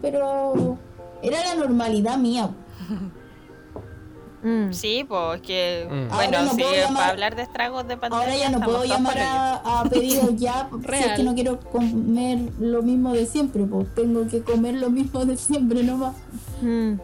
pero 0.00 0.78
era 1.22 1.44
la 1.44 1.54
normalidad 1.54 2.18
mía. 2.18 2.50
Mm. 4.42 4.72
Sí, 4.72 5.04
pues 5.08 5.40
que, 5.40 5.86
mm. 5.88 6.14
bueno, 6.14 6.50
sí, 6.50 6.64
para 6.92 7.08
hablar 7.08 7.36
de 7.36 7.42
estragos 7.42 7.86
de 7.86 7.96
pandemia. 7.96 8.26
Ahora 8.26 8.36
ya 8.36 8.50
no 8.50 8.60
puedo 8.60 8.84
llamar 8.84 9.18
a, 9.18 9.80
a 9.80 9.84
pedir 9.84 10.20
ya, 10.36 10.68
si 10.70 10.94
es 10.94 11.12
que 11.16 11.22
no 11.22 11.34
quiero 11.34 11.60
comer 11.60 12.38
lo 12.58 12.82
mismo 12.82 13.12
de 13.12 13.26
siempre, 13.26 13.64
pues 13.64 13.94
tengo 13.94 14.26
que 14.26 14.42
comer 14.42 14.74
lo 14.74 14.90
mismo 14.90 15.24
de 15.24 15.36
siempre 15.36 15.82
nomás. 15.82 16.14
Mm. 16.60 16.94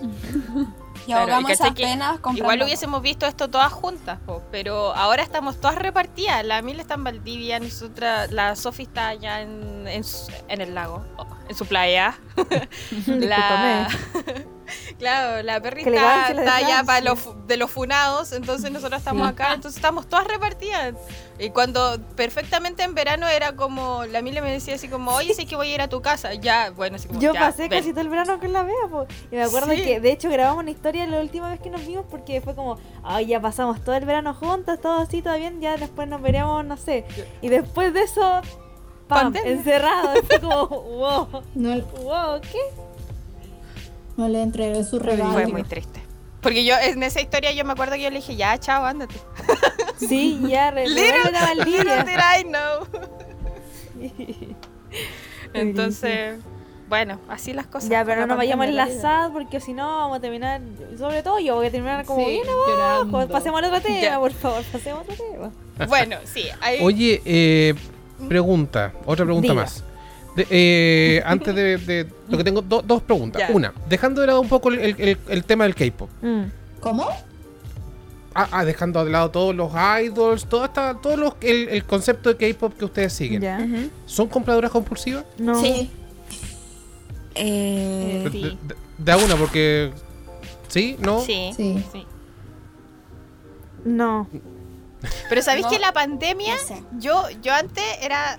Y 1.06 1.12
ahogamos 1.12 1.52
penas 1.74 2.20
Igual 2.34 2.62
hubiésemos 2.62 3.02
visto 3.02 3.26
esto 3.26 3.48
todas 3.48 3.72
juntas, 3.72 4.18
pero 4.50 4.94
ahora 4.94 5.22
estamos 5.22 5.60
todas 5.60 5.76
repartidas. 5.76 6.44
La 6.44 6.62
Mil 6.62 6.78
está 6.78 6.94
en 6.94 7.04
Valdivia, 7.04 7.58
nosotras, 7.58 8.30
la 8.30 8.54
Sofi 8.54 8.82
está 8.82 9.08
allá 9.08 9.40
en, 9.40 9.86
en, 9.88 10.60
el 10.60 10.74
lago, 10.74 11.02
en 11.48 11.56
su 11.56 11.66
playa. 11.66 12.18
la... 13.06 13.88
Claro, 14.98 15.42
la 15.42 15.60
perrita 15.60 16.30
está, 16.30 16.56
allá 16.56 16.82
para 16.84 17.00
los, 17.00 17.18
de 17.46 17.56
los 17.56 17.70
funados, 17.70 18.32
entonces 18.32 18.70
nosotros 18.70 18.98
estamos 18.98 19.26
acá, 19.28 19.54
entonces 19.54 19.76
estamos 19.76 20.08
todas 20.08 20.26
repartidas. 20.26 20.94
Y 21.38 21.50
cuando 21.50 21.98
perfectamente 22.16 22.82
en 22.82 22.94
verano 22.94 23.26
era 23.26 23.56
como, 23.56 24.04
la 24.04 24.20
Mile 24.20 24.42
me 24.42 24.52
decía 24.52 24.74
así 24.74 24.88
como, 24.88 25.12
oye, 25.12 25.32
sé 25.32 25.46
que 25.46 25.56
voy 25.56 25.70
a 25.70 25.74
ir 25.74 25.80
a 25.80 25.88
tu 25.88 26.02
casa. 26.02 26.34
Ya, 26.34 26.70
bueno, 26.70 26.96
así 26.96 27.08
como, 27.08 27.20
Yo 27.20 27.32
pasé 27.32 27.68
casi 27.68 27.92
todo 27.92 28.02
el 28.02 28.10
verano 28.10 28.38
con 28.38 28.52
la 28.52 28.62
vea, 28.62 28.74
y 29.30 29.36
me 29.36 29.42
acuerdo 29.42 29.70
que 29.70 30.00
de 30.00 30.12
hecho 30.12 30.28
grabamos 30.28 30.62
una 30.62 30.70
historia 30.70 31.06
la 31.06 31.20
última 31.20 31.48
vez 31.48 31.60
que 31.60 31.70
nos 31.70 31.86
vimos 31.86 32.04
porque 32.10 32.40
fue 32.40 32.54
como, 32.54 32.78
ay, 33.02 33.26
ya 33.26 33.40
pasamos 33.40 33.82
todo 33.82 33.94
el 33.94 34.04
verano 34.04 34.34
juntas, 34.34 34.80
todo 34.80 35.00
así, 35.00 35.22
todo 35.22 35.36
bien, 35.36 35.60
ya 35.60 35.76
después 35.76 36.08
nos 36.08 36.20
veríamos, 36.20 36.64
no 36.64 36.76
sé. 36.76 37.04
Y 37.40 37.48
después 37.48 37.94
de 37.94 38.02
eso, 38.02 38.42
pam, 39.08 39.34
encerrado, 39.44 40.22
fue 40.22 40.40
como, 40.40 40.66
wow, 40.68 41.42
wow, 41.54 42.40
¿qué? 42.40 42.58
No 44.20 44.28
le 44.28 44.42
entregué 44.42 44.84
su 44.84 44.98
regalo. 44.98 45.32
Fue 45.32 45.46
muy 45.46 45.62
triste. 45.62 46.02
Porque 46.42 46.62
yo, 46.62 46.74
en 46.78 47.02
esa 47.02 47.22
historia 47.22 47.52
yo 47.52 47.64
me 47.64 47.72
acuerdo 47.72 47.94
que 47.94 48.02
yo 48.02 48.10
le 48.10 48.16
dije, 48.16 48.36
ya, 48.36 48.58
chao, 48.58 48.84
ándate. 48.84 49.14
Sí, 49.96 50.38
ya, 50.46 50.70
little, 50.72 50.94
little 51.64 52.04
did 52.04 52.18
I 52.18 52.44
know. 52.44 52.86
Entonces, 55.54 56.38
bueno, 56.88 57.18
así 57.30 57.54
las 57.54 57.66
cosas. 57.66 57.88
Ya, 57.88 58.04
pero 58.04 58.20
no 58.20 58.26
nos 58.26 58.36
vayamos 58.36 58.66
en 58.66 58.76
la 58.76 58.88
SAD 58.88 59.32
porque 59.32 59.58
si 59.58 59.72
no 59.72 59.86
vamos 59.86 60.18
a 60.18 60.20
terminar, 60.20 60.60
sobre 60.98 61.22
todo 61.22 61.38
yo 61.38 61.56
voy 61.56 61.68
a 61.68 61.70
terminar 61.70 62.04
como 62.04 62.26
bien 62.26 62.46
abajo. 62.46 63.26
Pasemos 63.28 63.62
al 63.62 63.72
otro 63.72 63.80
tema, 63.80 64.18
por 64.18 64.32
favor, 64.32 64.62
pasemos 64.70 65.00
a 65.00 65.02
otro 65.12 65.24
tema. 65.24 65.50
Bueno, 65.88 66.16
sí. 66.24 66.44
Oye, 66.82 67.22
eh, 67.24 67.74
pregunta, 68.28 68.92
otra 69.06 69.24
pregunta 69.24 69.54
más. 69.54 69.82
Eh, 70.36 71.22
antes 71.24 71.54
de, 71.54 72.06
Lo 72.28 72.38
que 72.38 72.44
tengo 72.44 72.62
dos 72.62 73.02
preguntas. 73.02 73.50
Una, 73.50 73.72
dejando 73.88 74.20
de 74.20 74.28
lado 74.28 74.40
un 74.40 74.48
poco 74.48 74.70
el, 74.70 75.44
tema 75.46 75.64
del 75.64 75.74
K-pop. 75.74 76.10
Mm. 76.22 76.42
¿Cómo? 76.80 77.08
Ah, 78.34 78.48
ah, 78.52 78.64
dejando 78.64 79.04
de 79.04 79.10
lado 79.10 79.30
todos 79.30 79.54
los 79.54 79.72
idols, 80.02 80.46
todo, 80.46 80.62
hasta, 80.62 80.94
todo 80.94 81.16
los, 81.16 81.34
el, 81.40 81.84
concepto 81.84 82.32
de 82.32 82.52
K-pop 82.52 82.74
que 82.78 82.84
ustedes 82.84 83.12
siguen. 83.12 83.90
¿Son 84.06 84.28
compradoras 84.28 84.70
compulsivas? 84.70 85.24
No. 85.38 85.60
Sí. 85.60 85.90
Eh, 87.34 88.28
de, 88.32 88.56
de, 88.98 89.24
una, 89.24 89.36
porque. 89.36 89.92
¿Sí? 90.68 90.96
¿No? 91.00 91.20
Sí. 91.22 91.52
Sí. 91.56 91.84
No. 93.84 94.28
Pero 95.28 95.42
¿sabéis 95.42 95.66
que 95.66 95.78
la 95.78 95.92
pandemia, 95.92 96.54
yo, 96.98 97.24
yo 97.42 97.54
antes 97.54 97.84
era 98.02 98.38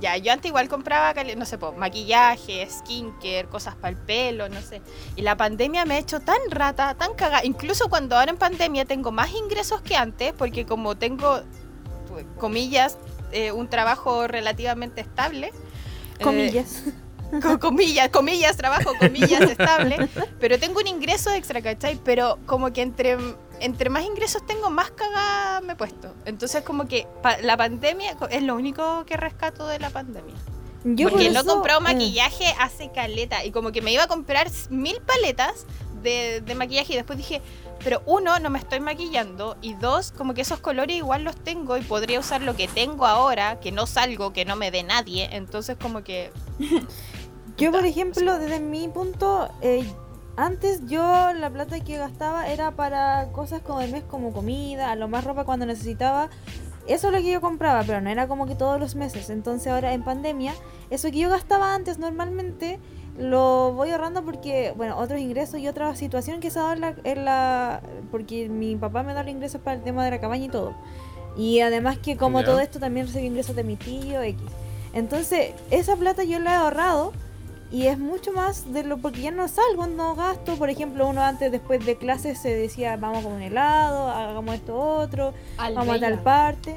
ya, 0.00 0.16
yo 0.16 0.32
antes 0.32 0.48
igual 0.48 0.68
compraba, 0.68 1.14
no 1.36 1.44
sé, 1.44 1.58
maquillaje, 1.76 2.66
skincare, 2.68 3.46
cosas 3.48 3.76
para 3.76 3.90
el 3.90 3.96
pelo, 3.96 4.48
no 4.48 4.60
sé. 4.60 4.82
Y 5.14 5.22
la 5.22 5.36
pandemia 5.36 5.84
me 5.84 5.94
ha 5.94 5.98
hecho 5.98 6.20
tan 6.20 6.38
rata, 6.50 6.94
tan 6.94 7.14
cagada. 7.14 7.44
Incluso 7.44 7.88
cuando 7.88 8.16
ahora 8.16 8.30
en 8.30 8.36
pandemia 8.36 8.84
tengo 8.84 9.12
más 9.12 9.32
ingresos 9.32 9.80
que 9.82 9.96
antes, 9.96 10.32
porque 10.32 10.66
como 10.66 10.96
tengo, 10.96 11.40
comillas, 12.38 12.98
eh, 13.32 13.52
un 13.52 13.68
trabajo 13.68 14.26
relativamente 14.26 15.00
estable. 15.00 15.52
Eh, 16.18 16.64
comillas. 17.42 17.58
comillas, 17.58 18.08
comillas, 18.10 18.56
trabajo, 18.56 18.92
comillas, 18.98 19.42
estable. 19.42 20.08
Pero 20.40 20.58
tengo 20.58 20.80
un 20.80 20.86
ingreso 20.86 21.32
extra, 21.32 21.60
¿cachai? 21.62 21.98
Pero 22.04 22.38
como 22.46 22.72
que 22.72 22.82
entre 22.82 23.16
entre 23.60 23.90
más 23.90 24.04
ingresos 24.04 24.44
tengo, 24.46 24.70
más 24.70 24.90
cagada 24.90 25.60
me 25.60 25.72
he 25.72 25.76
puesto. 25.76 26.14
Entonces, 26.24 26.62
como 26.62 26.86
que 26.86 27.06
la 27.42 27.56
pandemia 27.56 28.16
es 28.30 28.42
lo 28.42 28.54
único 28.54 29.04
que 29.06 29.16
rescato 29.16 29.66
de 29.66 29.78
la 29.78 29.90
pandemia. 29.90 30.34
Yo 30.84 31.08
Porque 31.08 31.30
no 31.30 31.40
he 31.40 31.44
comprado 31.44 31.80
mm. 31.80 31.84
maquillaje 31.84 32.54
hace 32.60 32.90
caleta. 32.92 33.44
Y 33.44 33.50
como 33.50 33.72
que 33.72 33.82
me 33.82 33.92
iba 33.92 34.04
a 34.04 34.08
comprar 34.08 34.48
mil 34.70 35.00
paletas 35.00 35.66
de, 36.02 36.42
maquillaje. 36.56 36.92
Y 36.92 36.96
después 36.96 37.18
dije, 37.18 37.42
pero 37.82 38.02
uno, 38.06 38.38
no 38.38 38.50
me 38.50 38.58
estoy 38.58 38.80
maquillando. 38.80 39.56
Y 39.62 39.74
dos, 39.74 40.12
como 40.12 40.34
que 40.34 40.42
esos 40.42 40.60
colores 40.60 40.96
igual 40.96 41.24
los 41.24 41.34
tengo. 41.36 41.76
Y 41.76 41.82
podría 41.82 42.20
usar 42.20 42.42
lo 42.42 42.54
que 42.54 42.68
tengo 42.68 43.06
ahora, 43.06 43.58
que 43.58 43.72
no 43.72 43.86
salgo, 43.86 44.32
que 44.32 44.44
no 44.44 44.54
me 44.54 44.70
dé 44.70 44.84
nadie. 44.84 45.28
Entonces, 45.32 45.76
como 45.80 46.04
que. 46.04 46.30
Yo, 47.56 47.72
por 47.72 47.86
ejemplo, 47.86 48.38
desde 48.38 48.60
mi 48.60 48.86
punto, 48.88 49.48
eh, 49.62 49.86
antes 50.36 50.86
yo 50.86 51.32
la 51.32 51.48
plata 51.48 51.80
que 51.80 51.96
gastaba 51.96 52.48
era 52.48 52.72
para 52.72 53.32
cosas 53.32 53.62
como 53.62 53.80
el 53.80 53.92
mes, 53.92 54.04
como 54.04 54.32
comida, 54.32 54.90
a 54.90 54.96
lo 54.96 55.08
más 55.08 55.24
ropa 55.24 55.44
cuando 55.44 55.64
necesitaba. 55.64 56.28
Eso 56.86 57.08
es 57.08 57.12
lo 57.14 57.18
que 57.20 57.32
yo 57.32 57.40
compraba, 57.40 57.82
pero 57.84 58.02
no 58.02 58.10
era 58.10 58.28
como 58.28 58.46
que 58.46 58.54
todos 58.54 58.78
los 58.78 58.94
meses. 58.94 59.30
Entonces 59.30 59.72
ahora 59.72 59.94
en 59.94 60.04
pandemia, 60.04 60.52
eso 60.90 61.10
que 61.10 61.18
yo 61.18 61.30
gastaba 61.30 61.74
antes 61.74 61.98
normalmente 61.98 62.78
lo 63.18 63.72
voy 63.72 63.90
ahorrando 63.90 64.22
porque, 64.22 64.74
bueno, 64.76 64.98
otros 64.98 65.18
ingresos 65.18 65.58
y 65.58 65.66
otra 65.66 65.96
situación 65.96 66.40
que 66.40 66.50
se 66.50 66.58
ha 66.58 66.62
dado 66.62 66.74
en 66.74 66.80
la, 66.82 66.94
en 67.04 67.24
la, 67.24 67.80
Porque 68.10 68.50
mi 68.50 68.76
papá 68.76 69.02
me 69.02 69.14
da 69.14 69.22
los 69.22 69.32
ingresos 69.32 69.62
para 69.62 69.78
el 69.78 69.82
tema 69.82 70.04
de 70.04 70.10
la 70.10 70.20
cabaña 70.20 70.44
y 70.44 70.50
todo. 70.50 70.74
Y 71.38 71.60
además 71.60 71.96
que 71.96 72.18
como 72.18 72.44
todo 72.44 72.60
esto 72.60 72.78
también 72.78 73.06
recibe 73.06 73.24
ingresos 73.24 73.56
de 73.56 73.64
mi 73.64 73.76
tío 73.76 74.20
X. 74.20 74.42
Entonces, 74.92 75.54
esa 75.70 75.96
plata 75.96 76.22
yo 76.24 76.38
la 76.38 76.52
he 76.52 76.56
ahorrado 76.56 77.12
y 77.70 77.88
es 77.88 77.98
mucho 77.98 78.32
más 78.32 78.72
de 78.72 78.84
lo 78.84 78.98
porque 78.98 79.22
ya 79.22 79.30
no 79.30 79.48
salgo, 79.48 79.86
no 79.86 80.14
gasto. 80.14 80.56
Por 80.56 80.70
ejemplo, 80.70 81.06
uno 81.08 81.22
antes, 81.22 81.50
después 81.50 81.84
de 81.84 81.96
clases, 81.96 82.38
se 82.38 82.54
decía, 82.54 82.96
vamos 82.96 83.24
con 83.24 83.32
un 83.32 83.42
helado, 83.42 84.08
hagamos 84.08 84.54
esto 84.54 84.78
otro, 84.78 85.34
vamos 85.58 85.96
a 85.96 86.00
tal 86.00 86.18
parte. 86.20 86.76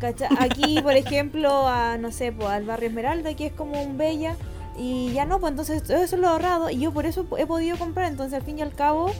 Aquí, 0.38 0.80
por 0.82 0.94
ejemplo, 0.94 1.66
a, 1.66 1.96
no 1.96 2.10
sé, 2.10 2.32
pues, 2.32 2.48
al 2.48 2.64
barrio 2.64 2.88
Esmeralda, 2.88 3.34
que 3.34 3.46
es 3.46 3.52
como 3.52 3.80
un 3.82 3.96
bella. 3.96 4.36
Y 4.76 5.12
ya 5.12 5.24
no, 5.24 5.40
pues 5.40 5.52
entonces 5.52 5.88
eso 5.88 6.16
lo 6.18 6.26
he 6.26 6.30
ahorrado 6.30 6.68
y 6.68 6.78
yo 6.78 6.92
por 6.92 7.06
eso 7.06 7.26
he 7.38 7.46
podido 7.46 7.78
comprar. 7.78 8.10
Entonces, 8.10 8.34
al 8.34 8.42
fin 8.42 8.58
y 8.58 8.62
al 8.62 8.74
cabo, 8.74 9.10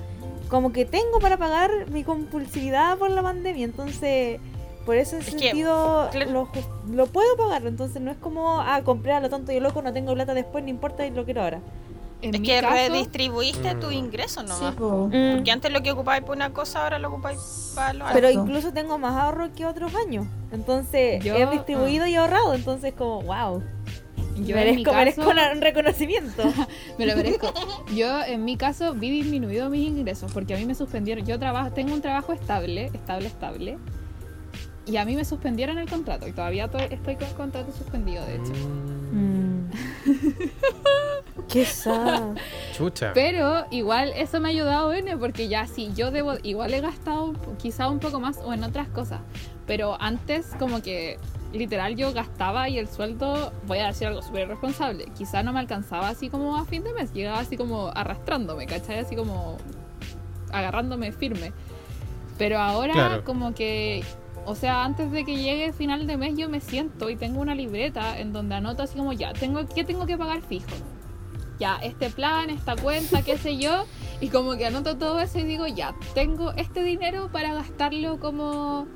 como 0.48 0.72
que 0.72 0.84
tengo 0.84 1.18
para 1.20 1.38
pagar 1.38 1.70
mi 1.90 2.04
compulsividad 2.04 2.98
por 2.98 3.10
la 3.10 3.22
pandemia. 3.22 3.64
Entonces, 3.64 4.40
por 4.86 4.96
ese 4.96 5.20
sentido 5.20 6.08
lo, 6.14 6.48
lo, 6.88 7.06
puedo 7.06 7.36
pagar, 7.36 7.66
entonces 7.66 8.00
no 8.00 8.12
es 8.12 8.16
como, 8.16 8.60
ah, 8.60 8.80
compré 8.84 9.12
a 9.12 9.20
lo 9.20 9.28
tonto 9.28 9.50
y 9.50 9.58
loco, 9.58 9.82
no 9.82 9.92
tengo 9.92 10.14
plata 10.14 10.32
después, 10.32 10.62
no 10.62 10.70
importa 10.70 11.04
y 11.04 11.10
lo 11.10 11.24
quiero 11.24 11.42
ahora. 11.42 11.60
es 12.22 12.40
que 12.40 12.62
redistribuiste 12.62 13.74
tu 13.74 13.88
mm. 13.88 13.92
ingreso 13.92 14.44
nomás. 14.44 14.74
Porque 14.76 15.42
mm. 15.44 15.52
antes 15.52 15.72
lo 15.72 15.82
que 15.82 15.90
ocupabais 15.90 16.22
por 16.22 16.36
una 16.36 16.52
cosa, 16.52 16.84
ahora 16.84 17.00
lo 17.00 17.08
ocupáis 17.08 17.72
para 17.74 17.92
lo 17.92 18.04
Pero 18.12 18.30
incluso 18.30 18.72
tengo 18.72 18.96
más 18.96 19.16
ahorro 19.16 19.52
que 19.52 19.66
otros 19.66 19.92
años. 19.94 20.24
Entonces, 20.52 21.22
he 21.24 21.46
distribuido 21.50 22.06
y 22.06 22.14
ahorrado. 22.14 22.54
Entonces, 22.54 22.94
como, 22.94 23.22
wow. 23.22 23.62
Yo 24.36 24.54
merezco, 24.54 24.92
merezco 24.92 25.30
un 25.30 25.60
reconocimiento. 25.60 26.42
me 26.98 27.06
lo 27.06 27.16
merezco. 27.16 27.52
Yo, 27.94 28.22
en 28.22 28.44
mi 28.44 28.56
caso, 28.56 28.94
vi 28.94 29.10
disminuido 29.10 29.68
mis 29.70 29.88
ingresos 29.88 30.30
porque 30.32 30.54
a 30.54 30.58
mí 30.58 30.66
me 30.66 30.74
suspendieron. 30.74 31.26
Yo 31.26 31.38
trabajo, 31.38 31.72
tengo 31.72 31.92
un 31.94 32.02
trabajo 32.02 32.32
estable, 32.32 32.90
estable, 32.92 33.26
estable. 33.28 33.78
Y 34.86 34.96
a 34.96 35.04
mí 35.04 35.16
me 35.16 35.24
suspendieron 35.24 35.78
el 35.78 35.88
contrato. 35.88 36.26
Y 36.28 36.32
todavía 36.32 36.66
estoy, 36.66 37.16
con 37.16 37.26
el 37.26 37.34
contrato 37.34 37.72
suspendido, 37.72 38.24
de 38.24 38.36
hecho. 38.36 38.52
Mm. 39.12 39.70
Qué 41.48 41.64
sad. 41.64 42.36
Chucha. 42.72 43.12
Pero 43.12 43.66
igual 43.70 44.12
eso 44.16 44.40
me 44.40 44.48
ha 44.48 44.50
ayudado, 44.50 44.92
N, 44.92 45.16
porque 45.16 45.48
ya 45.48 45.66
sí, 45.66 45.90
yo 45.94 46.10
debo, 46.10 46.34
igual 46.42 46.72
he 46.72 46.80
gastado 46.80 47.34
quizá 47.58 47.88
un 47.88 47.98
poco 47.98 48.20
más 48.20 48.38
o 48.44 48.52
en 48.52 48.62
otras 48.64 48.88
cosas. 48.88 49.20
Pero 49.66 50.00
antes, 50.00 50.54
como 50.58 50.82
que 50.82 51.18
literal 51.52 51.96
yo 51.96 52.12
gastaba 52.12 52.68
y 52.68 52.78
el 52.78 52.88
sueldo, 52.88 53.52
voy 53.66 53.78
a 53.78 53.86
decir 53.88 54.08
algo 54.08 54.22
súper 54.22 54.48
responsable, 54.48 55.06
quizá 55.16 55.42
no 55.42 55.52
me 55.52 55.60
alcanzaba 55.60 56.08
así 56.08 56.28
como 56.28 56.56
a 56.56 56.64
fin 56.64 56.84
de 56.84 56.92
mes, 56.92 57.12
llegaba 57.12 57.40
así 57.40 57.56
como 57.56 57.88
arrastrándome, 57.88 58.66
¿cachai? 58.66 58.98
Así 58.98 59.16
como 59.16 59.56
agarrándome 60.52 61.12
firme. 61.12 61.52
Pero 62.38 62.58
ahora 62.58 63.22
como 63.24 63.54
que, 63.54 64.04
o 64.46 64.54
sea, 64.54 64.84
antes 64.84 65.10
de 65.10 65.24
que 65.24 65.36
llegue 65.36 65.72
final 65.72 66.06
de 66.06 66.16
mes 66.16 66.36
yo 66.36 66.48
me 66.48 66.60
siento 66.60 67.10
y 67.10 67.16
tengo 67.16 67.40
una 67.40 67.54
libreta 67.54 68.18
en 68.18 68.32
donde 68.32 68.54
anoto 68.54 68.84
así 68.84 68.96
como 68.96 69.12
ya, 69.12 69.32
tengo 69.32 69.66
¿qué 69.66 69.84
tengo 69.84 70.06
que 70.06 70.16
pagar 70.16 70.40
fijo? 70.42 70.70
Ya, 71.58 71.76
este 71.82 72.10
plan, 72.10 72.48
esta 72.50 72.76
cuenta, 72.76 73.22
qué 73.22 73.38
sé 73.38 73.56
yo, 73.56 73.86
y 74.20 74.28
como 74.28 74.56
que 74.56 74.66
anoto 74.66 74.96
todo 74.96 75.18
eso 75.18 75.38
y 75.40 75.42
digo, 75.42 75.66
ya, 75.66 75.94
tengo 76.14 76.52
este 76.52 76.82
dinero 76.82 77.28
para 77.32 77.54
gastarlo 77.54 78.20
como 78.20 78.86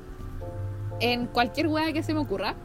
en 1.01 1.27
cualquier 1.27 1.67
hueá 1.67 1.91
que 1.91 2.03
se 2.03 2.13
me 2.13 2.21
ocurra. 2.21 2.55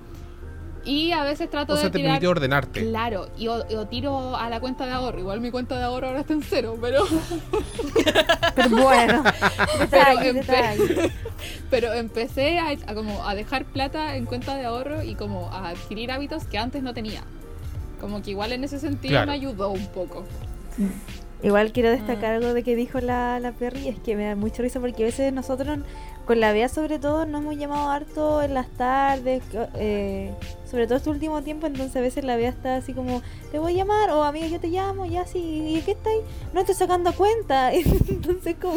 Y 0.86 1.10
a 1.10 1.24
veces 1.24 1.50
trato 1.50 1.72
o 1.72 1.76
sea, 1.76 1.86
de. 1.86 1.98
te 1.98 2.04
permite 2.04 2.28
ordenarte. 2.28 2.88
Claro, 2.88 3.28
y 3.36 3.48
o, 3.48 3.86
tiro 3.88 4.36
a 4.36 4.48
la 4.48 4.60
cuenta 4.60 4.86
de 4.86 4.92
ahorro. 4.92 5.18
Igual 5.18 5.40
mi 5.40 5.50
cuenta 5.50 5.76
de 5.76 5.82
ahorro 5.82 6.06
ahora 6.06 6.20
está 6.20 6.32
en 6.32 6.42
cero, 6.42 6.78
pero. 6.80 7.04
pero 8.54 8.68
bueno, 8.68 9.24
pero, 11.70 11.92
empecé 11.92 12.60
a, 12.60 12.76
como 12.94 13.26
a 13.26 13.34
dejar 13.34 13.64
plata 13.64 14.14
en 14.14 14.26
cuenta 14.26 14.56
de 14.56 14.64
ahorro 14.64 15.02
y 15.02 15.16
como 15.16 15.50
a 15.50 15.70
adquirir 15.70 16.12
hábitos 16.12 16.44
que 16.44 16.56
antes 16.56 16.84
no 16.84 16.94
tenía. 16.94 17.24
Como 18.00 18.22
que 18.22 18.30
igual 18.30 18.52
en 18.52 18.62
ese 18.62 18.78
sentido 18.78 19.26
me 19.26 19.32
ayudó 19.32 19.70
un 19.70 19.86
poco. 19.88 20.24
Igual 21.42 21.72
quiero 21.72 21.90
destacar 21.90 22.32
mm. 22.32 22.36
algo 22.36 22.54
de 22.54 22.62
que 22.62 22.76
dijo 22.76 23.00
la, 23.00 23.40
la 23.40 23.52
Perry, 23.52 23.88
es 23.88 23.98
que 23.98 24.14
me 24.14 24.24
da 24.24 24.36
mucho 24.36 24.62
risa 24.62 24.80
porque 24.80 25.02
a 25.02 25.06
veces 25.06 25.32
nosotros 25.32 25.80
con 26.26 26.40
la 26.40 26.52
Bea 26.52 26.68
sobre 26.68 26.98
todo 26.98 27.24
nos 27.24 27.42
hemos 27.42 27.56
llamado 27.56 27.88
harto 27.88 28.42
en 28.42 28.54
las 28.54 28.68
tardes, 28.70 29.42
eh, 29.74 30.32
sobre 30.76 30.88
todo 30.88 30.98
este 30.98 31.08
último 31.08 31.40
tiempo, 31.40 31.66
entonces 31.66 31.96
a 31.96 32.02
veces 32.02 32.22
la 32.22 32.36
Bea 32.36 32.50
está 32.50 32.76
así 32.76 32.92
como, 32.92 33.22
te 33.50 33.58
voy 33.58 33.72
a 33.72 33.76
llamar, 33.76 34.10
o 34.10 34.22
amiga 34.22 34.46
yo 34.46 34.60
te 34.60 34.68
llamo, 34.68 35.06
ya 35.06 35.24
sí, 35.24 35.38
¿y 35.74 35.80
qué 35.80 35.92
está 35.92 36.10
ahí? 36.10 36.18
No 36.52 36.60
estoy 36.60 36.74
sacando 36.74 37.14
cuenta, 37.14 37.72
entonces 38.08 38.56
como, 38.60 38.76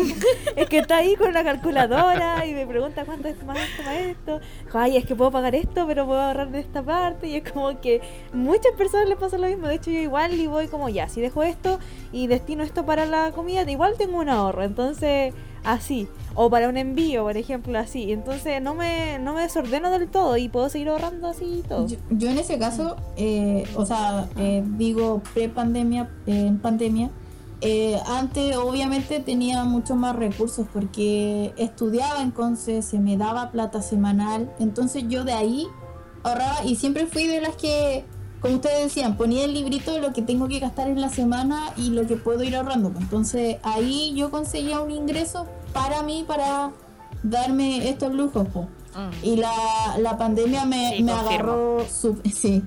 es 0.56 0.70
que 0.70 0.78
está 0.78 0.96
ahí 0.96 1.18
con 1.18 1.34
la 1.34 1.44
calculadora 1.44 2.46
y 2.46 2.54
me 2.54 2.66
pregunta 2.66 3.04
cuánto 3.04 3.28
es 3.28 3.44
más 3.44 3.58
esto, 3.60 3.84
más 3.84 3.96
esto, 3.96 4.40
ay, 4.72 4.96
es 4.96 5.06
que 5.06 5.14
puedo 5.14 5.30
pagar 5.30 5.56
esto, 5.56 5.86
pero 5.88 6.06
puedo 6.06 6.22
ahorrar 6.22 6.52
de 6.52 6.62
esta 6.62 6.82
parte, 6.84 7.28
y 7.28 7.36
es 7.36 7.52
como 7.52 7.82
que 7.82 8.00
muchas 8.32 8.72
personas 8.78 9.10
les 9.10 9.18
pasa 9.18 9.38
lo 9.38 9.48
mismo, 9.48 9.68
de 9.68 9.76
hecho 9.76 9.92
yo 9.92 10.00
igual 10.00 10.40
y 10.40 10.48
voy 10.48 10.70
como, 10.70 10.88
ya, 10.88 11.10
si 11.10 11.20
dejo 11.20 11.44
esto 11.44 11.80
y 12.14 12.28
destino 12.28 12.64
esto 12.64 12.86
para 12.86 13.06
la 13.08 13.34
comida, 13.34 13.70
igual 13.70 13.96
tengo 13.98 14.20
un 14.20 14.30
ahorro, 14.30 14.64
entonces 14.64 15.34
así 15.64 16.08
o 16.42 16.50
para 16.50 16.70
un 16.70 16.78
envío, 16.78 17.24
por 17.24 17.36
ejemplo, 17.36 17.78
así. 17.78 18.14
Entonces 18.14 18.62
no 18.62 18.74
me, 18.74 19.20
no 19.20 19.34
me 19.34 19.42
desordeno 19.42 19.92
del 19.92 20.08
todo 20.08 20.38
y 20.38 20.48
puedo 20.48 20.70
seguir 20.70 20.88
ahorrando 20.90 21.28
así 21.28 21.60
y 21.60 21.62
todo. 21.64 21.86
Yo, 22.10 22.30
en 22.30 22.38
ese 22.38 22.58
caso, 22.58 22.96
eh, 23.18 23.66
o 23.76 23.86
sea, 23.86 24.30
eh, 24.38 24.64
digo 24.78 25.22
pre-pandemia, 25.34 26.10
eh, 26.28 26.46
en 26.48 26.60
pandemia, 26.60 27.10
antes 28.08 28.56
obviamente 28.56 29.20
tenía 29.20 29.66
muchos 29.66 29.98
más 29.98 30.16
recursos 30.16 30.66
porque 30.72 31.54
estudiaba 31.58 32.22
entonces 32.22 32.86
se 32.86 33.00
me 33.00 33.18
daba 33.18 33.52
plata 33.52 33.82
semanal, 33.82 34.50
entonces 34.60 35.04
yo 35.10 35.26
de 35.26 35.34
ahí 35.34 35.68
ahorraba 36.24 36.64
y 36.64 36.78
siempre 36.78 37.06
fui 37.06 37.28
de 37.28 37.42
las 37.42 37.58
que 37.58 38.06
como 38.42 38.56
ustedes 38.56 38.84
decían, 38.84 39.18
ponía 39.18 39.46
el 39.46 39.54
librito 39.54 39.92
de 39.92 40.00
lo 40.00 40.14
que 40.14 40.22
tengo 40.22 40.48
que 40.48 40.60
gastar 40.60 40.88
en 40.88 41.02
la 41.02 41.10
semana 41.10 41.74
y 41.76 41.90
lo 41.90 42.08
que 42.08 42.16
puedo 42.16 42.44
ir 42.44 42.56
ahorrando. 42.56 42.92
Entonces 42.98 43.58
ahí 43.64 44.14
yo 44.16 44.32
conseguía 44.32 44.80
un 44.80 44.92
ingreso 44.92 45.46
para 45.74 46.04
mí, 46.04 46.24
para 46.26 46.72
darme 47.22 47.90
estos 47.90 48.14
lujos. 48.14 48.48
Mm. 48.48 49.26
Y 49.26 49.36
la, 49.36 49.52
la, 50.00 50.18
pandemia 50.18 50.66
me, 50.66 51.00
me 51.02 51.12
agarró, 51.12 51.86
sí, 52.34 52.64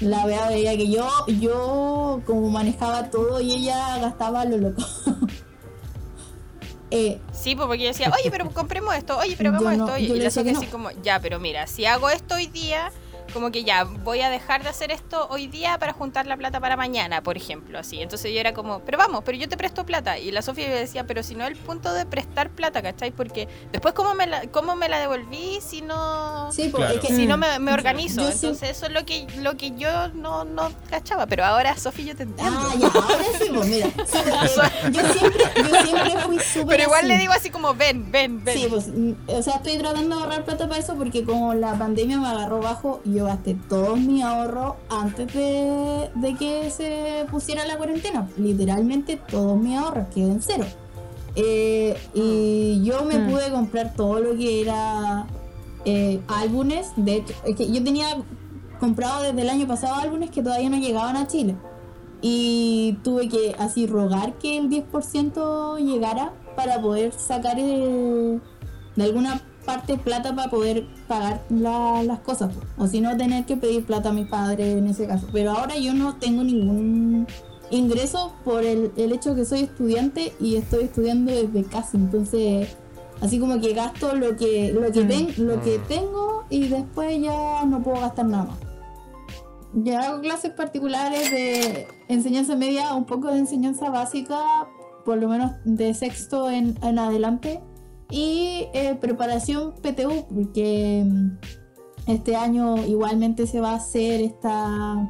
la 0.00 0.26
verdad 0.26 0.48
veía 0.48 0.76
que 0.76 0.90
yo, 0.90 1.08
yo 1.40 2.20
como 2.26 2.50
manejaba 2.50 3.10
todo 3.10 3.40
y 3.40 3.52
ella 3.52 3.98
gastaba 3.98 4.44
lo 4.44 4.58
loco. 4.58 4.82
eh, 6.90 7.20
sí, 7.32 7.54
porque 7.54 7.78
yo 7.78 7.88
decía, 7.88 8.12
oye, 8.20 8.30
pero 8.30 8.50
compremos 8.50 8.94
esto, 8.96 9.16
oye, 9.18 9.34
pero 9.36 9.50
hagamos 9.50 9.72
esto. 9.72 9.98
y 9.98 10.18
decía 10.18 10.42
así 10.56 10.66
como, 10.66 10.90
ya, 11.02 11.20
pero 11.20 11.38
mira, 11.38 11.66
si 11.68 11.86
hago 11.86 12.10
esto 12.10 12.34
hoy 12.34 12.46
día 12.46 12.90
como 13.32 13.50
que 13.50 13.64
ya, 13.64 13.84
voy 13.84 14.20
a 14.20 14.30
dejar 14.30 14.62
de 14.62 14.68
hacer 14.68 14.90
esto 14.90 15.26
hoy 15.30 15.46
día 15.46 15.78
para 15.78 15.92
juntar 15.92 16.26
la 16.26 16.36
plata 16.36 16.60
para 16.60 16.76
mañana, 16.76 17.22
por 17.22 17.36
ejemplo, 17.36 17.78
así. 17.78 18.00
Entonces 18.00 18.32
yo 18.32 18.40
era 18.40 18.52
como, 18.54 18.80
pero 18.80 18.98
vamos, 18.98 19.22
pero 19.24 19.38
yo 19.38 19.48
te 19.48 19.56
presto 19.56 19.84
plata. 19.84 20.18
Y 20.18 20.30
la 20.30 20.42
Sofía 20.42 20.68
me 20.68 20.74
decía, 20.74 21.04
pero 21.06 21.22
si 21.22 21.34
no 21.34 21.46
el 21.46 21.56
punto 21.56 21.92
de 21.92 22.06
prestar 22.06 22.50
plata, 22.50 22.82
¿cachai? 22.82 23.10
Porque 23.10 23.48
después, 23.72 23.94
¿cómo 23.94 24.14
me 24.14 24.26
la, 24.26 24.46
cómo 24.48 24.76
me 24.76 24.88
la 24.88 24.98
devolví 24.98 25.58
si 25.60 25.82
no, 25.82 26.50
sí, 26.52 26.68
porque 26.70 27.08
si 27.08 27.26
no 27.26 27.36
me, 27.36 27.58
me 27.58 27.72
organizo? 27.72 28.20
Entonces 28.20 28.70
eso 28.70 28.86
es 28.86 28.92
lo 28.92 29.04
que, 29.04 29.26
lo 29.38 29.56
que 29.56 29.72
yo 29.76 30.08
no, 30.08 30.44
no 30.44 30.70
cachaba. 30.90 31.26
Pero 31.26 31.44
ahora, 31.44 31.76
Sofía, 31.76 32.06
yo 32.06 32.16
te 32.16 32.24
entiendo. 32.24 32.58
Ah, 32.60 32.74
ya, 32.78 32.86
ahora 32.88 33.24
sí, 33.38 33.50
pues 33.54 33.68
mira. 33.68 33.88
yo, 34.92 35.12
siempre, 35.12 35.44
yo 35.56 35.82
siempre 35.82 36.18
fui 36.24 36.38
súper 36.38 36.66
Pero 36.66 36.82
igual 36.84 37.08
le 37.08 37.18
digo 37.18 37.32
así 37.32 37.50
como, 37.50 37.74
ven, 37.74 38.10
ven, 38.10 38.44
ven. 38.44 38.58
Sí, 38.58 38.66
pues, 38.68 38.88
mm, 38.88 39.12
o 39.28 39.42
sea, 39.42 39.56
estoy 39.56 39.78
tratando 39.78 40.16
de 40.16 40.22
ahorrar 40.22 40.44
plata 40.44 40.68
para 40.68 40.80
eso 40.80 40.94
porque 40.94 41.24
como 41.24 41.54
la 41.54 41.74
pandemia 41.78 42.18
me 42.18 42.28
agarró 42.28 42.60
bajo, 42.60 43.00
yo 43.04 43.21
gasté 43.24 43.56
todo 43.68 43.96
mi 43.96 44.22
ahorro 44.22 44.76
antes 44.88 45.32
de, 45.32 46.36
que 46.38 46.70
se 46.70 47.26
pusiera 47.30 47.64
la 47.66 47.76
cuarentena. 47.76 48.28
Literalmente 48.36 49.16
todos 49.16 49.60
mis 49.60 49.76
ahorros 49.76 50.06
quedó 50.14 50.32
en 50.32 50.42
cero. 50.42 50.64
Eh, 51.34 51.96
y 52.14 52.82
yo 52.84 53.04
me 53.04 53.18
mm. 53.18 53.30
pude 53.30 53.50
comprar 53.50 53.94
todo 53.94 54.20
lo 54.20 54.36
que 54.36 54.62
era 54.62 55.26
eh, 55.84 56.20
álbumes. 56.28 56.92
De 56.96 57.16
hecho, 57.16 57.34
es 57.44 57.56
que 57.56 57.70
yo 57.70 57.82
tenía 57.82 58.16
comprado 58.80 59.22
desde 59.22 59.40
el 59.42 59.48
año 59.48 59.66
pasado 59.66 59.96
álbumes 59.96 60.30
que 60.30 60.42
todavía 60.42 60.68
no 60.68 60.78
llegaban 60.78 61.16
a 61.16 61.26
Chile. 61.26 61.56
Y 62.20 62.98
tuve 63.02 63.28
que 63.28 63.54
así 63.58 63.86
rogar 63.86 64.34
que 64.34 64.58
el 64.58 64.68
10% 64.68 65.78
llegara 65.78 66.32
para 66.56 66.80
poder 66.80 67.12
sacar 67.12 67.56
de 67.56 68.40
alguna 69.00 69.40
parte 69.64 69.96
plata 69.98 70.34
para 70.34 70.50
poder 70.50 70.86
pagar 71.08 71.42
las 71.50 72.20
cosas, 72.20 72.54
o 72.76 72.86
si 72.86 73.00
no 73.00 73.16
tener 73.16 73.44
que 73.44 73.56
pedir 73.56 73.84
plata 73.84 74.10
a 74.10 74.12
mi 74.12 74.24
padre 74.24 74.72
en 74.72 74.86
ese 74.86 75.06
caso. 75.06 75.26
Pero 75.32 75.52
ahora 75.52 75.76
yo 75.76 75.94
no 75.94 76.16
tengo 76.16 76.44
ningún 76.44 77.26
ingreso 77.70 78.34
por 78.44 78.64
el, 78.64 78.92
el 78.96 79.12
hecho 79.12 79.34
que 79.34 79.44
soy 79.44 79.60
estudiante 79.60 80.32
y 80.40 80.56
estoy 80.56 80.84
estudiando 80.84 81.32
desde 81.32 81.64
casa, 81.64 81.96
entonces 81.96 82.68
así 83.20 83.38
como 83.38 83.60
que 83.60 83.72
gasto 83.72 84.14
lo 84.14 84.36
que 84.36 84.72
lo 84.72 84.92
que, 84.92 85.04
mm. 85.04 85.40
lo 85.42 85.62
que 85.62 85.78
mm. 85.78 85.88
tengo 85.88 86.44
y 86.50 86.68
después 86.68 87.20
ya 87.20 87.64
no 87.64 87.82
puedo 87.82 88.00
gastar 88.00 88.26
nada 88.26 88.44
más. 88.44 88.58
Yo 89.74 89.98
hago 89.98 90.20
clases 90.20 90.52
particulares 90.52 91.30
de 91.30 91.86
enseñanza 92.08 92.56
media, 92.56 92.94
un 92.94 93.06
poco 93.06 93.28
de 93.28 93.38
enseñanza 93.38 93.88
básica, 93.88 94.38
por 95.06 95.16
lo 95.16 95.28
menos 95.28 95.52
de 95.64 95.94
sexto 95.94 96.50
en, 96.50 96.78
en 96.82 96.98
adelante 96.98 97.62
y 98.12 98.68
eh, 98.74 98.94
preparación 99.00 99.72
PTU, 99.72 100.26
porque 100.32 101.02
mm, 101.06 101.30
este 102.06 102.36
año 102.36 102.76
igualmente 102.86 103.46
se 103.46 103.58
va 103.58 103.70
a 103.70 103.76
hacer 103.76 104.20
esta 104.20 105.08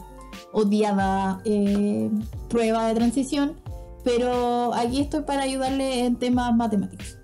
odiada 0.52 1.40
eh, 1.44 2.08
prueba 2.48 2.86
de 2.86 2.94
transición, 2.94 3.60
pero 4.04 4.72
aquí 4.74 5.00
estoy 5.00 5.22
para 5.22 5.42
ayudarle 5.42 6.04
en 6.04 6.14
temas 6.14 6.54
matemáticos. 6.54 7.18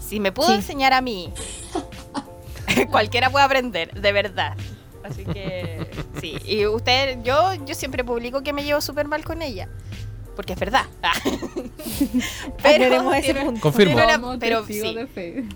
Si 0.00 0.18
me 0.18 0.32
pudo 0.32 0.54
enseñar 0.54 0.94
a 0.94 1.02
mí, 1.02 1.30
cualquiera 2.90 3.28
puede 3.28 3.44
aprender, 3.44 4.00
de 4.00 4.12
verdad. 4.12 4.56
Así 5.04 5.26
que 5.26 5.90
sí, 6.22 6.38
y 6.46 6.64
usted, 6.64 7.22
yo, 7.22 7.52
yo 7.66 7.74
siempre 7.74 8.02
publico 8.02 8.42
que 8.42 8.54
me 8.54 8.64
llevo 8.64 8.80
súper 8.80 9.06
mal 9.08 9.24
con 9.24 9.42
ella 9.42 9.68
porque 10.38 10.52
es 10.52 10.60
verdad. 10.60 10.84
pero 12.62 13.12
ese 13.12 13.34
Confirmo. 13.58 14.36
pero 14.38 14.64
sí. 14.64 14.96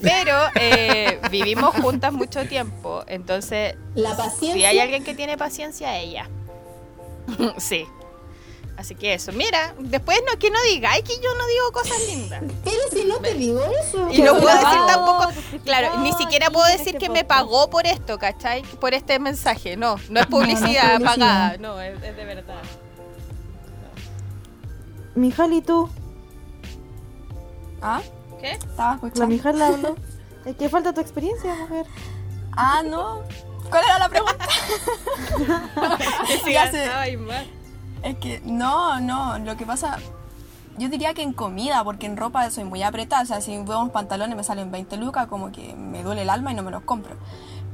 pero 0.00 0.38
eh, 0.54 1.20
vivimos 1.30 1.74
juntas 1.74 2.10
mucho 2.10 2.48
tiempo, 2.48 3.04
entonces 3.06 3.74
la 3.94 4.16
paciencia. 4.16 4.54
Si 4.54 4.64
hay 4.64 4.78
alguien 4.78 5.04
que 5.04 5.12
tiene 5.12 5.36
paciencia, 5.36 5.94
ella. 5.98 6.26
sí. 7.58 7.84
Así 8.78 8.94
que 8.94 9.12
eso, 9.12 9.30
mira, 9.32 9.74
después 9.78 10.22
no 10.26 10.38
que 10.38 10.50
no 10.50 10.58
digáis 10.62 11.02
que 11.02 11.16
yo 11.16 11.34
no 11.34 11.46
digo 11.46 11.72
cosas 11.72 11.98
lindas. 12.08 12.44
Pero 12.64 12.80
si 12.90 13.04
no 13.04 13.18
te 13.18 13.34
digo 13.34 13.60
eso. 13.62 14.08
Y 14.10 14.22
no 14.22 14.38
puedo 14.38 14.54
decir 14.54 14.80
tampoco, 14.86 15.28
claro, 15.64 15.98
ni 15.98 16.14
siquiera 16.14 16.48
puedo 16.48 16.66
decir 16.68 16.96
que 16.96 17.10
me 17.10 17.24
pagó 17.24 17.68
por 17.68 17.86
esto, 17.86 18.16
¿cachai? 18.16 18.62
Por 18.62 18.94
este 18.94 19.18
mensaje, 19.18 19.76
no, 19.76 19.96
no 20.08 20.20
es 20.20 20.26
publicidad, 20.28 20.98
pagada, 21.02 21.58
no, 21.58 21.78
es, 21.78 22.00
de 22.00 22.24
verdad. 22.24 22.62
Mijal, 25.16 25.52
¿y 25.54 25.62
tú? 25.62 25.88
¿Ah? 27.82 28.00
¿Qué? 28.40 28.52
Estaba 28.52 28.94
escuchando. 28.94 29.20
La 29.20 29.26
Mijal 29.26 29.62
habló. 29.62 29.96
Es 30.44 30.54
que 30.54 30.68
falta 30.68 30.94
tu 30.94 31.00
experiencia, 31.00 31.52
mujer. 31.56 31.86
Ah, 32.52 32.80
no. 32.88 33.22
¿Cuál 33.68 33.84
era 33.84 33.98
la 33.98 34.08
pregunta? 34.08 34.46
sí, 36.44 36.54
Ay, 36.56 37.16
mal. 37.16 37.44
Es 38.04 38.16
que 38.18 38.40
no, 38.44 39.00
no, 39.00 39.40
lo 39.40 39.56
que 39.56 39.66
pasa, 39.66 39.98
yo 40.78 40.88
diría 40.88 41.14
que 41.14 41.22
en 41.22 41.32
comida, 41.32 41.82
porque 41.82 42.06
en 42.06 42.16
ropa 42.16 42.48
soy 42.50 42.62
muy 42.62 42.84
apretada, 42.84 43.22
o 43.22 43.26
sea, 43.26 43.40
si 43.40 43.50
veo 43.58 43.80
unos 43.80 43.90
pantalones 43.90 44.36
me 44.36 44.44
salen 44.44 44.70
20 44.70 44.96
lucas, 44.98 45.26
como 45.26 45.50
que 45.50 45.74
me 45.74 46.04
duele 46.04 46.22
el 46.22 46.30
alma 46.30 46.52
y 46.52 46.54
no 46.54 46.62
me 46.62 46.70
los 46.70 46.82
compro. 46.82 47.16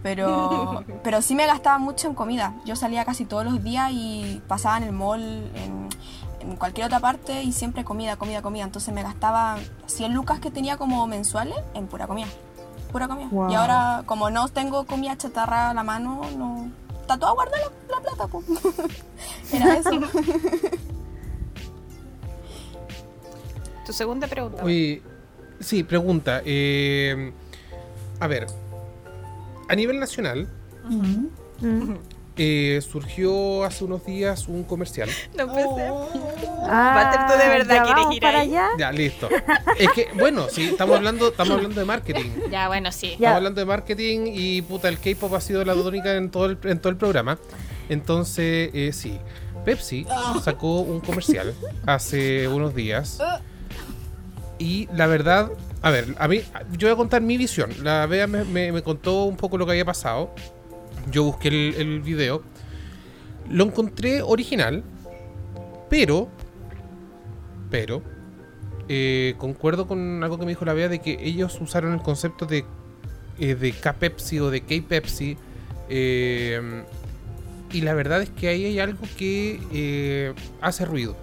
Pero, 0.03 0.83
pero 1.05 1.21
sí 1.21 1.35
me 1.35 1.47
gastaba 1.47 1.77
mucho 1.79 2.09
en 2.09 2.15
comida. 2.15 2.55
Yo 2.65 2.75
salía 2.75 3.05
casi 3.05 3.27
todos 3.27 3.45
los 3.45 3.63
días 3.63 3.91
y 3.93 4.41
pasaba 4.49 4.79
en 4.79 4.85
el 4.85 4.93
mall, 4.93 5.21
en, 5.21 5.89
en 6.43 6.57
cualquier 6.57 6.87
otra 6.87 7.01
parte 7.01 7.43
y 7.43 7.53
siempre 7.53 7.85
comida, 7.85 8.17
comida, 8.17 8.43
comida. 8.43 8.65
Entonces 8.65 8.93
me 8.93 9.03
gastaba 9.03 9.59
100 9.87 10.13
lucas 10.15 10.41
que 10.41 10.51
tenía 10.51 10.77
como 10.77 11.07
mensuales 11.07 11.57
en 11.75 11.87
pura 11.87 12.07
comida. 12.07 12.27
Pura 12.91 13.09
comida. 13.09 13.29
Y 13.51 13.55
ahora, 13.55 14.03
como 14.07 14.29
no 14.31 14.49
tengo 14.49 14.85
comida 14.85 15.17
chatarra 15.17 15.71
a 15.71 15.75
la 15.75 15.83
mano, 15.83 16.21
no, 16.37 16.71
está 17.01 17.17
toda 17.17 17.33
guardada 17.33 17.63
la, 17.89 18.01
plata, 18.01 18.29
Era 19.53 19.77
eso. 19.77 19.91
tu 23.87 23.93
segunda 23.93 24.27
pregunta. 24.27 24.63
sí, 25.61 25.83
pregunta. 25.85 26.43
Eh, 26.45 27.33
a 28.21 28.27
ver, 28.27 28.47
a 29.69 29.75
nivel 29.75 29.99
nacional, 29.99 30.49
eh, 32.37 32.81
surgió 32.81 33.63
hace 33.65 33.85
unos 33.85 34.07
días 34.07 34.49
un 34.49 34.65
comercial. 34.65 35.09
No 35.37 35.53
pensé. 35.53 35.91
Ah, 36.65 37.29
tú 37.31 37.39
de 37.39 37.49
verdad 37.49 37.85
quieres 37.85 38.05
ir 38.11 38.23
para 38.23 38.41
allá. 38.41 38.69
Ya, 38.79 38.91
listo. 38.91 39.29
es 39.79 39.91
que, 39.93 40.09
bueno, 40.15 40.47
sí, 40.49 40.71
estamos 40.71 40.97
hablando, 40.97 41.29
estamos 41.29 41.57
hablando 41.57 41.79
de 41.79 41.87
marketing. 41.87 42.31
Ya, 42.51 42.69
bueno, 42.69 42.91
sí. 42.91 43.13
Estamos 43.13 43.37
hablando 43.37 43.61
de 43.61 43.67
marketing 43.67 44.21
y 44.33 44.63
puta, 44.63 44.89
el 44.89 44.99
K-pop 44.99 45.35
ha 45.35 45.41
sido 45.41 45.65
la 45.65 45.75
tónica 45.75 46.15
en 46.15 46.31
todo 46.31 46.47
el, 46.47 46.59
en 46.65 46.79
todo 46.79 46.91
el 46.91 46.97
programa. 46.97 47.39
Entonces, 47.89 48.71
eh, 48.73 48.91
sí. 48.93 49.19
Pepsi 49.65 50.07
sacó 50.43 50.81
un 50.81 51.01
comercial 51.01 51.55
hace 51.87 52.49
unos 52.49 52.75
días. 52.75 53.19
Y 54.59 54.89
la 54.95 55.07
verdad, 55.07 55.51
a 55.83 55.91
ver, 55.91 56.15
a 56.19 56.29
mí, 56.29 56.43
yo 56.79 56.89
voy 56.89 56.95
a 56.95 56.97
contar 56.97 57.21
mi 57.21 57.37
visión. 57.37 57.71
La 57.83 58.07
Bea 58.07 58.27
me, 58.27 58.73
me 58.73 58.83
contó 58.83 59.25
un 59.25 59.37
poco 59.37 59.59
lo 59.59 59.67
que 59.67 59.73
había 59.73 59.85
pasado 59.85 60.35
yo 61.11 61.25
busqué 61.25 61.49
el, 61.49 62.01
video. 62.01 62.43
Lo 63.49 63.65
encontré 63.65 64.23
original, 64.23 64.83
pero, 65.91 66.29
pero, 67.71 68.03
eh, 68.89 69.35
concuerdo 69.39 69.87
con 69.87 70.23
algo 70.23 70.39
que 70.39 70.45
me 70.45 70.53
dijo 70.53 70.65
la 70.65 70.73
Bea 70.73 70.89
de 70.89 71.01
que 71.01 71.19
ellos 71.23 71.59
usaron 71.61 71.93
el 71.93 72.01
concepto 72.01 72.47
de, 72.47 72.65
eh, 73.39 73.55
de 73.55 73.73
K-Pepsi 73.73 74.39
o 74.41 74.51
de 74.51 74.61
K-Pepsi. 74.61 75.37
Eh, 75.89 76.85
y 77.73 77.81
la 77.81 77.95
verdad 77.95 78.23
es 78.23 78.31
que 78.31 78.49
ahí 78.49 78.65
hay 78.65 78.79
algo 78.79 79.03
que 79.17 80.35
hace 80.61 80.85
ruido. 80.85 81.17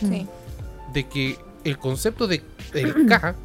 Sí. 0.00 0.26
De 0.92 1.06
que 1.06 1.38
el 1.64 1.78
concepto 1.78 2.26
de 2.26 2.42
el 2.74 3.06
K 3.06 3.36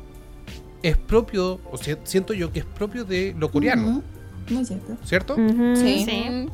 es 0.84 0.98
propio, 0.98 1.60
o 1.72 1.78
sea, 1.78 1.98
siento 2.04 2.34
yo 2.34 2.52
que 2.52 2.60
es 2.60 2.66
propio 2.66 3.06
de 3.06 3.36
lo 3.38 3.52
coreano. 3.52 4.04
Muy 4.50 4.66
cierto. 4.66 4.98
¿Cierto? 5.04 5.36
sí. 5.76 6.48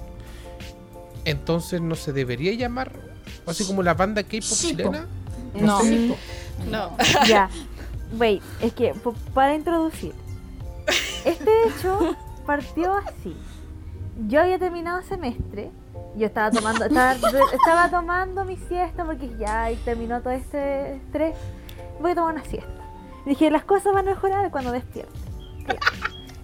Entonces 1.25 1.81
no 1.81 1.95
se 1.95 2.13
debería 2.13 2.53
llamar 2.53 2.91
así 3.47 3.65
como 3.65 3.83
la 3.83 3.93
banda 3.93 4.23
K-pop 4.23 4.41
chilena. 4.41 5.07
No. 5.53 5.79
No. 6.69 6.91
Ya. 7.27 7.49
Wait, 8.17 8.41
es 8.61 8.73
que 8.73 8.93
para 9.33 9.55
introducir. 9.55 10.13
Este 11.25 11.51
hecho 11.67 12.15
partió 12.45 12.93
así. 12.93 13.35
Yo 14.27 14.41
había 14.41 14.59
terminado 14.59 15.01
semestre. 15.01 15.71
Yo 16.15 16.27
estaba 16.27 16.49
tomando, 16.51 16.85
estaba, 16.85 17.89
tomando 17.89 18.45
mi 18.45 18.55
siesta 18.55 19.03
porque 19.03 19.35
ya 19.37 19.69
terminó 19.83 20.21
todo 20.21 20.33
este 20.33 20.95
estrés. 20.95 21.35
Voy 21.99 22.11
a 22.11 22.15
tomar 22.15 22.35
una 22.35 22.45
siesta. 22.45 22.69
dije, 23.25 23.49
las 23.49 23.65
cosas 23.65 23.93
van 23.93 24.07
a 24.07 24.11
mejorar 24.11 24.49
cuando 24.51 24.71
despierte. 24.71 25.11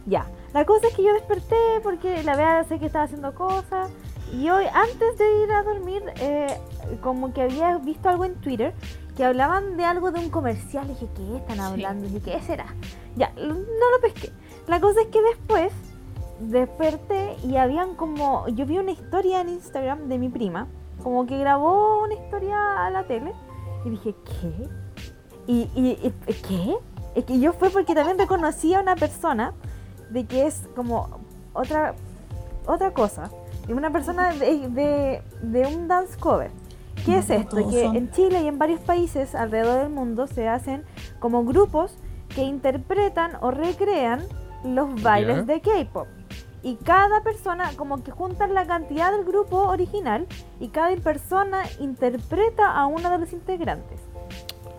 Ya. 0.06 0.26
La 0.54 0.66
cosa 0.66 0.88
es 0.88 0.94
que 0.96 1.04
yo 1.04 1.14
desperté 1.14 1.56
porque 1.82 2.24
la 2.24 2.36
verdad 2.36 2.68
sé 2.68 2.78
que 2.78 2.88
estaba 2.88 3.06
haciendo 3.06 3.34
cosas. 3.34 3.90
Y 4.34 4.50
hoy, 4.50 4.66
antes 4.74 5.18
de 5.18 5.44
ir 5.44 5.52
a 5.52 5.64
dormir, 5.64 6.04
eh, 6.20 6.58
como 7.02 7.34
que 7.34 7.42
había 7.42 7.78
visto 7.78 8.10
algo 8.10 8.26
en 8.26 8.36
Twitter 8.36 8.74
que 9.16 9.26
hablaban 9.26 9.78
de 9.78 9.86
algo 9.86 10.12
de 10.12 10.20
un 10.20 10.30
comercial. 10.30 10.86
Y 10.86 10.94
dije, 10.94 11.10
¿qué 11.16 11.38
están 11.38 11.60
hablando? 11.60 12.06
Y 12.06 12.10
dije, 12.10 12.32
¿qué 12.32 12.42
será? 12.42 12.66
Ya, 13.16 13.32
no 13.36 13.54
lo 13.54 14.02
pesqué. 14.02 14.32
La 14.68 14.80
cosa 14.80 15.02
es 15.02 15.08
que 15.08 15.22
después 15.22 15.72
desperté 16.40 17.38
y 17.44 17.56
habían 17.56 17.96
como. 17.96 18.48
Yo 18.50 18.66
vi 18.66 18.78
una 18.78 18.92
historia 18.92 19.42
en 19.42 19.50
Instagram 19.50 20.10
de 20.10 20.18
mi 20.18 20.30
prima, 20.30 20.68
como 21.04 21.26
que 21.26 21.38
grabó 21.38 22.04
una 22.04 22.14
historia 22.14 22.86
a 22.86 22.90
la 22.90 23.04
tele. 23.04 23.34
Y 23.86 23.90
dije, 23.90 24.16
¿qué? 24.26 24.70
¿Y, 25.48 25.70
y, 25.76 26.14
y 26.28 26.34
qué? 26.34 26.78
Es 27.16 27.26
que 27.26 27.40
yo 27.40 27.54
fue 27.54 27.70
porque 27.70 27.96
también 27.96 28.18
reconocí 28.18 28.74
a 28.74 28.80
una 28.80 28.96
persona 28.96 29.54
de 30.12 30.26
que 30.26 30.46
es 30.46 30.68
como 30.76 31.10
otra, 31.54 31.96
otra 32.66 32.92
cosa. 32.92 33.32
Y 33.68 33.74
una 33.74 33.92
persona 33.92 34.34
de, 34.34 35.22
de, 35.42 35.68
un 35.68 35.88
dance 35.88 36.18
cover. 36.20 36.52
¿Qué 37.06 37.18
es 37.18 37.30
esto? 37.30 37.58
Que 37.70 37.86
en 37.86 38.12
Chile 38.12 38.42
y 38.44 38.48
en 38.48 38.60
varios 38.60 38.82
países 38.82 39.34
alrededor 39.34 39.82
del 39.82 39.90
mundo 39.90 40.28
se 40.28 40.48
hacen 40.48 40.84
como 41.20 41.44
grupos 41.44 41.96
que 42.30 42.44
interpretan 42.44 43.38
o 43.42 43.52
recrean 43.52 44.24
los 44.64 45.02
bailes 45.02 45.48
de 45.48 45.62
K-pop. 45.62 46.08
Y 46.64 46.76
cada 46.76 47.24
persona, 47.24 47.72
como 47.76 48.04
que 48.04 48.12
juntan 48.12 48.54
la 48.54 48.68
cantidad 48.68 49.12
del 49.12 49.26
grupo 49.26 49.58
original 49.68 50.28
y 50.60 50.68
cada 50.68 50.96
persona 50.98 51.64
interpreta 51.80 52.72
a 52.72 52.86
uno 52.86 53.10
de 53.10 53.18
los 53.18 53.34
integrantes. 53.34 54.00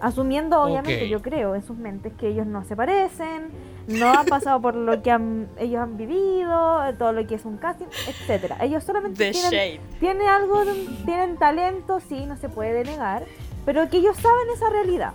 Asumiendo, 0.03 0.61
obviamente, 0.61 1.09
yo 1.09 1.23
creo 1.23 1.55
en 1.55 1.63
sus 1.63 1.77
mentes 1.77 2.13
que 2.15 2.27
ellos 2.27 2.45
no 2.45 2.65
se 2.65 2.75
parecen, 2.75 3.51
no 3.87 4.13
han 4.13 4.27
pasado 4.27 4.61
por 4.61 4.75
lo 4.75 5.01
que 5.01 5.11
ellos 5.59 5.81
han 5.81 5.97
vivido, 5.97 6.81
todo 6.99 7.13
lo 7.13 7.25
que 7.25 7.37
es 7.37 7.45
un 7.45 7.57
casting, 7.57 7.87
etcétera. 8.09 8.57
Ellos 8.63 8.83
solamente 8.83 9.31
tienen, 9.31 9.81
tienen, 10.01 10.27
algo, 10.27 10.65
tienen 11.05 11.37
talento, 11.37 12.01
sí, 12.01 12.27
no 12.27 12.37
se 12.37 12.49
puede 12.49 12.83
negar, 12.83 13.27
pero 13.65 13.89
que 13.89 13.99
ellos 13.99 14.17
saben 14.17 14.49
esa 14.53 14.71
realidad. 14.71 15.13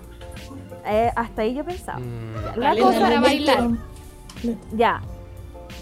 Eh, 0.86 1.12
hasta 1.18 1.42
ahí 1.42 1.54
yo 1.54 1.66
pensaba. 1.66 2.00
Mm. 2.00 2.58
La 2.58 2.78
cosa 2.78 3.00
para 3.02 3.20
bailar. 3.20 3.70
Ya, 4.72 5.02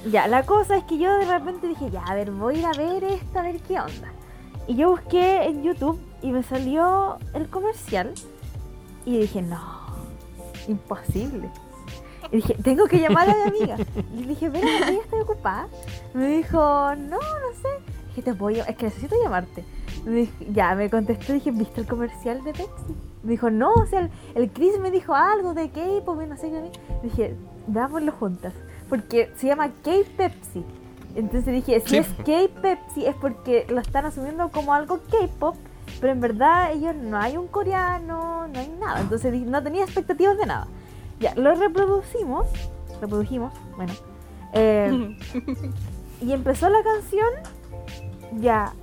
ya, 0.10 0.28
la 0.28 0.42
cosa 0.48 0.78
es 0.78 0.84
que 0.86 0.98
yo 0.98 1.16
de 1.16 1.26
repente 1.26 1.68
dije, 1.68 1.92
ya, 1.92 2.02
a 2.02 2.16
ver, 2.16 2.32
voy 2.32 2.56
a 2.56 2.58
ir 2.58 2.66
a 2.66 2.72
ver 2.72 3.04
esto, 3.04 3.38
a 3.38 3.44
ver 3.44 3.60
qué 3.60 3.80
onda. 3.80 4.12
Y 4.66 4.74
yo 4.74 4.90
busqué 4.90 5.44
en 5.44 5.62
YouTube 5.62 6.00
y 6.24 6.32
me 6.32 6.42
salió 6.42 7.20
el 7.36 7.48
comercial 7.50 8.16
y 9.06 9.20
dije, 9.20 9.42
no, 9.42 9.60
imposible. 10.68 11.50
Y 12.32 12.38
dije, 12.38 12.56
tengo 12.64 12.86
que 12.88 13.00
llamar 13.00 13.30
a 13.30 13.36
mi 13.36 13.42
amiga. 13.44 13.78
Y 14.14 14.22
le 14.22 14.28
dije, 14.30 14.50
ven, 14.50 14.64
ella 14.68 15.02
está 15.04 15.18
ocupada. 15.18 15.68
Me 16.14 16.28
dijo, 16.28 16.58
no, 16.58 17.18
no 17.18 17.54
sé. 17.62 17.70
Dije, 18.08 18.22
te 18.24 18.32
voy 18.34 18.60
es 18.60 18.76
que 18.76 18.86
necesito 18.86 19.16
llamarte. 19.22 19.64
Me 20.06 20.28
ya, 20.52 20.76
me 20.76 20.90
contestó, 20.90 21.34
dije, 21.34 21.52
¿viste 21.52 21.82
el 21.82 21.88
comercial 21.88 22.44
de 22.44 22.54
Pepsi? 22.54 22.96
Me 23.24 23.32
dijo, 23.32 23.50
no, 23.50 23.74
o 23.74 23.86
sea, 23.86 24.10
el, 24.36 24.52
Chris 24.52 24.80
me 24.80 24.92
dijo 24.92 25.16
algo 25.16 25.54
de 25.54 25.70
K-pop 25.70 26.22
no 26.22 26.38
sé 26.38 26.50
qué. 26.50 26.72
Dije, 27.04 27.36
veámoslo 27.68 28.12
juntas. 28.12 28.54
Porque 28.90 29.32
se 29.36 29.48
llama 29.48 29.70
K-Pepsi. 29.84 30.64
Entonces 31.16 31.54
dije, 31.54 31.82
si 31.86 31.98
es 31.98 32.08
K-Pepsi 32.08 33.06
es 33.06 33.16
porque 33.16 33.66
lo 33.70 33.80
están 33.80 34.06
asumiendo 34.06 34.50
como 34.50 34.74
algo 34.74 35.00
K-pop, 35.10 35.56
pero 36.00 36.14
en 36.14 36.22
verdad 36.22 36.72
ellos 36.72 36.96
no 36.96 37.18
hay 37.18 37.38
un 37.38 37.48
coreano, 37.48 38.48
no 38.48 38.60
hay 38.60 38.70
nada. 38.80 39.02
Entonces 39.02 39.34
no 39.42 39.64
tenía 39.64 39.84
expectativas 39.84 40.38
de 40.38 40.46
nada. 40.46 40.68
Ya, 41.20 41.34
lo 41.36 41.56
reproducimos. 41.56 42.48
Reprodujimos, 43.02 43.54
bueno. 43.76 43.94
Eh, 44.54 45.18
y 46.22 46.32
empezó 46.32 46.70
la 46.70 46.84
canción. 46.84 47.28
Ya, 48.40 48.74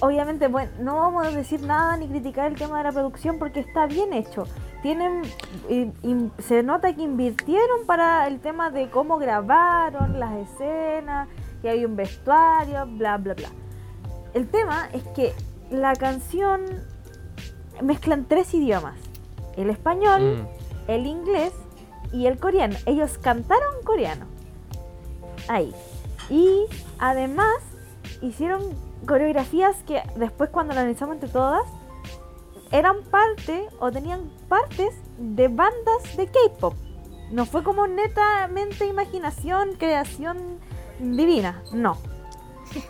obviamente, 0.00 0.48
bueno, 0.48 0.70
no 0.80 0.96
vamos 0.96 1.26
a 1.26 1.30
decir 1.30 1.62
nada 1.62 1.96
ni 1.96 2.08
criticar 2.08 2.50
el 2.50 2.58
tema 2.58 2.78
de 2.78 2.84
la 2.84 2.92
producción 2.92 3.38
porque 3.38 3.60
está 3.60 3.86
bien 3.86 4.12
hecho. 4.12 4.44
Tienen, 4.82 5.22
y, 5.68 5.90
se 6.42 6.62
nota 6.62 6.94
que 6.94 7.02
invirtieron 7.02 7.86
para 7.86 8.26
el 8.26 8.38
tema 8.40 8.70
de 8.70 8.90
cómo 8.90 9.16
grabaron 9.16 10.20
las 10.20 10.36
escenas, 10.36 11.28
que 11.62 11.70
hay 11.70 11.84
un 11.84 11.96
vestuario, 11.96 12.86
bla, 12.86 13.16
bla, 13.16 13.34
bla. 13.34 13.48
El 14.34 14.48
tema 14.48 14.88
es 14.92 15.02
que 15.14 15.32
la 15.80 15.94
canción 15.94 16.64
mezclan 17.82 18.26
tres 18.26 18.54
idiomas. 18.54 18.96
El 19.56 19.70
español, 19.70 20.38
mm. 20.38 20.90
el 20.90 21.06
inglés 21.06 21.52
y 22.12 22.26
el 22.26 22.38
coreano. 22.38 22.76
Ellos 22.86 23.18
cantaron 23.18 23.82
coreano. 23.84 24.26
Ahí. 25.48 25.74
Y 26.30 26.64
además 26.98 27.56
hicieron 28.22 28.62
coreografías 29.06 29.76
que 29.86 30.02
después 30.16 30.50
cuando 30.50 30.74
la 30.74 30.80
analizamos 30.80 31.16
entre 31.16 31.28
todas 31.28 31.64
eran 32.72 33.02
parte 33.02 33.66
o 33.78 33.92
tenían 33.92 34.30
partes 34.48 34.94
de 35.18 35.48
bandas 35.48 36.16
de 36.16 36.26
K-pop. 36.26 36.74
No 37.30 37.46
fue 37.46 37.62
como 37.62 37.86
netamente 37.86 38.86
imaginación, 38.86 39.74
creación 39.76 40.58
divina, 40.98 41.62
no. 41.72 41.98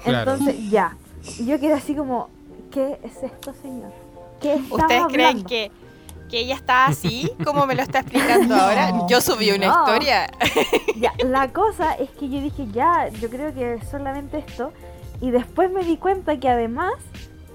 Entonces 0.04 0.70
ya, 0.70 0.96
yo 1.44 1.58
quedé 1.60 1.74
así 1.74 1.94
como, 1.94 2.28
¿qué 2.74 2.98
es 3.04 3.22
esto, 3.22 3.54
señor? 3.62 3.92
¿Qué 4.40 4.56
¿Ustedes 4.68 5.04
creen 5.06 5.44
que, 5.44 5.70
que 6.28 6.40
ella 6.40 6.56
está 6.56 6.86
así, 6.86 7.30
como 7.44 7.66
me 7.66 7.76
lo 7.76 7.82
está 7.82 8.00
explicando 8.00 8.56
ahora? 8.56 9.06
Yo 9.08 9.20
subí 9.20 9.52
una 9.52 9.66
historia. 9.66 10.26
ya, 10.96 11.12
la 11.24 11.52
cosa 11.52 11.94
es 11.94 12.10
que 12.10 12.28
yo 12.28 12.40
dije, 12.40 12.66
ya, 12.72 13.08
yo 13.20 13.30
creo 13.30 13.54
que 13.54 13.74
es 13.74 13.88
solamente 13.88 14.38
esto. 14.38 14.72
Y 15.20 15.30
después 15.30 15.70
me 15.70 15.84
di 15.84 15.96
cuenta 15.96 16.38
que 16.40 16.48
además 16.48 16.94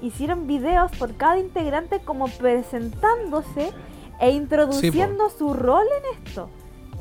hicieron 0.02 0.48
videos 0.48 0.90
por 0.94 1.16
cada 1.18 1.38
integrante 1.38 2.00
como 2.00 2.30
presentándose 2.30 3.74
e 4.22 4.32
introduciendo 4.32 5.30
su 5.30 5.54
rol 5.54 5.86
en 5.98 6.26
esto. 6.26 6.50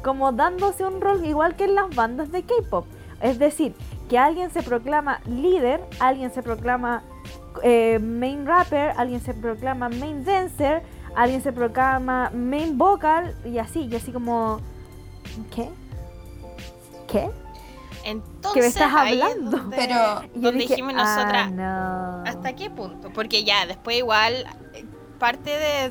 Como 0.02 0.32
dándose 0.32 0.84
un 0.84 1.00
rol 1.00 1.24
igual 1.24 1.54
que 1.54 1.64
en 1.64 1.76
las 1.76 1.94
bandas 1.94 2.32
de 2.32 2.42
K-pop. 2.42 2.84
Es 3.20 3.38
decir, 3.38 3.74
que 4.08 4.18
alguien 4.18 4.50
se 4.50 4.62
proclama 4.62 5.20
líder, 5.26 5.80
alguien 6.00 6.32
se 6.32 6.42
proclama 6.42 7.04
eh, 7.62 7.98
main 7.98 8.46
rapper, 8.46 8.92
alguien 8.96 9.20
se 9.20 9.34
proclama 9.34 9.88
main 9.88 10.24
dancer, 10.24 10.82
alguien 11.14 11.42
se 11.42 11.52
proclama 11.52 12.30
main 12.30 12.76
vocal 12.78 13.34
y 13.44 13.58
así, 13.58 13.88
y 13.90 13.96
así 13.96 14.12
como... 14.12 14.60
¿Qué? 15.54 15.68
¿Qué? 17.10 17.30
Entonces, 18.04 18.52
¿Qué 18.54 18.60
me 18.60 18.66
estás 18.66 18.94
hablando? 18.94 19.70
pero 19.70 20.22
donde 20.34 20.60
dijimos 20.60 20.94
nosotras, 20.94 21.52
ah, 21.58 22.24
¿hasta 22.26 22.54
qué 22.54 22.70
punto? 22.70 23.10
Porque 23.12 23.44
ya, 23.44 23.66
después 23.66 23.98
igual, 23.98 24.46
parte 25.18 25.50
de, 25.50 25.90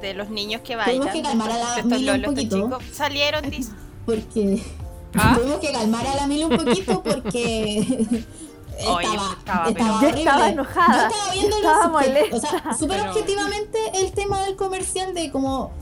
de 0.00 0.14
los 0.14 0.30
niños 0.30 0.62
que 0.62 0.76
bailan, 0.76 1.12
que 1.12 1.22
calmar 1.22 1.50
a 1.50 1.58
la 1.58 1.78
estos 1.78 2.02
lolos, 2.02 2.38
estos 2.38 2.60
chicos, 2.60 2.84
salieron... 2.92 3.44
Porque... 4.04 4.62
¿Ah? 5.18 5.34
Tuvimos 5.36 5.60
que 5.60 5.72
calmar 5.72 6.06
a 6.06 6.14
la 6.14 6.26
Mila 6.26 6.46
un 6.46 6.56
poquito 6.56 7.02
porque 7.02 8.06
estaba, 8.78 9.68
estaba, 9.68 10.02
yo 10.02 10.08
estaba 10.08 10.48
enojada. 10.48 11.08
Yo 11.08 11.14
estaba 11.14 11.32
viendo 11.32 11.56
estaba 11.56 11.88
molesta. 11.88 12.36
O 12.36 12.40
sea, 12.40 12.76
súper 12.78 13.00
objetivamente 13.08 13.78
el 13.94 14.12
tema 14.12 14.42
del 14.44 14.56
comercial 14.56 15.14
de 15.14 15.30
como 15.30 15.72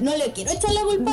no 0.00 0.16
le 0.16 0.32
quiero 0.32 0.50
echar 0.50 0.72
la 0.72 0.82
culpa 0.82 1.12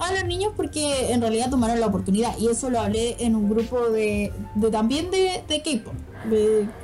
a, 0.00 0.12
los 0.12 0.24
niños 0.24 0.52
porque 0.56 1.12
en 1.12 1.20
realidad 1.20 1.50
tomaron 1.50 1.80
la 1.80 1.86
oportunidad 1.86 2.36
y 2.38 2.48
eso 2.48 2.70
lo 2.70 2.80
hablé 2.80 3.16
en 3.20 3.34
un 3.34 3.48
grupo 3.48 3.88
de, 3.90 4.32
de 4.54 4.70
también 4.70 5.10
de, 5.10 5.42
de 5.48 5.62
K-pop 5.62 5.94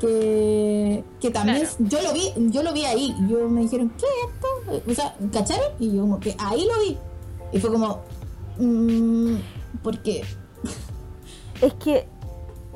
que, 0.00 1.04
que 1.20 1.30
también 1.30 1.66
yo 1.78 2.02
lo 2.02 2.12
vi 2.12 2.32
yo 2.50 2.62
lo 2.62 2.72
vi 2.72 2.84
ahí 2.84 3.14
yo 3.28 3.48
me 3.48 3.62
dijeron 3.62 3.90
¿qué 3.98 4.06
es 4.06 4.78
esto? 4.78 4.90
o 4.90 4.94
sea 4.94 5.16
¿cacharon? 5.32 5.72
y 5.78 5.94
yo 5.94 6.02
como 6.02 6.20
que 6.20 6.36
ahí 6.38 6.66
lo 6.66 6.80
vi 6.80 6.98
y 7.52 7.58
fue 7.58 7.70
como 7.70 8.00
mmm, 8.58 9.36
porque 9.82 10.24
es 11.60 11.74
que 11.74 12.06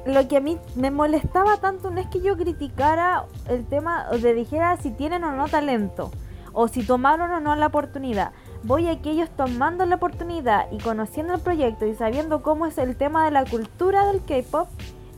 lo 0.07 0.27
que 0.29 0.37
a 0.37 0.41
mí 0.41 0.59
me 0.75 0.91
molestaba 0.91 1.59
tanto 1.59 1.91
no 1.91 2.01
es 2.01 2.07
que 2.09 2.21
yo 2.21 2.37
criticara 2.37 3.25
el 3.49 3.67
tema 3.67 4.07
de 4.11 4.35
dijera 4.35 4.77
si 4.77 4.91
tienen 4.91 5.25
o 5.25 5.33
no 5.33 5.49
talento 5.49 6.11
o 6.53 6.69
si 6.69 6.83
tomaron 6.83 7.31
o 7.31 7.41
no 7.41 7.55
la 7.57 7.67
oportunidad 7.67 8.33
voy 8.63 8.89
a 8.89 9.01
que 9.01 9.11
ellos 9.11 9.31
tomando 9.37 9.87
la 9.87 9.97
oportunidad 9.97 10.71
y 10.73 10.79
conociendo 10.79 11.35
el 11.35 11.41
proyecto 11.41 11.87
y 11.87 11.95
sabiendo 11.95 12.43
cómo 12.43 12.67
es 12.67 12.79
el 12.79 12.97
tema 12.97 13.25
de 13.25 13.31
la 13.31 13.45
cultura 13.45 14.07
del 14.07 14.23
K-pop, 14.23 14.69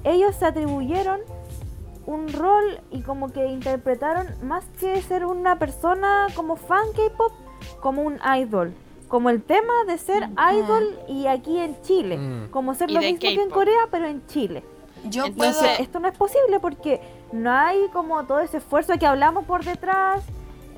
ellos 0.04 0.36
se 0.36 0.46
atribuyeron 0.46 1.20
un 2.06 2.32
rol 2.32 2.80
y 2.90 3.02
como 3.02 3.32
que 3.32 3.46
interpretaron 3.46 4.26
más 4.42 4.64
que 4.78 5.00
ser 5.02 5.24
una 5.24 5.58
persona 5.58 6.26
como 6.34 6.56
fan 6.56 6.86
K-pop, 6.94 7.32
como 7.80 8.02
un 8.02 8.18
idol. 8.38 8.74
Como 9.10 9.28
el 9.28 9.42
tema 9.42 9.74
de 9.86 9.98
ser 9.98 10.30
idol 10.54 10.98
y 11.06 11.26
aquí 11.26 11.58
en 11.58 11.82
Chile. 11.82 12.16
Mm. 12.16 12.50
Como 12.50 12.74
ser 12.74 12.90
lo 12.90 13.00
mismo 13.00 13.18
que 13.18 13.34
en 13.34 13.50
Corea, 13.50 13.88
pero 13.90 14.06
en 14.06 14.26
Chile. 14.26 14.64
Yo 15.04 15.26
Entonces, 15.26 15.80
esto 15.80 16.00
no 16.00 16.08
es 16.08 16.16
posible 16.16 16.60
porque 16.60 17.00
no 17.32 17.50
hay 17.50 17.88
como 17.92 18.24
todo 18.24 18.40
ese 18.40 18.56
esfuerzo 18.56 18.98
que 18.98 19.06
hablamos 19.06 19.44
por 19.44 19.64
detrás 19.64 20.24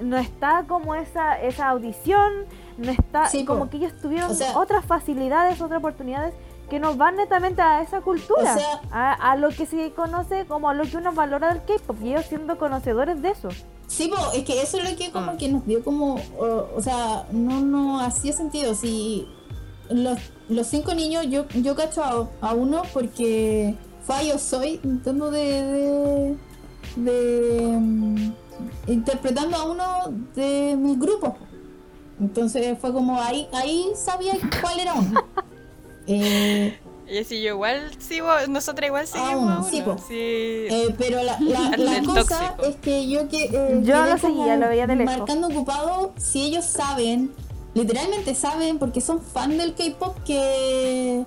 no 0.03 0.19
está 0.19 0.65
como 0.67 0.95
esa, 0.95 1.41
esa 1.41 1.69
audición, 1.69 2.33
no 2.79 2.91
está 2.91 3.29
como 3.47 3.71
que 3.71 3.79
ellos 3.79 3.93
tuvieron 4.01 4.31
otras 4.55 4.85
facilidades, 4.85 5.61
otras 5.61 5.79
oportunidades 5.79 6.35
que 6.73 6.81
nos 6.81 6.97
van 6.97 7.17
netamente 7.17 7.61
a 7.61 7.83
esa 7.83 8.01
cultura, 8.01 8.57
a, 8.91 9.37
lo 9.37 9.51
que 9.51 9.67
se 9.67 9.93
conoce 9.93 10.47
como 10.47 10.71
a 10.71 10.75
lo 10.75 10.85
que 10.85 10.97
uno 10.97 11.13
valora 11.13 11.53
del 11.53 11.63
K-pop 11.65 11.99
y 12.03 12.13
ellos 12.13 12.25
siendo 12.25 12.57
conocedores 12.57 13.21
de 13.21 13.29
eso. 13.29 13.51
Sí, 13.89 14.11
es 14.35 14.43
que 14.45 14.63
eso 14.63 14.79
es 14.79 14.91
lo 14.91 14.97
que 14.97 15.11
como 15.11 15.33
ah. 15.33 15.37
que 15.37 15.51
nos 15.51 15.67
dio 15.67 15.85
como, 15.85 16.19
o, 16.39 16.81
sea, 16.81 17.27
no 17.31 17.61
no 17.61 18.01
hacía 18.01 18.33
sentido. 18.33 18.75
Si 18.75 19.29
los, 19.91 20.19
los 20.49 20.67
cinco 20.67 20.95
niños, 20.95 21.27
yo, 21.29 21.47
yo 21.49 21.77
cacho 21.77 22.31
a, 22.41 22.55
uno 22.55 22.85
porque 22.95 23.77
fallo 24.07 24.39
soy 24.39 24.81
intentando 24.83 25.31
de, 25.31 26.39
de 26.97 27.69
mm, 27.71 28.33
interpretando 28.87 29.59
a 29.59 29.65
uno 29.65 29.85
de 30.35 30.75
mis 30.79 30.99
grupos. 30.99 31.35
Entonces 32.19 32.79
fue 32.81 32.95
como 32.95 33.21
ahí, 33.21 33.47
ahí 33.53 33.91
sabía 33.95 34.33
cuál 34.63 34.81
era 34.81 34.95
uno. 34.95 35.23
eh, 36.07 36.79
y 37.13 37.25
si 37.25 37.43
yo 37.43 37.51
igual 37.51 37.91
sigo, 37.99 38.29
nosotros 38.49 38.87
igual 38.87 39.07
seguimos 39.07 39.69
sí, 39.69 39.83
eh, 40.19 40.95
pero 40.97 41.23
la, 41.23 41.39
la, 41.41 42.03
cosa 42.07 42.57
es 42.67 42.77
que 42.77 43.09
yo 43.09 43.29
que 43.29 43.51
eh, 43.53 43.81
yo 43.83 44.07
lo 44.07 44.17
seguía, 44.17 44.57
lo 44.57 44.69
veía 44.69 44.87
de 44.87 44.97
lejos. 44.97 45.19
Marcando 45.19 45.49
ocupado, 45.49 46.15
si 46.17 46.47
ellos 46.47 46.65
saben, 46.65 47.33
literalmente 47.75 48.35
saben, 48.35 48.79
porque 48.79 49.01
son 49.01 49.21
fan 49.21 49.59
del 49.59 49.75
K-pop 49.75 50.17
que 50.25 51.25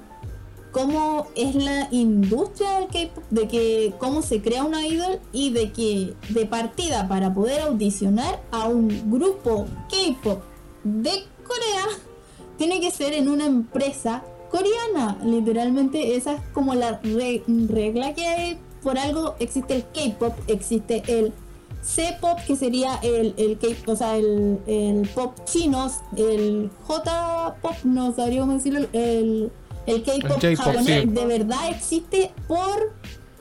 cómo 0.71 1.27
es 1.35 1.53
la 1.55 1.87
industria 1.91 2.79
del 2.79 2.87
K-pop, 2.87 3.23
de 3.29 3.47
que 3.47 3.93
cómo 3.99 4.23
se 4.23 4.41
crea 4.41 4.63
una 4.63 4.87
idol 4.87 5.19
y 5.31 5.51
de 5.51 5.71
que 5.71 6.15
de 6.29 6.45
partida 6.47 7.07
para 7.07 7.33
poder 7.33 7.61
audicionar 7.61 8.41
a 8.51 8.67
un 8.67 9.11
grupo 9.11 9.67
K-pop 9.89 10.41
de 10.83 11.11
Corea 11.45 11.85
tiene 12.57 12.81
que 12.81 12.89
ser 12.89 13.13
en 13.13 13.29
una 13.29 13.45
empresa 13.45 14.23
coreana. 14.49 15.17
Literalmente 15.23 16.15
esa 16.15 16.33
es 16.33 16.41
como 16.53 16.75
la 16.75 16.99
regla 17.03 18.13
que 18.13 18.25
hay. 18.27 18.59
Por 18.83 18.99
algo 18.99 19.35
existe 19.39 19.75
el 19.75 19.83
K-pop, 19.83 20.33
existe 20.47 21.01
el 21.07 21.33
C-pop 21.81 22.39
que 22.45 22.55
sería 22.55 22.95
el, 23.01 23.33
el 23.37 23.57
K, 23.57 23.67
o 23.91 23.95
sea, 23.95 24.15
el, 24.15 24.59
el 24.67 25.09
pop 25.09 25.33
chinos, 25.45 26.01
el 26.15 26.69
J-pop, 26.85 27.75
no 27.83 28.13
sabríamos 28.15 28.55
decirlo, 28.55 28.87
el 28.93 29.51
el 29.85 30.03
K-pop 30.03 30.41
japonés 30.57 31.13
de 31.13 31.25
verdad 31.25 31.69
existe 31.69 32.31
por, 32.47 32.93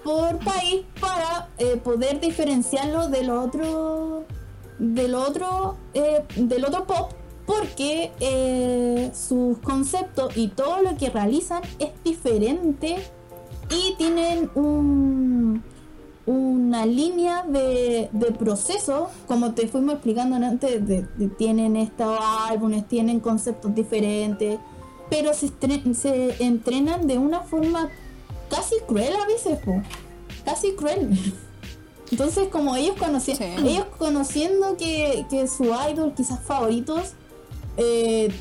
por 0.02 0.38
país 0.40 0.82
para 1.00 1.48
eh, 1.58 1.76
poder 1.82 2.20
diferenciarlo 2.20 3.08
del 3.08 3.30
otro 3.30 4.24
del 4.78 5.14
otro 5.14 5.76
eh, 5.94 6.22
del 6.36 6.64
otro 6.64 6.84
pop 6.84 7.12
porque 7.46 8.10
eh, 8.20 9.10
sus 9.14 9.58
conceptos 9.58 10.36
y 10.36 10.48
todo 10.48 10.82
lo 10.82 10.96
que 10.96 11.10
realizan 11.10 11.62
es 11.78 11.90
diferente 12.02 12.96
y 13.70 13.94
tienen 13.96 14.50
un, 14.54 15.62
una 16.26 16.86
línea 16.86 17.42
de, 17.42 18.08
de, 18.12 18.32
proceso, 18.32 19.10
como 19.26 19.52
te 19.52 19.68
fuimos 19.68 19.94
explicando 19.94 20.36
antes, 20.36 20.82
tienen 21.36 21.76
estos 21.76 22.18
álbumes, 22.48 22.88
tienen 22.88 23.20
conceptos 23.20 23.74
diferentes, 23.74 24.58
pero 25.10 25.34
se, 25.34 25.50
se 25.94 26.42
entrenan 26.42 27.06
de 27.06 27.18
una 27.18 27.40
forma 27.40 27.90
casi 28.48 28.76
cruel 28.86 29.14
a 29.16 29.26
veces, 29.26 29.58
casi 30.44 30.72
cruel. 30.72 31.10
Entonces, 32.10 32.48
como 32.48 32.76
ellos 32.76 32.96
conocían, 32.96 33.66
ellos 33.66 33.86
conociendo 33.98 34.76
que, 34.76 35.26
que 35.28 35.48
su 35.48 35.64
idol, 35.64 36.12
quizás 36.14 36.40
favoritos, 36.40 37.14
eh, 37.76 38.32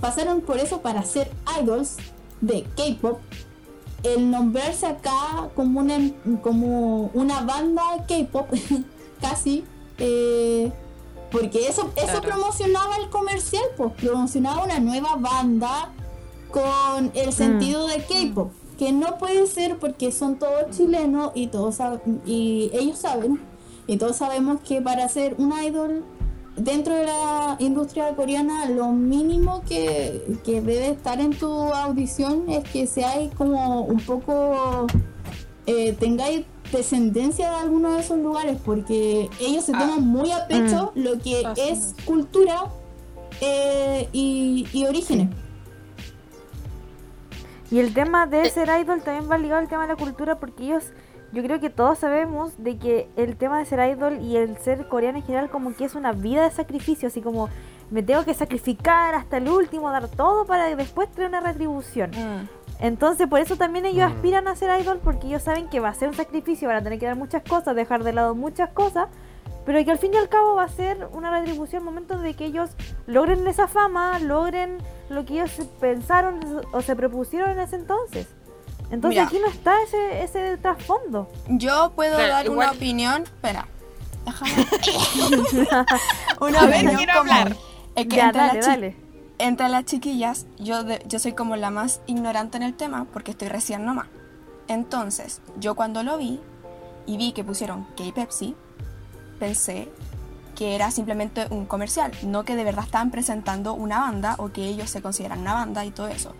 pasaron 0.00 0.40
por 0.40 0.58
eso 0.58 0.80
para 0.80 1.02
ser 1.04 1.30
idols 1.60 1.96
de 2.40 2.62
K-pop. 2.76 3.18
El 4.02 4.30
nombrarse 4.30 4.86
acá 4.86 5.50
como 5.54 5.80
una, 5.80 5.98
como 6.42 7.10
una 7.14 7.40
banda 7.40 7.82
K-pop, 8.06 8.48
casi, 9.20 9.64
eh, 9.98 10.70
porque 11.32 11.66
eso, 11.68 11.90
eso 11.96 12.20
promocionaba 12.20 12.96
el 12.98 13.10
comercial, 13.10 13.64
pues 13.76 13.92
promocionaba 13.94 14.64
una 14.64 14.78
nueva 14.78 15.16
banda 15.16 15.90
con 16.50 17.10
el 17.14 17.30
mm. 17.30 17.32
sentido 17.32 17.86
de 17.86 18.04
K-pop, 18.04 18.52
que 18.78 18.92
no 18.92 19.18
puede 19.18 19.46
ser 19.46 19.78
porque 19.78 20.12
son 20.12 20.38
todos 20.38 20.76
chilenos 20.76 21.32
y 21.34 21.48
todos 21.48 21.78
y 22.26 22.70
ellos 22.74 22.98
saben 22.98 23.40
Y 23.86 23.96
todos 23.96 24.16
sabemos 24.16 24.60
que 24.60 24.80
para 24.82 25.08
ser 25.08 25.34
un 25.38 25.52
idol 25.58 26.04
dentro 26.56 26.94
de 26.94 27.04
la 27.04 27.56
industria 27.58 28.14
coreana, 28.16 28.66
lo 28.66 28.92
mínimo 28.92 29.62
que, 29.68 30.38
que 30.44 30.60
debe 30.60 30.90
estar 30.90 31.20
en 31.20 31.30
tu 31.36 31.46
audición 31.46 32.48
es 32.48 32.64
que 32.70 32.86
seáis 32.86 33.32
como 33.34 33.82
un 33.82 34.00
poco, 34.00 34.86
eh, 35.66 35.94
tengáis 35.98 36.44
descendencia 36.72 37.50
de 37.50 37.56
alguno 37.56 37.92
de 37.94 38.00
esos 38.00 38.18
lugares, 38.18 38.58
porque 38.64 39.28
ellos 39.40 39.64
se 39.64 39.72
ah. 39.74 39.78
toman 39.78 40.06
muy 40.06 40.32
a 40.32 40.46
pecho 40.48 40.92
mm. 40.94 41.00
lo 41.00 41.18
que 41.18 41.44
es 41.56 41.94
cultura 42.04 42.64
eh, 43.40 44.08
y, 44.12 44.66
y 44.72 44.86
orígenes. 44.86 45.28
Y 47.70 47.78
el 47.78 47.92
tema 47.94 48.26
de 48.26 48.42
eh. 48.42 48.50
ser 48.50 48.68
idol 48.80 49.02
también 49.02 49.30
va 49.30 49.38
ligado 49.38 49.60
al 49.60 49.68
tema 49.68 49.82
de 49.82 49.88
la 49.88 49.96
cultura 49.96 50.38
porque 50.38 50.64
ellos, 50.64 50.84
yo 51.36 51.42
creo 51.42 51.60
que 51.60 51.68
todos 51.68 51.98
sabemos 51.98 52.54
de 52.56 52.78
que 52.78 53.10
el 53.14 53.36
tema 53.36 53.58
de 53.58 53.66
ser 53.66 53.90
idol 53.90 54.20
y 54.22 54.38
el 54.38 54.56
ser 54.56 54.88
coreano 54.88 55.18
en 55.18 55.24
general 55.24 55.50
como 55.50 55.76
que 55.76 55.84
es 55.84 55.94
una 55.94 56.12
vida 56.12 56.44
de 56.44 56.50
sacrificio, 56.50 57.08
así 57.08 57.20
como 57.20 57.50
me 57.90 58.02
tengo 58.02 58.24
que 58.24 58.32
sacrificar 58.32 59.14
hasta 59.14 59.36
el 59.36 59.50
último, 59.50 59.90
dar 59.90 60.08
todo 60.08 60.46
para 60.46 60.74
después 60.74 61.12
tener 61.12 61.28
una 61.28 61.40
retribución. 61.40 62.10
Mm. 62.12 62.48
Entonces 62.80 63.28
por 63.28 63.40
eso 63.40 63.56
también 63.56 63.84
ellos 63.84 64.10
mm. 64.10 64.14
aspiran 64.14 64.48
a 64.48 64.56
ser 64.56 64.80
idol 64.80 64.98
porque 65.04 65.26
ellos 65.26 65.42
saben 65.42 65.68
que 65.68 65.78
va 65.78 65.90
a 65.90 65.94
ser 65.94 66.08
un 66.08 66.14
sacrificio, 66.14 66.68
van 66.68 66.78
a 66.78 66.82
tener 66.82 66.98
que 66.98 67.04
dar 67.04 67.16
muchas 67.16 67.42
cosas, 67.42 67.76
dejar 67.76 68.02
de 68.02 68.14
lado 68.14 68.34
muchas 68.34 68.70
cosas 68.70 69.08
pero 69.66 69.84
que 69.84 69.90
al 69.90 69.98
fin 69.98 70.14
y 70.14 70.16
al 70.16 70.28
cabo 70.28 70.54
va 70.54 70.62
a 70.62 70.68
ser 70.68 71.08
una 71.12 71.30
retribución 71.32 71.82
momento 71.82 72.16
de 72.18 72.34
que 72.34 72.46
ellos 72.46 72.70
logren 73.08 73.44
esa 73.48 73.66
fama, 73.66 74.20
logren 74.20 74.78
lo 75.10 75.24
que 75.24 75.34
ellos 75.34 75.50
pensaron 75.80 76.38
o 76.72 76.80
se 76.82 76.94
propusieron 76.94 77.50
en 77.50 77.58
ese 77.58 77.74
entonces. 77.74 78.28
Entonces 78.90 79.20
aquí 79.20 79.38
no 79.38 79.48
está 79.48 79.82
ese, 79.82 80.22
ese 80.22 80.56
trasfondo. 80.58 81.28
Yo 81.48 81.92
puedo 81.94 82.16
dar 82.16 82.48
una 82.48 82.70
opinión. 82.70 83.22
Espera. 83.22 83.66
Déjame. 84.24 84.52
una 86.40 86.64
opinión 86.64 86.96
quiero 86.96 87.12
hablar. 87.14 87.56
Es 87.94 88.06
que 88.06 88.20
entre, 88.20 88.42
las 88.42 88.94
entre, 89.38 89.68
las 89.68 89.84
chiquillas, 89.86 90.46
yo, 90.58 90.84
yo 91.06 91.18
soy 91.18 91.32
como 91.32 91.56
la 91.56 91.70
más 91.70 92.00
ignorante 92.06 92.56
en 92.56 92.62
el 92.62 92.74
tema 92.74 93.06
porque 93.12 93.32
estoy 93.32 93.48
recién 93.48 93.84
nomás. 93.84 94.06
Entonces, 94.68 95.40
yo 95.58 95.74
cuando 95.74 96.02
lo 96.02 96.18
vi 96.18 96.40
y 97.06 97.16
vi 97.16 97.32
que 97.32 97.44
pusieron 97.44 97.84
K-Pepsi, 97.96 98.54
pensé 99.38 99.88
que 100.54 100.74
era 100.74 100.90
simplemente 100.90 101.46
un 101.50 101.66
comercial, 101.66 102.12
no 102.22 102.44
que 102.44 102.56
de 102.56 102.64
verdad 102.64 102.84
estaban 102.84 103.10
presentando 103.10 103.74
una 103.74 104.00
banda 104.00 104.34
o 104.38 104.48
que 104.48 104.66
ellos 104.66 104.90
se 104.90 105.02
consideran 105.02 105.40
una 105.40 105.54
banda 105.54 105.84
y 105.84 105.90
todo 105.90 106.08
eso. 106.08 106.32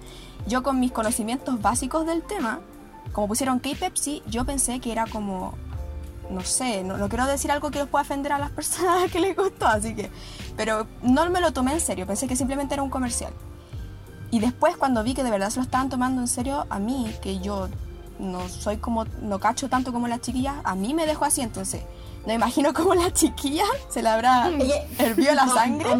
Yo 0.46 0.62
con 0.62 0.78
mis 0.78 0.92
conocimientos 0.92 1.60
básicos 1.60 2.06
del 2.06 2.22
tema, 2.22 2.60
como 3.12 3.28
pusieron 3.28 3.58
K-Pepsi, 3.58 4.22
yo 4.26 4.44
pensé 4.44 4.80
que 4.80 4.92
era 4.92 5.06
como, 5.06 5.54
no 6.30 6.42
sé, 6.42 6.84
no, 6.84 7.08
quiero 7.08 7.26
decir 7.26 7.50
algo 7.50 7.70
que 7.70 7.78
los 7.78 7.88
pueda 7.88 8.02
ofender 8.02 8.32
a 8.32 8.38
las 8.38 8.50
personas 8.52 9.10
que 9.10 9.20
les 9.20 9.36
gustó, 9.36 9.66
así 9.66 9.94
que, 9.94 10.10
pero 10.56 10.86
no 11.02 11.28
me 11.30 11.40
lo 11.40 11.52
tomé 11.52 11.72
en 11.72 11.80
serio, 11.80 12.06
pensé 12.06 12.28
que 12.28 12.36
simplemente 12.36 12.74
era 12.74 12.82
un 12.82 12.90
comercial. 12.90 13.32
Y 14.30 14.40
después 14.40 14.76
cuando 14.76 15.02
vi 15.02 15.14
que 15.14 15.22
de 15.22 15.30
verdad 15.30 15.50
se 15.50 15.56
lo 15.56 15.62
estaban 15.62 15.88
tomando 15.88 16.20
en 16.20 16.28
serio, 16.28 16.66
a 16.68 16.78
mí, 16.78 17.14
que 17.22 17.38
yo 17.38 17.68
no 18.18 18.48
soy 18.48 18.78
como, 18.78 19.04
no 19.22 19.38
cacho 19.38 19.68
tanto 19.68 19.92
como 19.92 20.08
las 20.08 20.20
chiquillas, 20.20 20.54
a 20.64 20.74
mí 20.74 20.94
me 20.94 21.06
dejó 21.06 21.24
así, 21.24 21.42
entonces 21.42 21.82
no 22.26 22.32
imagino 22.32 22.74
cómo 22.74 22.94
la 22.94 23.12
chiquilla 23.12 23.64
se 23.88 24.02
le 24.02 24.08
habrá 24.08 24.50
hervido 24.98 25.34
la 25.34 25.48
sangre 25.48 25.90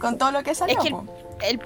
con 0.00 0.16
todo 0.16 0.32
lo 0.32 0.42
que 0.42 0.54
salió. 0.54 0.78
Es 0.78 0.84
que 0.84 0.94
el, 1.48 1.60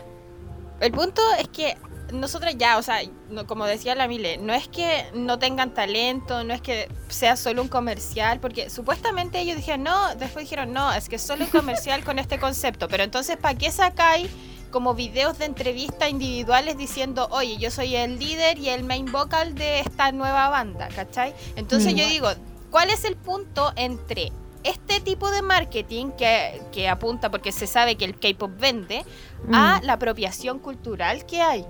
el, 0.81 0.93
punto 0.93 1.23
es 1.39 1.49
que 1.49 1.77
nosotros 2.13 2.55
ya, 2.57 2.79
o 2.79 2.83
sea, 2.83 2.99
como 3.47 3.67
decía 3.67 3.95
la 3.95 4.09
Mile, 4.09 4.39
no 4.39 4.53
es 4.53 4.69
que 4.69 5.07
no 5.15 5.39
tengan 5.39 5.73
talento, 5.75 6.45
no 6.45 6.55
es 6.55 6.61
que 6.61 6.89
sea 7.09 7.37
solo 7.37 7.63
un 7.63 7.69
comercial, 7.69 8.41
porque 8.41 8.71
supuestamente 8.71 9.41
ellos 9.41 9.57
dijeron, 9.57 9.85
no, 9.85 10.15
después 10.17 10.45
dijeron, 10.45 10.73
no, 10.73 10.93
es 10.93 11.09
que 11.09 11.17
es 11.17 11.23
solo 11.23 11.45
un 11.45 11.51
comercial 11.51 12.05
con 12.05 12.19
este 12.19 12.39
concepto, 12.39 12.89
pero 12.89 13.05
entonces, 13.05 13.37
¿para 13.37 13.57
qué 13.57 13.71
sacáis 13.71 14.31
como 14.71 14.95
videos 14.95 15.39
de 15.39 15.47
entrevista 15.47 16.09
individuales 16.09 16.79
diciendo, 16.79 17.29
oye, 17.33 17.57
yo 17.57 17.71
soy 17.71 17.97
el 17.97 18.19
líder 18.19 18.59
y 18.59 18.69
el 18.69 18.85
main 18.85 19.11
vocal 19.11 19.55
de 19.55 19.81
esta 19.81 20.13
nueva 20.13 20.49
banda, 20.49 20.89
¿cachai? 20.95 21.35
Entonces 21.57 21.93
mm. 21.95 21.97
yo 21.97 22.07
digo, 22.07 22.29
¿Cuál 22.71 22.91
es 22.91 23.05
el 23.05 23.17
punto 23.17 23.73
entre 23.75 24.31
este 24.63 25.01
tipo 25.01 25.31
de 25.31 25.43
marketing 25.43 26.13
que, 26.13 26.89
apunta 26.89 27.31
porque 27.31 27.51
se 27.51 27.67
sabe 27.67 27.97
que 27.97 28.05
el 28.05 28.19
K-pop 28.19 28.53
vende 28.59 29.05
a 29.53 29.81
mm. 29.81 29.85
la 29.85 29.95
apropiación 29.95 30.61
cultural 30.61 31.27
que 31.27 31.43
hay? 31.43 31.67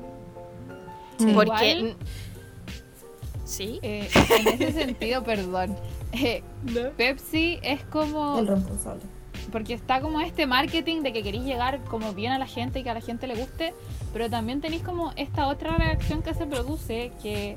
Porque. 1.35 1.97
¿Sí? 3.45 3.81
Eh, 3.83 4.09
en 4.39 4.49
ese 4.49 4.73
sentido, 4.85 5.25
perdón. 5.25 5.77
Eh, 6.13 6.43
Pepsi 6.97 7.59
es 7.63 7.83
como. 7.85 8.39
El 8.39 8.47
responsable. 8.47 9.03
Porque 9.51 9.75
está 9.75 10.01
como 10.01 10.21
este 10.21 10.47
marketing 10.47 11.03
de 11.03 11.13
que 11.13 11.23
queréis 11.23 11.45
llegar 11.45 11.81
como 11.85 12.13
bien 12.13 12.33
a 12.33 12.39
la 12.39 12.47
gente 12.47 12.81
y 12.81 12.83
que 12.85 12.91
a 12.91 12.95
la 12.95 13.01
gente 13.01 13.27
le 13.27 13.35
guste, 13.35 13.75
pero 14.13 14.31
también 14.31 14.61
tenéis 14.61 14.83
como 14.83 15.13
esta 15.17 15.49
otra 15.49 15.77
reacción 15.77 16.23
que 16.23 16.35
se 16.35 16.47
produce 16.47 17.11
que 17.23 17.57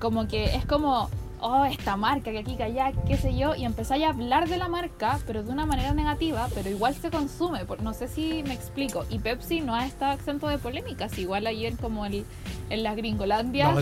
como 0.00 0.28
que 0.28 0.54
es 0.54 0.64
como 0.64 1.10
oh, 1.40 1.64
esta 1.64 1.96
marca, 1.96 2.30
que 2.30 2.38
aquí, 2.38 2.56
que 2.56 2.64
allá, 2.64 2.92
qué 3.06 3.16
sé 3.16 3.36
yo, 3.36 3.54
y 3.54 3.64
empezáis 3.64 4.04
a 4.04 4.10
hablar 4.10 4.48
de 4.48 4.56
la 4.56 4.68
marca, 4.68 5.18
pero 5.26 5.42
de 5.42 5.50
una 5.50 5.66
manera 5.66 5.94
negativa, 5.94 6.48
pero 6.54 6.68
igual 6.68 6.94
se 6.94 7.10
consume, 7.10 7.60
no 7.82 7.94
sé 7.94 8.08
si 8.08 8.42
me 8.44 8.54
explico. 8.54 9.04
Y 9.10 9.18
Pepsi 9.18 9.60
no 9.60 9.74
ha 9.74 9.86
estado 9.86 10.12
exento 10.14 10.48
de 10.48 10.58
polémicas, 10.58 11.18
igual 11.18 11.46
ayer 11.46 11.76
como 11.76 12.06
el, 12.06 12.24
en 12.70 12.82
la 12.82 12.94
Gringolandia 12.94 13.74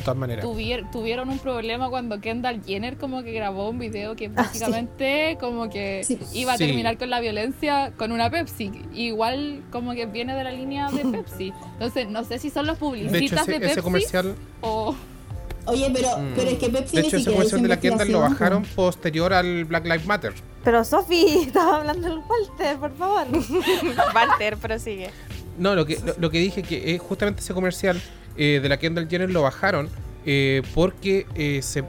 tuvieron 0.93 1.29
un 1.29 1.39
problema 1.39 1.89
cuando 1.89 2.21
Kendall 2.21 2.63
Jenner 2.65 2.97
como 2.97 3.23
que 3.23 3.33
grabó 3.33 3.71
un 3.71 3.79
video 3.79 4.17
que 4.17 4.27
ah, 4.27 4.33
básicamente 4.35 5.37
como 5.41 5.69
que 5.69 6.07
iba 6.33 6.55
a 6.55 6.57
terminar 6.57 6.99
con 6.99 7.11
la 7.11 7.21
violencia 7.21 7.93
con 7.97 8.13
una 8.13 8.31
Pepsi, 8.31 8.73
igual 8.93 9.63
como 9.71 9.93
que 9.93 10.07
viene 10.07 10.35
de 10.35 10.45
la 10.45 10.53
línea 10.53 10.91
de 10.91 11.05
Pepsi. 11.11 11.53
Entonces, 11.73 12.09
no 12.09 12.25
sé 12.25 12.39
si 12.39 12.51
son 12.51 12.67
los 12.67 12.79
publicistas 12.79 13.47
de, 13.47 13.61
Pepsi 13.61 13.81
comercial... 13.81 14.35
o 14.61 14.95
Oye, 15.67 15.91
pero, 15.93 16.19
mm. 16.19 16.33
pero 16.37 16.51
es 16.51 16.59
que 16.59 16.69
Pepsi 16.69 16.97
De 16.97 17.03
hecho, 17.03 17.17
esa 17.17 17.33
cuestión 17.33 17.63
de 17.63 17.69
la 17.69 17.79
tienda 17.79 18.05
lo 18.05 18.21
bajaron 18.21 18.63
posterior 18.65 19.33
al 19.33 19.65
Black 19.65 19.85
Lives 19.85 20.07
Matter. 20.07 20.33
Pero 20.65 20.85
Sofi, 20.85 21.27
estaba 21.47 21.77
hablando 21.79 22.09
del 22.09 22.19
Walter, 22.19 22.77
por 22.79 22.97
favor. 22.97 23.27
Walter, 24.15 24.57
prosigue. 24.57 25.11
No, 25.59 25.75
lo 25.75 25.87
que, 25.87 25.99
lo, 26.19 26.31
que 26.31 26.39
dije 26.39 26.63
que 26.63 26.95
es 26.95 27.01
justamente 27.01 27.41
ese 27.41 27.55
comercial 27.55 28.01
eh, 28.37 28.61
de 28.63 28.69
la 28.69 28.77
Kendall 28.77 29.09
Jenner 29.09 29.31
lo 29.31 29.43
bajaron 29.43 29.89
eh, 30.27 30.63
porque 30.75 31.27
eh, 31.35 31.61
se 31.63 31.85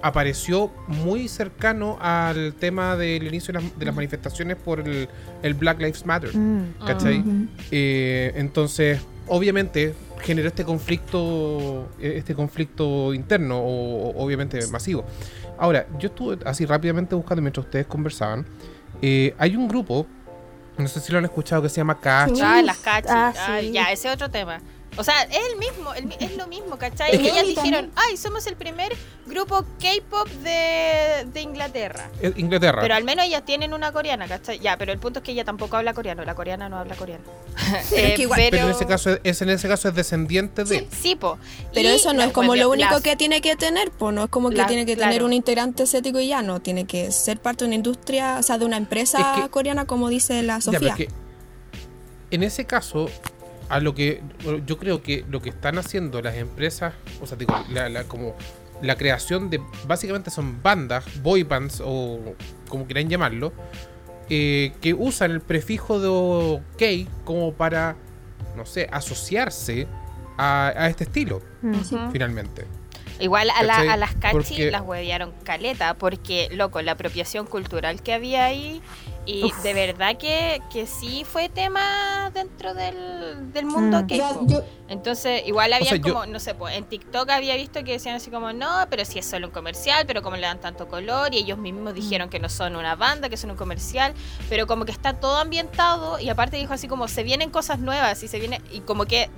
apareció 0.00 0.70
muy 0.86 1.26
cercano 1.26 1.98
al 2.00 2.54
tema 2.54 2.96
del 2.96 3.26
inicio 3.26 3.52
de 3.52 3.84
las, 3.84 3.94
manifestaciones 3.94 4.56
por 4.56 4.80
el, 4.80 5.54
Black 5.54 5.80
Lives 5.80 6.06
Matter. 6.06 6.36
Mm. 6.36 6.74
¿Cachai? 6.86 7.24
entonces, 7.70 9.00
obviamente, 9.28 9.94
generó 10.20 10.48
este 10.48 10.64
conflicto, 10.64 11.88
eh, 12.00 12.14
este 12.16 12.34
conflicto 12.34 13.14
interno, 13.14 13.58
o, 13.58 14.22
obviamente 14.22 14.66
masivo. 14.68 15.04
Ahora, 15.58 15.86
yo 15.98 16.08
estuve 16.08 16.38
así 16.44 16.66
rápidamente 16.66 17.14
buscando 17.14 17.42
mientras 17.42 17.66
ustedes 17.66 17.86
conversaban. 17.86 18.46
Eh, 19.02 19.34
hay 19.38 19.56
un 19.56 19.68
grupo, 19.68 20.06
no 20.76 20.88
sé 20.88 21.00
si 21.00 21.12
lo 21.12 21.18
han 21.18 21.24
escuchado, 21.24 21.62
que 21.62 21.68
se 21.68 21.76
llama 21.76 22.00
Cachi. 22.00 22.40
Ah, 22.42 22.62
las 22.62 22.78
Cachi. 22.78 23.08
Ah, 23.10 23.32
ah, 23.36 23.60
ya, 23.60 23.92
ese 23.92 24.10
otro 24.10 24.30
tema. 24.30 24.60
O 24.98 25.04
sea, 25.04 25.22
es 25.22 25.38
el 25.52 25.58
mismo, 25.58 25.94
es 25.94 26.36
lo 26.36 26.48
mismo, 26.48 26.76
¿cachai? 26.76 27.14
Y 27.16 27.28
ellas 27.28 27.46
dijeron, 27.46 27.92
ay, 27.94 28.16
somos 28.16 28.44
el 28.48 28.56
primer 28.56 28.92
grupo 29.26 29.64
K-pop 29.80 30.28
de, 30.42 31.24
de, 31.32 31.40
Inglaterra. 31.40 32.10
Eh, 32.20 32.32
Inglaterra. 32.36 32.82
Pero 32.82 32.94
al 32.96 33.04
menos 33.04 33.24
ellas 33.24 33.44
tienen 33.44 33.74
una 33.74 33.92
coreana, 33.92 34.26
¿cachai? 34.26 34.58
Ya, 34.58 34.76
pero 34.76 34.92
el 34.92 34.98
punto 34.98 35.20
es 35.20 35.24
que 35.24 35.30
ella 35.32 35.44
tampoco 35.44 35.76
habla 35.76 35.94
coreano, 35.94 36.24
la 36.24 36.34
coreana 36.34 36.68
no 36.68 36.78
habla 36.78 36.96
coreano. 36.96 37.24
Eh, 37.92 38.16
pero... 38.34 38.58
en 38.58 38.70
ese 38.70 38.86
caso 38.86 39.18
es 39.22 39.42
en 39.42 39.50
ese 39.50 39.68
caso 39.68 39.88
es 39.88 39.94
descendiente 39.94 40.64
de. 40.64 40.86
Sí, 40.90 41.16
po. 41.16 41.38
Pero 41.74 41.88
eso 41.90 42.12
no 42.12 42.22
es 42.22 42.32
como 42.32 42.56
lo 42.56 42.70
único 42.70 43.00
que 43.02 43.16
tiene 43.16 43.40
que 43.40 43.56
tener, 43.56 43.90
pues 43.90 44.14
no 44.14 44.24
es 44.24 44.30
como 44.30 44.50
que 44.50 44.64
tiene 44.64 44.86
que 44.86 44.96
tener 44.96 45.22
un 45.22 45.32
integrante 45.32 45.82
estético 45.84 46.18
y 46.18 46.28
ya, 46.28 46.42
no, 46.42 46.60
tiene 46.60 46.86
que 46.86 47.12
ser 47.12 47.38
parte 47.40 47.64
de 47.64 47.68
una 47.68 47.74
industria, 47.76 48.38
o 48.38 48.42
sea, 48.42 48.58
de 48.58 48.64
una 48.64 48.76
empresa 48.76 49.48
coreana 49.50 49.84
como 49.86 50.08
dice 50.08 50.42
la 50.42 50.60
Sofía. 50.60 50.96
en 52.30 52.42
ese 52.42 52.64
caso 52.64 53.08
a 53.68 53.80
lo 53.80 53.94
que 53.94 54.22
yo 54.66 54.78
creo 54.78 55.02
que 55.02 55.24
lo 55.28 55.42
que 55.42 55.50
están 55.50 55.78
haciendo 55.78 56.22
las 56.22 56.36
empresas, 56.36 56.94
o 57.20 57.26
sea, 57.26 57.36
digo, 57.36 57.54
la, 57.70 58.04
como 58.04 58.34
la 58.82 58.96
creación 58.96 59.50
de 59.50 59.60
básicamente 59.86 60.30
son 60.30 60.62
bandas, 60.62 61.04
boy 61.22 61.42
bands 61.42 61.82
o 61.84 62.34
como 62.68 62.86
quieran 62.86 63.08
llamarlo, 63.08 63.52
eh, 64.30 64.72
que 64.80 64.94
usan 64.94 65.32
el 65.32 65.40
prefijo 65.40 66.00
de 66.00 66.08
OK 66.08 67.08
como 67.24 67.52
para, 67.52 67.96
no 68.56 68.66
sé, 68.66 68.88
asociarse 68.92 69.86
a, 70.38 70.86
este 70.88 71.04
estilo, 71.04 71.42
finalmente. 72.12 72.64
Igual 73.20 73.50
a, 73.50 73.96
las 73.96 74.14
cachis 74.14 74.70
las 74.70 74.82
huevearon 74.82 75.32
caleta, 75.42 75.94
porque, 75.94 76.48
loco, 76.52 76.80
la 76.82 76.92
apropiación 76.92 77.46
cultural 77.46 78.02
que 78.02 78.12
había 78.12 78.44
ahí 78.44 78.80
y 79.28 79.52
de 79.62 79.74
verdad 79.74 80.16
que, 80.16 80.62
que 80.72 80.86
sí 80.86 81.22
fue 81.30 81.50
tema 81.50 82.30
dentro 82.32 82.72
del, 82.72 83.52
del 83.52 83.66
mundo 83.66 84.06
que 84.06 84.22
mm. 84.22 84.78
Entonces, 84.88 85.42
igual 85.46 85.74
había 85.74 86.00
como, 86.00 86.24
no 86.24 86.40
sé, 86.40 86.54
pues 86.54 86.74
en 86.74 86.84
TikTok 86.84 87.28
había 87.28 87.54
visto 87.56 87.84
que 87.84 87.92
decían 87.92 88.16
así 88.16 88.30
como, 88.30 88.54
no, 88.54 88.86
pero 88.88 89.04
si 89.04 89.18
es 89.18 89.26
solo 89.26 89.48
un 89.48 89.52
comercial, 89.52 90.04
pero 90.06 90.22
como 90.22 90.36
le 90.36 90.42
dan 90.42 90.60
tanto 90.60 90.88
color, 90.88 91.34
y 91.34 91.38
ellos 91.38 91.58
mismos 91.58 91.92
dijeron 91.92 92.28
mm. 92.28 92.30
que 92.30 92.40
no 92.40 92.48
son 92.48 92.74
una 92.74 92.96
banda, 92.96 93.28
que 93.28 93.36
son 93.36 93.50
un 93.50 93.56
comercial, 93.58 94.14
pero 94.48 94.66
como 94.66 94.86
que 94.86 94.92
está 94.92 95.12
todo 95.12 95.36
ambientado, 95.36 96.18
y 96.18 96.30
aparte 96.30 96.56
dijo 96.56 96.72
así 96.72 96.88
como, 96.88 97.06
se 97.06 97.22
vienen 97.22 97.50
cosas 97.50 97.80
nuevas, 97.80 98.22
y 98.22 98.28
se 98.28 98.38
viene, 98.38 98.62
y 98.72 98.80
como 98.80 99.04
que 99.04 99.28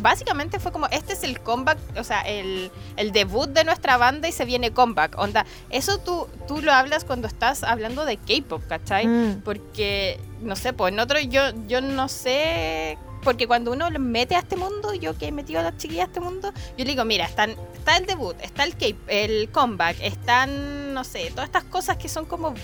básicamente 0.00 0.58
fue 0.58 0.72
como, 0.72 0.86
este 0.86 1.12
es 1.12 1.22
el 1.22 1.38
comeback, 1.40 1.78
o 1.98 2.04
sea, 2.04 2.22
el, 2.22 2.70
el 2.96 3.12
debut 3.12 3.50
de 3.50 3.64
nuestra 3.64 3.98
banda 3.98 4.26
y 4.26 4.32
se 4.32 4.46
viene 4.46 4.70
comeback, 4.70 5.18
onda, 5.18 5.44
eso 5.68 5.98
tú, 5.98 6.28
tú 6.48 6.62
lo 6.62 6.72
hablas 6.72 7.04
cuando 7.04 7.28
estás 7.28 7.62
hablando 7.62 8.06
de 8.06 8.16
K-pop, 8.16 8.62
¿cachai? 8.68 9.06
Mm. 9.06 9.33
Porque, 9.42 10.20
no 10.40 10.56
sé, 10.56 10.72
pues 10.72 10.92
en 10.92 11.00
otro 11.00 11.18
yo, 11.20 11.42
yo 11.66 11.80
no 11.80 12.08
sé 12.08 12.98
porque 13.24 13.46
cuando 13.46 13.72
uno 13.72 13.90
lo 13.90 13.98
mete 13.98 14.36
a 14.36 14.40
este 14.40 14.56
mundo, 14.56 14.94
yo 14.94 15.16
que 15.16 15.28
he 15.28 15.32
metido 15.32 15.60
a 15.60 15.62
las 15.62 15.76
chiquillas 15.78 16.04
a 16.04 16.08
este 16.08 16.20
mundo, 16.20 16.52
yo 16.76 16.84
le 16.84 16.90
digo, 16.90 17.04
mira, 17.04 17.24
están, 17.24 17.50
está 17.74 17.96
el 17.96 18.06
debut, 18.06 18.36
está 18.42 18.64
el, 18.64 18.74
cape, 18.74 18.98
el 19.08 19.48
comeback, 19.50 19.96
están, 20.02 20.92
no 20.92 21.02
sé, 21.02 21.30
todas 21.30 21.46
estas 21.46 21.64
cosas 21.64 21.96
que 21.96 22.08
son 22.08 22.26
como 22.26 22.54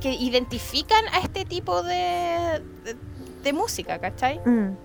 que 0.00 0.12
identifican 0.12 1.04
a 1.12 1.20
este 1.20 1.44
tipo 1.44 1.82
de, 1.82 2.62
de, 3.42 3.52
música, 3.52 3.98
¿cachai? 3.98 4.40
Mm. 4.44 4.76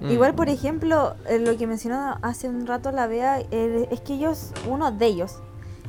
Mm. 0.00 0.10
Igual, 0.10 0.34
por 0.34 0.48
ejemplo, 0.48 1.14
eh, 1.28 1.38
lo 1.38 1.56
que 1.56 1.66
mencionó 1.66 2.18
hace 2.20 2.48
un 2.48 2.66
rato 2.66 2.90
la 2.90 3.06
Bea, 3.06 3.40
eh, 3.50 3.88
es 3.90 4.00
que 4.00 4.14
ellos, 4.14 4.50
uno 4.68 4.90
de 4.90 5.06
ellos, 5.06 5.36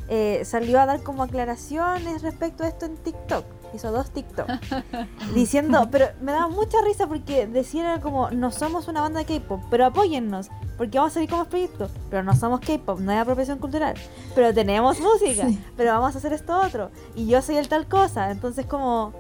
eh, 0.08 0.44
salió 0.46 0.80
a 0.80 0.86
dar 0.86 1.02
como 1.02 1.24
aclaraciones 1.24 2.22
respecto 2.22 2.64
a 2.64 2.68
esto 2.68 2.86
en 2.86 2.96
TikTok 2.96 3.57
hizo 3.74 3.92
dos 3.92 4.12
TikTok 4.12 4.48
diciendo, 5.34 5.88
pero 5.92 6.08
me 6.22 6.32
daba 6.32 6.48
mucha 6.48 6.82
risa 6.82 7.08
porque 7.08 7.48
decían 7.48 8.02
como, 8.02 8.30
no 8.32 8.52
somos 8.52 8.88
una 8.88 9.02
banda 9.02 9.20
de 9.20 9.26
K-pop, 9.26 9.62
pero 9.70 9.86
apóyennos, 9.86 10.50
porque 10.78 10.98
vamos 10.98 11.12
a 11.12 11.16
salir 11.16 11.30
como 11.30 11.46
proyecto, 11.46 11.90
pero 12.10 12.24
no 12.24 12.36
somos 12.36 12.60
K-pop, 12.62 13.00
no 13.00 13.12
hay 13.12 13.18
apropiación 13.18 13.60
cultural, 13.60 13.96
pero 14.36 14.54
tenemos 14.54 15.00
música, 15.00 15.48
pero 15.76 15.92
vamos 15.94 16.16
a 16.16 16.18
hacer 16.18 16.34
esto 16.34 16.60
otro, 16.60 16.92
y 17.16 17.28
yo 17.28 17.42
soy 17.42 17.58
el 17.58 17.68
tal 17.68 17.88
cosa, 17.88 18.32
entonces 18.32 18.66
como, 18.66 19.14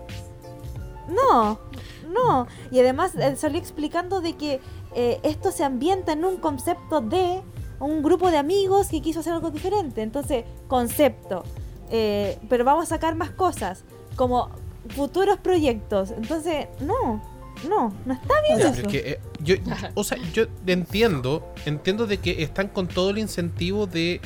no, 1.07 1.59
no, 2.11 2.47
y 2.71 2.79
además 2.79 3.13
salió 3.37 3.59
explicando 3.59 4.21
de 4.21 4.33
que 4.33 4.61
eh, 4.95 5.19
esto 5.23 5.51
se 5.51 5.63
ambienta 5.63 6.13
en 6.13 6.25
un 6.25 6.37
concepto 6.37 7.01
de 7.01 7.41
un 7.79 8.01
grupo 8.01 8.31
de 8.31 8.37
amigos 8.37 8.87
que 8.87 9.01
quiso 9.01 9.19
hacer 9.19 9.33
algo 9.33 9.51
diferente, 9.51 10.01
entonces, 10.01 10.45
concepto. 10.67 11.43
Eh, 11.89 12.37
pero 12.49 12.65
vamos 12.65 12.85
a 12.85 12.87
sacar 12.87 13.15
más 13.15 13.31
cosas 13.31 13.85
como 14.17 14.49
futuros 14.89 15.39
proyectos. 15.39 16.11
Entonces, 16.11 16.67
no, 16.81 17.23
no, 17.69 17.93
no 18.05 18.13
está 18.13 18.33
bien 18.41 18.59
eso. 18.59 18.89
Eh, 18.91 19.19
yo, 19.39 19.55
o 19.93 20.03
sea, 20.03 20.17
yo 20.33 20.45
entiendo, 20.65 21.53
entiendo 21.65 22.05
de 22.05 22.17
que 22.17 22.43
están 22.43 22.67
con 22.67 22.87
todo 22.87 23.11
el 23.11 23.19
incentivo 23.19 23.87
de, 23.87 24.19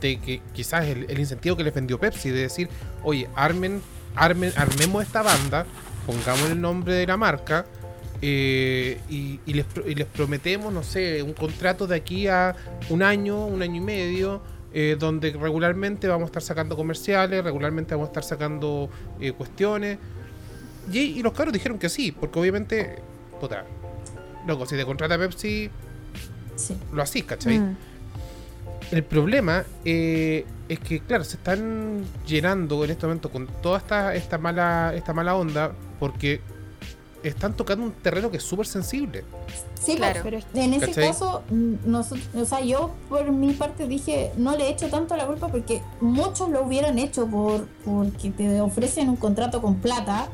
de 0.00 0.18
que 0.18 0.40
quizás 0.54 0.86
el, 0.86 1.18
incentivo 1.18 1.56
que 1.56 1.64
les 1.64 1.74
vendió 1.74 2.00
Pepsi, 2.00 2.30
de 2.30 2.40
decir, 2.40 2.70
oye, 3.02 3.28
armen, 3.34 3.82
armen, 4.14 4.52
armemos 4.56 5.02
esta 5.02 5.22
banda, 5.22 5.66
pongamos 6.06 6.50
el 6.50 6.60
nombre 6.60 6.94
de 6.94 7.06
la 7.06 7.18
marca. 7.18 7.66
Eh, 8.24 9.00
y, 9.10 9.40
les, 9.52 9.66
y 9.84 9.96
les 9.96 10.06
prometemos, 10.06 10.72
no 10.72 10.84
sé, 10.84 11.24
un 11.24 11.32
contrato 11.32 11.88
de 11.88 11.96
aquí 11.96 12.28
a 12.28 12.54
un 12.88 13.02
año, 13.02 13.46
un 13.46 13.62
año 13.62 13.78
y 13.78 13.84
medio, 13.84 14.40
eh, 14.74 14.96
donde 14.98 15.32
regularmente 15.32 16.08
vamos 16.08 16.24
a 16.24 16.26
estar 16.26 16.42
sacando 16.42 16.76
comerciales, 16.76 17.44
regularmente 17.44 17.94
vamos 17.94 18.08
a 18.08 18.10
estar 18.10 18.24
sacando 18.24 18.88
eh, 19.20 19.32
cuestiones. 19.32 19.98
Y, 20.90 21.22
los 21.22 21.32
caros 21.32 21.52
dijeron 21.52 21.78
que 21.78 21.88
sí, 21.88 22.12
porque 22.12 22.38
obviamente, 22.38 22.96
puta, 23.40 23.64
loco, 24.46 24.66
si 24.66 24.76
te 24.76 24.84
contrata 24.84 25.18
Pepsi, 25.18 25.70
lo 26.92 27.02
así, 27.02 27.22
¿cachai? 27.22 27.58
Mm. 27.58 27.76
El 28.90 29.04
problema 29.04 29.64
eh, 29.84 30.44
es 30.68 30.78
que, 30.80 31.00
claro, 31.00 31.24
se 31.24 31.36
están 31.36 32.04
llenando 32.26 32.84
en 32.84 32.90
este 32.90 33.06
momento 33.06 33.30
con 33.30 33.46
toda 33.62 33.78
esta, 33.78 34.14
esta, 34.14 34.38
mala, 34.38 34.92
esta 34.94 35.12
mala 35.12 35.34
onda, 35.34 35.72
porque 35.98 36.40
están 37.22 37.56
tocando 37.56 37.84
un 37.84 37.92
terreno 37.92 38.30
que 38.30 38.38
es 38.38 38.42
súper 38.42 38.66
sensible. 38.66 39.24
Sí, 39.80 39.96
claro. 39.96 40.20
pero 40.22 40.38
en 40.54 40.74
ese 40.74 40.92
caso, 40.92 41.42
nosotros, 41.50 42.28
o 42.36 42.44
sea, 42.44 42.60
yo 42.60 42.90
por 43.08 43.30
mi 43.30 43.52
parte 43.52 43.88
dije, 43.88 44.32
no 44.36 44.56
le 44.56 44.66
he 44.66 44.70
hecho 44.70 44.88
tanto 44.88 45.16
la 45.16 45.26
culpa 45.26 45.48
porque 45.48 45.82
muchos 46.00 46.48
lo 46.50 46.64
hubieran 46.64 46.98
hecho 46.98 47.26
por 47.26 47.66
porque 47.84 48.30
te 48.30 48.60
ofrecen 48.60 49.08
un 49.08 49.16
contrato 49.16 49.60
con 49.60 49.76
plata 49.76 50.28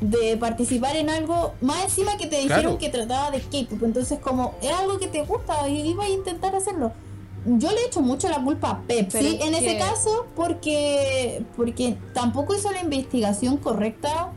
de 0.00 0.36
participar 0.36 0.96
en 0.96 1.10
algo, 1.10 1.54
más 1.60 1.84
encima 1.84 2.16
que 2.16 2.26
te 2.26 2.40
dijeron 2.40 2.76
que 2.76 2.88
trataba 2.88 3.30
de 3.30 3.40
K-pop, 3.40 3.82
entonces 3.84 4.18
como 4.18 4.54
es 4.60 4.72
algo 4.72 4.98
que 4.98 5.06
te 5.06 5.22
gusta 5.22 5.68
y 5.68 5.90
iba 5.90 6.04
a 6.04 6.08
intentar 6.08 6.54
hacerlo. 6.54 6.92
Yo 7.44 7.70
le 7.70 7.80
he 7.80 7.86
hecho 7.86 8.02
mucho 8.02 8.28
la 8.28 8.42
culpa 8.42 8.70
a 8.70 8.82
Pepsi 8.82 9.38
en 9.42 9.54
ese 9.54 9.76
caso 9.76 10.26
porque 10.36 11.44
porque 11.56 11.96
tampoco 12.14 12.54
hizo 12.54 12.70
la 12.70 12.82
investigación 12.82 13.56
correcta 13.56 14.32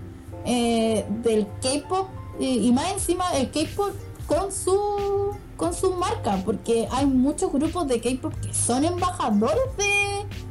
eh, 0.45 1.05
del 1.23 1.47
K-pop 1.61 2.07
y, 2.39 2.71
más 2.71 2.91
encima 2.91 3.31
el 3.35 3.49
K-pop 3.51 3.91
con 4.27 4.51
su 4.51 5.35
con 5.57 5.73
su 5.73 5.93
marca, 5.93 6.41
porque 6.43 6.87
hay 6.91 7.05
muchos 7.05 7.51
grupos 7.51 7.87
de 7.87 8.01
K-pop 8.01 8.33
que 8.41 8.53
son 8.53 8.83
embajadores 8.83 9.63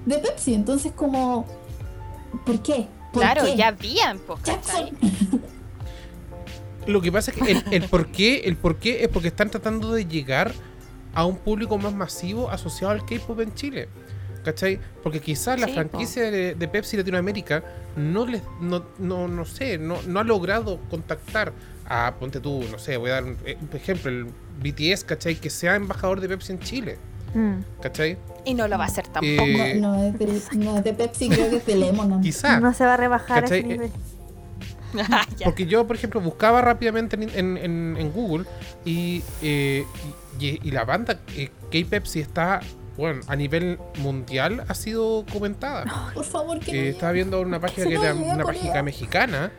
de, 0.06 0.18
Pepsi, 0.18 0.54
entonces 0.54 0.92
como 0.92 1.44
¿por 2.46 2.62
qué? 2.62 2.88
claro, 3.12 3.46
ya 3.54 3.68
habían, 3.68 4.18
pues, 4.18 4.40
Lo 6.86 7.00
que 7.00 7.10
pasa 7.10 7.30
es 7.30 7.36
que 7.38 7.52
el, 7.52 7.64
el 7.70 7.88
por 7.88 8.08
qué, 8.08 8.40
el 8.40 8.56
por 8.56 8.76
qué 8.76 9.04
es 9.04 9.08
porque 9.08 9.28
están 9.28 9.48
tratando 9.50 9.92
de 9.92 10.06
llegar 10.06 10.52
a 11.14 11.24
un 11.24 11.36
público 11.36 11.78
más 11.78 11.94
masivo 11.94 12.50
asociado 12.50 12.92
al 12.92 13.06
K-pop 13.06 13.40
en 13.40 13.54
Chile. 13.54 13.88
¿Cachai? 14.44 14.78
Porque 15.02 15.20
quizás 15.20 15.58
la 15.58 15.68
franquicia 15.68 16.30
de, 16.30 16.68
Pepsi 16.68 16.96
Latinoamérica 16.96 17.64
no 17.96 18.26
les, 18.26 18.42
no, 18.60 18.84
no, 18.98 19.26
no 19.26 19.44
sé, 19.46 19.78
no, 19.78 20.02
no 20.06 20.20
ha 20.20 20.24
logrado 20.24 20.78
contactar 20.90 21.52
a, 21.86 22.14
ponte 22.18 22.40
tú, 22.40 22.62
no 22.70 22.78
sé, 22.78 22.96
voy 22.96 23.10
a 23.10 23.14
dar 23.14 23.24
un, 23.24 23.38
eh, 23.44 23.56
ejemplo, 23.72 24.10
el 24.10 24.26
BTS, 24.62 25.04
¿cachai? 25.04 25.36
Que 25.36 25.50
sea 25.50 25.76
embajador 25.76 26.20
de 26.20 26.28
Pepsi 26.28 26.52
en 26.52 26.60
Chile. 26.60 26.98
Mm. 27.34 27.82
¿Cachai? 27.82 28.18
Y 28.44 28.54
no 28.54 28.68
lo 28.68 28.78
va 28.78 28.84
a 28.84 28.86
hacer 28.86 29.04
tampoco. 29.08 29.44
Eh, 29.46 29.76
no, 29.80 30.02
es 30.04 30.18
de, 30.18 30.56
no, 30.56 30.80
de, 30.82 30.92
Pepsi, 30.92 31.28
creo 31.28 31.50
que 31.50 31.56
es 31.56 31.66
de 31.66 31.76
Lemon. 31.76 32.20
Quizás. 32.20 32.60
No 32.60 32.72
se 32.74 32.84
va 32.84 32.94
a 32.94 32.96
rebajar 32.98 33.44
ese 33.44 33.62
nivel. 33.62 33.90
Porque 35.44 35.66
yo, 35.66 35.86
por 35.86 35.96
ejemplo, 35.96 36.20
buscaba 36.20 36.60
rápidamente 36.60 37.16
en, 37.16 37.56
en, 37.56 37.96
en 37.96 38.12
Google 38.12 38.44
y, 38.84 39.22
eh, 39.42 39.84
y, 40.38 40.60
y, 40.62 40.70
la 40.70 40.84
banda 40.84 41.18
K-Pepsi 41.72 42.20
está 42.20 42.60
bueno, 42.96 43.20
a 43.26 43.36
nivel 43.36 43.78
mundial 43.98 44.64
ha 44.68 44.74
sido 44.74 45.24
comentada. 45.32 46.12
Por 46.14 46.24
favor, 46.24 46.60
que 46.60 46.86
eh, 46.86 46.88
Estaba 46.90 47.12
viendo 47.12 47.40
una 47.40 47.60
página 47.60 47.86
que 47.86 47.94
era 47.94 48.14
una 48.14 48.44
página 48.44 48.82
mexicana 48.82 49.52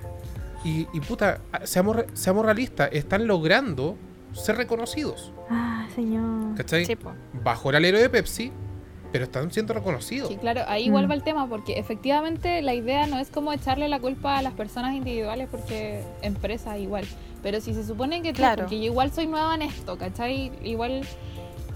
y, 0.63 0.87
y 0.93 0.99
puta, 1.01 1.41
seamos, 1.63 1.97
seamos 2.13 2.45
realistas, 2.45 2.89
están 2.91 3.27
logrando 3.27 3.97
ser 4.33 4.57
reconocidos. 4.57 5.31
Ah, 5.49 5.87
señor. 5.93 6.55
¿Cachai? 6.55 6.85
Bajo 7.43 7.69
el 7.69 7.75
alero 7.75 7.99
de 7.99 8.09
Pepsi, 8.09 8.51
pero 9.11 9.25
están 9.25 9.51
siendo 9.51 9.73
reconocidos. 9.73 10.29
Sí, 10.29 10.37
claro, 10.37 10.61
ahí 10.67 10.85
igual 10.85 11.07
mm. 11.07 11.09
va 11.09 11.13
el 11.15 11.23
tema, 11.23 11.47
porque 11.47 11.79
efectivamente 11.79 12.61
la 12.61 12.73
idea 12.73 13.07
no 13.07 13.19
es 13.19 13.29
como 13.29 13.53
echarle 13.53 13.87
la 13.87 13.99
culpa 13.99 14.37
a 14.37 14.41
las 14.41 14.53
personas 14.53 14.95
individuales, 14.95 15.47
porque 15.49 16.03
empresas 16.21 16.79
igual. 16.79 17.05
Pero 17.41 17.61
si 17.61 17.73
se 17.73 17.85
supone 17.85 18.21
que, 18.21 18.33
claro, 18.33 18.65
que 18.65 18.79
yo 18.79 18.85
igual 18.85 19.11
soy 19.11 19.27
nueva 19.27 19.55
en 19.55 19.61
esto, 19.61 19.97
¿cachai? 19.97 20.51
Igual 20.63 21.03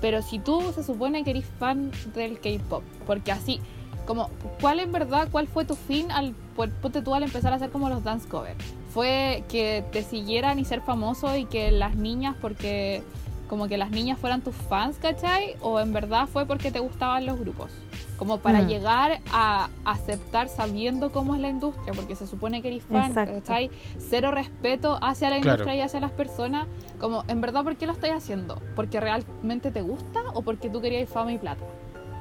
pero 0.02 0.22
si 0.22 0.40
tú 0.40 0.72
se 0.74 0.84
supone 0.84 1.24
que 1.24 1.32
eres 1.32 1.46
fan 1.60 1.92
del 2.14 2.40
K-pop, 2.40 2.84
porque 3.06 3.32
así, 3.32 3.60
como, 4.06 4.30
¿cuál 4.60 4.80
en 4.80 4.92
verdad, 4.92 5.28
cuál 5.32 5.48
fue 5.48 5.66
tu 5.66 5.76
fin 5.76 6.12
al, 6.12 6.34
ponte 6.56 7.02
tú 7.02 7.14
al 7.14 7.24
empezar 7.24 7.54
a 7.54 7.58
hacer 7.58 7.70
como 7.70 7.90
los 7.90 8.04
dance 8.04 8.28
covers? 8.28 8.58
¿Fue 8.94 9.44
que 9.50 9.84
te 9.92 10.04
siguieran 10.04 10.58
y 10.58 10.66
ser 10.66 10.82
famoso 10.82 11.36
y 11.38 11.46
que 11.46 11.72
las 11.72 11.96
niñas, 11.96 12.36
porque 12.42 13.04
como 13.50 13.68
que 13.68 13.78
las 13.78 13.92
niñas 13.92 14.18
fueran 14.18 14.42
tus 14.42 14.56
fans, 14.56 14.98
¿cachai? 14.98 15.56
¿O 15.62 15.80
en 15.80 15.92
verdad 15.92 16.28
fue 16.28 16.46
porque 16.46 16.72
te 16.72 16.80
gustaban 16.80 17.26
los 17.26 17.40
grupos? 17.40 17.72
como 18.20 18.40
para 18.40 18.62
mm. 18.62 18.68
llegar 18.68 19.22
a 19.32 19.70
aceptar 19.86 20.50
sabiendo 20.50 21.10
cómo 21.14 21.36
es 21.36 21.42
la 21.42 21.48
industria, 21.48 21.94
porque 21.94 22.18
se 22.18 22.28
supone 22.28 22.62
que 22.62 22.68
eres 22.68 22.84
fan, 22.84 23.14
¿cachai? 23.14 23.72
Cero 23.98 24.32
respeto 24.32 25.00
hacia 25.02 25.30
la 25.30 25.38
industria 25.38 25.74
y 25.76 25.80
hacia 25.80 26.02
las 26.02 26.12
personas, 26.12 26.68
como, 27.00 27.24
en 27.30 27.40
verdad, 27.40 27.64
¿por 27.64 27.78
qué 27.78 27.86
lo 27.88 27.94
estás 27.94 28.12
haciendo? 28.12 28.62
¿Porque 28.76 29.00
realmente 29.00 29.72
te 29.72 29.82
gusta 29.82 30.20
o 30.34 30.42
porque 30.42 30.70
tú 30.70 30.82
querías 30.82 31.08
fama 31.08 31.32
y 31.32 31.38
plata? 31.38 31.64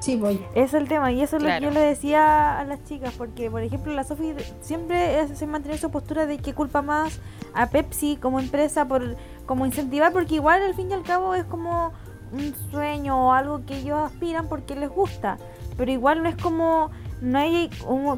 Sí, 0.00 0.16
voy. 0.16 0.44
Eso 0.54 0.76
es 0.76 0.82
el 0.82 0.88
tema, 0.88 1.12
y 1.12 1.20
eso 1.22 1.36
es 1.36 1.42
lo 1.42 1.48
que 1.48 1.60
yo 1.60 1.70
le 1.70 1.80
decía 1.80 2.58
a 2.58 2.64
las 2.64 2.84
chicas, 2.84 3.14
porque, 3.18 3.50
por 3.50 3.62
ejemplo, 3.62 3.92
la 3.92 4.04
Sofi 4.04 4.34
siempre 4.60 5.26
se 5.34 5.46
mantiene 5.46 5.76
su 5.78 5.90
postura 5.90 6.26
de 6.26 6.38
que 6.38 6.54
culpa 6.54 6.82
más 6.82 7.20
a 7.54 7.68
Pepsi 7.68 8.16
como 8.16 8.40
empresa 8.40 8.86
por 8.86 9.16
como 9.46 9.66
incentivar, 9.66 10.12
porque 10.12 10.36
igual 10.36 10.62
al 10.62 10.74
fin 10.74 10.90
y 10.90 10.94
al 10.94 11.02
cabo 11.02 11.34
es 11.34 11.44
como 11.44 11.92
un 12.32 12.54
sueño 12.70 13.28
o 13.28 13.32
algo 13.32 13.64
que 13.64 13.78
ellos 13.78 13.98
aspiran 13.98 14.48
porque 14.48 14.76
les 14.76 14.90
gusta 14.90 15.38
pero 15.78 15.92
igual 15.92 16.22
no 16.22 16.28
es 16.28 16.36
como 16.36 16.90
no 17.20 17.39
hay 17.39 17.69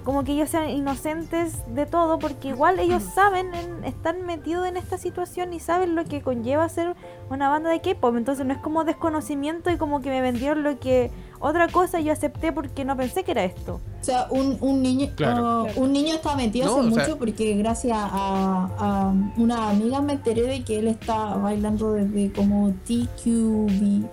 como, 0.05 0.25
que 0.25 0.33
ellos 0.33 0.51
sean 0.51 0.69
inocentes 0.69 1.55
de 1.75 1.87
todo, 1.87 2.19
porque 2.19 2.49
igual 2.49 2.79
ellos 2.79 3.03
saben, 3.03 3.51
están 3.85 4.27
metidos 4.27 4.67
en 4.67 4.77
esta 4.77 4.99
situación 4.99 5.53
y 5.53 5.61
saben 5.61 5.95
lo 5.95 6.05
que 6.05 6.21
conlleva 6.21 6.69
ser 6.69 6.95
una 7.31 7.49
banda 7.49 7.71
de 7.71 7.81
K-pop. 7.81 8.17
Entonces 8.17 8.45
no 8.45 8.53
es 8.53 8.59
como 8.59 8.85
desconocimiento 8.85 9.71
y 9.71 9.77
como 9.77 10.03
que 10.03 10.11
me 10.11 10.21
vendieron 10.21 10.63
lo 10.63 10.79
que 10.79 11.11
otra 11.39 11.69
cosa 11.69 12.01
yo 12.01 12.13
acepté 12.13 12.53
porque 12.53 12.85
no 12.85 12.97
pensé 12.97 13.25
que 13.25 13.31
era 13.31 13.45
esto. 13.45 13.81
O 14.01 14.05
sea, 14.05 14.27
un, 14.31 14.59
un 14.61 14.83
niño 14.83 15.09
un 15.77 15.93
niño 15.93 16.15
está 16.15 16.37
metido 16.37 16.79
hace 16.79 16.89
mucho 16.89 17.19
porque 17.19 17.55
gracias 17.55 17.97
a, 17.99 19.15
una 19.37 19.71
amiga 19.71 20.03
me 20.03 20.15
enteré 20.15 20.43
de 20.43 20.63
que 20.63 20.79
él 20.79 20.89
está 20.89 21.37
bailando 21.37 21.93
desde 21.95 22.33
como 22.33 22.71
TQB. 22.87 24.05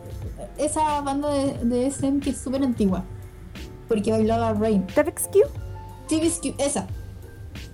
Esa 0.58 1.02
banda 1.02 1.30
de, 1.30 1.54
de 1.66 1.88
SM 1.88 2.22
que 2.22 2.30
es 2.30 2.38
súper 2.38 2.64
antigua 2.64 3.04
porque 3.88 4.12
bailaba 4.12 4.54
Rain. 4.54 4.86
¿TVXQ? 4.88 5.36
TVXQ, 6.08 6.60
esa. 6.60 6.88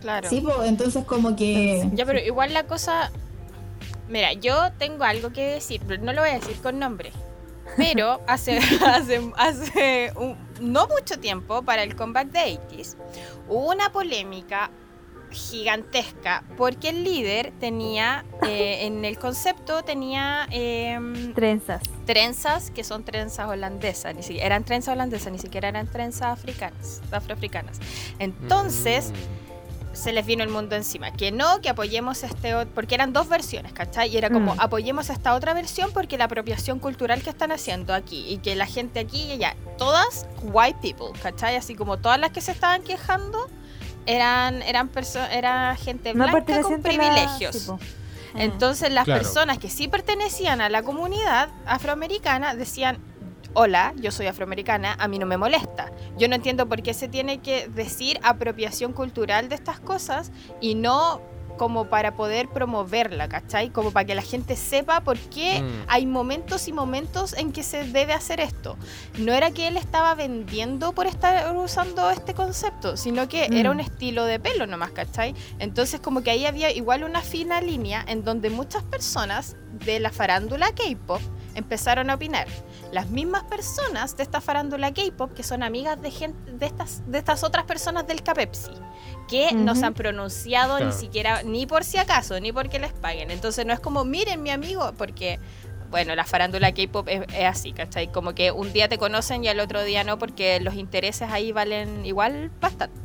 Claro. 0.02 0.30
Sí, 0.30 0.41
pues 0.41 0.56
entonces 0.68 1.06
como 1.06 1.35
que... 1.35 1.90
Ya, 1.94 2.06
pero 2.06 2.19
igual 2.19 2.53
la 2.53 2.64
cosa... 2.64 3.11
Mira, 4.10 4.34
yo 4.34 4.72
tengo 4.77 5.03
algo 5.03 5.31
que 5.31 5.45
decir, 5.45 5.81
pero 5.88 6.03
no 6.03 6.14
lo 6.14 6.22
voy 6.22 6.31
a 6.31 6.34
decir 6.34 6.56
con 6.61 6.80
nombre. 6.80 7.11
Pero 7.77 8.22
hace, 8.27 8.60
hace, 8.85 9.31
hace 9.38 10.14
no 10.61 10.88
mucho 10.88 11.19
tiempo, 11.19 11.64
para 11.64 11.84
el 11.84 11.95
comeback 11.95 12.27
de 12.30 12.60
80 12.68 13.03
hubo 13.49 13.72
una 13.72 13.91
polémica 13.91 14.72
gigantesca 15.34 16.43
porque 16.57 16.89
el 16.89 17.03
líder 17.03 17.51
tenía 17.60 18.26
eh, 18.47 18.85
en 18.85 19.03
el 19.05 19.18
concepto 19.18 19.84
tenía 19.84 20.47
em, 20.51 21.34
trenzas 21.34 21.84
trenzas 22.05 22.72
que 22.72 22.84
son 22.84 23.03
trenzas 23.03 23.47
holandesas 23.49 24.15
ni 24.15 24.23
siquiera 24.23 24.45
eran 24.45 24.64
trenzas 24.64 24.93
holandesas 24.93 25.31
ni 25.31 25.39
siquiera 25.39 25.69
eran 25.69 25.88
trenzas 25.88 26.27
africanas 26.27 27.01
afroafricanas 27.11 27.80
entonces 28.19 29.11
mm. 29.11 29.95
se 29.95 30.14
les 30.14 30.26
vino 30.26 30.43
el 30.43 30.49
mundo 30.49 30.76
encima 30.76 31.11
que 31.11 31.31
no 31.31 31.61
que 31.61 31.69
apoyemos 31.69 32.23
este 32.23 32.65
porque 32.68 32.95
eran 32.95 33.11
dos 33.11 33.27
versiones 33.27 33.73
¿cachai? 33.73 34.10
y 34.10 34.18
era 34.18 34.30
como 34.30 34.55
mm. 34.55 34.61
apoyemos 34.61 35.10
esta 35.10 35.34
otra 35.34 35.53
versión 35.53 35.91
porque 35.93 36.18
la 36.18 36.26
apropiación 36.26 36.80
cultural 36.80 37.22
que 37.23 37.31
están 37.31 37.51
haciendo 37.51 37.93
aquí 37.93 38.26
y 38.27 38.38
que 38.38 38.55
la 38.55 38.65
gente 38.65 38.99
aquí 38.99 39.23
y 39.23 39.31
allá 39.34 39.55
todas 39.77 40.27
white 40.41 40.80
people 40.81 41.19
¿cachai? 41.22 41.55
así 41.55 41.76
como 41.76 41.97
todas 41.97 42.19
las 42.19 42.31
que 42.31 42.41
se 42.41 42.51
estaban 42.51 42.84
quejando 42.84 43.47
eran 44.05 44.61
eran 44.61 44.89
era 45.31 45.75
gente 45.75 46.13
blanca 46.13 46.61
con 46.61 46.81
privilegios. 46.81 47.71
Entonces 48.35 48.91
las 48.91 49.05
personas 49.05 49.59
que 49.59 49.69
sí 49.69 49.88
pertenecían 49.88 50.61
a 50.61 50.69
la 50.69 50.81
comunidad 50.84 51.49
afroamericana 51.65 52.55
decían, 52.55 52.97
hola, 53.53 53.93
yo 53.97 54.11
soy 54.11 54.27
afroamericana, 54.27 54.95
a 54.97 55.07
mí 55.07 55.19
no 55.19 55.25
me 55.25 55.38
molesta. 55.38 55.91
Yo 56.17 56.27
no 56.27 56.35
entiendo 56.35 56.67
por 56.67 56.81
qué 56.81 56.93
se 56.93 57.07
tiene 57.07 57.39
que 57.39 57.67
decir 57.67 58.19
apropiación 58.23 58.93
cultural 58.93 59.49
de 59.49 59.55
estas 59.55 59.80
cosas 59.80 60.31
y 60.59 60.75
no 60.75 61.21
como 61.57 61.85
para 61.85 62.15
poder 62.15 62.47
promoverla, 62.49 63.27
¿cachai? 63.30 63.69
Como 63.69 63.91
para 63.91 64.05
que 64.05 64.15
la 64.15 64.21
gente 64.21 64.55
sepa 64.55 65.01
por 65.01 65.17
qué 65.17 65.61
mm. 65.61 65.85
hay 65.88 66.05
momentos 66.05 66.67
y 66.67 66.73
momentos 66.73 67.34
en 67.34 67.51
que 67.51 67.63
se 67.63 67.84
debe 67.84 68.13
hacer 68.13 68.39
esto. 68.39 68.77
No 69.17 69.34
era 69.34 69.51
que 69.51 69.67
él 69.67 69.77
estaba 69.77 70.15
vendiendo 70.15 70.93
por 70.93 71.07
estar 71.07 71.55
usando 71.55 72.09
este 72.09 72.34
concepto, 72.34 72.97
sino 72.97 73.27
que 73.27 73.47
era 73.51 73.71
un 73.71 73.77
mm. 73.77 73.81
estilo 73.81 74.25
de 74.25 74.39
pelo 74.39 74.67
nomás, 74.67 74.91
¿cachai? 74.91 75.35
Entonces 75.59 75.99
como 75.99 76.23
que 76.23 76.31
ahí 76.31 76.45
había 76.45 76.71
igual 76.71 77.03
una 77.03 77.21
fina 77.21 77.61
línea 77.61 78.03
en 78.07 78.23
donde 78.23 78.49
muchas 78.49 78.84
personas 78.84 79.55
de 79.85 79.99
la 79.99 80.11
farándula 80.11 80.71
K-pop 80.73 81.21
empezaron 81.55 82.09
a 82.09 82.15
opinar. 82.15 82.47
Las 82.91 83.09
mismas 83.09 83.43
personas 83.43 84.15
de 84.17 84.23
esta 84.23 84.41
farándula 84.41 84.93
K-pop 84.93 85.34
que 85.34 85.43
son 85.43 85.63
amigas 85.63 86.01
de 86.01 86.11
gente 86.11 86.51
de 86.51 86.65
estas 86.65 87.03
de 87.07 87.17
estas 87.17 87.43
otras 87.43 87.65
personas 87.65 88.05
del 88.07 88.21
Capepsi 88.23 88.71
que 89.27 89.53
no 89.53 89.75
se 89.75 89.85
han 89.85 89.93
pronunciado 89.93 90.80
ni 90.80 90.91
siquiera, 90.91 91.43
ni 91.43 91.65
por 91.65 91.84
si 91.84 91.97
acaso, 91.97 92.39
ni 92.39 92.51
porque 92.51 92.80
les 92.80 92.93
paguen. 92.93 93.31
Entonces 93.31 93.65
no 93.65 93.73
es 93.73 93.80
como, 93.80 94.05
miren 94.05 94.43
mi 94.43 94.49
amigo, 94.49 94.93
porque, 94.97 95.39
bueno, 95.89 96.15
la 96.15 96.25
farándula 96.25 96.73
K-pop 96.73 97.07
es, 97.07 97.21
así, 97.45 97.71
¿cachai? 97.71 98.11
Como 98.11 98.35
que 98.35 98.51
un 98.51 98.71
día 98.73 98.89
te 98.89 98.97
conocen 98.97 99.43
y 99.43 99.47
al 99.47 99.59
otro 99.59 99.84
día 99.84 100.03
no, 100.03 100.19
porque 100.19 100.59
los 100.59 100.75
intereses 100.75 101.30
ahí 101.31 101.51
valen 101.51 102.05
igual 102.05 102.51
bastante. 102.59 102.99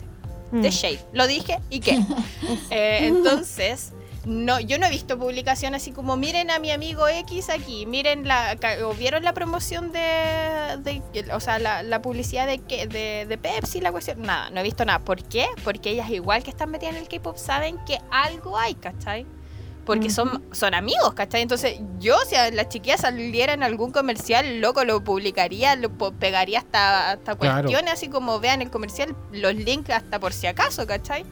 De 0.50 0.68
mm. 0.68 0.72
shade, 0.72 1.00
lo 1.12 1.26
dije 1.26 1.60
y 1.70 1.80
qué. 1.80 1.98
Eh, 2.70 3.06
entonces 3.06 3.92
no, 4.28 4.60
yo 4.60 4.78
no 4.78 4.84
he 4.84 4.90
visto 4.90 5.18
publicaciones 5.18 5.82
así 5.82 5.90
como 5.92 6.18
miren 6.18 6.50
a 6.50 6.58
mi 6.58 6.70
amigo 6.70 7.08
X 7.08 7.48
aquí, 7.48 7.86
miren 7.86 8.28
la, 8.28 8.56
o 8.84 8.92
vieron 8.92 9.24
la 9.24 9.32
promoción 9.32 9.90
de, 9.90 11.02
o 11.32 11.40
sea, 11.40 11.58
la, 11.58 12.02
publicidad 12.02 12.46
de, 12.46 12.58
de, 12.58 13.24
de 13.26 13.38
Pepsi, 13.38 13.80
la 13.80 13.90
cuestión, 13.90 14.20
nada, 14.20 14.50
no 14.50 14.60
he 14.60 14.62
visto 14.62 14.84
nada. 14.84 14.98
¿Por 14.98 15.22
qué? 15.24 15.46
Porque 15.64 15.90
ellas 15.90 16.10
igual 16.10 16.42
que 16.42 16.50
están 16.50 16.70
metidas 16.70 16.94
en 16.94 17.00
el 17.00 17.08
K-pop 17.08 17.38
saben 17.38 17.78
que 17.86 17.98
algo 18.10 18.58
hay, 18.58 18.74
¿cachai? 18.74 19.26
Porque 19.86 20.10
son, 20.10 20.44
son 20.52 20.74
amigos, 20.74 21.14
¿cachai? 21.14 21.40
Entonces, 21.40 21.80
yo, 21.98 22.14
si 22.28 22.34
a 22.34 22.50
las 22.50 22.68
chiquillas 22.68 23.00
saliera 23.00 23.54
en 23.54 23.62
algún 23.62 23.90
comercial, 23.92 24.60
loco, 24.60 24.84
lo 24.84 25.02
publicaría, 25.02 25.74
lo 25.76 25.88
pegaría 25.88 26.58
hasta, 26.58 27.12
hasta 27.12 27.34
cuestiones, 27.34 27.94
así 27.94 28.08
como 28.08 28.38
vean 28.40 28.60
el 28.60 28.70
comercial, 28.70 29.16
los 29.32 29.54
links 29.54 29.88
hasta 29.88 30.20
por 30.20 30.34
si 30.34 30.46
acaso, 30.46 30.86
¿cachai? 30.86 31.24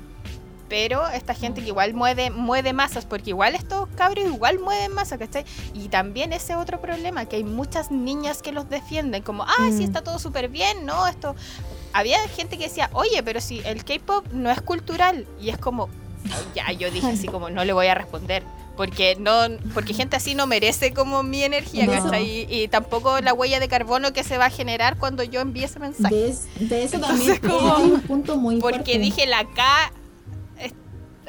Pero 0.68 1.06
esta 1.08 1.34
gente 1.34 1.60
que 1.60 1.68
igual 1.68 1.94
mueve, 1.94 2.30
mueve 2.30 2.72
masas, 2.72 3.04
porque 3.06 3.30
igual 3.30 3.54
estos 3.54 3.88
cabros 3.96 4.24
igual 4.24 4.58
mueven 4.58 4.92
masas, 4.92 5.18
¿cachai? 5.18 5.44
Y 5.74 5.88
también 5.88 6.32
ese 6.32 6.56
otro 6.56 6.80
problema, 6.80 7.26
que 7.26 7.36
hay 7.36 7.44
muchas 7.44 7.90
niñas 7.90 8.42
que 8.42 8.52
los 8.52 8.68
defienden, 8.68 9.22
como, 9.22 9.44
ah, 9.44 9.68
sí 9.70 9.82
mm. 9.82 9.82
está 9.82 10.02
todo 10.02 10.18
súper 10.18 10.48
bien, 10.48 10.86
¿no? 10.86 11.06
Esto... 11.06 11.34
Había 11.92 12.18
gente 12.28 12.58
que 12.58 12.64
decía, 12.64 12.90
oye, 12.92 13.22
pero 13.22 13.40
si 13.40 13.60
el 13.60 13.82
K-Pop 13.82 14.26
no 14.30 14.50
es 14.50 14.60
cultural, 14.60 15.26
y 15.40 15.48
es 15.48 15.56
como, 15.56 15.88
ya, 16.54 16.70
yo 16.72 16.90
dije 16.90 17.06
así 17.06 17.26
como, 17.26 17.50
no 17.50 17.64
le 17.64 17.72
voy 17.72 17.86
a 17.86 17.94
responder. 17.94 18.42
Porque 18.76 19.16
no, 19.18 19.32
porque 19.72 19.94
gente 19.94 20.16
así 20.16 20.34
no 20.34 20.46
merece 20.46 20.92
como 20.92 21.22
mi 21.22 21.42
energía, 21.42 21.86
¿cachai? 21.86 22.46
Y, 22.50 22.68
tampoco 22.68 23.20
la 23.22 23.32
huella 23.32 23.58
de 23.58 23.68
carbono 23.68 24.12
que 24.12 24.22
se 24.22 24.36
va 24.36 24.46
a 24.46 24.50
generar 24.50 24.98
cuando 24.98 25.22
yo 25.22 25.40
envíe 25.40 25.64
ese 25.64 25.80
mensaje. 25.80 26.34
De, 26.60 26.84
eso 26.84 26.98
también 26.98 27.38
como, 27.38 27.78
un 27.78 28.00
punto 28.02 28.36
muy 28.36 28.58
Porque 28.58 28.98
dije 28.98 29.24
la 29.24 29.46
K 29.46 29.92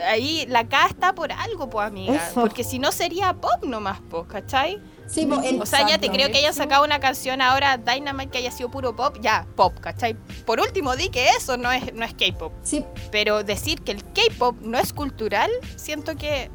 ahí 0.05 0.45
la 0.47 0.67
K 0.67 0.87
está 0.87 1.13
por 1.13 1.31
algo, 1.31 1.69
pues, 1.69 1.87
amiga. 1.87 2.31
Porque 2.33 2.63
si 2.63 2.79
no 2.79 2.91
sería 2.91 3.33
pop 3.33 3.63
nomás, 3.65 3.99
pues, 4.09 4.25
¿cachai? 4.27 4.81
Sí, 5.07 5.25
pues, 5.25 5.53
o 5.59 5.65
sea, 5.65 5.87
ya 5.87 5.97
te 5.99 6.09
creo 6.09 6.29
que 6.29 6.37
hayan 6.37 6.53
sacado 6.53 6.83
una 6.83 6.99
canción 6.99 7.41
ahora, 7.41 7.77
Dynamite, 7.77 8.29
que 8.29 8.37
haya 8.39 8.51
sido 8.51 8.69
puro 8.69 8.95
pop, 8.95 9.17
ya, 9.21 9.47
pop, 9.55 9.73
¿cachai? 9.79 10.15
Por 10.45 10.59
último, 10.59 10.95
di 10.95 11.09
que 11.09 11.29
eso 11.29 11.57
no 11.57 11.71
es, 11.71 11.93
no 11.93 12.03
es 12.03 12.13
K-pop. 12.13 12.51
Sí. 12.63 12.83
Pero 13.11 13.43
decir 13.43 13.81
que 13.81 13.93
el 13.93 14.03
K-pop 14.03 14.57
no 14.61 14.77
es 14.77 14.91
cultural, 14.93 15.49
siento 15.77 16.15
que 16.17 16.51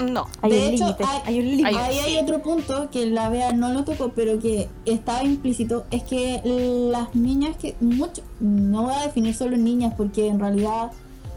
no. 0.00 0.26
Hay 0.40 0.50
de 0.50 0.68
un 0.68 0.74
hecho, 0.74 0.96
hay, 1.24 1.38
un 1.38 1.48
límite. 1.48 1.68
Ahí 1.68 1.98
hay 1.98 2.18
otro 2.18 2.42
punto 2.42 2.90
que 2.90 3.06
la 3.06 3.28
vea 3.28 3.52
no 3.52 3.72
lo 3.72 3.84
tocó, 3.84 4.12
pero 4.14 4.38
que 4.38 4.68
estaba 4.84 5.22
implícito, 5.22 5.86
es 5.90 6.02
que 6.02 6.40
las 6.44 7.14
niñas 7.14 7.56
que, 7.56 7.76
mucho, 7.80 8.22
no 8.40 8.84
voy 8.84 8.94
a 8.94 9.02
definir 9.02 9.34
solo 9.34 9.56
niñas, 9.56 9.94
porque 9.96 10.26
en 10.26 10.40
realidad 10.40 10.90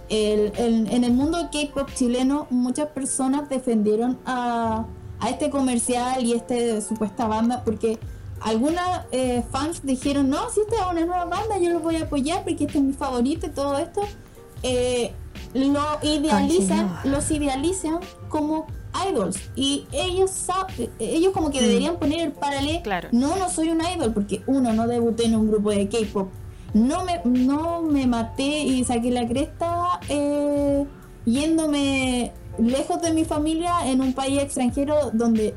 en 0.10 1.04
el 1.04 1.14
mundo 1.14 1.50
K-pop 1.52 1.90
chileno, 1.94 2.48
muchas 2.50 2.90
personas 2.90 3.50
defendieron 3.50 4.18
a, 4.26 4.86
este 5.28 5.50
comercial 5.50 6.24
y 6.24 6.34
esta 6.34 6.82
supuesta 6.82 7.26
banda 7.26 7.64
porque 7.64 7.98
algunas 8.42 9.06
eh, 9.12 9.44
fans 9.52 9.82
dijeron: 9.84 10.30
No, 10.30 10.50
si 10.52 10.62
esta 10.62 10.76
es 10.76 10.82
una 10.92 11.06
nueva 11.06 11.26
banda, 11.26 11.58
yo 11.58 11.72
lo 11.72 11.80
voy 11.80 11.96
a 11.96 12.04
apoyar 12.04 12.44
porque 12.44 12.66
este 12.66 12.78
es 12.78 12.84
mi 12.84 12.94
favorito 12.94 13.48
y 13.48 13.50
todo 13.50 13.78
esto. 13.78 14.02
Eh, 14.62 15.14
lo 15.54 15.84
idealizan, 16.04 17.00
los 17.06 17.32
idealizan 17.32 18.00
como 18.30 18.68
idols 19.10 19.38
y 19.56 19.86
ellos 19.92 20.32
ellos 21.00 21.34
como 21.34 21.50
que 21.50 21.60
mm. 21.60 21.64
deberían 21.64 21.98
poner 21.98 22.22
el 22.22 22.32
paralelo 22.32 22.82
claro. 22.82 23.10
no 23.12 23.36
no 23.36 23.50
soy 23.50 23.70
un 23.70 23.82
idol 23.82 24.14
porque 24.14 24.42
uno 24.48 24.74
no 24.74 24.88
debuté 24.88 25.26
en 25.26 25.36
un 25.36 25.50
grupo 25.50 25.72
de 25.72 25.88
K-pop 25.90 26.30
no 26.76 27.06
me, 27.06 27.22
no 27.24 27.82
me 27.82 28.06
maté 28.06 28.44
y 28.44 28.84
saqué 28.84 29.10
la 29.10 29.26
cresta 29.26 30.02
eh, 30.10 30.86
yéndome 31.24 32.34
lejos 32.60 33.02
de 33.02 33.14
mi 33.14 33.24
familia 33.24 33.72
en 33.86 34.02
un 34.02 34.12
país 34.12 34.42
extranjero 34.42 35.12
donde 35.14 35.56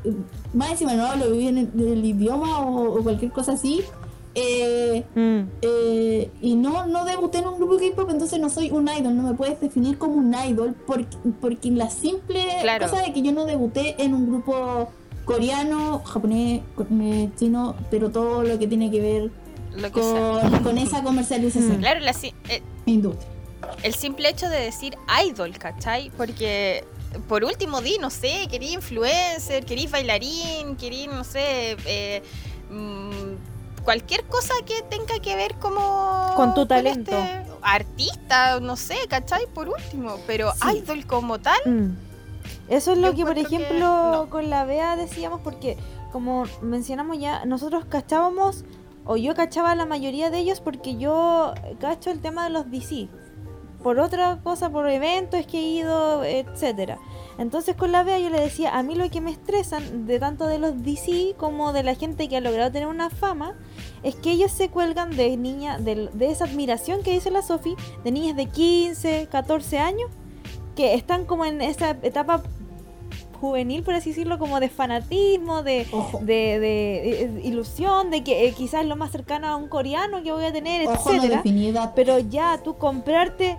más 0.55 0.71
encima 0.71 0.95
no 0.95 1.07
hablo 1.07 1.33
bien 1.33 1.59
el, 1.59 2.05
idioma 2.05 2.61
o, 2.61 3.03
cualquier 3.03 3.33
cosa 3.33 3.53
así. 3.53 3.83
Eh, 4.37 5.05
mm. 5.17 5.51
eh, 5.63 6.31
y 6.41 6.55
no, 6.55 6.87
no 6.87 7.05
debuté 7.05 7.39
en 7.39 7.49
un 7.49 7.57
grupo 7.57 7.77
de 7.77 7.91
K-pop, 7.91 8.11
entonces 8.11 8.39
no 8.39 8.49
soy 8.49 8.71
un 8.71 8.89
idol, 8.89 9.17
no 9.17 9.25
me 9.25 9.35
puedes 9.35 9.61
definir 9.61 9.99
como 9.99 10.15
un 10.15 10.33
idol 10.33 10.77
porque, 10.87 11.17
porque 11.41 11.71
la 11.73 11.91
simple 11.91 12.45
cosa 12.79 13.03
de 13.03 13.13
que 13.13 13.23
yo 13.23 13.33
no 13.33 13.45
debuté 13.45 14.01
en 14.01 14.15
un 14.15 14.29
grupo 14.29 14.91
coreano, 15.25 16.01
japonés, 16.05 16.63
chino, 17.37 17.75
pero 17.91 18.11
todo 18.11 18.45
lo 18.45 18.57
que 18.61 18.69
tiene 18.69 18.93
que 18.93 19.01
ver 19.01 19.31
con, 19.93 20.79
esa 20.79 21.03
comercialización. 21.03 21.79
Claro, 21.79 22.01
la, 22.01 22.15
eh, 22.49 22.63
El 23.83 23.95
simple 23.95 24.29
hecho 24.29 24.49
de 24.49 24.61
decir 24.61 24.97
idol, 25.25 25.57
¿cachai? 25.59 26.11
Porque 26.17 26.85
por 27.29 27.45
último 27.45 27.81
di, 27.81 27.99
no 27.99 28.11
sé, 28.11 28.49
quería 28.51 28.73
influencer, 28.73 29.65
quería 29.65 29.89
bailarín, 29.89 30.77
quería, 30.77 31.07
no 31.09 31.25
sé, 31.25 31.77
eh, 31.87 32.23
mm, 32.71 33.83
cualquier 33.85 34.25
cosa 34.25 34.55
que 34.67 34.83
tenga 34.83 35.19
que 35.21 35.35
ver 35.35 35.55
como... 35.55 36.33
Con 36.37 36.55
tu 36.55 36.67
talento. 36.67 37.11
Este 37.11 37.47
artista, 37.63 38.61
no 38.61 38.77
sé, 38.77 38.97
¿cachai? 39.09 39.47
Por 39.55 39.69
último, 39.69 40.19
pero 40.27 40.53
idol 40.75 41.07
como 41.07 41.39
tal... 41.39 41.61
Mm. 41.65 42.09
Eso 42.69 42.93
es 42.93 42.99
lo 42.99 43.15
que, 43.15 43.25
por 43.25 43.39
ejemplo, 43.39 44.27
con 44.31 44.51
la 44.51 44.65
Bea 44.65 44.97
decíamos, 44.97 45.41
porque 45.41 45.79
como 46.13 46.45
mencionamos 46.61 47.19
ya, 47.19 47.45
nosotros 47.47 47.87
cachábamos, 47.87 48.65
o 49.09 49.17
yo 49.17 49.35
cachaba 49.35 49.75
la 49.75 49.87
mayoría 49.87 50.31
de 50.31 50.39
ellos 50.39 50.61
porque 50.61 50.97
yo 50.99 51.55
cacho 51.81 52.11
el 52.11 52.21
tema 52.21 52.45
de 52.45 52.51
los 52.51 52.71
DC. 52.71 53.09
Por 53.83 54.01
otra 54.01 54.41
cosa, 54.43 54.71
por 54.71 54.89
eventos 54.91 55.47
que 55.47 55.59
he 55.59 55.69
ido, 55.79 56.25
etcétera. 56.25 56.99
Entonces 57.39 57.75
con 57.75 57.91
la 57.91 58.03
Bea 58.03 58.19
yo 58.19 58.29
le 58.29 58.39
decía, 58.39 58.77
a 58.77 58.83
mí 58.83 58.95
lo 58.97 59.09
que 59.09 59.23
me 59.23 59.31
estresan 59.31 60.07
de 60.07 60.19
tanto 60.19 60.47
de 60.47 60.59
los 60.59 60.83
DC 60.83 61.37
como 61.39 61.73
de 61.73 61.85
la 61.85 61.95
gente 61.95 62.29
que 62.29 62.37
ha 62.37 62.41
logrado 62.43 62.71
tener 62.71 62.87
una 62.87 63.09
fama, 63.09 63.55
es 64.03 64.15
que 64.15 64.33
ellos 64.33 64.53
se 64.53 64.69
cuelgan 64.69 65.17
de 65.17 65.39
niña, 65.39 65.79
de, 65.79 66.11
de 66.13 66.31
esa 66.31 66.45
admiración 66.45 67.03
que 67.03 67.13
dice 67.13 67.31
la 67.31 67.41
Sofi, 67.41 67.77
de 68.05 68.13
niñas 68.13 68.37
de 68.37 68.45
15, 68.45 69.29
14 69.31 69.79
años, 69.79 70.11
que 70.77 70.93
están 70.93 71.25
como 71.25 71.47
en 71.47 71.63
esa 71.63 71.97
etapa 72.03 72.43
juvenil, 73.41 73.83
por 73.83 73.95
así 73.95 74.11
decirlo, 74.11 74.39
como 74.39 74.61
de 74.61 74.69
fanatismo, 74.69 75.63
de, 75.63 75.87
de, 76.21 77.41
ilusión, 77.43 78.11
de 78.11 78.23
que 78.23 78.47
eh, 78.47 78.53
quizás 78.53 78.85
lo 78.85 78.97
más 78.97 79.11
cercano 79.11 79.47
a 79.47 79.57
un 79.57 79.69
coreano 79.69 80.23
que 80.23 80.33
voy 80.33 80.45
a 80.45 80.53
tener, 80.53 80.89
etcétera. 80.89 81.43
pero 81.95 82.19
ya 82.19 82.61
tú 82.63 82.77
comprarte 82.77 83.57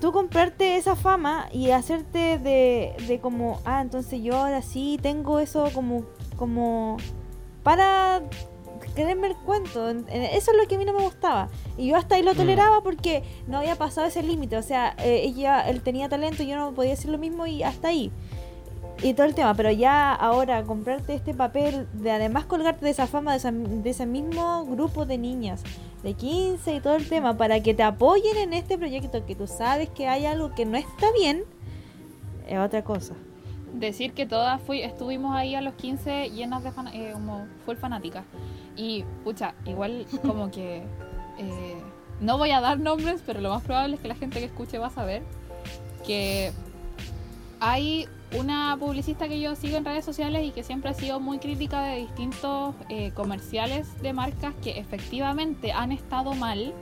tú 0.00 0.12
comprarte 0.12 0.76
esa 0.76 0.94
fama 0.94 1.48
y 1.52 1.70
hacerte 1.70 2.38
de, 2.38 2.94
de 3.08 3.20
como, 3.20 3.60
ah, 3.64 3.82
entonces 3.82 4.22
yo 4.22 4.36
ahora 4.36 4.62
sí 4.62 4.98
tengo 5.02 5.40
eso 5.40 5.68
como, 5.74 6.04
como 6.36 6.96
para 7.62 8.22
quererme 8.94 9.28
el 9.28 9.36
cuento. 9.36 9.88
Eso 9.90 10.50
es 10.50 10.56
lo 10.56 10.68
que 10.68 10.76
a 10.76 10.78
mí 10.78 10.84
no 10.84 10.92
me 10.92 11.02
gustaba. 11.02 11.48
Y 11.76 11.88
yo 11.88 11.96
hasta 11.96 12.14
ahí 12.14 12.22
lo 12.22 12.34
mm. 12.34 12.36
toleraba 12.36 12.82
porque 12.82 13.22
no 13.46 13.58
había 13.58 13.76
pasado 13.76 14.06
ese 14.06 14.22
límite. 14.22 14.56
O 14.56 14.62
sea, 14.62 14.94
eh, 14.98 15.22
ella, 15.24 15.68
él 15.68 15.82
tenía 15.82 16.08
talento 16.08 16.42
y 16.42 16.46
yo 16.46 16.56
no 16.56 16.72
podía 16.72 16.92
decir 16.92 17.10
lo 17.10 17.18
mismo 17.18 17.46
y 17.46 17.62
hasta 17.62 17.88
ahí 17.88 18.12
y 19.02 19.14
todo 19.14 19.26
el 19.26 19.34
tema, 19.34 19.54
pero 19.54 19.70
ya 19.70 20.14
ahora 20.14 20.62
comprarte 20.62 21.14
este 21.14 21.34
papel 21.34 21.86
de 21.92 22.10
además 22.10 22.46
colgarte 22.46 22.84
de 22.84 22.90
esa 22.90 23.06
fama 23.06 23.36
de, 23.36 23.90
ese 23.90 24.06
mismo 24.06 24.64
grupo 24.66 25.04
de 25.04 25.18
niñas 25.18 25.62
de 26.02 26.14
15 26.14 26.76
y 26.76 26.80
todo 26.80 26.96
el 26.96 27.08
tema 27.08 27.36
para 27.36 27.60
que 27.60 27.74
te 27.74 27.82
apoyen 27.82 28.36
en 28.36 28.52
este 28.52 28.78
proyecto 28.78 29.26
que 29.26 29.34
tú 29.34 29.46
sabes 29.46 29.88
que 29.88 30.06
hay 30.06 30.26
algo 30.26 30.54
que 30.54 30.64
no 30.64 30.76
está 30.76 31.10
bien, 31.12 31.44
es 32.46 32.58
otra 32.58 32.84
cosa. 32.84 33.14
Decir 33.72 34.12
que 34.12 34.26
todas 34.26 34.60
fui, 34.62 34.82
estuvimos 34.82 35.34
ahí 35.34 35.54
a 35.54 35.60
los 35.60 35.74
15 35.74 36.30
llenas 36.30 36.62
de 36.62 36.70
fan, 36.70 36.88
eh, 36.88 37.10
como 37.12 37.46
full 37.66 37.76
fanática. 37.76 38.22
Y, 38.76 39.04
pucha, 39.24 39.54
igual 39.66 40.06
como 40.22 40.50
que... 40.50 40.82
Eh, 41.38 41.82
no 42.20 42.38
voy 42.38 42.52
a 42.52 42.60
dar 42.60 42.78
nombres, 42.78 43.22
pero 43.26 43.40
lo 43.40 43.50
más 43.50 43.64
probable 43.64 43.96
es 43.96 44.00
que 44.00 44.08
la 44.08 44.14
gente 44.14 44.38
que 44.38 44.46
escuche 44.46 44.78
va 44.78 44.86
a 44.86 44.90
saber 44.90 45.22
que 46.06 46.52
hay 47.58 48.06
una 48.38 48.76
publicista 48.78 49.28
que 49.28 49.40
yo 49.40 49.54
sigo 49.54 49.76
en 49.76 49.84
redes 49.84 50.04
sociales 50.04 50.44
y 50.44 50.50
que 50.50 50.62
siempre 50.62 50.90
ha 50.90 50.94
sido 50.94 51.20
muy 51.20 51.38
crítica 51.38 51.82
de 51.82 51.98
distintos 51.98 52.74
eh, 52.88 53.12
comerciales 53.14 54.00
de 54.02 54.12
marcas 54.12 54.54
que 54.62 54.78
efectivamente 54.78 55.72
han 55.72 55.92
estado 55.92 56.34
mal 56.34 56.72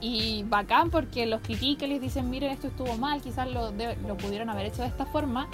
y 0.00 0.44
bacán 0.44 0.90
porque 0.90 1.26
los 1.26 1.40
critican 1.42 1.90
y 1.90 1.94
les 1.94 2.00
dicen 2.00 2.30
miren 2.30 2.50
esto 2.52 2.68
estuvo 2.68 2.96
mal, 2.96 3.20
quizás 3.20 3.48
lo, 3.50 3.72
lo 3.72 4.16
pudieron 4.16 4.48
haber 4.48 4.66
hecho 4.66 4.82
de 4.82 4.88
esta 4.88 5.06
forma, 5.06 5.48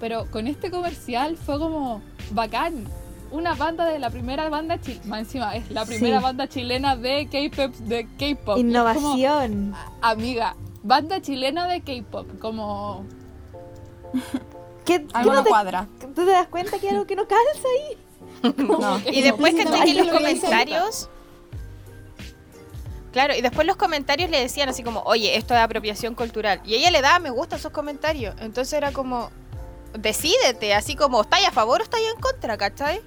pero 0.00 0.30
con 0.30 0.46
este 0.46 0.70
comercial 0.70 1.36
fue 1.36 1.58
como 1.58 2.00
bacán. 2.30 2.84
Una 3.30 3.54
banda 3.54 3.84
de 3.84 3.98
la 3.98 4.08
primera 4.08 4.48
banda 4.48 4.80
chilena, 4.80 5.18
encima 5.18 5.54
es 5.54 5.70
la 5.70 5.84
primera 5.84 6.18
banda 6.18 6.48
chilena 6.48 6.96
de 6.96 7.28
K-pop. 7.30 7.74
De 7.74 8.08
K-pop. 8.18 8.56
Innovación. 8.56 9.74
amiga, 10.00 10.56
banda 10.82 11.20
chilena 11.20 11.66
de 11.66 11.82
K-pop, 11.82 12.38
como 12.38 13.04
¿Qué, 14.88 15.06
algo 15.12 15.34
no, 15.34 15.44
cuadra. 15.44 15.86
¿Tú 16.00 16.14
te 16.14 16.24
das 16.24 16.48
cuenta 16.48 16.78
que 16.78 16.88
hay 16.88 16.94
algo 16.94 17.06
que 17.06 17.14
no 17.14 17.26
calza 17.28 17.68
ahí? 17.76 17.98
Y 19.12 19.20
después 19.20 19.54
que 19.54 19.62
en 19.62 19.96
los 19.98 20.08
comentarios... 20.08 21.10
Claro, 23.12 23.34
y 23.34 23.42
después 23.42 23.66
los 23.66 23.76
comentarios 23.76 24.30
le 24.30 24.40
decían 24.40 24.70
así 24.70 24.82
como, 24.82 25.00
oye, 25.00 25.36
esto 25.36 25.52
es 25.54 25.60
apropiación 25.60 26.14
cultural. 26.14 26.62
Y 26.64 26.74
ella 26.74 26.90
le 26.90 27.02
daba 27.02 27.18
me 27.18 27.28
gusta 27.28 27.56
a 27.56 27.58
esos 27.58 27.72
comentarios. 27.72 28.34
Entonces 28.40 28.72
era 28.72 28.92
como, 28.92 29.30
decídete, 29.92 30.72
así 30.72 30.96
como, 30.96 31.20
¿estáis 31.20 31.46
a 31.46 31.52
favor 31.52 31.80
o 31.80 31.84
estáis 31.84 32.06
en 32.14 32.20
contra, 32.20 32.56
cachai? 32.56 33.02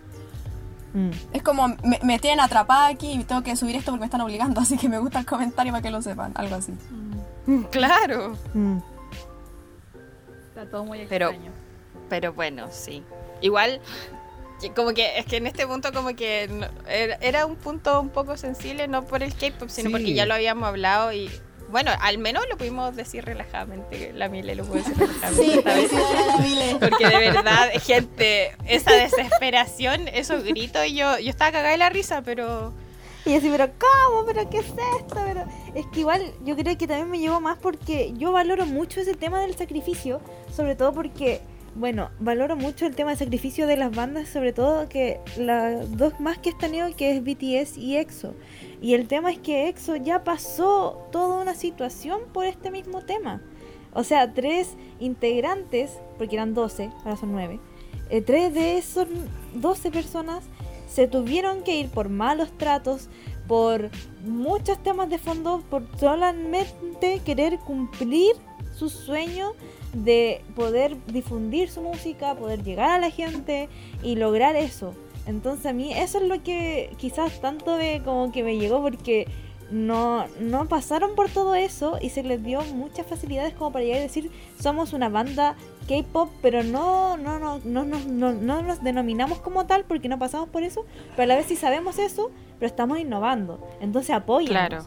Mm. 0.94 1.10
Es 1.34 1.42
como, 1.42 1.68
me, 2.04 2.20
tienen 2.20 2.42
atrapada 2.42 2.88
aquí 2.90 3.12
y 3.12 3.24
tengo 3.24 3.42
que 3.42 3.56
subir 3.56 3.76
esto 3.76 3.92
porque 3.92 4.02
me 4.02 4.06
están 4.06 4.22
obligando, 4.22 4.62
así 4.62 4.78
que 4.78 4.88
me 4.88 5.00
gusta 5.00 5.20
el 5.20 5.26
comentario 5.26 5.72
para 5.72 5.82
que 5.82 5.90
lo 5.90 6.02
sepan, 6.04 6.32
algo 6.36 6.56
así. 6.56 6.74
Claro. 7.72 8.38
Mm. 8.54 8.78
Está 10.50 10.70
todo 10.70 10.86
muy 10.86 11.00
extraño. 11.00 11.40
Pero 11.40 11.71
bueno, 12.34 12.68
sí. 12.72 13.04
Igual, 13.42 13.82
como 14.76 14.94
que 14.94 15.18
es 15.18 15.26
que 15.26 15.38
en 15.38 15.48
este 15.48 15.66
punto 15.66 15.92
como 15.92 16.16
que 16.16 16.50
era, 17.22 17.46
un 17.46 17.56
punto 17.56 18.00
un 18.00 18.10
poco 18.10 18.38
sensible, 18.38 18.88
no 18.88 19.06
por 19.06 19.24
el 19.24 19.34
K-pop, 19.34 19.70
sino 19.70 19.92
porque 19.92 20.14
ya 20.14 20.26
lo 20.26 20.34
habíamos 20.34 20.68
hablado 20.68 21.12
y 21.14 21.30
bueno, 21.70 21.92
al 22.02 22.18
menos 22.18 22.44
lo 22.50 22.58
pudimos 22.58 22.94
decir 22.96 23.24
relajadamente. 23.24 24.12
La 24.14 24.28
Mile 24.28 24.56
lo 24.56 24.66
pudo 24.66 24.76
decir 24.76 24.98
relajadamente. 24.98 25.56
Sí, 25.56 25.62
la 25.64 26.38
Mile. 26.38 26.78
Porque 26.80 27.08
de 27.08 27.18
verdad, 27.18 27.70
gente, 27.82 28.56
esa 28.68 28.92
desesperación, 28.92 30.10
esos 30.10 30.44
gritos, 30.44 30.86
y 30.86 30.96
yo, 30.96 31.18
yo 31.18 31.30
estaba 31.30 31.52
cagada 31.52 31.72
de 31.72 31.78
la 31.78 31.90
risa, 31.90 32.24
pero 32.24 32.74
y 33.26 33.36
así, 33.36 33.50
pero 33.50 33.70
¿cómo? 33.78 34.26
¿Pero 34.26 34.50
qué 34.50 34.60
es 34.60 34.66
esto? 34.66 35.22
Pero 35.26 35.46
es 35.76 35.86
que 35.88 36.00
igual 36.00 36.34
yo 36.44 36.56
creo 36.56 36.76
que 36.78 36.88
también 36.88 37.10
me 37.10 37.20
llevo 37.20 37.40
más 37.40 37.58
porque 37.60 38.14
yo 38.18 38.32
valoro 38.32 38.66
mucho 38.66 39.00
ese 39.00 39.14
tema 39.14 39.42
del 39.42 39.56
sacrificio, 39.56 40.22
sobre 40.56 40.76
todo 40.76 40.92
porque, 40.92 41.42
bueno, 41.76 42.10
valoro 42.20 42.56
mucho 42.56 42.86
el 42.86 42.96
tema 42.96 43.12
del 43.12 43.20
sacrificio 43.20 43.66
de 43.68 43.78
las 43.78 43.96
bandas, 43.96 44.30
sobre 44.30 44.54
todo 44.54 44.90
que 44.90 45.20
las 45.38 45.98
dos 45.98 46.20
más 46.20 46.38
que 46.38 46.50
están 46.50 46.72
tenido 46.72 46.96
que 46.96 47.16
es 47.16 47.24
BTS 47.24 47.78
y 47.78 47.98
EXO. 47.98 48.34
Y 48.82 48.94
el 48.94 49.08
tema 49.08 49.32
es 49.32 49.40
que 49.40 49.70
EXO 49.70 49.96
ya 49.96 50.24
pasó 50.24 51.08
toda 51.12 51.42
una 51.42 51.56
situación 51.56 52.22
por 52.34 52.46
este 52.46 52.72
mismo 52.72 53.02
tema. 53.02 53.42
O 53.94 54.04
sea, 54.04 54.34
tres 54.34 54.76
integrantes, 55.00 56.00
porque 56.18 56.36
eran 56.36 56.54
12, 56.54 56.92
ahora 57.04 57.18
son 57.18 57.32
9, 57.32 57.60
eh, 58.10 58.22
tres 58.22 58.54
de 58.54 58.78
esos 58.78 59.08
12 59.54 59.92
personas 59.92 60.44
se 60.88 61.08
tuvieron 61.08 61.64
que 61.64 61.78
ir 61.78 61.90
por 61.90 62.10
malos 62.10 62.52
tratos, 62.58 63.08
por 63.48 63.90
muchos 64.26 64.82
temas 64.84 65.10
de 65.10 65.18
fondo, 65.18 65.64
por 65.70 65.84
solamente 65.98 67.22
querer 67.26 67.60
cumplir 67.60 68.34
su 68.90 68.90
sueño 68.90 69.54
de 69.94 70.42
poder 70.56 70.98
difundir 71.06 71.70
su 71.70 71.82
música, 71.82 72.34
poder 72.34 72.64
llegar 72.64 72.90
a 72.90 72.98
la 72.98 73.12
gente 73.12 73.70
y 74.02 74.16
lograr 74.16 74.56
eso. 74.56 74.96
Entonces 75.28 75.68
a 75.68 75.74
mí 75.74 75.94
eso 75.94 76.18
es 76.18 76.24
lo 76.28 76.42
que 76.42 76.90
quizás 76.98 77.40
tanto 77.42 77.78
de 77.78 78.02
como 78.04 78.32
que 78.32 78.42
me 78.42 78.58
llegó 78.58 78.82
porque 78.82 79.28
no, 79.70 80.26
no 80.40 80.68
pasaron 80.68 81.14
por 81.14 81.30
todo 81.30 81.54
eso 81.54 82.00
y 82.02 82.10
se 82.10 82.24
les 82.24 82.44
dio 82.44 82.64
muchas 82.64 83.06
facilidades 83.06 83.54
como 83.54 83.72
para 83.72 83.86
llegar 83.86 84.00
a 84.00 84.04
decir 84.04 84.32
somos 84.60 84.94
una 84.94 85.10
banda 85.10 85.56
K-pop, 85.88 86.32
pero 86.42 86.64
no, 86.64 87.18
no, 87.18 87.38
no, 87.38 87.60
no, 87.64 87.84
no, 87.86 88.34
no, 88.34 88.62
nos 88.64 88.84
denominamos 88.84 89.40
como 89.40 89.68
tal 89.68 89.86
porque 89.86 90.10
no 90.10 90.18
pasamos 90.18 90.50
por 90.50 90.64
eso, 90.64 90.86
pero 91.12 91.24
a 91.24 91.26
la 91.28 91.36
vez 91.36 91.46
sí 91.46 91.56
sabemos 91.56 92.00
eso, 92.00 92.32
pero 92.60 92.68
estamos 92.68 93.00
innovando. 93.00 93.60
Entonces 93.80 94.10
apoyan. 94.10 94.50
Claro. 94.50 94.86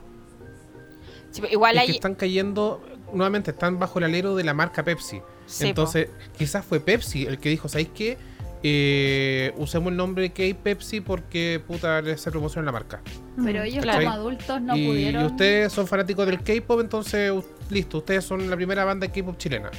igual 1.49 1.79
es 1.79 1.85
que 1.85 1.93
están 1.93 2.17
cayendo, 2.17 2.81
nuevamente 3.15 3.53
están 3.53 3.79
bajo 3.79 3.99
el 3.99 4.05
alero 4.05 4.35
de 4.35 4.45
la 4.45 4.55
marca 4.55 4.83
Pepsi. 4.83 5.21
Entonces, 5.61 6.09
quizás 6.37 6.65
fue 6.65 6.81
Pepsi 6.81 7.27
el 7.27 7.39
que 7.39 7.49
dijo, 7.49 7.69
¿sabéis 7.69 7.91
qué? 7.95 8.19
Eh, 8.67 9.53
usemos 9.59 9.91
el 9.91 9.99
nombre 9.99 10.33
K-Pepsi 10.33 11.03
porque 11.03 11.63
puta 11.67 12.01
le 12.01 12.13
hace 12.13 12.31
promoción 12.31 12.65
a 12.65 12.67
la 12.67 12.73
marca. 12.73 13.03
Pero 13.45 13.63
ellos 13.63 13.85
como 13.85 14.11
adultos 14.11 14.59
no 14.63 14.73
pudieron. 14.73 15.23
Y 15.23 15.27
ustedes 15.27 15.71
son 15.71 15.87
fanáticos 15.87 16.25
del 16.25 16.43
K-pop, 16.43 16.81
entonces 16.81 17.31
listo, 17.69 17.99
ustedes 17.99 18.25
son 18.25 18.49
la 18.49 18.57
primera 18.57 18.87
banda 18.87 19.07
de 19.07 19.13
K-pop 19.13 19.37
chilena. 19.37 19.71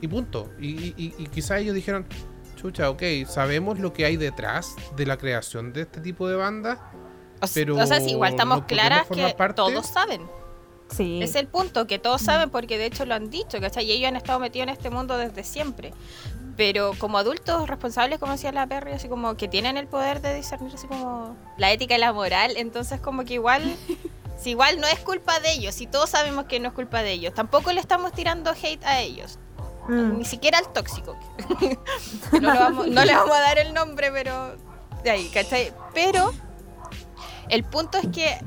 Y 0.00 0.06
punto. 0.06 0.50
Y, 0.60 0.94
y, 0.96 1.26
quizás 1.26 1.60
ellos 1.60 1.74
dijeron, 1.74 2.06
chucha, 2.54 2.88
ok, 2.88 3.02
sabemos 3.26 3.80
lo 3.80 3.92
que 3.92 4.04
hay 4.04 4.16
detrás 4.16 4.76
de 4.96 5.04
la 5.04 5.16
creación 5.16 5.72
de 5.72 5.82
este 5.82 6.00
tipo 6.00 6.28
de 6.28 6.36
bandas. 6.36 6.78
pero 7.52 7.76
o 7.76 7.86
sea, 7.86 8.00
igual 8.00 8.30
estamos 8.30 8.62
claras 8.66 9.08
que 9.08 9.34
todos 9.56 9.86
saben. 9.88 10.22
Sí. 10.92 11.22
Es 11.22 11.34
el 11.34 11.46
punto, 11.46 11.86
que 11.86 11.98
todos 11.98 12.20
saben 12.22 12.50
porque 12.50 12.78
de 12.78 12.86
hecho 12.86 13.04
lo 13.06 13.14
han 13.14 13.30
dicho, 13.30 13.60
¿cachai? 13.60 13.84
Y 13.84 13.92
ellos 13.92 14.08
han 14.08 14.16
estado 14.16 14.38
metidos 14.38 14.64
en 14.64 14.68
este 14.68 14.90
mundo 14.90 15.16
desde 15.16 15.42
siempre. 15.42 15.92
Pero 16.56 16.92
como 16.98 17.18
adultos 17.18 17.66
responsables, 17.66 18.18
como 18.18 18.32
decía 18.32 18.52
la 18.52 18.66
Perry, 18.66 18.92
así 18.92 19.08
como 19.08 19.36
que 19.36 19.48
tienen 19.48 19.78
el 19.78 19.86
poder 19.86 20.20
de 20.20 20.34
discernir 20.34 20.74
así 20.74 20.86
como 20.86 21.34
la 21.56 21.72
ética 21.72 21.96
y 21.96 21.98
la 21.98 22.12
moral, 22.12 22.52
entonces 22.56 23.00
como 23.00 23.24
que 23.24 23.34
igual, 23.34 23.62
si 24.38 24.50
igual 24.50 24.78
no 24.80 24.86
es 24.86 25.00
culpa 25.00 25.40
de 25.40 25.52
ellos, 25.52 25.74
si 25.74 25.86
todos 25.86 26.10
sabemos 26.10 26.44
que 26.44 26.60
no 26.60 26.68
es 26.68 26.74
culpa 26.74 27.02
de 27.02 27.12
ellos, 27.12 27.32
tampoco 27.32 27.72
le 27.72 27.80
estamos 27.80 28.12
tirando 28.12 28.50
hate 28.50 28.84
a 28.84 29.00
ellos. 29.00 29.38
Mm. 29.88 30.18
Ni 30.18 30.24
siquiera 30.24 30.58
al 30.58 30.72
tóxico. 30.72 31.16
no, 32.32 33.04
le 33.04 33.14
vamos 33.14 33.36
a 33.36 33.40
dar 33.40 33.58
el 33.58 33.74
nombre, 33.74 34.12
pero 34.12 34.54
de 35.02 35.10
ahí, 35.10 35.28
¿cachai? 35.28 35.72
Pero 35.94 36.32
el 37.48 37.64
punto 37.64 37.98
es 37.98 38.06
que 38.08 38.38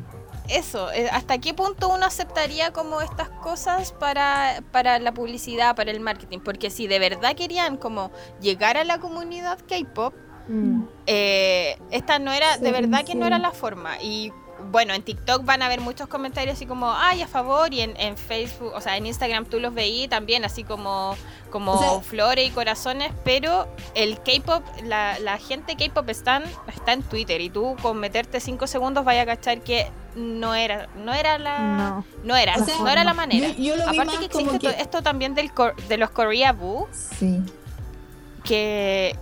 eso, 0.49 0.91
eh, 0.91 1.09
¿hasta 1.11 1.37
qué 1.37 1.53
punto 1.53 1.89
uno 1.89 2.05
aceptaría 2.05 2.71
como 2.71 3.01
estas 3.01 3.29
cosas 3.29 3.91
para, 3.93 4.63
para 4.71 4.99
la 4.99 5.13
publicidad, 5.13 5.75
para 5.75 5.91
el 5.91 5.99
marketing? 5.99 6.39
Porque 6.39 6.69
si 6.69 6.87
de 6.87 6.99
verdad 6.99 7.35
querían 7.35 7.77
como 7.77 8.11
llegar 8.41 8.77
a 8.77 8.83
la 8.83 8.99
comunidad 8.99 9.59
K-pop, 9.67 10.13
mm. 10.47 10.83
eh, 11.07 11.77
esta 11.91 12.19
no 12.19 12.31
era, 12.31 12.57
de 12.57 12.71
verdad 12.71 13.05
que 13.05 13.15
no 13.15 13.25
era 13.27 13.39
la 13.39 13.51
forma. 13.51 14.01
Y 14.01 14.31
bueno, 14.71 14.93
en 14.93 15.03
TikTok 15.03 15.45
van 15.45 15.61
a 15.61 15.67
haber 15.67 15.81
muchos 15.81 16.07
comentarios 16.07 16.55
así 16.55 16.65
como, 16.65 16.91
ay, 16.91 17.21
a 17.21 17.27
favor, 17.27 17.73
y 17.73 17.81
en, 17.81 18.17
Facebook, 18.17 18.71
o 18.73 18.81
sea, 18.81 18.97
en 18.97 19.05
Instagram 19.05 19.45
tú 19.45 19.59
los 19.59 19.73
veí 19.73 20.07
también, 20.07 20.45
así 20.45 20.63
como, 20.63 21.15
como 21.49 22.01
flores 22.01 22.47
y 22.47 22.51
corazones, 22.51 23.11
pero 23.23 23.67
el 23.93 24.17
K-pop, 24.17 24.63
la, 24.83 25.19
la, 25.19 25.37
gente 25.37 25.75
K-pop 25.75 26.09
está, 26.09 26.41
está 26.73 26.93
en 26.93 27.03
Twitter, 27.03 27.41
y 27.41 27.49
tú 27.49 27.75
con 27.81 27.97
meterte 27.97 28.39
cinco 28.39 28.67
segundos 28.67 29.05
vaya 29.05 29.21
a 29.23 29.25
cachar 29.25 29.61
que 29.61 29.87
no 30.15 30.55
era, 30.55 30.87
no 30.95 31.13
era 31.13 31.37
la, 31.37 32.03
no, 32.23 32.35
era, 32.35 32.55
no 32.57 32.87
era 32.87 33.03
la 33.03 33.13
manera. 33.13 33.47
Aparte 33.87 34.17
que 34.17 34.25
existe 34.25 34.81
esto 34.81 35.01
también 35.01 35.35
del 35.35 35.51
de 35.87 35.97
los 35.97 36.09
Korea 36.09 36.53
Boo, 36.53 36.87
sí. 36.91 37.41
que 38.43 39.15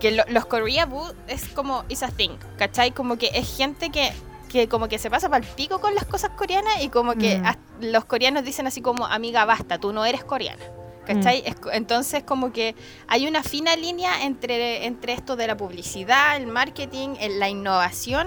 que 0.00 0.10
los 0.10 0.44
Korea 0.46 0.86
Boo 0.86 1.12
es 1.26 1.48
como 1.48 1.84
is 1.88 2.02
a 2.02 2.08
thing, 2.08 2.36
¿cachai? 2.58 2.90
Como 2.92 3.16
que 3.16 3.30
es 3.34 3.56
gente 3.56 3.90
que 3.90 4.12
que 4.48 4.68
como 4.68 4.88
que 4.88 4.98
se 4.98 5.10
pasa 5.10 5.28
para 5.28 5.44
el 5.44 5.52
pico 5.54 5.80
con 5.80 5.94
las 5.94 6.04
cosas 6.04 6.30
coreanas 6.30 6.82
y 6.82 6.88
como 6.88 7.14
que 7.14 7.38
mm. 7.38 7.84
los 7.92 8.04
coreanos 8.04 8.44
dicen 8.44 8.66
así 8.66 8.80
como, 8.80 9.06
amiga, 9.06 9.44
basta, 9.44 9.78
tú 9.78 9.92
no 9.92 10.04
eres 10.04 10.24
coreana. 10.24 10.64
¿Cachai? 11.06 11.42
Mm. 11.42 11.68
Entonces 11.72 12.24
como 12.24 12.52
que 12.52 12.74
hay 13.06 13.28
una 13.28 13.44
fina 13.44 13.76
línea 13.76 14.24
entre, 14.24 14.86
entre 14.86 15.12
esto 15.12 15.36
de 15.36 15.46
la 15.46 15.56
publicidad, 15.56 16.36
el 16.36 16.48
marketing, 16.48 17.10
la 17.38 17.48
innovación 17.48 18.26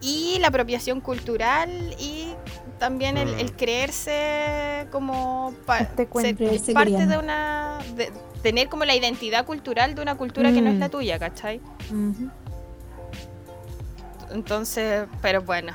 y 0.00 0.38
la 0.40 0.48
apropiación 0.48 1.00
cultural 1.00 1.70
y 1.98 2.28
también 2.78 3.16
el, 3.16 3.28
mm. 3.28 3.48
creerse 3.56 4.86
como 4.90 5.52
este 5.68 6.72
parte 6.72 7.06
de 7.06 7.18
una... 7.18 7.78
tener 8.42 8.68
como 8.68 8.84
la 8.84 8.96
identidad 8.96 9.44
cultural 9.44 9.94
de 9.94 10.02
una 10.02 10.16
cultura 10.16 10.50
que 10.52 10.62
no 10.62 10.70
es 10.70 10.78
la 10.78 10.88
tuya, 10.88 11.18
¿cachai? 11.18 11.60
Entonces, 14.30 15.06
pero 15.22 15.42
bueno. 15.42 15.72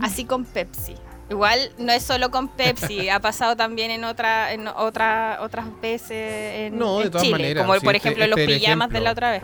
Así 0.00 0.24
con 0.24 0.44
Pepsi. 0.44 0.94
Igual 1.30 1.72
no 1.76 1.92
es 1.92 2.02
solo 2.02 2.30
con 2.30 2.48
Pepsi, 2.48 3.08
ha 3.10 3.20
pasado 3.20 3.54
también 3.54 3.90
en 3.90 4.04
otra, 4.04 4.52
en 4.52 4.66
otra, 4.66 5.38
otras 5.42 5.66
veces 5.80 6.54
en, 6.54 6.78
no, 6.78 7.00
de 7.00 7.10
todas 7.10 7.22
Chile, 7.22 7.38
maneras, 7.38 7.66
como 7.66 7.80
por 7.80 7.94
ejemplo 7.94 8.26
los 8.26 8.38
este 8.38 8.54
pijamas 8.54 8.88
de 8.90 9.00
la 9.00 9.12
otra 9.12 9.32
vez. 9.32 9.42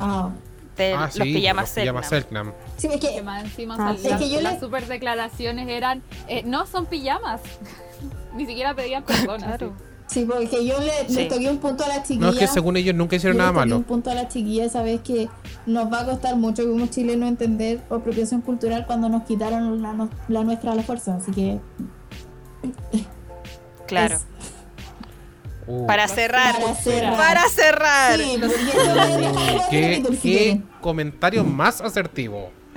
Ah. 0.00 0.30
ah 0.78 1.10
los 1.14 1.26
pijamas 1.26 1.70
Selknam. 1.70 2.52
Sí, 2.76 2.88
es 2.88 3.00
que, 3.00 3.22
más 3.22 3.44
encima 3.44 3.76
ah, 3.78 3.94
es 3.94 4.16
que 4.16 4.28
yo 4.28 4.40
las 4.40 4.58
super 4.58 4.86
declaraciones 4.86 5.68
eran, 5.68 6.02
eh, 6.26 6.42
no 6.44 6.66
son 6.66 6.86
pijamas, 6.86 7.40
ni 8.34 8.44
siquiera 8.46 8.74
pedían 8.74 9.02
perdón. 9.06 9.40
Claro. 9.40 9.72
Sí, 10.14 10.24
porque 10.26 10.64
yo 10.64 10.76
le, 10.78 11.24
toqué 11.26 11.50
un 11.50 11.58
punto 11.58 11.82
a 11.82 11.88
la 11.88 12.02
chiquilla. 12.04 12.20
No, 12.26 12.28
es 12.30 12.38
que 12.38 12.46
según 12.46 12.76
ellos 12.76 12.94
nunca 12.94 13.16
hicieron 13.16 13.38
nada 13.38 13.50
malo. 13.50 13.78
un 13.78 13.82
punto 13.82 14.12
a 14.12 14.14
la 14.14 14.28
chiquilla, 14.28 14.68
sabes 14.68 15.00
que 15.00 15.28
nos 15.66 15.92
va 15.92 16.02
a 16.02 16.04
costar 16.04 16.36
mucho 16.36 16.64
como 16.68 16.86
chilenos 16.86 17.28
entender 17.28 17.80
apropiación 17.90 18.40
cultural 18.40 18.86
cuando 18.86 19.08
nos 19.08 19.24
quitaron 19.24 19.82
la, 19.82 20.08
la 20.28 20.44
nuestra 20.44 20.70
a 20.70 20.76
la 20.76 20.84
fuerza, 20.84 21.16
así 21.16 21.32
que. 21.32 21.58
Claro. 23.88 24.18
Uh. 25.66 25.84
Para, 25.84 26.06
cerrar, 26.06 26.60
para 26.60 26.74
cerrar. 26.76 27.16
Para 27.16 27.48
cerrar. 27.48 28.20
Sí, 28.20 28.40
¿Qué, 29.68 30.02
qué 30.22 30.62
comentario 30.80 31.42
más 31.42 31.80
asertivo? 31.80 32.52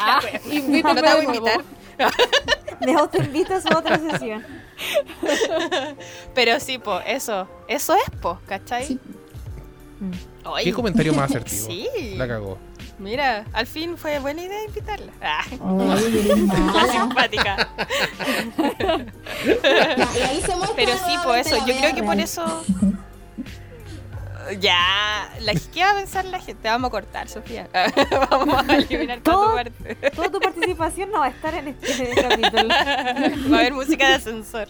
ah, 0.00 0.20
invítame 0.50 1.00
no 1.00 1.06
te 1.06 1.14
voy 1.14 1.20
a 1.20 1.24
invitar. 1.24 1.60
Dejo 2.80 3.08
te 3.08 3.18
invito 3.18 3.54
a 3.54 3.60
su 3.60 3.68
otra 3.68 4.00
sesión. 4.00 4.42
Pero 6.34 6.60
sí, 6.60 6.78
po, 6.78 7.00
eso. 7.00 7.48
Eso 7.68 7.94
es, 7.94 8.20
po, 8.20 8.38
¿cachai? 8.46 8.98
¿Qué 10.62 10.72
comentario 10.72 11.12
más 11.14 11.30
asertivo? 11.30 11.66
Sí. 11.66 12.14
La 12.16 12.26
cagó. 12.26 12.58
Mira, 12.98 13.46
al 13.52 13.66
fin 13.66 13.96
fue 13.96 14.18
buena 14.18 14.42
idea 14.42 14.64
invitarla. 14.64 15.12
Ah. 15.20 15.44
simpática. 16.90 17.68
Pero 20.76 20.92
sí, 20.92 21.14
pues 21.24 21.46
eso. 21.46 21.66
Yo 21.66 21.76
creo 21.76 21.94
que 21.94 22.02
por 22.02 22.20
eso 22.20 22.64
ya, 24.60 25.32
la, 25.40 25.52
¿qué 25.72 25.82
va 25.82 25.90
a 25.90 25.94
pensar 25.94 26.24
la 26.24 26.40
gente? 26.40 26.68
Vamos 26.68 26.88
a 26.88 26.90
cortar, 26.90 27.28
Sofía. 27.28 27.68
Vamos 28.30 28.68
a 28.68 28.76
eliminar 28.76 29.20
toda 29.20 29.48
tu 29.48 29.54
parte. 29.54 30.10
Toda 30.10 30.30
tu 30.30 30.40
participación 30.40 31.10
no 31.10 31.20
va 31.20 31.26
a 31.26 31.28
estar 31.30 31.54
en 31.54 31.68
este 31.68 32.14
capítulo. 32.14 32.68
Va 33.52 33.56
a 33.56 33.60
haber 33.60 33.72
música 33.72 34.08
de 34.08 34.14
ascensor. 34.14 34.68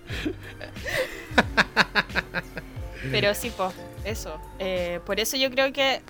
Pero 3.10 3.34
sí, 3.34 3.52
pues, 3.56 3.74
eso. 4.04 4.40
Eh, 4.58 5.00
por 5.04 5.20
eso 5.20 5.36
yo 5.36 5.50
creo 5.50 5.72
que, 5.72 6.02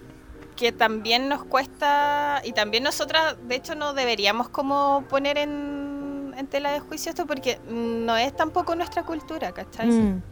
que 0.56 0.72
también 0.72 1.28
nos 1.28 1.44
cuesta, 1.44 2.42
y 2.44 2.52
también 2.52 2.82
nosotras, 2.82 3.36
de 3.48 3.56
hecho, 3.56 3.74
no 3.74 3.94
deberíamos 3.94 4.48
como 4.48 5.04
poner 5.08 5.38
en, 5.38 6.34
en 6.36 6.46
tela 6.46 6.72
de 6.72 6.80
juicio 6.80 7.10
esto 7.10 7.26
porque 7.26 7.58
no 7.68 8.16
es 8.16 8.34
tampoco 8.36 8.74
nuestra 8.74 9.04
cultura, 9.04 9.52
¿cachai? 9.52 9.88
Mm 9.88 10.22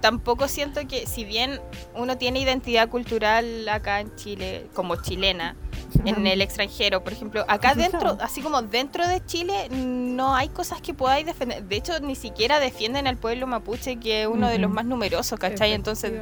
tampoco 0.00 0.48
siento 0.48 0.86
que, 0.86 1.06
si 1.06 1.24
bien 1.24 1.60
uno 1.94 2.18
tiene 2.18 2.40
identidad 2.40 2.88
cultural 2.88 3.68
acá 3.68 4.00
en 4.00 4.14
Chile, 4.16 4.66
como 4.74 4.96
chilena, 4.96 5.56
en 6.04 6.26
el 6.26 6.40
extranjero, 6.40 7.04
por 7.04 7.12
ejemplo, 7.12 7.44
acá 7.48 7.74
dentro, 7.74 8.16
así 8.20 8.40
como 8.40 8.62
dentro 8.62 9.06
de 9.06 9.24
Chile, 9.24 9.68
no 9.70 10.34
hay 10.34 10.48
cosas 10.48 10.80
que 10.80 10.94
podáis 10.94 11.26
defender. 11.26 11.64
De 11.64 11.76
hecho, 11.76 11.98
ni 12.00 12.14
siquiera 12.14 12.60
defienden 12.60 13.06
al 13.06 13.16
pueblo 13.16 13.46
mapuche, 13.46 13.96
que 13.96 14.22
es 14.22 14.28
uno 14.28 14.48
de 14.48 14.58
los 14.58 14.70
más 14.70 14.84
numerosos, 14.84 15.38
¿cachai? 15.38 15.72
Entonces, 15.72 16.12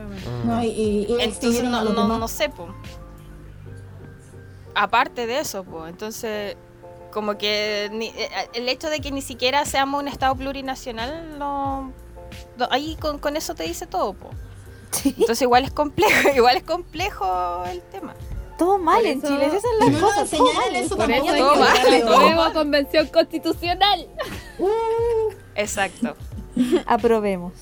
no, 0.44 0.60
entonces 0.62 1.64
no, 1.64 1.84
no, 1.84 2.28
sé, 2.28 2.48
po. 2.48 2.68
Aparte 4.74 5.26
de 5.26 5.40
eso, 5.40 5.64
pues, 5.64 5.90
entonces 5.90 6.56
como 7.10 7.36
que 7.38 7.86
eh, 7.86 8.48
el 8.55 8.68
hecho 8.68 8.88
de 8.88 9.01
que 9.01 9.10
ni 9.10 9.20
siquiera 9.20 9.64
seamos 9.64 10.01
un 10.01 10.06
estado 10.06 10.36
plurinacional 10.36 11.38
no 11.38 11.92
ahí 12.70 12.96
con, 12.96 13.36
eso 13.36 13.54
te 13.54 13.64
dice 13.64 13.86
todo, 13.86 14.14
po. 14.14 14.30
Entonces 15.04 15.42
igual 15.42 15.64
es 15.64 15.70
complejo, 15.70 16.28
igual 16.34 16.56
es 16.56 16.62
complejo 16.64 17.64
el 17.66 17.80
tema. 17.82 18.14
Todo 18.58 18.76
mal 18.76 19.04
en 19.06 19.22
Chile, 19.22 19.46
esas 19.46 19.62
son 19.62 19.92
las 19.92 20.00
cosas. 20.00 20.30
Todo 20.30 20.52
mal. 20.52 20.76
Eso 20.76 20.96
Por 20.96 21.10
eso 21.10 21.34
todo 21.34 21.56
mal. 21.56 22.04
Nueva 22.04 22.52
convención 22.52 23.06
constitucional. 23.06 24.06
Uh. 24.58 25.32
Exacto. 25.54 26.14
Aprobemos. 26.86 27.54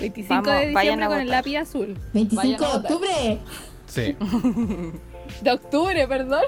25 0.00 0.50
de 0.50 0.66
diciembre 0.68 1.06
con 1.06 1.20
el 1.20 1.28
lápiz 1.28 1.56
azul. 1.58 1.98
25 2.12 2.64
de 2.64 2.76
octubre. 2.76 3.38
Sí. 3.86 4.16
De 5.40 5.50
octubre, 5.50 6.06
perdón. 6.06 6.44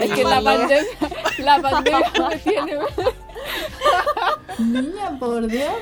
es 0.00 0.10
que 0.12 0.24
la 0.24 0.40
pandemia, 0.40 0.86
la 1.38 1.60
pandemia 1.60 2.12
me 2.30 2.36
tiene. 2.38 2.78
Niña, 4.58 5.18
por 5.18 5.46
Dios. 5.46 5.74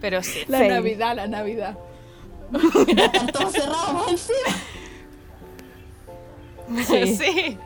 Pero 0.00 0.22
sí. 0.22 0.44
La 0.48 0.60
Navidad, 0.66 1.16
la 1.16 1.26
Navidad. 1.26 1.76
Están 2.52 3.26
todos 3.28 3.52
cerrados 3.52 4.08
encima. 4.08 4.38
Sí. 6.86 7.16
sí. 7.18 7.58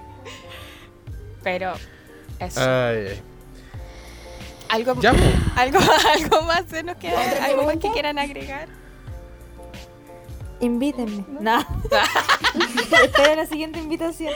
Pero 1.43 1.75
eso. 2.39 2.61
Ay. 2.61 3.21
Algo, 4.69 4.95
pues. 4.95 5.13
algo, 5.57 5.79
algo 6.15 6.43
más 6.47 6.65
se 6.67 6.83
nos 6.83 6.97
queda, 6.97 7.45
algo 7.45 7.65
más 7.65 7.77
que 7.77 7.91
quieran 7.91 8.19
agregar. 8.19 8.69
Invítenme. 10.61 11.25
No. 11.41 11.59
Espera 13.03 13.37
la 13.37 13.47
siguiente 13.47 13.81
invitación. 13.81 14.33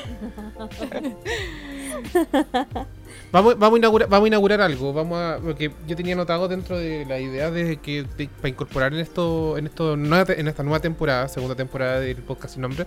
Vamos, 3.36 3.58
vamos, 3.58 3.76
a 3.76 3.78
inaugurar, 3.78 4.08
vamos 4.08 4.24
a 4.24 4.28
inaugurar 4.28 4.60
algo. 4.62 4.94
Vamos 4.94 5.18
a, 5.18 5.38
porque 5.44 5.70
yo 5.86 5.94
tenía 5.94 6.16
notado 6.16 6.48
dentro 6.48 6.78
de 6.78 7.04
la 7.04 7.20
idea 7.20 7.50
de 7.50 7.76
que 7.76 8.06
para 8.38 8.48
incorporar 8.48 8.94
en 8.94 9.00
esto, 9.00 9.58
en 9.58 9.66
esto 9.66 9.92
en 9.92 10.48
esta 10.48 10.62
nueva 10.62 10.80
temporada, 10.80 11.28
segunda 11.28 11.54
temporada 11.54 12.00
del 12.00 12.16
podcast 12.22 12.54
sin 12.54 12.62
nombre, 12.62 12.86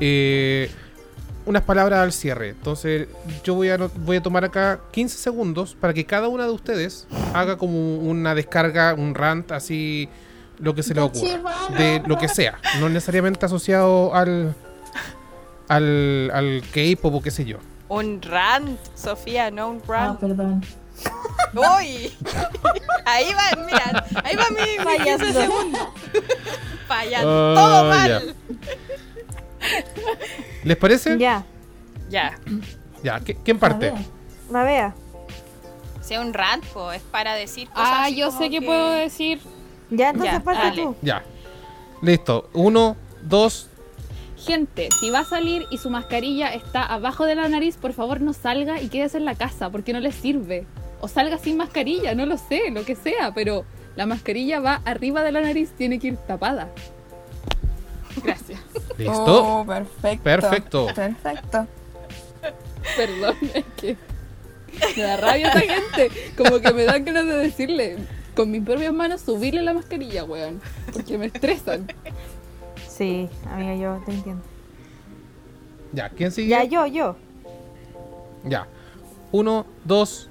eh, 0.00 0.68
unas 1.46 1.62
palabras 1.62 2.00
al 2.00 2.12
cierre. 2.12 2.48
Entonces, 2.48 3.06
yo 3.44 3.54
voy 3.54 3.68
a 3.68 3.76
voy 3.76 4.16
a 4.16 4.20
tomar 4.20 4.44
acá 4.44 4.80
15 4.90 5.16
segundos 5.16 5.76
para 5.80 5.94
que 5.94 6.04
cada 6.04 6.26
una 6.26 6.42
de 6.42 6.50
ustedes 6.50 7.06
haga 7.32 7.56
como 7.56 7.98
una 7.98 8.34
descarga, 8.34 8.94
un 8.94 9.14
rant 9.14 9.52
así 9.52 10.08
lo 10.58 10.74
que 10.74 10.82
se 10.82 10.94
le 10.94 11.02
ocurra. 11.02 11.52
De 11.78 12.02
lo 12.04 12.18
que 12.18 12.26
sea. 12.26 12.58
No 12.80 12.88
necesariamente 12.88 13.46
asociado 13.46 14.12
al 14.12 14.56
al, 15.68 16.32
al 16.34 16.62
K-pop 16.72 17.14
o 17.14 17.22
qué 17.22 17.30
sé 17.30 17.44
yo. 17.44 17.58
Un 17.94 18.20
rant, 18.22 18.78
Sofía, 18.96 19.50
no 19.50 19.68
un 19.68 19.82
rant. 19.86 20.16
Ah, 20.16 20.20
perdón. 20.20 20.64
¡Uy! 21.54 22.12
Ahí 23.04 23.32
va, 23.32 23.64
mira, 23.64 24.04
ahí 24.24 24.34
va 24.34 24.46
mi, 24.50 24.78
mi 24.78 25.04
15 25.04 25.32
segundos. 25.32 25.88
Fallando. 26.88 27.28
Ah, 27.28 27.54
Todo 27.54 27.84
mal. 27.90 28.34
¿Les 30.62 30.76
parece? 30.76 31.18
Ya. 31.18 31.44
Ya. 32.08 32.38
Ya, 33.02 33.20
¿quién 33.20 33.58
parte? 33.58 33.92
La 34.50 34.64
vea. 34.64 34.94
Sea 36.00 36.20
un 36.20 36.32
rant, 36.32 36.64
es 36.94 37.02
para 37.02 37.34
decir 37.34 37.68
cosas. 37.68 37.88
Ah, 37.90 38.08
yo 38.08 38.30
sé 38.30 38.48
que, 38.50 38.62
puedo 38.62 38.90
decir. 38.90 39.40
Ya, 39.90 40.10
entonces 40.10 40.40
parte 40.40 40.72
tú. 40.74 40.96
Ya. 41.02 41.22
Listo. 42.00 42.48
Uno, 42.54 42.96
dos. 43.22 43.68
Gente, 44.46 44.88
si 45.00 45.10
va 45.10 45.20
a 45.20 45.24
salir 45.24 45.66
y 45.70 45.78
su 45.78 45.88
mascarilla 45.88 46.52
está 46.52 46.84
abajo 46.84 47.24
de 47.24 47.34
la 47.34 47.48
nariz, 47.48 47.78
por 47.78 47.94
favor 47.94 48.20
no 48.20 48.34
salga 48.34 48.80
y 48.80 48.88
quédese 48.88 49.16
en 49.16 49.24
la 49.24 49.34
casa 49.34 49.70
porque 49.70 49.94
no 49.94 50.00
le 50.00 50.12
sirve. 50.12 50.66
O 51.00 51.08
salga 51.08 51.38
sin 51.38 51.56
mascarilla, 51.56 52.14
no 52.14 52.26
lo 52.26 52.36
sé, 52.36 52.70
lo 52.70 52.84
que 52.84 52.94
sea, 52.94 53.32
pero 53.34 53.64
la 53.96 54.04
mascarilla 54.04 54.60
va 54.60 54.82
arriba 54.84 55.22
de 55.22 55.32
la 55.32 55.40
nariz, 55.40 55.70
tiene 55.76 55.98
que 55.98 56.08
ir 56.08 56.16
tapada. 56.16 56.68
Gracias. 58.22 58.60
¿Listo? 58.98 59.60
Oh, 59.60 59.66
perfecto. 59.66 60.22
Perfecto. 60.22 60.86
Perfecto. 60.94 61.66
Perdón, 62.96 63.36
es 63.54 63.64
que 63.76 63.96
me 64.96 65.02
da 65.02 65.16
rabia 65.16 65.48
esa 65.48 65.60
gente. 65.60 66.10
Como 66.36 66.60
que 66.60 66.72
me 66.74 66.84
dan 66.84 67.04
ganas 67.04 67.26
de 67.26 67.36
decirle 67.38 67.96
con 68.36 68.50
mis 68.50 68.62
propias 68.62 68.92
manos 68.92 69.22
subirle 69.22 69.62
la 69.62 69.72
mascarilla, 69.72 70.24
weón. 70.24 70.60
Porque 70.92 71.16
me 71.16 71.26
estresan. 71.26 71.86
Sí, 72.96 73.28
amiga, 73.50 73.74
yo 73.74 74.02
te 74.04 74.12
entiendo. 74.12 74.42
Ya, 75.92 76.10
¿quién 76.10 76.30
sigue? 76.30 76.48
Ya, 76.48 76.64
yo, 76.64 76.86
yo. 76.86 77.16
Ya. 78.44 78.68
Uno, 79.32 79.66
dos, 79.84 80.28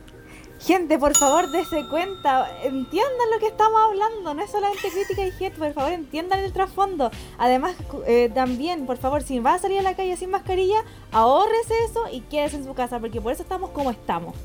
Gente, 0.65 0.97
por 0.97 1.13
favor, 1.13 1.51
dése 1.51 1.85
cuenta, 1.89 2.47
entiendan 2.63 3.31
lo 3.33 3.39
que 3.39 3.47
estamos 3.47 3.81
hablando, 3.81 4.33
no 4.33 4.41
es 4.41 4.49
solamente 4.49 4.89
crítica 4.89 5.25
y 5.25 5.43
hate, 5.43 5.57
por 5.57 5.73
favor, 5.73 5.91
entiendan 5.91 6.39
el 6.39 6.53
trasfondo. 6.53 7.11
Además, 7.37 7.75
eh, 8.07 8.31
también, 8.33 8.85
por 8.85 8.95
favor, 8.95 9.23
si 9.23 9.39
va 9.39 9.55
a 9.55 9.59
salir 9.59 9.79
a 9.79 9.81
la 9.81 9.93
calle 9.93 10.15
sin 10.15 10.29
mascarilla, 10.29 10.77
ahorrese 11.11 11.73
eso 11.89 12.05
y 12.09 12.21
quédese 12.21 12.55
en 12.55 12.63
su 12.63 12.73
casa, 12.73 13.01
porque 13.01 13.19
por 13.19 13.33
eso 13.33 13.43
estamos 13.43 13.71
como 13.71 13.91
estamos. 13.91 14.35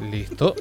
Listo. 0.00 0.56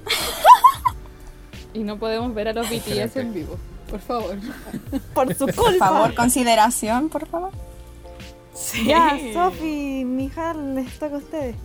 y 1.74 1.80
no 1.80 1.98
podemos 1.98 2.32
ver 2.36 2.50
a 2.50 2.54
los 2.54 2.70
BTS 2.70 3.16
en 3.16 3.34
vivo, 3.34 3.58
por 3.90 4.00
favor. 4.00 4.36
Por 5.14 5.34
su 5.34 5.46
culpa. 5.46 5.62
Por 5.64 5.78
favor, 5.78 6.16
consideración, 6.16 7.10
por 7.10 7.28
favor. 7.28 7.52
Sí. 8.54 8.86
Ya, 8.86 9.18
Sofi, 9.34 10.04
Mijal, 10.06 10.76
les 10.76 10.98
toca 10.98 11.16
a 11.16 11.18
ustedes. 11.20 11.56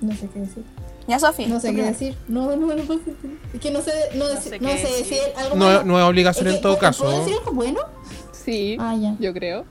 No 0.00 0.14
sé 0.14 0.28
qué 0.32 0.40
decir. 0.40 0.64
Ya, 1.06 1.18
Sofi. 1.18 1.46
No 1.46 1.60
sé 1.60 1.74
qué 1.74 1.82
decir. 1.82 2.16
No, 2.28 2.54
no, 2.56 2.74
no 2.74 2.82
puedo 2.84 3.00
Es 3.54 3.60
que 3.60 3.70
no 3.70 3.80
sé, 3.80 3.92
no, 4.14 4.28
no 4.28 4.40
sé, 4.40 4.60
no 4.60 4.68
sé 4.68 4.96
decir 4.98 5.18
algo 5.36 5.56
no, 5.56 5.64
bueno. 5.64 5.84
No 5.84 5.98
es 5.98 6.04
obligación 6.04 6.48
en 6.48 6.60
todo 6.60 6.78
caso. 6.78 7.04
¿Puedo 7.04 7.18
decir 7.20 7.34
algo 7.38 7.52
bueno? 7.52 7.80
Sí, 8.32 8.76
ah, 8.80 8.94
ya. 8.94 9.16
yo 9.18 9.32
creo. 9.32 9.64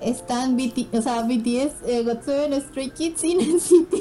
Están 0.00 0.56
BT, 0.56 0.94
o 0.94 1.00
sea, 1.00 1.22
BTS, 1.22 1.82
eh, 1.86 2.04
GOT7, 2.04 2.68
Stray 2.68 2.90
Kids 2.90 3.24
y 3.24 3.34
NCT. 3.36 3.94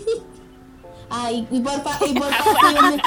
Ah, 1.15 1.31
y, 1.31 1.48
y 1.52 1.60
porfa, 1.60 1.91
y 2.07 2.14
porfa 2.15 2.44
pídame, 2.68 2.98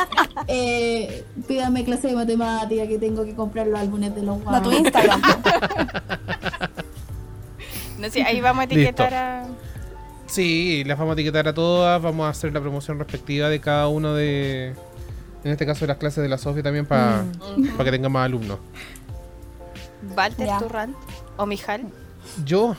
eh, 0.47 1.25
pídame 1.49 1.85
clase 1.85 2.07
de 2.07 2.15
matemática 2.15 2.87
que 2.87 2.99
tengo 2.99 3.25
que 3.25 3.35
comprar 3.35 3.67
los 3.67 3.81
álbumes 3.81 4.15
de 4.15 4.23
los 4.23 4.41
guapos. 4.45 4.63
tu 4.63 4.71
Instagram. 4.71 5.21
no 7.99 8.09
sé, 8.09 8.23
ahí 8.23 8.41
vamos 8.41 8.61
a 8.61 8.65
etiquetar 8.67 9.13
a... 9.13 9.47
Sí, 10.27 10.85
las 10.85 10.97
vamos 10.97 11.11
a 11.11 11.15
etiquetar 11.15 11.49
a 11.49 11.53
todas, 11.53 12.01
vamos 12.01 12.27
a 12.27 12.29
hacer 12.29 12.53
la 12.53 12.61
promoción 12.61 12.97
respectiva 13.01 13.49
de 13.49 13.61
cada 13.61 13.89
uno 13.89 14.15
de, 14.15 14.69
en 15.43 15.51
este 15.51 15.67
caso 15.67 15.81
de 15.81 15.89
las 15.89 15.97
clases 15.97 16.23
de 16.23 16.29
la 16.29 16.39
Sofía 16.39 16.63
también 16.63 16.87
para 16.87 17.25
mm. 17.57 17.77
que 17.77 17.91
tenga 17.91 18.09
más 18.09 18.27
alumnos. 18.27 18.61
Walter 20.17 20.49
Turrant 20.61 20.97
o 21.37 21.45
Mijal. 21.45 21.83
Yo. 22.45 22.77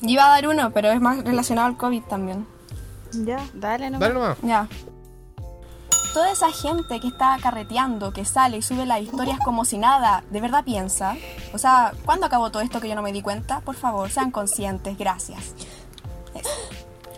Yo 0.00 0.08
iba 0.08 0.26
a 0.26 0.30
dar 0.30 0.48
uno, 0.48 0.72
pero 0.72 0.90
es 0.90 1.00
más 1.00 1.22
relacionado 1.22 1.68
al 1.68 1.76
COVID 1.76 2.02
también. 2.02 2.52
Ya, 3.24 3.38
dale 3.54 3.90
nomás. 3.90 4.00
Dale 4.00 4.14
nomás. 4.14 4.38
Ya. 4.42 4.68
Toda 6.12 6.30
esa 6.30 6.52
gente 6.52 7.00
que 7.00 7.08
está 7.08 7.36
carreteando, 7.42 8.12
que 8.12 8.24
sale 8.24 8.58
y 8.58 8.62
sube 8.62 8.86
las 8.86 9.00
historias 9.00 9.38
como 9.44 9.64
si 9.64 9.78
nada, 9.78 10.22
¿de 10.30 10.40
verdad 10.40 10.62
piensa? 10.64 11.16
O 11.52 11.58
sea, 11.58 11.92
¿cuándo 12.04 12.26
acabó 12.26 12.50
todo 12.50 12.62
esto 12.62 12.80
que 12.80 12.88
yo 12.88 12.94
no 12.94 13.02
me 13.02 13.12
di 13.12 13.20
cuenta? 13.20 13.60
Por 13.60 13.74
favor, 13.74 14.10
sean 14.10 14.30
conscientes, 14.30 14.96
gracias. 14.96 15.54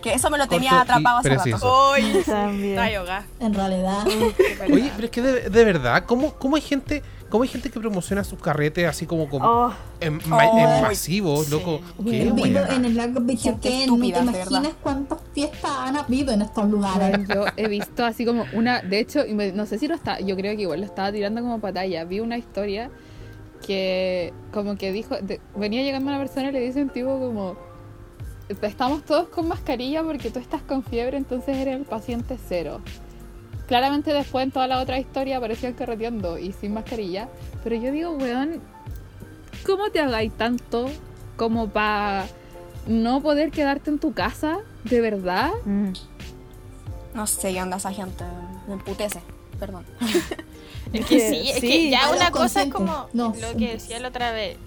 Que 0.02 0.14
eso 0.14 0.30
me 0.30 0.38
lo 0.38 0.46
tenía 0.46 0.82
atrapado 0.82 1.18
hace 1.18 1.30
rato. 1.30 1.90
Uy, 1.92 2.22
también. 2.24 2.78
En 3.40 3.52
realidad. 3.52 4.06
Oye, 4.72 4.92
pero 4.94 5.06
es 5.06 5.10
que 5.10 5.20
de, 5.20 5.50
de 5.50 5.64
verdad, 5.64 6.04
¿cómo, 6.06 6.32
¿cómo 6.34 6.54
hay 6.54 6.62
gente 6.62 7.02
¿Cómo 7.28 7.42
hay 7.42 7.48
gente 7.48 7.70
que 7.70 7.80
promociona 7.80 8.22
sus 8.22 8.38
carretes 8.38 8.86
así 8.86 9.04
como, 9.04 9.28
como 9.28 9.44
oh. 9.44 9.72
en, 10.00 10.20
oh. 10.26 10.82
masivos, 10.82 11.50
loco? 11.50 11.80
¿Qué, 12.04 12.22
en 12.22 12.84
el 12.84 12.96
lago 12.96 13.20
Bichoquén, 13.20 13.88
no 13.88 13.98
te 13.98 14.06
imaginas 14.06 14.74
cuántas 14.80 15.18
fiestas 15.32 15.70
han 15.70 15.96
habido 15.96 16.32
en 16.32 16.42
estos 16.42 16.68
lugares. 16.68 17.26
Yo 17.28 17.44
he 17.56 17.68
visto 17.68 18.04
así 18.04 18.24
como 18.24 18.44
una, 18.52 18.80
de 18.80 19.00
hecho, 19.00 19.24
no 19.54 19.66
sé 19.66 19.78
si 19.78 19.88
lo 19.88 19.94
está, 19.94 20.20
yo 20.20 20.36
creo 20.36 20.54
que 20.54 20.62
igual 20.62 20.80
lo 20.80 20.86
estaba 20.86 21.10
tirando 21.10 21.40
como 21.40 21.60
patalla. 21.60 22.04
Vi 22.04 22.20
una 22.20 22.38
historia 22.38 22.90
que 23.66 24.32
como 24.52 24.76
que 24.76 24.92
dijo, 24.92 25.16
venía 25.56 25.82
llegando 25.82 26.08
una 26.08 26.18
persona 26.18 26.50
y 26.50 26.52
le 26.52 26.60
dice 26.60 26.82
un 26.82 26.90
tipo 26.90 27.18
como, 27.18 27.56
estamos 28.62 29.04
todos 29.04 29.28
con 29.28 29.48
mascarilla 29.48 30.02
porque 30.02 30.30
tú 30.30 30.38
estás 30.38 30.62
con 30.62 30.82
fiebre, 30.84 31.16
entonces 31.16 31.56
eres 31.56 31.76
el 31.76 31.84
paciente 31.84 32.38
cero. 32.48 32.80
Claramente 33.66 34.12
después 34.12 34.44
en 34.44 34.52
toda 34.52 34.66
la 34.68 34.80
otra 34.80 34.98
historia 34.98 35.38
aparecían 35.38 35.74
carreteando 35.74 36.38
y 36.38 36.52
sin 36.52 36.74
mascarilla. 36.74 37.28
Pero 37.64 37.76
yo 37.76 37.90
digo, 37.90 38.10
weón, 38.12 38.62
¿cómo 39.64 39.90
te 39.90 40.00
hagáis 40.00 40.32
tanto 40.32 40.88
como 41.36 41.68
para 41.68 42.26
no 42.86 43.20
poder 43.20 43.50
quedarte 43.50 43.90
en 43.90 43.98
tu 43.98 44.12
casa? 44.12 44.58
¿De 44.84 45.00
verdad? 45.00 45.50
Mm. 45.64 45.92
No 47.14 47.26
sé 47.26 47.52
qué 47.52 47.62
onda 47.62 47.78
esa 47.78 47.92
gente. 47.92 48.24
Me 48.68 48.74
emputece. 48.74 49.20
Perdón. 49.58 49.84
es 50.92 51.06
que 51.06 51.30
sí, 51.30 51.50
es 51.50 51.60
que 51.60 51.90
ya 51.90 52.10
una 52.10 52.30
cosa 52.30 52.62
es 52.62 52.72
como 52.72 53.08
lo 53.12 53.32
que 53.58 53.72
decía 53.72 53.98
la 53.98 54.08
otra 54.08 54.32
vez 54.32 54.58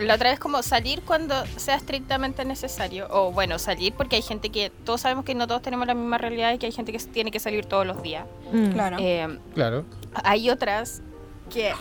la 0.00 0.14
otra 0.14 0.30
vez 0.30 0.38
como 0.38 0.62
salir 0.62 1.02
cuando 1.02 1.34
sea 1.56 1.76
estrictamente 1.76 2.44
necesario. 2.44 3.06
O 3.10 3.32
bueno, 3.32 3.58
salir 3.58 3.92
porque 3.94 4.16
hay 4.16 4.22
gente 4.22 4.50
que, 4.50 4.70
todos 4.84 5.02
sabemos 5.02 5.24
que 5.24 5.34
no 5.34 5.46
todos 5.46 5.62
tenemos 5.62 5.86
la 5.86 5.94
misma 5.94 6.18
realidad 6.18 6.52
y 6.52 6.58
que 6.58 6.66
hay 6.66 6.72
gente 6.72 6.92
que 6.92 6.98
tiene 6.98 7.30
que 7.30 7.40
salir 7.40 7.66
todos 7.66 7.86
los 7.86 8.02
días. 8.02 8.26
Mm. 8.52 8.72
Claro. 8.72 8.96
Eh, 9.00 9.38
claro. 9.54 9.84
Hay 10.22 10.50
otras 10.50 11.02
que, 11.50 11.74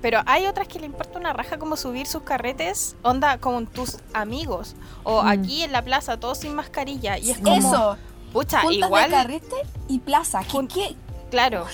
pero 0.00 0.20
hay 0.26 0.46
otras 0.46 0.68
que 0.68 0.78
le 0.78 0.86
importa 0.86 1.18
una 1.18 1.32
raja 1.32 1.58
como 1.58 1.76
subir 1.76 2.06
sus 2.06 2.22
carretes, 2.22 2.96
onda 3.02 3.38
con 3.38 3.66
tus 3.66 3.98
amigos. 4.12 4.74
O 5.04 5.22
mm. 5.22 5.28
aquí 5.28 5.62
en 5.62 5.72
la 5.72 5.82
plaza, 5.82 6.18
todos 6.18 6.38
sin 6.38 6.54
mascarilla. 6.54 7.18
Y 7.18 7.30
es 7.30 7.38
como... 7.38 7.56
Eso. 7.56 7.96
Pucha, 8.32 8.62
igual... 8.70 9.10
De 9.10 9.16
carrete 9.16 9.56
y 9.88 9.98
plaza. 10.00 10.42
¿Qué, 10.72 10.94
Claro. 11.30 11.66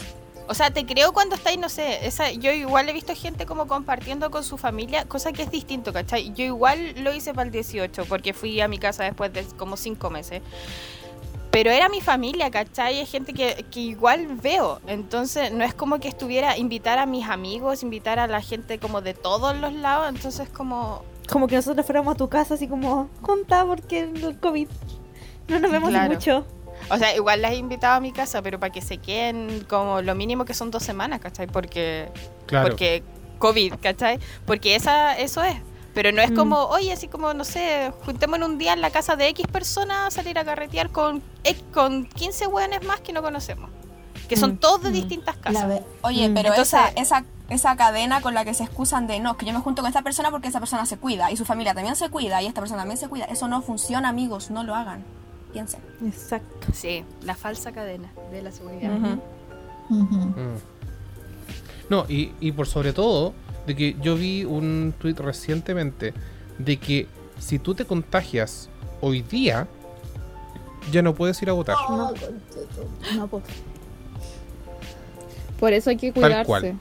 O 0.47 0.55
sea, 0.55 0.71
te 0.71 0.85
creo 0.85 1.13
cuando 1.13 1.37
estáis, 1.37 1.59
no 1.59 1.69
sé, 1.69 2.07
esa, 2.07 2.31
yo 2.31 2.53
igual 2.53 2.89
he 2.89 2.93
visto 2.93 3.15
gente 3.15 3.47
como 3.47 3.67
compartiendo 3.67 4.31
con 4.31 4.45
su 4.45 4.59
familia, 4.59 5.07
cosa 5.07 5.33
que 5.33 5.43
es 5.43 5.51
distinto, 5.51 5.93
¿cachai? 5.93 6.33
Yo 6.35 6.45
igual 6.45 7.03
lo 7.03 7.15
hice 7.15 7.33
para 7.33 7.47
el 7.47 7.53
18, 7.53 8.05
porque 8.07 8.35
fui 8.35 8.61
a 8.61 8.69
mi 8.69 8.79
casa 8.79 9.05
después 9.05 9.33
de 9.33 9.45
como 9.57 9.77
cinco 9.77 10.11
meses. 10.11 10.43
Pero 11.51 11.71
era 11.71 11.89
mi 11.89 12.01
familia, 12.01 12.51
¿cachai? 12.51 12.99
Es 12.99 13.11
gente 13.11 13.33
que, 13.33 13.65
que 13.71 13.81
igual 13.81 14.27
veo. 14.43 14.81
Entonces, 14.89 15.53
no 15.53 15.63
es 15.63 15.73
como 15.73 16.01
que 16.01 16.09
estuviera 16.09 16.59
invitar 16.59 16.99
a 16.99 17.07
mis 17.07 17.29
amigos, 17.29 17.85
invitar 17.85 18.19
a 18.19 18.27
la 18.27 18.43
gente 18.43 18.79
como 18.79 19.01
de 19.01 19.15
todos 19.15 19.57
los 19.57 19.73
lados. 19.73 20.09
Entonces, 20.09 20.49
como... 20.49 21.05
Como 21.31 21.47
que 21.47 21.55
nosotros 21.55 21.87
fuéramos 21.87 22.15
a 22.15 22.19
tu 22.19 22.29
casa 22.29 22.55
así 22.55 22.67
como, 22.67 23.09
conta 23.23 23.65
porque 23.65 24.01
el 24.01 24.39
COVID. 24.41 24.69
No 25.49 25.61
nos 25.61 25.71
vemos 25.71 25.93
mucho. 25.93 26.45
O 26.91 26.99
sea, 26.99 27.15
igual 27.15 27.43
las 27.43 27.53
he 27.53 27.57
invitado 27.57 27.95
a 27.95 28.01
mi 28.01 28.13
casa, 28.13 28.43
pero 28.43 28.61
para 28.61 28.73
que 28.73 28.83
se 28.83 28.99
queden 28.99 29.65
como 29.69 30.03
lo 30.03 30.15
mínimo 30.15 30.45
que 30.45 30.55
son 30.55 30.71
dos 30.71 30.83
semanas, 30.83 31.21
¿cachai? 31.21 31.47
Porque, 31.47 32.09
porque 32.47 33.03
COVID, 33.39 33.75
¿cachai? 33.81 34.19
Porque 34.47 34.77
esa, 34.77 35.17
eso 35.17 35.43
es. 35.43 35.57
Pero 35.95 36.11
no 36.13 36.21
es 36.21 36.33
mm. 36.33 36.35
como, 36.35 36.57
oye, 36.65 36.93
así 36.93 37.09
como, 37.09 37.35
no 37.35 37.45
sé, 37.45 37.93
juntémonos 38.05 38.49
un 38.49 38.59
día 38.59 38.73
en 38.73 38.81
la 38.81 38.91
casa 38.91 39.17
de 39.17 39.29
X 39.29 39.47
personas 39.47 40.09
a 40.09 40.11
salir 40.11 40.39
a 40.39 40.45
carretear 40.45 40.91
con, 40.91 41.23
con 41.73 42.07
15 42.07 42.49
hueones 42.49 42.85
más 42.85 43.01
que 43.01 43.13
no 43.13 43.23
conocemos. 43.23 43.71
Que 44.29 44.37
son 44.37 44.55
mm. 44.55 44.57
todos 44.59 44.83
de 44.83 44.91
mm. 44.91 44.93
distintas 44.93 45.37
casas. 45.37 45.83
Oye, 46.03 46.31
pero 46.35 46.53
esa, 46.55 46.89
esa, 46.89 47.25
esa 47.49 47.77
cadena 47.77 48.21
con 48.21 48.35
la 48.35 48.45
que 48.45 48.55
se 48.55 48.65
excusan 48.65 49.07
de, 49.07 49.21
no, 49.21 49.37
que 49.37 49.47
yo 49.47 49.53
me 49.53 49.61
junto 49.61 49.83
con 49.83 49.89
esta 49.89 50.03
persona 50.03 50.31
porque 50.31 50.49
esa 50.49 50.59
persona 50.59 50.85
se 50.85 50.97
cuida 50.97 51.31
y 51.31 51.37
su 51.37 51.45
familia 51.45 51.75
también 51.75 51.95
se 51.95 52.09
cuida 52.11 52.43
y 52.43 52.47
esta 52.47 52.61
persona 52.61 52.81
también 52.81 52.99
se 52.99 53.09
cuida. 53.09 53.27
Eso 53.27 53.47
no 53.47 53.63
funciona, 53.63 54.09
amigos, 54.09 54.51
no 54.51 54.65
lo 54.65 54.75
hagan 54.75 55.05
piensen. 55.55 55.81
Exacto. 56.05 56.67
Sí, 56.75 57.05
la 57.23 57.35
falsa 57.35 57.73
cadena 57.73 58.13
de 58.31 58.43
la 58.43 58.53
seguridad. 58.53 58.91
Mm. 58.91 60.57
No, 61.89 62.05
y, 62.09 62.33
y 62.41 62.53
por 62.53 62.67
sobre 62.67 62.93
todo, 62.93 63.33
de 63.67 63.75
que 63.75 63.97
yo 64.03 64.17
vi 64.17 64.45
un 64.45 64.93
tweet 64.99 65.15
recientemente 65.15 66.13
de 66.59 66.77
que 66.77 67.07
si 67.39 67.59
tú 67.59 67.75
te 67.75 67.85
contagias 67.85 68.69
hoy 69.01 69.23
día, 69.23 69.67
ya 70.93 71.03
no 71.03 71.15
puedes 71.15 71.41
ir 71.43 71.51
a 71.51 71.53
votar. 71.53 71.77
No, 71.89 72.13
no 73.17 73.29
Por 75.59 75.73
eso 75.73 75.91
hay 75.91 75.97
que 75.97 76.13
cuidarse. 76.13 76.77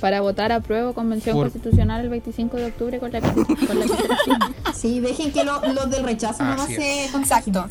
Para 0.00 0.20
votar 0.20 0.52
a 0.52 0.60
prueba 0.60 0.92
convención 0.92 1.36
constitucional 1.36 2.02
el 2.02 2.08
25 2.10 2.56
de 2.56 2.66
octubre 2.66 2.98
con 2.98 3.12
la, 3.12 3.20
con 3.20 3.80
la 3.80 4.72
Sí, 4.74 5.00
dejen 5.00 5.32
que 5.32 5.44
los 5.44 5.90
del 5.90 6.04
rechazo 6.04 6.44
no 6.44 6.50
nomás 6.50 6.66
se 6.66 7.06
Exacto. 7.06 7.68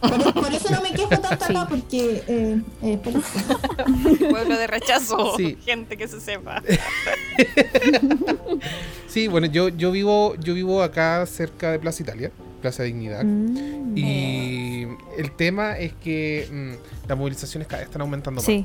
Por, 0.00 0.52
eso 0.52 0.70
no 0.70 0.82
me 0.82 0.90
quejo 0.92 1.08
tanto 1.08 1.44
acá, 1.44 1.66
porque 1.68 2.22
eh, 2.26 2.60
eh, 2.82 2.98
Pueblo 4.30 4.58
de 4.58 4.66
rechazo, 4.66 5.36
gente 5.64 5.96
que 5.96 6.06
se 6.06 6.20
sepa. 6.20 6.62
sí, 9.08 9.28
bueno, 9.28 9.46
yo, 9.46 9.68
yo 9.68 9.90
vivo, 9.90 10.34
yo 10.36 10.54
vivo 10.54 10.82
acá 10.82 11.24
cerca 11.26 11.72
de 11.72 11.78
Plaza 11.78 12.02
Italia, 12.02 12.30
Plaza 12.60 12.82
Dignidad. 12.82 13.24
Mm. 13.24 13.96
Y 13.96 14.86
el 15.16 15.32
tema 15.34 15.78
es 15.78 15.94
que 15.94 16.46
mm, 16.50 17.08
las 17.08 17.18
movilizaciones 17.18 17.66
cada 17.66 17.78
vez 17.80 17.88
están 17.88 18.02
aumentando 18.02 18.42
más. 18.42 18.64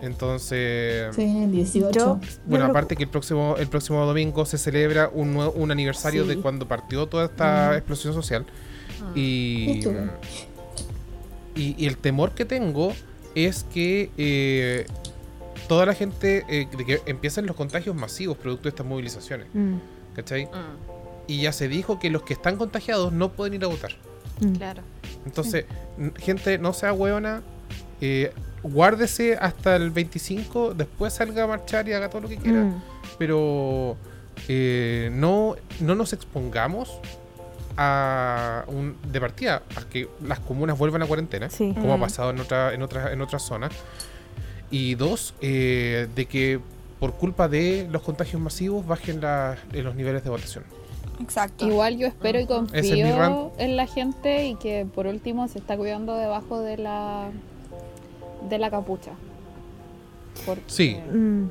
Entonces. 0.00 1.14
Sí, 1.14 1.46
18. 1.46 2.20
bueno, 2.46 2.66
aparte 2.66 2.96
que 2.96 3.04
el 3.04 3.08
próximo, 3.08 3.56
el 3.58 3.66
próximo 3.66 4.04
domingo 4.06 4.44
se 4.46 4.58
celebra 4.58 5.10
un, 5.12 5.36
un 5.36 5.70
aniversario 5.70 6.24
de 6.24 6.38
cuando 6.38 6.68
partió 6.68 7.06
toda 7.06 7.26
esta 7.26 7.70
mm. 7.72 7.76
explosión 7.76 8.14
social. 8.14 8.46
Ah. 9.02 9.12
Y, 9.14 9.84
y, 11.54 11.86
el 11.86 11.96
temor 11.96 12.32
que 12.32 12.44
tengo 12.44 12.92
es 13.34 13.64
que 13.64 14.10
eh, 14.16 14.86
toda 15.68 15.86
la 15.86 15.94
gente, 15.94 16.44
eh, 16.48 16.68
de 16.76 16.84
que 16.84 17.00
empiecen 17.06 17.46
los 17.46 17.56
contagios 17.56 17.94
masivos 17.94 18.36
producto 18.36 18.64
de 18.64 18.68
estas 18.70 18.86
movilizaciones. 18.86 19.48
Mm. 19.52 19.76
¿Cachai? 20.14 20.46
Mm. 20.46 21.28
Y 21.28 21.42
ya 21.42 21.52
se 21.52 21.68
dijo 21.68 21.98
que 21.98 22.10
los 22.10 22.22
que 22.22 22.32
están 22.32 22.56
contagiados 22.56 23.12
no 23.12 23.32
pueden 23.32 23.54
ir 23.54 23.64
a 23.64 23.68
votar. 23.68 23.92
Mm. 24.40 24.52
Claro. 24.54 24.82
Entonces, 25.26 25.66
gente, 26.18 26.58
no 26.58 26.72
sea 26.72 26.92
hueona. 26.92 27.42
Eh, 28.00 28.32
guárdese 28.62 29.36
hasta 29.36 29.76
el 29.76 29.90
25, 29.90 30.74
después 30.74 31.12
salga 31.12 31.44
a 31.44 31.46
marchar 31.46 31.88
y 31.88 31.92
haga 31.92 32.08
todo 32.08 32.22
lo 32.22 32.28
que 32.28 32.36
quiera. 32.36 32.72
Pero 33.18 33.96
no, 35.12 35.56
no 35.80 35.94
nos 35.94 36.12
expongamos 36.12 37.00
a 37.80 38.64
un, 38.66 38.96
de 39.10 39.20
partida 39.20 39.62
a 39.76 39.88
que 39.88 40.08
las 40.20 40.40
comunas 40.40 40.76
vuelvan 40.76 41.02
a 41.02 41.06
cuarentena, 41.06 41.48
como 41.58 41.92
ha 41.92 41.96
mm. 41.96 42.00
pasado 42.00 42.30
en, 42.30 42.40
otra, 42.40 42.74
en, 42.74 42.82
otras, 42.82 43.12
en 43.12 43.22
otras 43.22 43.42
zonas. 43.42 43.72
Y 44.70 44.96
dos, 44.96 45.34
eh, 45.40 46.08
de 46.14 46.26
que 46.26 46.60
por 46.98 47.14
culpa 47.14 47.48
de 47.48 47.86
los 47.90 48.02
contagios 48.02 48.42
masivos 48.42 48.84
bajen 48.84 49.20
los 49.72 49.94
niveles 49.94 50.24
de 50.24 50.30
votación. 50.30 50.64
Exacto. 51.20 51.66
Igual 51.66 51.98
yo 51.98 52.08
espero 52.08 52.40
y 52.40 52.46
confío 52.46 53.52
en 53.58 53.76
la 53.76 53.86
gente 53.86 54.46
y 54.46 54.56
que 54.56 54.84
por 54.92 55.06
último 55.06 55.46
se 55.46 55.58
está 55.58 55.76
cuidando 55.76 56.16
debajo 56.16 56.60
de 56.60 56.78
la 56.78 57.30
de 58.48 58.58
la 58.58 58.70
capucha. 58.70 59.12
Sí. 60.66 60.96
Mm. 61.12 61.48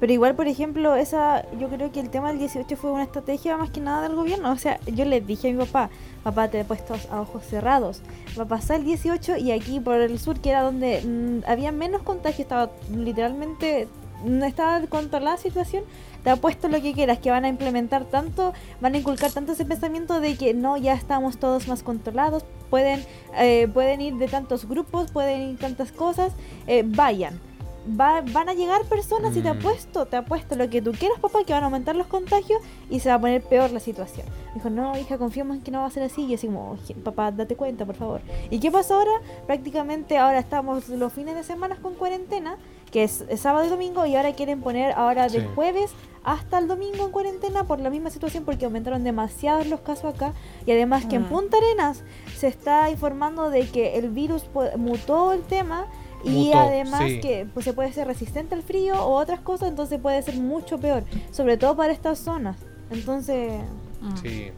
Pero 0.00 0.12
igual, 0.12 0.36
por 0.36 0.46
ejemplo, 0.46 0.94
esa 0.94 1.44
yo 1.58 1.68
creo 1.68 1.90
que 1.90 1.98
el 1.98 2.08
tema 2.08 2.28
del 2.28 2.38
18 2.38 2.76
fue 2.76 2.92
una 2.92 3.02
estrategia 3.02 3.56
más 3.56 3.70
que 3.70 3.80
nada 3.80 4.02
del 4.02 4.14
gobierno. 4.14 4.52
O 4.52 4.56
sea, 4.56 4.78
yo 4.86 5.04
le 5.04 5.20
dije 5.20 5.48
a 5.48 5.52
mi 5.52 5.58
papá, 5.58 5.90
papá, 6.22 6.48
te 6.48 6.60
he 6.60 6.64
puesto 6.64 6.94
a 7.10 7.20
ojos 7.20 7.42
cerrados. 7.44 8.02
Va 8.38 8.44
a 8.44 8.48
pasar 8.48 8.78
el 8.78 8.84
18 8.84 9.38
y 9.38 9.50
aquí 9.50 9.80
por 9.80 9.96
el 9.96 10.18
sur, 10.20 10.38
que 10.38 10.50
era 10.50 10.62
donde 10.62 11.02
mm, 11.02 11.50
había 11.50 11.72
menos 11.72 12.02
contagio, 12.02 12.42
estaba 12.42 12.70
literalmente, 12.94 13.88
no 14.24 14.46
estaba 14.46 14.80
controlada 14.86 15.36
la 15.36 15.42
situación, 15.42 15.82
te 16.22 16.30
ha 16.30 16.36
puesto 16.36 16.68
lo 16.68 16.80
que 16.80 16.92
quieras, 16.92 17.18
que 17.18 17.30
van 17.30 17.44
a 17.44 17.48
implementar 17.48 18.04
tanto, 18.04 18.52
van 18.80 18.94
a 18.94 18.98
inculcar 18.98 19.32
tanto 19.32 19.52
ese 19.52 19.64
pensamiento 19.64 20.20
de 20.20 20.36
que 20.36 20.54
no, 20.54 20.76
ya 20.76 20.92
estamos 20.92 21.38
todos 21.38 21.66
más 21.66 21.82
controlados, 21.82 22.44
pueden, 22.70 23.04
eh, 23.38 23.68
pueden 23.72 24.00
ir 24.00 24.14
de 24.14 24.28
tantos 24.28 24.68
grupos, 24.68 25.10
pueden 25.10 25.50
ir 25.50 25.58
tantas 25.58 25.92
cosas, 25.92 26.32
eh, 26.66 26.84
vayan 26.86 27.40
van 27.88 28.48
a 28.48 28.54
llegar 28.54 28.84
personas 28.84 29.36
y 29.36 29.40
te 29.40 29.52
mm. 29.52 29.58
apuesto, 29.58 30.06
te 30.06 30.16
apuesto 30.16 30.56
lo 30.56 30.68
que 30.68 30.82
tú 30.82 30.92
quieras, 30.92 31.18
papá, 31.20 31.44
que 31.44 31.52
van 31.52 31.62
a 31.62 31.66
aumentar 31.66 31.96
los 31.96 32.06
contagios 32.06 32.60
y 32.90 33.00
se 33.00 33.08
va 33.08 33.16
a 33.16 33.20
poner 33.20 33.42
peor 33.42 33.70
la 33.70 33.80
situación. 33.80 34.26
dijo, 34.54 34.68
no, 34.68 34.96
hija, 34.98 35.16
confiamos 35.16 35.56
en 35.56 35.62
que 35.62 35.70
no 35.70 35.80
va 35.80 35.86
a 35.86 35.90
ser 35.90 36.02
así. 36.02 36.24
Y 36.24 36.34
así 36.34 36.46
como, 36.48 36.76
papá, 37.02 37.30
date 37.32 37.56
cuenta, 37.56 37.86
por 37.86 37.94
favor. 37.94 38.20
¿Y 38.50 38.60
qué 38.60 38.70
pasa 38.70 38.94
ahora? 38.94 39.12
Prácticamente 39.46 40.18
ahora 40.18 40.38
estamos 40.38 40.88
los 40.88 41.12
fines 41.12 41.34
de 41.34 41.44
semana 41.44 41.76
con 41.76 41.94
cuarentena, 41.94 42.56
que 42.90 43.04
es, 43.04 43.24
sábado 43.36 43.66
y 43.66 43.68
domingo, 43.68 44.04
y 44.06 44.16
ahora 44.16 44.32
quieren 44.34 44.60
poner 44.60 44.92
ahora 44.92 45.28
del 45.28 45.46
jueves 45.48 45.92
hasta 46.24 46.58
el 46.58 46.68
domingo 46.68 47.06
en 47.06 47.10
cuarentena 47.10 47.64
por 47.64 47.80
la 47.80 47.88
misma 47.88 48.10
situación 48.10 48.44
porque 48.44 48.66
aumentaron 48.66 49.02
demasiados 49.02 49.66
los 49.66 49.80
casos 49.80 50.14
acá 50.14 50.34
y 50.66 50.72
además 50.72 51.06
que 51.06 51.16
en 51.16 51.22
mm. 51.22 51.28
Punta 51.28 51.56
Arenas 51.56 52.02
se 52.38 52.46
está 52.46 52.88
informando 52.90 53.50
de 53.50 53.68
que 53.68 53.96
el 53.96 54.10
virus 54.10 54.44
mutó 54.76 55.32
el 55.32 55.42
tema 55.42 55.86
y 56.24 56.52
además 56.52 57.02
que 57.20 57.46
pues, 57.52 57.64
se 57.64 57.72
puede 57.72 57.92
ser 57.92 58.06
resistente 58.06 58.54
al 58.54 58.62
frío 58.62 58.94
o 58.94 59.14
otras 59.14 59.40
cosas, 59.40 59.68
entonces 59.68 60.00
puede 60.00 60.22
ser 60.22 60.36
mucho 60.36 60.78
peor, 60.78 61.04
sobre 61.32 61.56
todo 61.56 61.76
para 61.76 61.92
estas 61.92 62.18
zonas. 62.18 62.56
Entonces, 62.90 63.60
mm. 64.00 64.16
sí. 64.22 64.52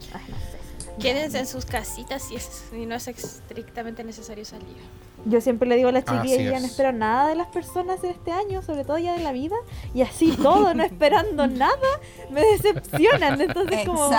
Quédense 1.01 1.39
en 1.39 1.47
sus 1.47 1.65
casitas 1.65 2.23
si, 2.23 2.37
es, 2.37 2.65
no 2.73 2.95
es 2.95 3.09
estrictamente 3.09 4.05
necesario 4.05 4.45
salir. 4.45 4.77
Yo 5.25 5.41
siempre 5.41 5.69
le 5.69 5.77
digo 5.77 5.89
a 5.89 5.93
las 5.93 6.05
chiquillas, 6.05 6.39
ya 6.39 6.61
no 6.61 6.67
espero 6.67 6.93
nada 6.93 7.29
de 7.29 7.35
las 7.35 7.47
personas 7.49 8.03
en 8.05 8.11
este 8.11 8.33
año, 8.33 8.63
sobre 8.63 8.85
todo 8.85 8.99
ya 8.99 9.15
de 9.15 9.23
la 9.23 9.33
vida, 9.33 9.57
y 9.95 10.03
así 10.03 10.33
todo, 10.33 10.75
no 10.75 10.83
esperando 10.83 11.47
nada, 11.47 11.77
me 12.31 12.43
decepcionan. 12.43 13.41
Entonces, 13.41 13.87
como, 13.87 14.11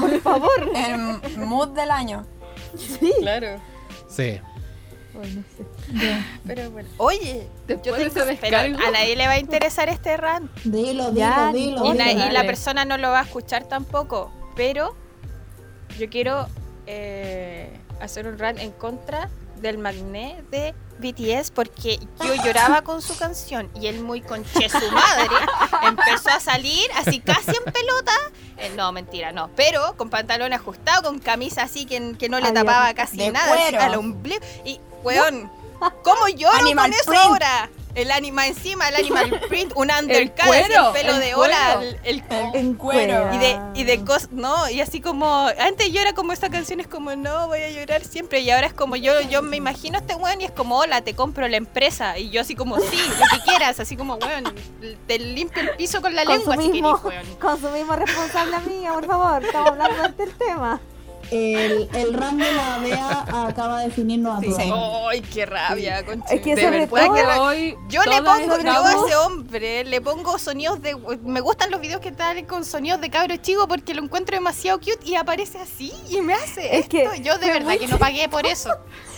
por 0.00 0.20
favor. 0.20 0.70
El 0.74 1.46
mood 1.46 1.68
del 1.68 1.90
año. 1.90 2.24
Sí. 2.76 3.12
Claro. 3.20 3.60
Sí. 4.08 4.40
Pero 6.46 6.70
bueno. 6.70 6.88
Oye, 6.98 7.46
yo 7.82 7.94
a 7.94 8.90
nadie 8.90 9.16
le 9.16 9.26
va 9.26 9.32
a 9.32 9.38
interesar 9.38 9.88
este 9.88 10.16
rant. 10.16 10.50
Dilo, 10.64 11.10
dilo, 11.10 11.52
dilo. 11.52 11.94
Y, 11.94 12.30
la 12.30 12.44
persona 12.44 12.84
no 12.84 12.96
lo 12.96 13.10
va 13.10 13.20
a 13.20 13.24
escuchar 13.24 13.64
tampoco. 13.64 14.32
Pero 14.56 14.94
yo 15.98 16.08
quiero 16.08 16.46
eh, 16.86 17.70
hacer 18.00 18.26
un 18.26 18.38
rant 18.38 18.58
en 18.58 18.72
contra 18.72 19.28
del 19.60 19.78
magné 19.78 20.42
de 20.50 20.74
BTS 20.98 21.50
porque 21.50 21.98
yo 22.22 22.34
lloraba 22.44 22.82
con 22.82 23.00
su 23.02 23.16
canción 23.16 23.70
y 23.74 23.86
él 23.86 24.00
muy 24.00 24.20
conche 24.20 24.68
su 24.68 24.90
madre 24.92 25.36
empezó 25.82 26.30
a 26.30 26.40
salir 26.40 26.88
así 26.96 27.20
casi 27.20 27.50
en 27.50 27.72
pelota. 27.72 28.12
Eh, 28.58 28.72
no, 28.76 28.92
mentira, 28.92 29.32
no. 29.32 29.50
Pero 29.56 29.96
con 29.96 30.10
pantalón 30.10 30.52
ajustado, 30.52 31.02
con 31.04 31.18
camisa 31.18 31.62
así 31.62 31.86
que, 31.86 32.14
que 32.18 32.28
no 32.28 32.40
le 32.40 32.52
tapaba 32.52 32.92
casi 32.94 33.30
nada. 33.30 33.54
Al 33.86 33.94
ombligo. 33.94 34.44
Y, 34.64 34.80
weón, 35.02 35.50
¿cómo 36.02 36.28
lloro 36.28 36.58
con 36.58 36.92
eso 36.92 37.12
ahora? 37.14 37.70
El 37.94 38.10
anima 38.10 38.46
encima, 38.46 38.88
el 38.88 38.96
animal 38.96 39.40
print, 39.48 39.72
un 39.74 39.90
undercut, 39.90 40.54
el, 40.54 40.92
pelo 40.92 41.18
de 41.18 41.34
ola, 41.34 41.82
el, 42.04 42.76
cuero. 42.76 43.34
Y 43.34 43.38
de, 43.38 43.60
y 43.74 43.84
de 43.84 44.04
cosas, 44.04 44.30
no, 44.30 44.68
y 44.70 44.80
así 44.80 45.00
como, 45.00 45.48
antes 45.58 45.92
yo 45.92 46.00
era 46.00 46.12
como 46.12 46.32
esta 46.32 46.50
canción 46.50 46.80
es 46.80 46.86
como, 46.86 47.14
no, 47.16 47.48
voy 47.48 47.60
a 47.60 47.70
llorar 47.70 48.04
siempre, 48.04 48.40
y 48.40 48.50
ahora 48.50 48.68
es 48.68 48.74
como, 48.74 48.96
yo 48.96 49.20
yo 49.22 49.42
me 49.42 49.56
imagino 49.56 49.98
a 49.98 50.00
este 50.00 50.14
weón 50.14 50.40
y 50.40 50.44
es 50.44 50.52
como, 50.52 50.78
hola, 50.78 51.02
te 51.02 51.14
compro 51.14 51.48
la 51.48 51.56
empresa, 51.56 52.18
y 52.18 52.30
yo 52.30 52.40
así 52.40 52.54
como, 52.54 52.78
sí, 52.78 53.00
lo 53.18 53.36
que 53.36 53.44
quieras, 53.44 53.80
así 53.80 53.96
como, 53.96 54.14
weón, 54.14 54.44
te 55.06 55.18
limpio 55.18 55.62
el 55.62 55.70
piso 55.76 56.00
con 56.00 56.14
la 56.14 56.24
lengua 56.24 56.56
si 56.56 56.70
querés, 56.70 56.82
weón. 56.82 57.26
Consumimos 57.40 57.98
responsable 57.98 58.56
amiga, 58.56 58.92
por 58.94 59.06
favor, 59.06 59.44
estamos 59.44 59.70
hablando 59.70 60.02
de 60.02 60.08
este 60.08 60.26
tema. 60.44 60.80
El, 61.30 61.88
el 61.94 62.14
RAM 62.14 62.38
de 62.38 62.52
la 62.52 62.78
DEA 62.80 63.46
acaba 63.46 63.80
de 63.80 63.86
definirnos 63.86 64.38
a 64.38 64.40
todos. 64.40 65.08
¡Ay, 65.10 65.20
qué 65.20 65.46
rabia! 65.46 66.04
Es 66.30 66.40
que 66.40 66.56
de 66.56 66.70
verdad 66.70 67.40
hoy 67.42 67.76
yo 67.88 68.02
le 68.02 68.22
pongo, 68.22 68.58
yo 68.58 68.84
a 68.84 68.92
ese 69.06 69.16
hombre 69.16 69.84
le 69.84 70.00
pongo 70.00 70.38
sonidos 70.38 70.82
de. 70.82 70.96
Me 71.22 71.40
gustan 71.40 71.70
los 71.70 71.80
videos 71.80 72.00
que 72.00 72.08
están 72.08 72.44
con 72.46 72.64
sonidos 72.64 73.00
de 73.00 73.10
cabro 73.10 73.36
chico 73.36 73.68
porque 73.68 73.94
lo 73.94 74.02
encuentro 74.02 74.36
demasiado 74.36 74.78
cute 74.78 74.98
y 75.04 75.14
aparece 75.14 75.58
así 75.58 75.92
y 76.08 76.20
me 76.20 76.34
hace 76.34 76.66
es 76.76 76.80
esto. 76.80 76.90
Que, 76.90 77.22
yo 77.22 77.38
de 77.38 77.46
verdad 77.46 77.76
que 77.78 77.86
no 77.86 77.98
pagué 77.98 78.28
por 78.28 78.46
eso. 78.46 78.70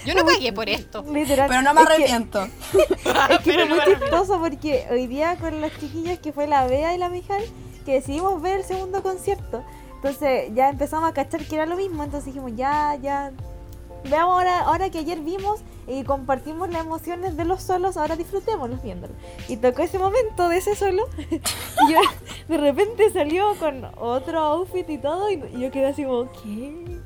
Yo 0.05 0.15
no 0.15 0.25
pagué 0.27 0.53
por 0.53 0.69
esto. 0.69 1.05
Literal. 1.13 1.49
Pero 1.49 1.63
no 1.63 1.75
me 1.75 1.83
arrepiento. 1.83 2.43
es 2.43 3.39
que 3.39 3.53
fue 3.55 3.65
muy 3.67 3.79
chistoso 3.85 4.39
porque 4.39 4.87
hoy 4.91 5.07
día 5.07 5.37
con 5.37 5.61
las 5.61 5.73
chiquillas 5.79 6.19
que 6.19 6.33
fue 6.33 6.47
la 6.47 6.67
Bea 6.67 6.95
y 6.95 6.99
la 6.99 7.09
Mijal, 7.09 7.43
que 7.85 7.95
decidimos 7.95 8.41
ver 8.43 8.61
el 8.61 8.65
segundo 8.65 9.03
concierto. 9.03 9.65
Entonces 10.03 10.51
ya 10.53 10.69
empezamos 10.69 11.09
a 11.09 11.15
cachar 11.15 11.45
que 11.45 11.55
era 11.55 11.65
lo 11.65 11.77
mismo, 11.77 12.03
entonces 12.03 12.27
dijimos, 12.27 12.51
ya, 12.57 12.99
ya, 13.01 13.31
veamos 14.03 14.33
ahora, 14.33 14.63
ahora 14.63 14.91
que 14.91 14.99
ayer 14.99 15.21
vimos 15.21 15.61
y 15.87 16.03
compartimos 16.03 16.69
las 16.71 16.85
emociones 16.85 17.37
de 17.37 17.45
los 17.45 17.63
solos, 17.63 17.97
ahora 17.97 18.17
disfrutémoslos 18.17 18.83
viéndolo. 18.83 19.15
Y 19.49 19.59
tocó 19.59 19.83
ese 19.83 20.01
momento 20.01 20.49
de 20.49 20.57
ese 20.57 20.75
solo, 20.75 21.09
y 21.31 21.93
yo, 21.93 22.01
de 22.49 22.57
repente 22.59 23.13
salió 23.13 23.55
con 23.61 23.85
otro 23.97 24.41
outfit 24.41 24.91
y 24.91 24.99
todo, 24.99 25.31
y 25.31 25.39
yo 25.57 25.71
quedé 25.71 25.87
así 25.87 26.03
como, 26.03 26.29
¿qué? 26.33 27.01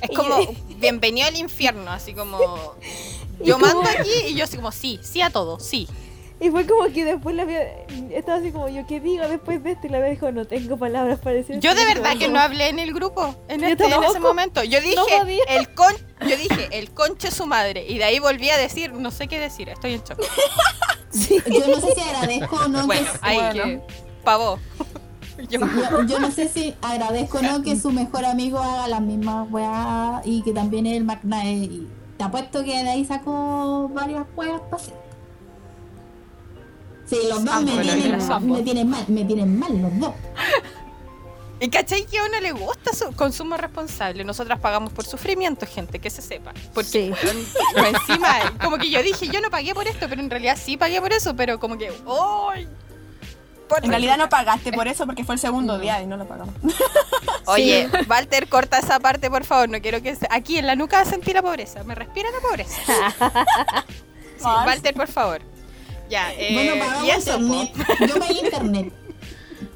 Es 0.00 0.16
como, 0.16 0.36
bienvenido 0.76 1.26
al 1.26 1.36
infierno, 1.36 1.90
así 1.90 2.14
como, 2.14 2.38
yo 3.44 3.58
mando 3.58 3.82
aquí 3.82 4.28
y 4.28 4.36
yo 4.36 4.44
así 4.44 4.56
como, 4.56 4.70
sí, 4.70 5.00
sí 5.02 5.22
a 5.22 5.30
todo, 5.30 5.58
sí. 5.58 5.88
Y 6.40 6.50
fue 6.50 6.66
como 6.66 6.84
que 6.92 7.04
después 7.04 7.34
la 7.34 7.42
había, 7.42 7.62
estaba 8.10 8.38
así 8.38 8.52
como, 8.52 8.68
¿yo 8.68 8.86
qué 8.86 9.00
digo 9.00 9.26
después 9.26 9.62
de 9.64 9.72
esto? 9.72 9.88
Y 9.88 9.90
la 9.90 9.98
vez 9.98 10.12
dijo, 10.12 10.30
no 10.30 10.46
tengo 10.46 10.76
palabras 10.76 11.18
para 11.18 11.34
decir. 11.34 11.58
Yo 11.58 11.74
de 11.74 11.84
verdad 11.84 12.16
que 12.16 12.28
no 12.28 12.38
hablé 12.38 12.68
en 12.68 12.78
el 12.78 12.94
grupo, 12.94 13.34
en, 13.48 13.64
este, 13.64 13.86
en 13.86 14.02
ese 14.04 14.20
momento. 14.20 14.62
Yo 14.62 14.80
dije, 14.80 14.96
el 15.48 15.74
con, 15.74 15.92
yo 16.20 16.36
dije, 16.36 16.68
el 16.70 16.92
conche 16.92 17.32
su 17.32 17.46
madre. 17.46 17.84
Y 17.88 17.98
de 17.98 18.04
ahí 18.04 18.20
volví 18.20 18.50
a 18.50 18.56
decir, 18.56 18.92
no 18.92 19.10
sé 19.10 19.26
qué 19.26 19.40
decir, 19.40 19.68
estoy 19.68 19.94
en 19.94 20.02
shock. 20.04 20.20
sí, 21.10 21.42
yo 21.44 21.66
no 21.66 21.80
sé 21.80 21.94
si 21.94 22.00
agradezco 22.00 22.56
o 22.56 22.68
no. 22.68 22.86
Bueno, 22.86 23.06
que, 23.10 23.18
ahí 23.22 23.52
que 23.52 23.80
pavó. 24.22 24.58
Yo. 25.48 25.60
Yo, 26.08 26.18
no 26.18 26.32
sé 26.32 26.48
si 26.48 26.74
agradezco 26.82 27.38
o 27.38 27.42
no 27.42 27.62
que 27.62 27.78
su 27.78 27.92
mejor 27.92 28.24
amigo 28.24 28.58
haga 28.58 28.88
las 28.88 29.00
mismas 29.00 29.48
weas 29.52 30.22
y 30.24 30.42
que 30.42 30.52
también 30.52 30.84
el 30.86 31.04
McNair. 31.04 31.86
Te 32.16 32.24
apuesto 32.24 32.64
que 32.64 32.82
de 32.82 32.90
ahí 32.90 33.04
sacó 33.04 33.88
varias 33.94 34.26
weas 34.34 34.60
para 34.62 34.82
Sí, 37.08 37.16
los 37.28 37.44
dos 37.44 37.62
me, 37.62 37.82
tienen, 37.82 38.18
me, 38.42 38.62
tienen, 38.62 38.90
mal, 38.90 39.04
me 39.08 39.24
tienen 39.24 39.58
mal 39.58 39.80
los 39.80 39.98
dos. 39.98 40.14
¿Y 41.60 41.70
cachai 41.70 42.06
que 42.06 42.18
a 42.18 42.24
uno 42.24 42.38
le 42.40 42.52
gusta 42.52 42.92
su 42.94 43.12
consumo 43.16 43.56
responsable? 43.56 44.22
Nosotras 44.24 44.60
pagamos 44.60 44.92
por 44.92 45.04
sufrimiento, 45.04 45.66
gente, 45.66 45.98
que 45.98 46.10
se 46.10 46.22
sepa. 46.22 46.52
Porque 46.72 47.06
encima, 47.76 48.56
como 48.62 48.78
que 48.78 48.90
yo 48.90 49.02
dije, 49.02 49.28
yo 49.28 49.40
no 49.40 49.50
pagué 49.50 49.74
por 49.74 49.88
esto, 49.88 50.06
pero 50.08 50.20
en 50.20 50.30
realidad 50.30 50.56
sí 50.62 50.76
pagué 50.76 51.00
por 51.00 51.12
eso, 51.12 51.34
pero 51.34 51.58
como 51.58 51.76
que, 51.76 51.90
¡ay! 52.06 52.68
en 53.82 53.90
realidad 53.90 54.16
no 54.16 54.28
pagaste 54.28 54.72
por 54.72 54.88
eso 54.88 55.04
porque 55.04 55.24
fue 55.24 55.34
el 55.34 55.40
segundo 55.40 55.78
día 55.78 56.00
y 56.00 56.06
no 56.06 56.16
lo 56.16 56.26
pagamos. 56.26 56.54
Oye, 57.46 57.88
Walter, 58.08 58.48
corta 58.48 58.78
esa 58.78 58.98
parte, 59.00 59.30
por 59.30 59.44
favor. 59.44 59.68
No 59.68 59.80
quiero 59.80 60.00
que 60.02 60.16
aquí 60.30 60.58
en 60.58 60.66
la 60.66 60.76
nuca 60.76 61.04
sentir 61.04 61.34
la 61.34 61.42
pobreza. 61.42 61.84
Me 61.84 61.94
respira 61.94 62.30
la 62.30 62.40
pobreza. 62.40 62.80
sí, 64.38 64.44
Walter, 64.44 64.94
por 64.94 65.08
favor. 65.08 65.42
Ya, 66.08 66.32
eh, 66.34 66.50
bueno, 66.52 67.04
y 67.04 67.10
eso, 67.10 67.38
internet. 67.38 67.72
Yo 68.08 68.18
pagué 68.18 68.40
internet 68.44 68.92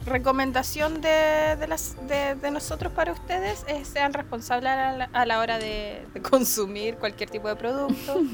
recomendación 0.06 1.00
de, 1.00 1.56
de, 1.59 1.66
las, 1.68 1.96
de, 2.06 2.50
nosotros 2.50 2.92
para 2.92 3.12
ustedes 3.12 3.64
es 3.68 3.88
sean 3.88 4.12
responsables 4.12 4.70
a 5.12 5.24
la, 5.24 5.38
hora 5.38 5.59
de, 5.59 6.04
consumir 6.28 6.96
cualquier 6.96 7.30
tipo 7.30 7.48
de 7.48 7.56
producto. 7.56 8.20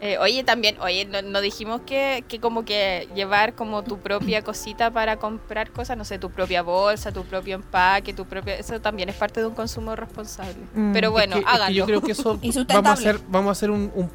Eh, 0.00 0.16
oye, 0.18 0.44
también, 0.44 0.80
oye, 0.80 1.06
no, 1.06 1.40
dijimos 1.40 1.80
que, 1.80 2.22
que, 2.28 2.38
como 2.38 2.64
que 2.64 3.08
llevar 3.16 3.56
como 3.56 3.82
tu 3.82 3.98
propia 3.98 4.44
cosita 4.44 4.92
para 4.92 5.16
comprar 5.16 5.72
cosas, 5.72 5.96
no 5.96 6.04
sé, 6.04 6.20
tu 6.20 6.30
propia 6.30 6.62
bolsa, 6.62 7.10
tu 7.10 7.24
propio 7.24 7.56
empaque, 7.56 8.14
tu 8.14 8.24
propio, 8.24 8.54
eso 8.54 8.80
también 8.80 9.08
es 9.08 9.16
parte 9.16 9.40
de 9.40 9.46
un 9.46 9.54
consumo 9.56 9.96
responsable. 9.96 10.54
Mm. 10.72 10.92
Pero 10.92 11.10
bueno, 11.10 11.38
háganlo. 11.44 11.74
yo 11.74 11.84
creo 11.84 12.00
que 12.00 12.12
eso 12.12 12.38
vamos 12.68 12.90
a 12.90 12.92
hacer, 12.92 13.18
vamos 13.26 13.48
a 13.48 13.50
hacer 13.50 13.72
un 13.72 13.90
un 13.92 14.08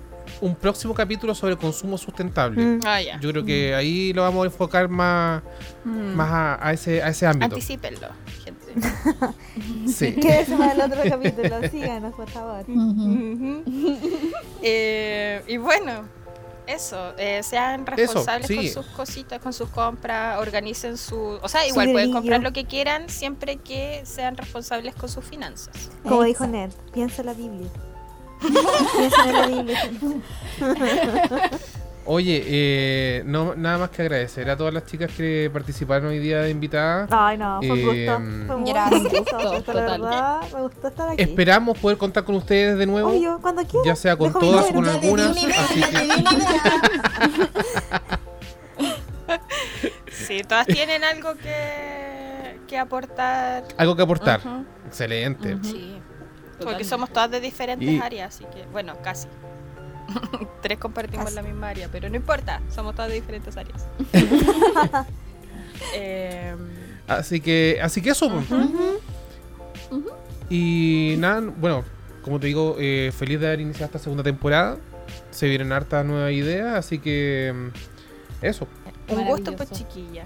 próximo 0.55 0.93
capítulo 0.93 1.33
sobre 1.33 1.55
consumo 1.57 1.97
sustentable. 1.97 2.61
Mm. 2.61 2.79
Ah, 2.85 3.01
Yo 3.19 3.29
creo 3.31 3.45
que 3.45 3.71
mm. 3.71 3.77
ahí 3.77 4.13
lo 4.13 4.23
vamos 4.23 4.43
a 4.43 4.45
enfocar 4.45 4.89
más, 4.89 5.41
mm. 5.83 6.15
más 6.15 6.59
a, 6.61 6.73
ese, 6.73 7.01
a 7.01 7.09
ese 7.09 7.25
ámbito. 7.25 7.55
Anticípenlo, 7.55 8.07
gente. 8.43 8.73
sí. 9.87 10.13
Quédense 10.13 10.55
para 10.57 10.73
el 10.73 10.81
otro 10.81 11.01
capítulo, 11.09 11.69
síganos, 11.69 12.13
por 12.13 12.29
favor. 12.29 12.65
eh, 14.61 15.41
y 15.47 15.57
bueno, 15.57 16.03
eso, 16.67 17.13
eh, 17.17 17.41
sean 17.43 17.85
responsables 17.85 18.49
con 18.49 18.83
sus 18.83 18.85
cositas, 18.93 19.39
con 19.39 19.53
sus 19.53 19.69
compras, 19.69 20.39
organicen 20.39 20.97
su... 20.97 21.17
O 21.41 21.49
sea, 21.49 21.67
igual 21.67 21.91
pueden 21.91 22.11
comprar 22.11 22.41
lo 22.41 22.53
que 22.53 22.65
quieran 22.65 23.09
siempre 23.09 23.57
que 23.57 24.01
sean 24.05 24.37
responsables 24.37 24.95
con 24.95 25.09
sus 25.09 25.25
finanzas. 25.25 25.91
Como 26.03 26.23
dijo 26.23 26.47
Ned, 26.47 26.71
piensa 26.93 27.23
la 27.23 27.33
Biblia. 27.33 27.69
Oye, 32.05 32.43
eh, 32.45 33.23
no, 33.25 33.55
nada 33.55 33.77
más 33.77 33.89
que 33.91 34.01
agradecer 34.01 34.49
a 34.49 34.57
todas 34.57 34.73
las 34.73 34.85
chicas 34.85 35.09
que 35.15 35.49
participaron 35.53 36.09
hoy 36.09 36.19
día 36.19 36.41
de 36.41 36.49
invitadas. 36.49 37.07
Ay, 37.11 37.37
no, 37.37 37.59
fue 37.59 37.71
un 37.71 37.81
gusto. 37.81 37.93
Eh, 37.93 38.09
fue 38.45 38.57
muy 38.57 38.73
gusto, 39.09 39.73
la 39.73 39.81
verdad, 39.81 40.41
me 40.53 40.61
gustó 40.63 40.89
estar 40.89 41.11
aquí. 41.11 41.21
Esperamos 41.21 41.77
poder 41.77 41.97
contar 41.97 42.25
con 42.25 42.35
ustedes 42.35 42.77
de 42.77 42.85
nuevo. 42.85 43.09
cuando 43.41 43.61
Ya 43.85 43.95
sea 43.95 44.17
con 44.17 44.33
todas 44.33 44.69
o 44.69 44.73
con 44.73 44.89
algunas. 44.89 45.33
sí, 50.11 50.41
todas 50.45 50.67
tienen 50.67 51.05
algo 51.05 51.35
que, 51.35 52.59
que 52.67 52.77
aportar. 52.77 53.63
Algo 53.77 53.95
que 53.95 54.01
aportar. 54.01 54.41
Excelente. 54.87 55.57
Sí. 55.61 56.01
Porque 56.63 56.83
somos 56.83 57.11
todas 57.11 57.31
de 57.31 57.39
diferentes 57.39 58.01
áreas, 58.01 58.35
así 58.35 58.45
que, 58.45 58.65
bueno, 58.71 58.95
casi. 59.03 59.27
Tres 60.61 60.77
compartimos 60.77 61.31
la 61.33 61.41
misma 61.41 61.69
área, 61.69 61.89
pero 61.91 62.09
no 62.09 62.15
importa, 62.15 62.61
somos 62.69 62.95
todas 62.95 63.09
de 63.09 63.15
diferentes 63.15 63.55
áreas. 63.57 63.85
Em, 65.93 66.57
así 67.07 67.41
que, 67.41 67.79
así 67.81 68.01
que 68.01 68.11
eso. 68.11 68.31
Y 70.49 71.15
nada, 71.17 71.41
bueno, 71.41 71.83
como 72.21 72.39
te 72.39 72.47
digo, 72.47 72.77
eh, 72.79 73.11
feliz 73.13 73.39
de 73.39 73.47
haber 73.47 73.59
iniciado 73.59 73.87
esta 73.87 73.99
segunda 73.99 74.23
temporada. 74.23 74.77
Se 75.31 75.47
vienen 75.49 75.71
hartas 75.73 76.05
nuevas 76.05 76.31
ideas, 76.31 76.75
así 76.75 76.99
que 76.99 77.47
em, 77.47 77.71
eso. 78.41 78.67
Un 79.09 79.25
gusto, 79.25 79.55
pues 79.55 79.71
chiquilla. 79.71 80.25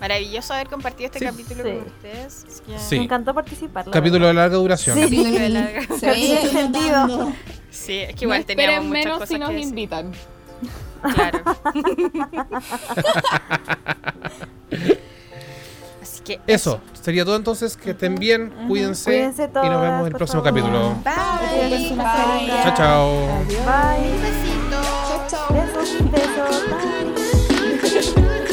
Maravilloso 0.00 0.54
haber 0.54 0.68
compartido 0.68 1.10
este 1.12 1.24
capítulo 1.24 1.62
con 1.64 1.78
ustedes. 1.86 2.62
Me 2.90 2.96
encantó 2.98 3.34
participar. 3.34 3.90
Capítulo 3.90 4.28
de 4.28 4.34
larga 4.34 4.56
duración. 4.56 4.96
Sí, 4.96 5.02
capítulo 5.04 5.30
de 5.38 5.48
larga 5.48 5.80
duración. 5.86 6.14
Sí, 6.14 6.36
sentido. 6.50 7.32
Sí, 7.70 7.98
es 7.98 8.14
que 8.14 8.24
igual 8.24 8.40
no 8.40 8.46
teníamos 8.46 8.84
muchas 8.86 9.04
menos 9.04 9.18
cosas 9.18 9.28
si 9.28 9.38
nos 9.38 9.52
invitan. 9.52 10.12
Claro. 11.14 11.40
Así 16.02 16.20
que 16.24 16.40
eso. 16.46 16.80
sería 17.00 17.24
todo 17.24 17.36
entonces. 17.36 17.76
Que 17.76 17.90
estén 17.90 18.14
bien, 18.16 18.52
cuídense, 18.68 19.10
cuídense 19.10 19.48
todas, 19.48 19.66
y 19.66 19.70
nos 19.70 19.82
vemos 19.82 20.00
en 20.00 20.06
el 20.06 20.12
próximo 20.12 20.42
capítulo. 20.42 20.94
Bye. 21.04 21.90
Bye. 21.90 22.46
Chao, 22.62 22.74
chao. 22.76 23.10
Bye. 23.38 24.10
Un 24.10 24.22
besito. 24.22 24.80
Chao, 25.08 25.26
chao. 25.28 25.54
Besos, 25.54 26.10
besos. 26.10 26.62
Bye. 27.94 28.44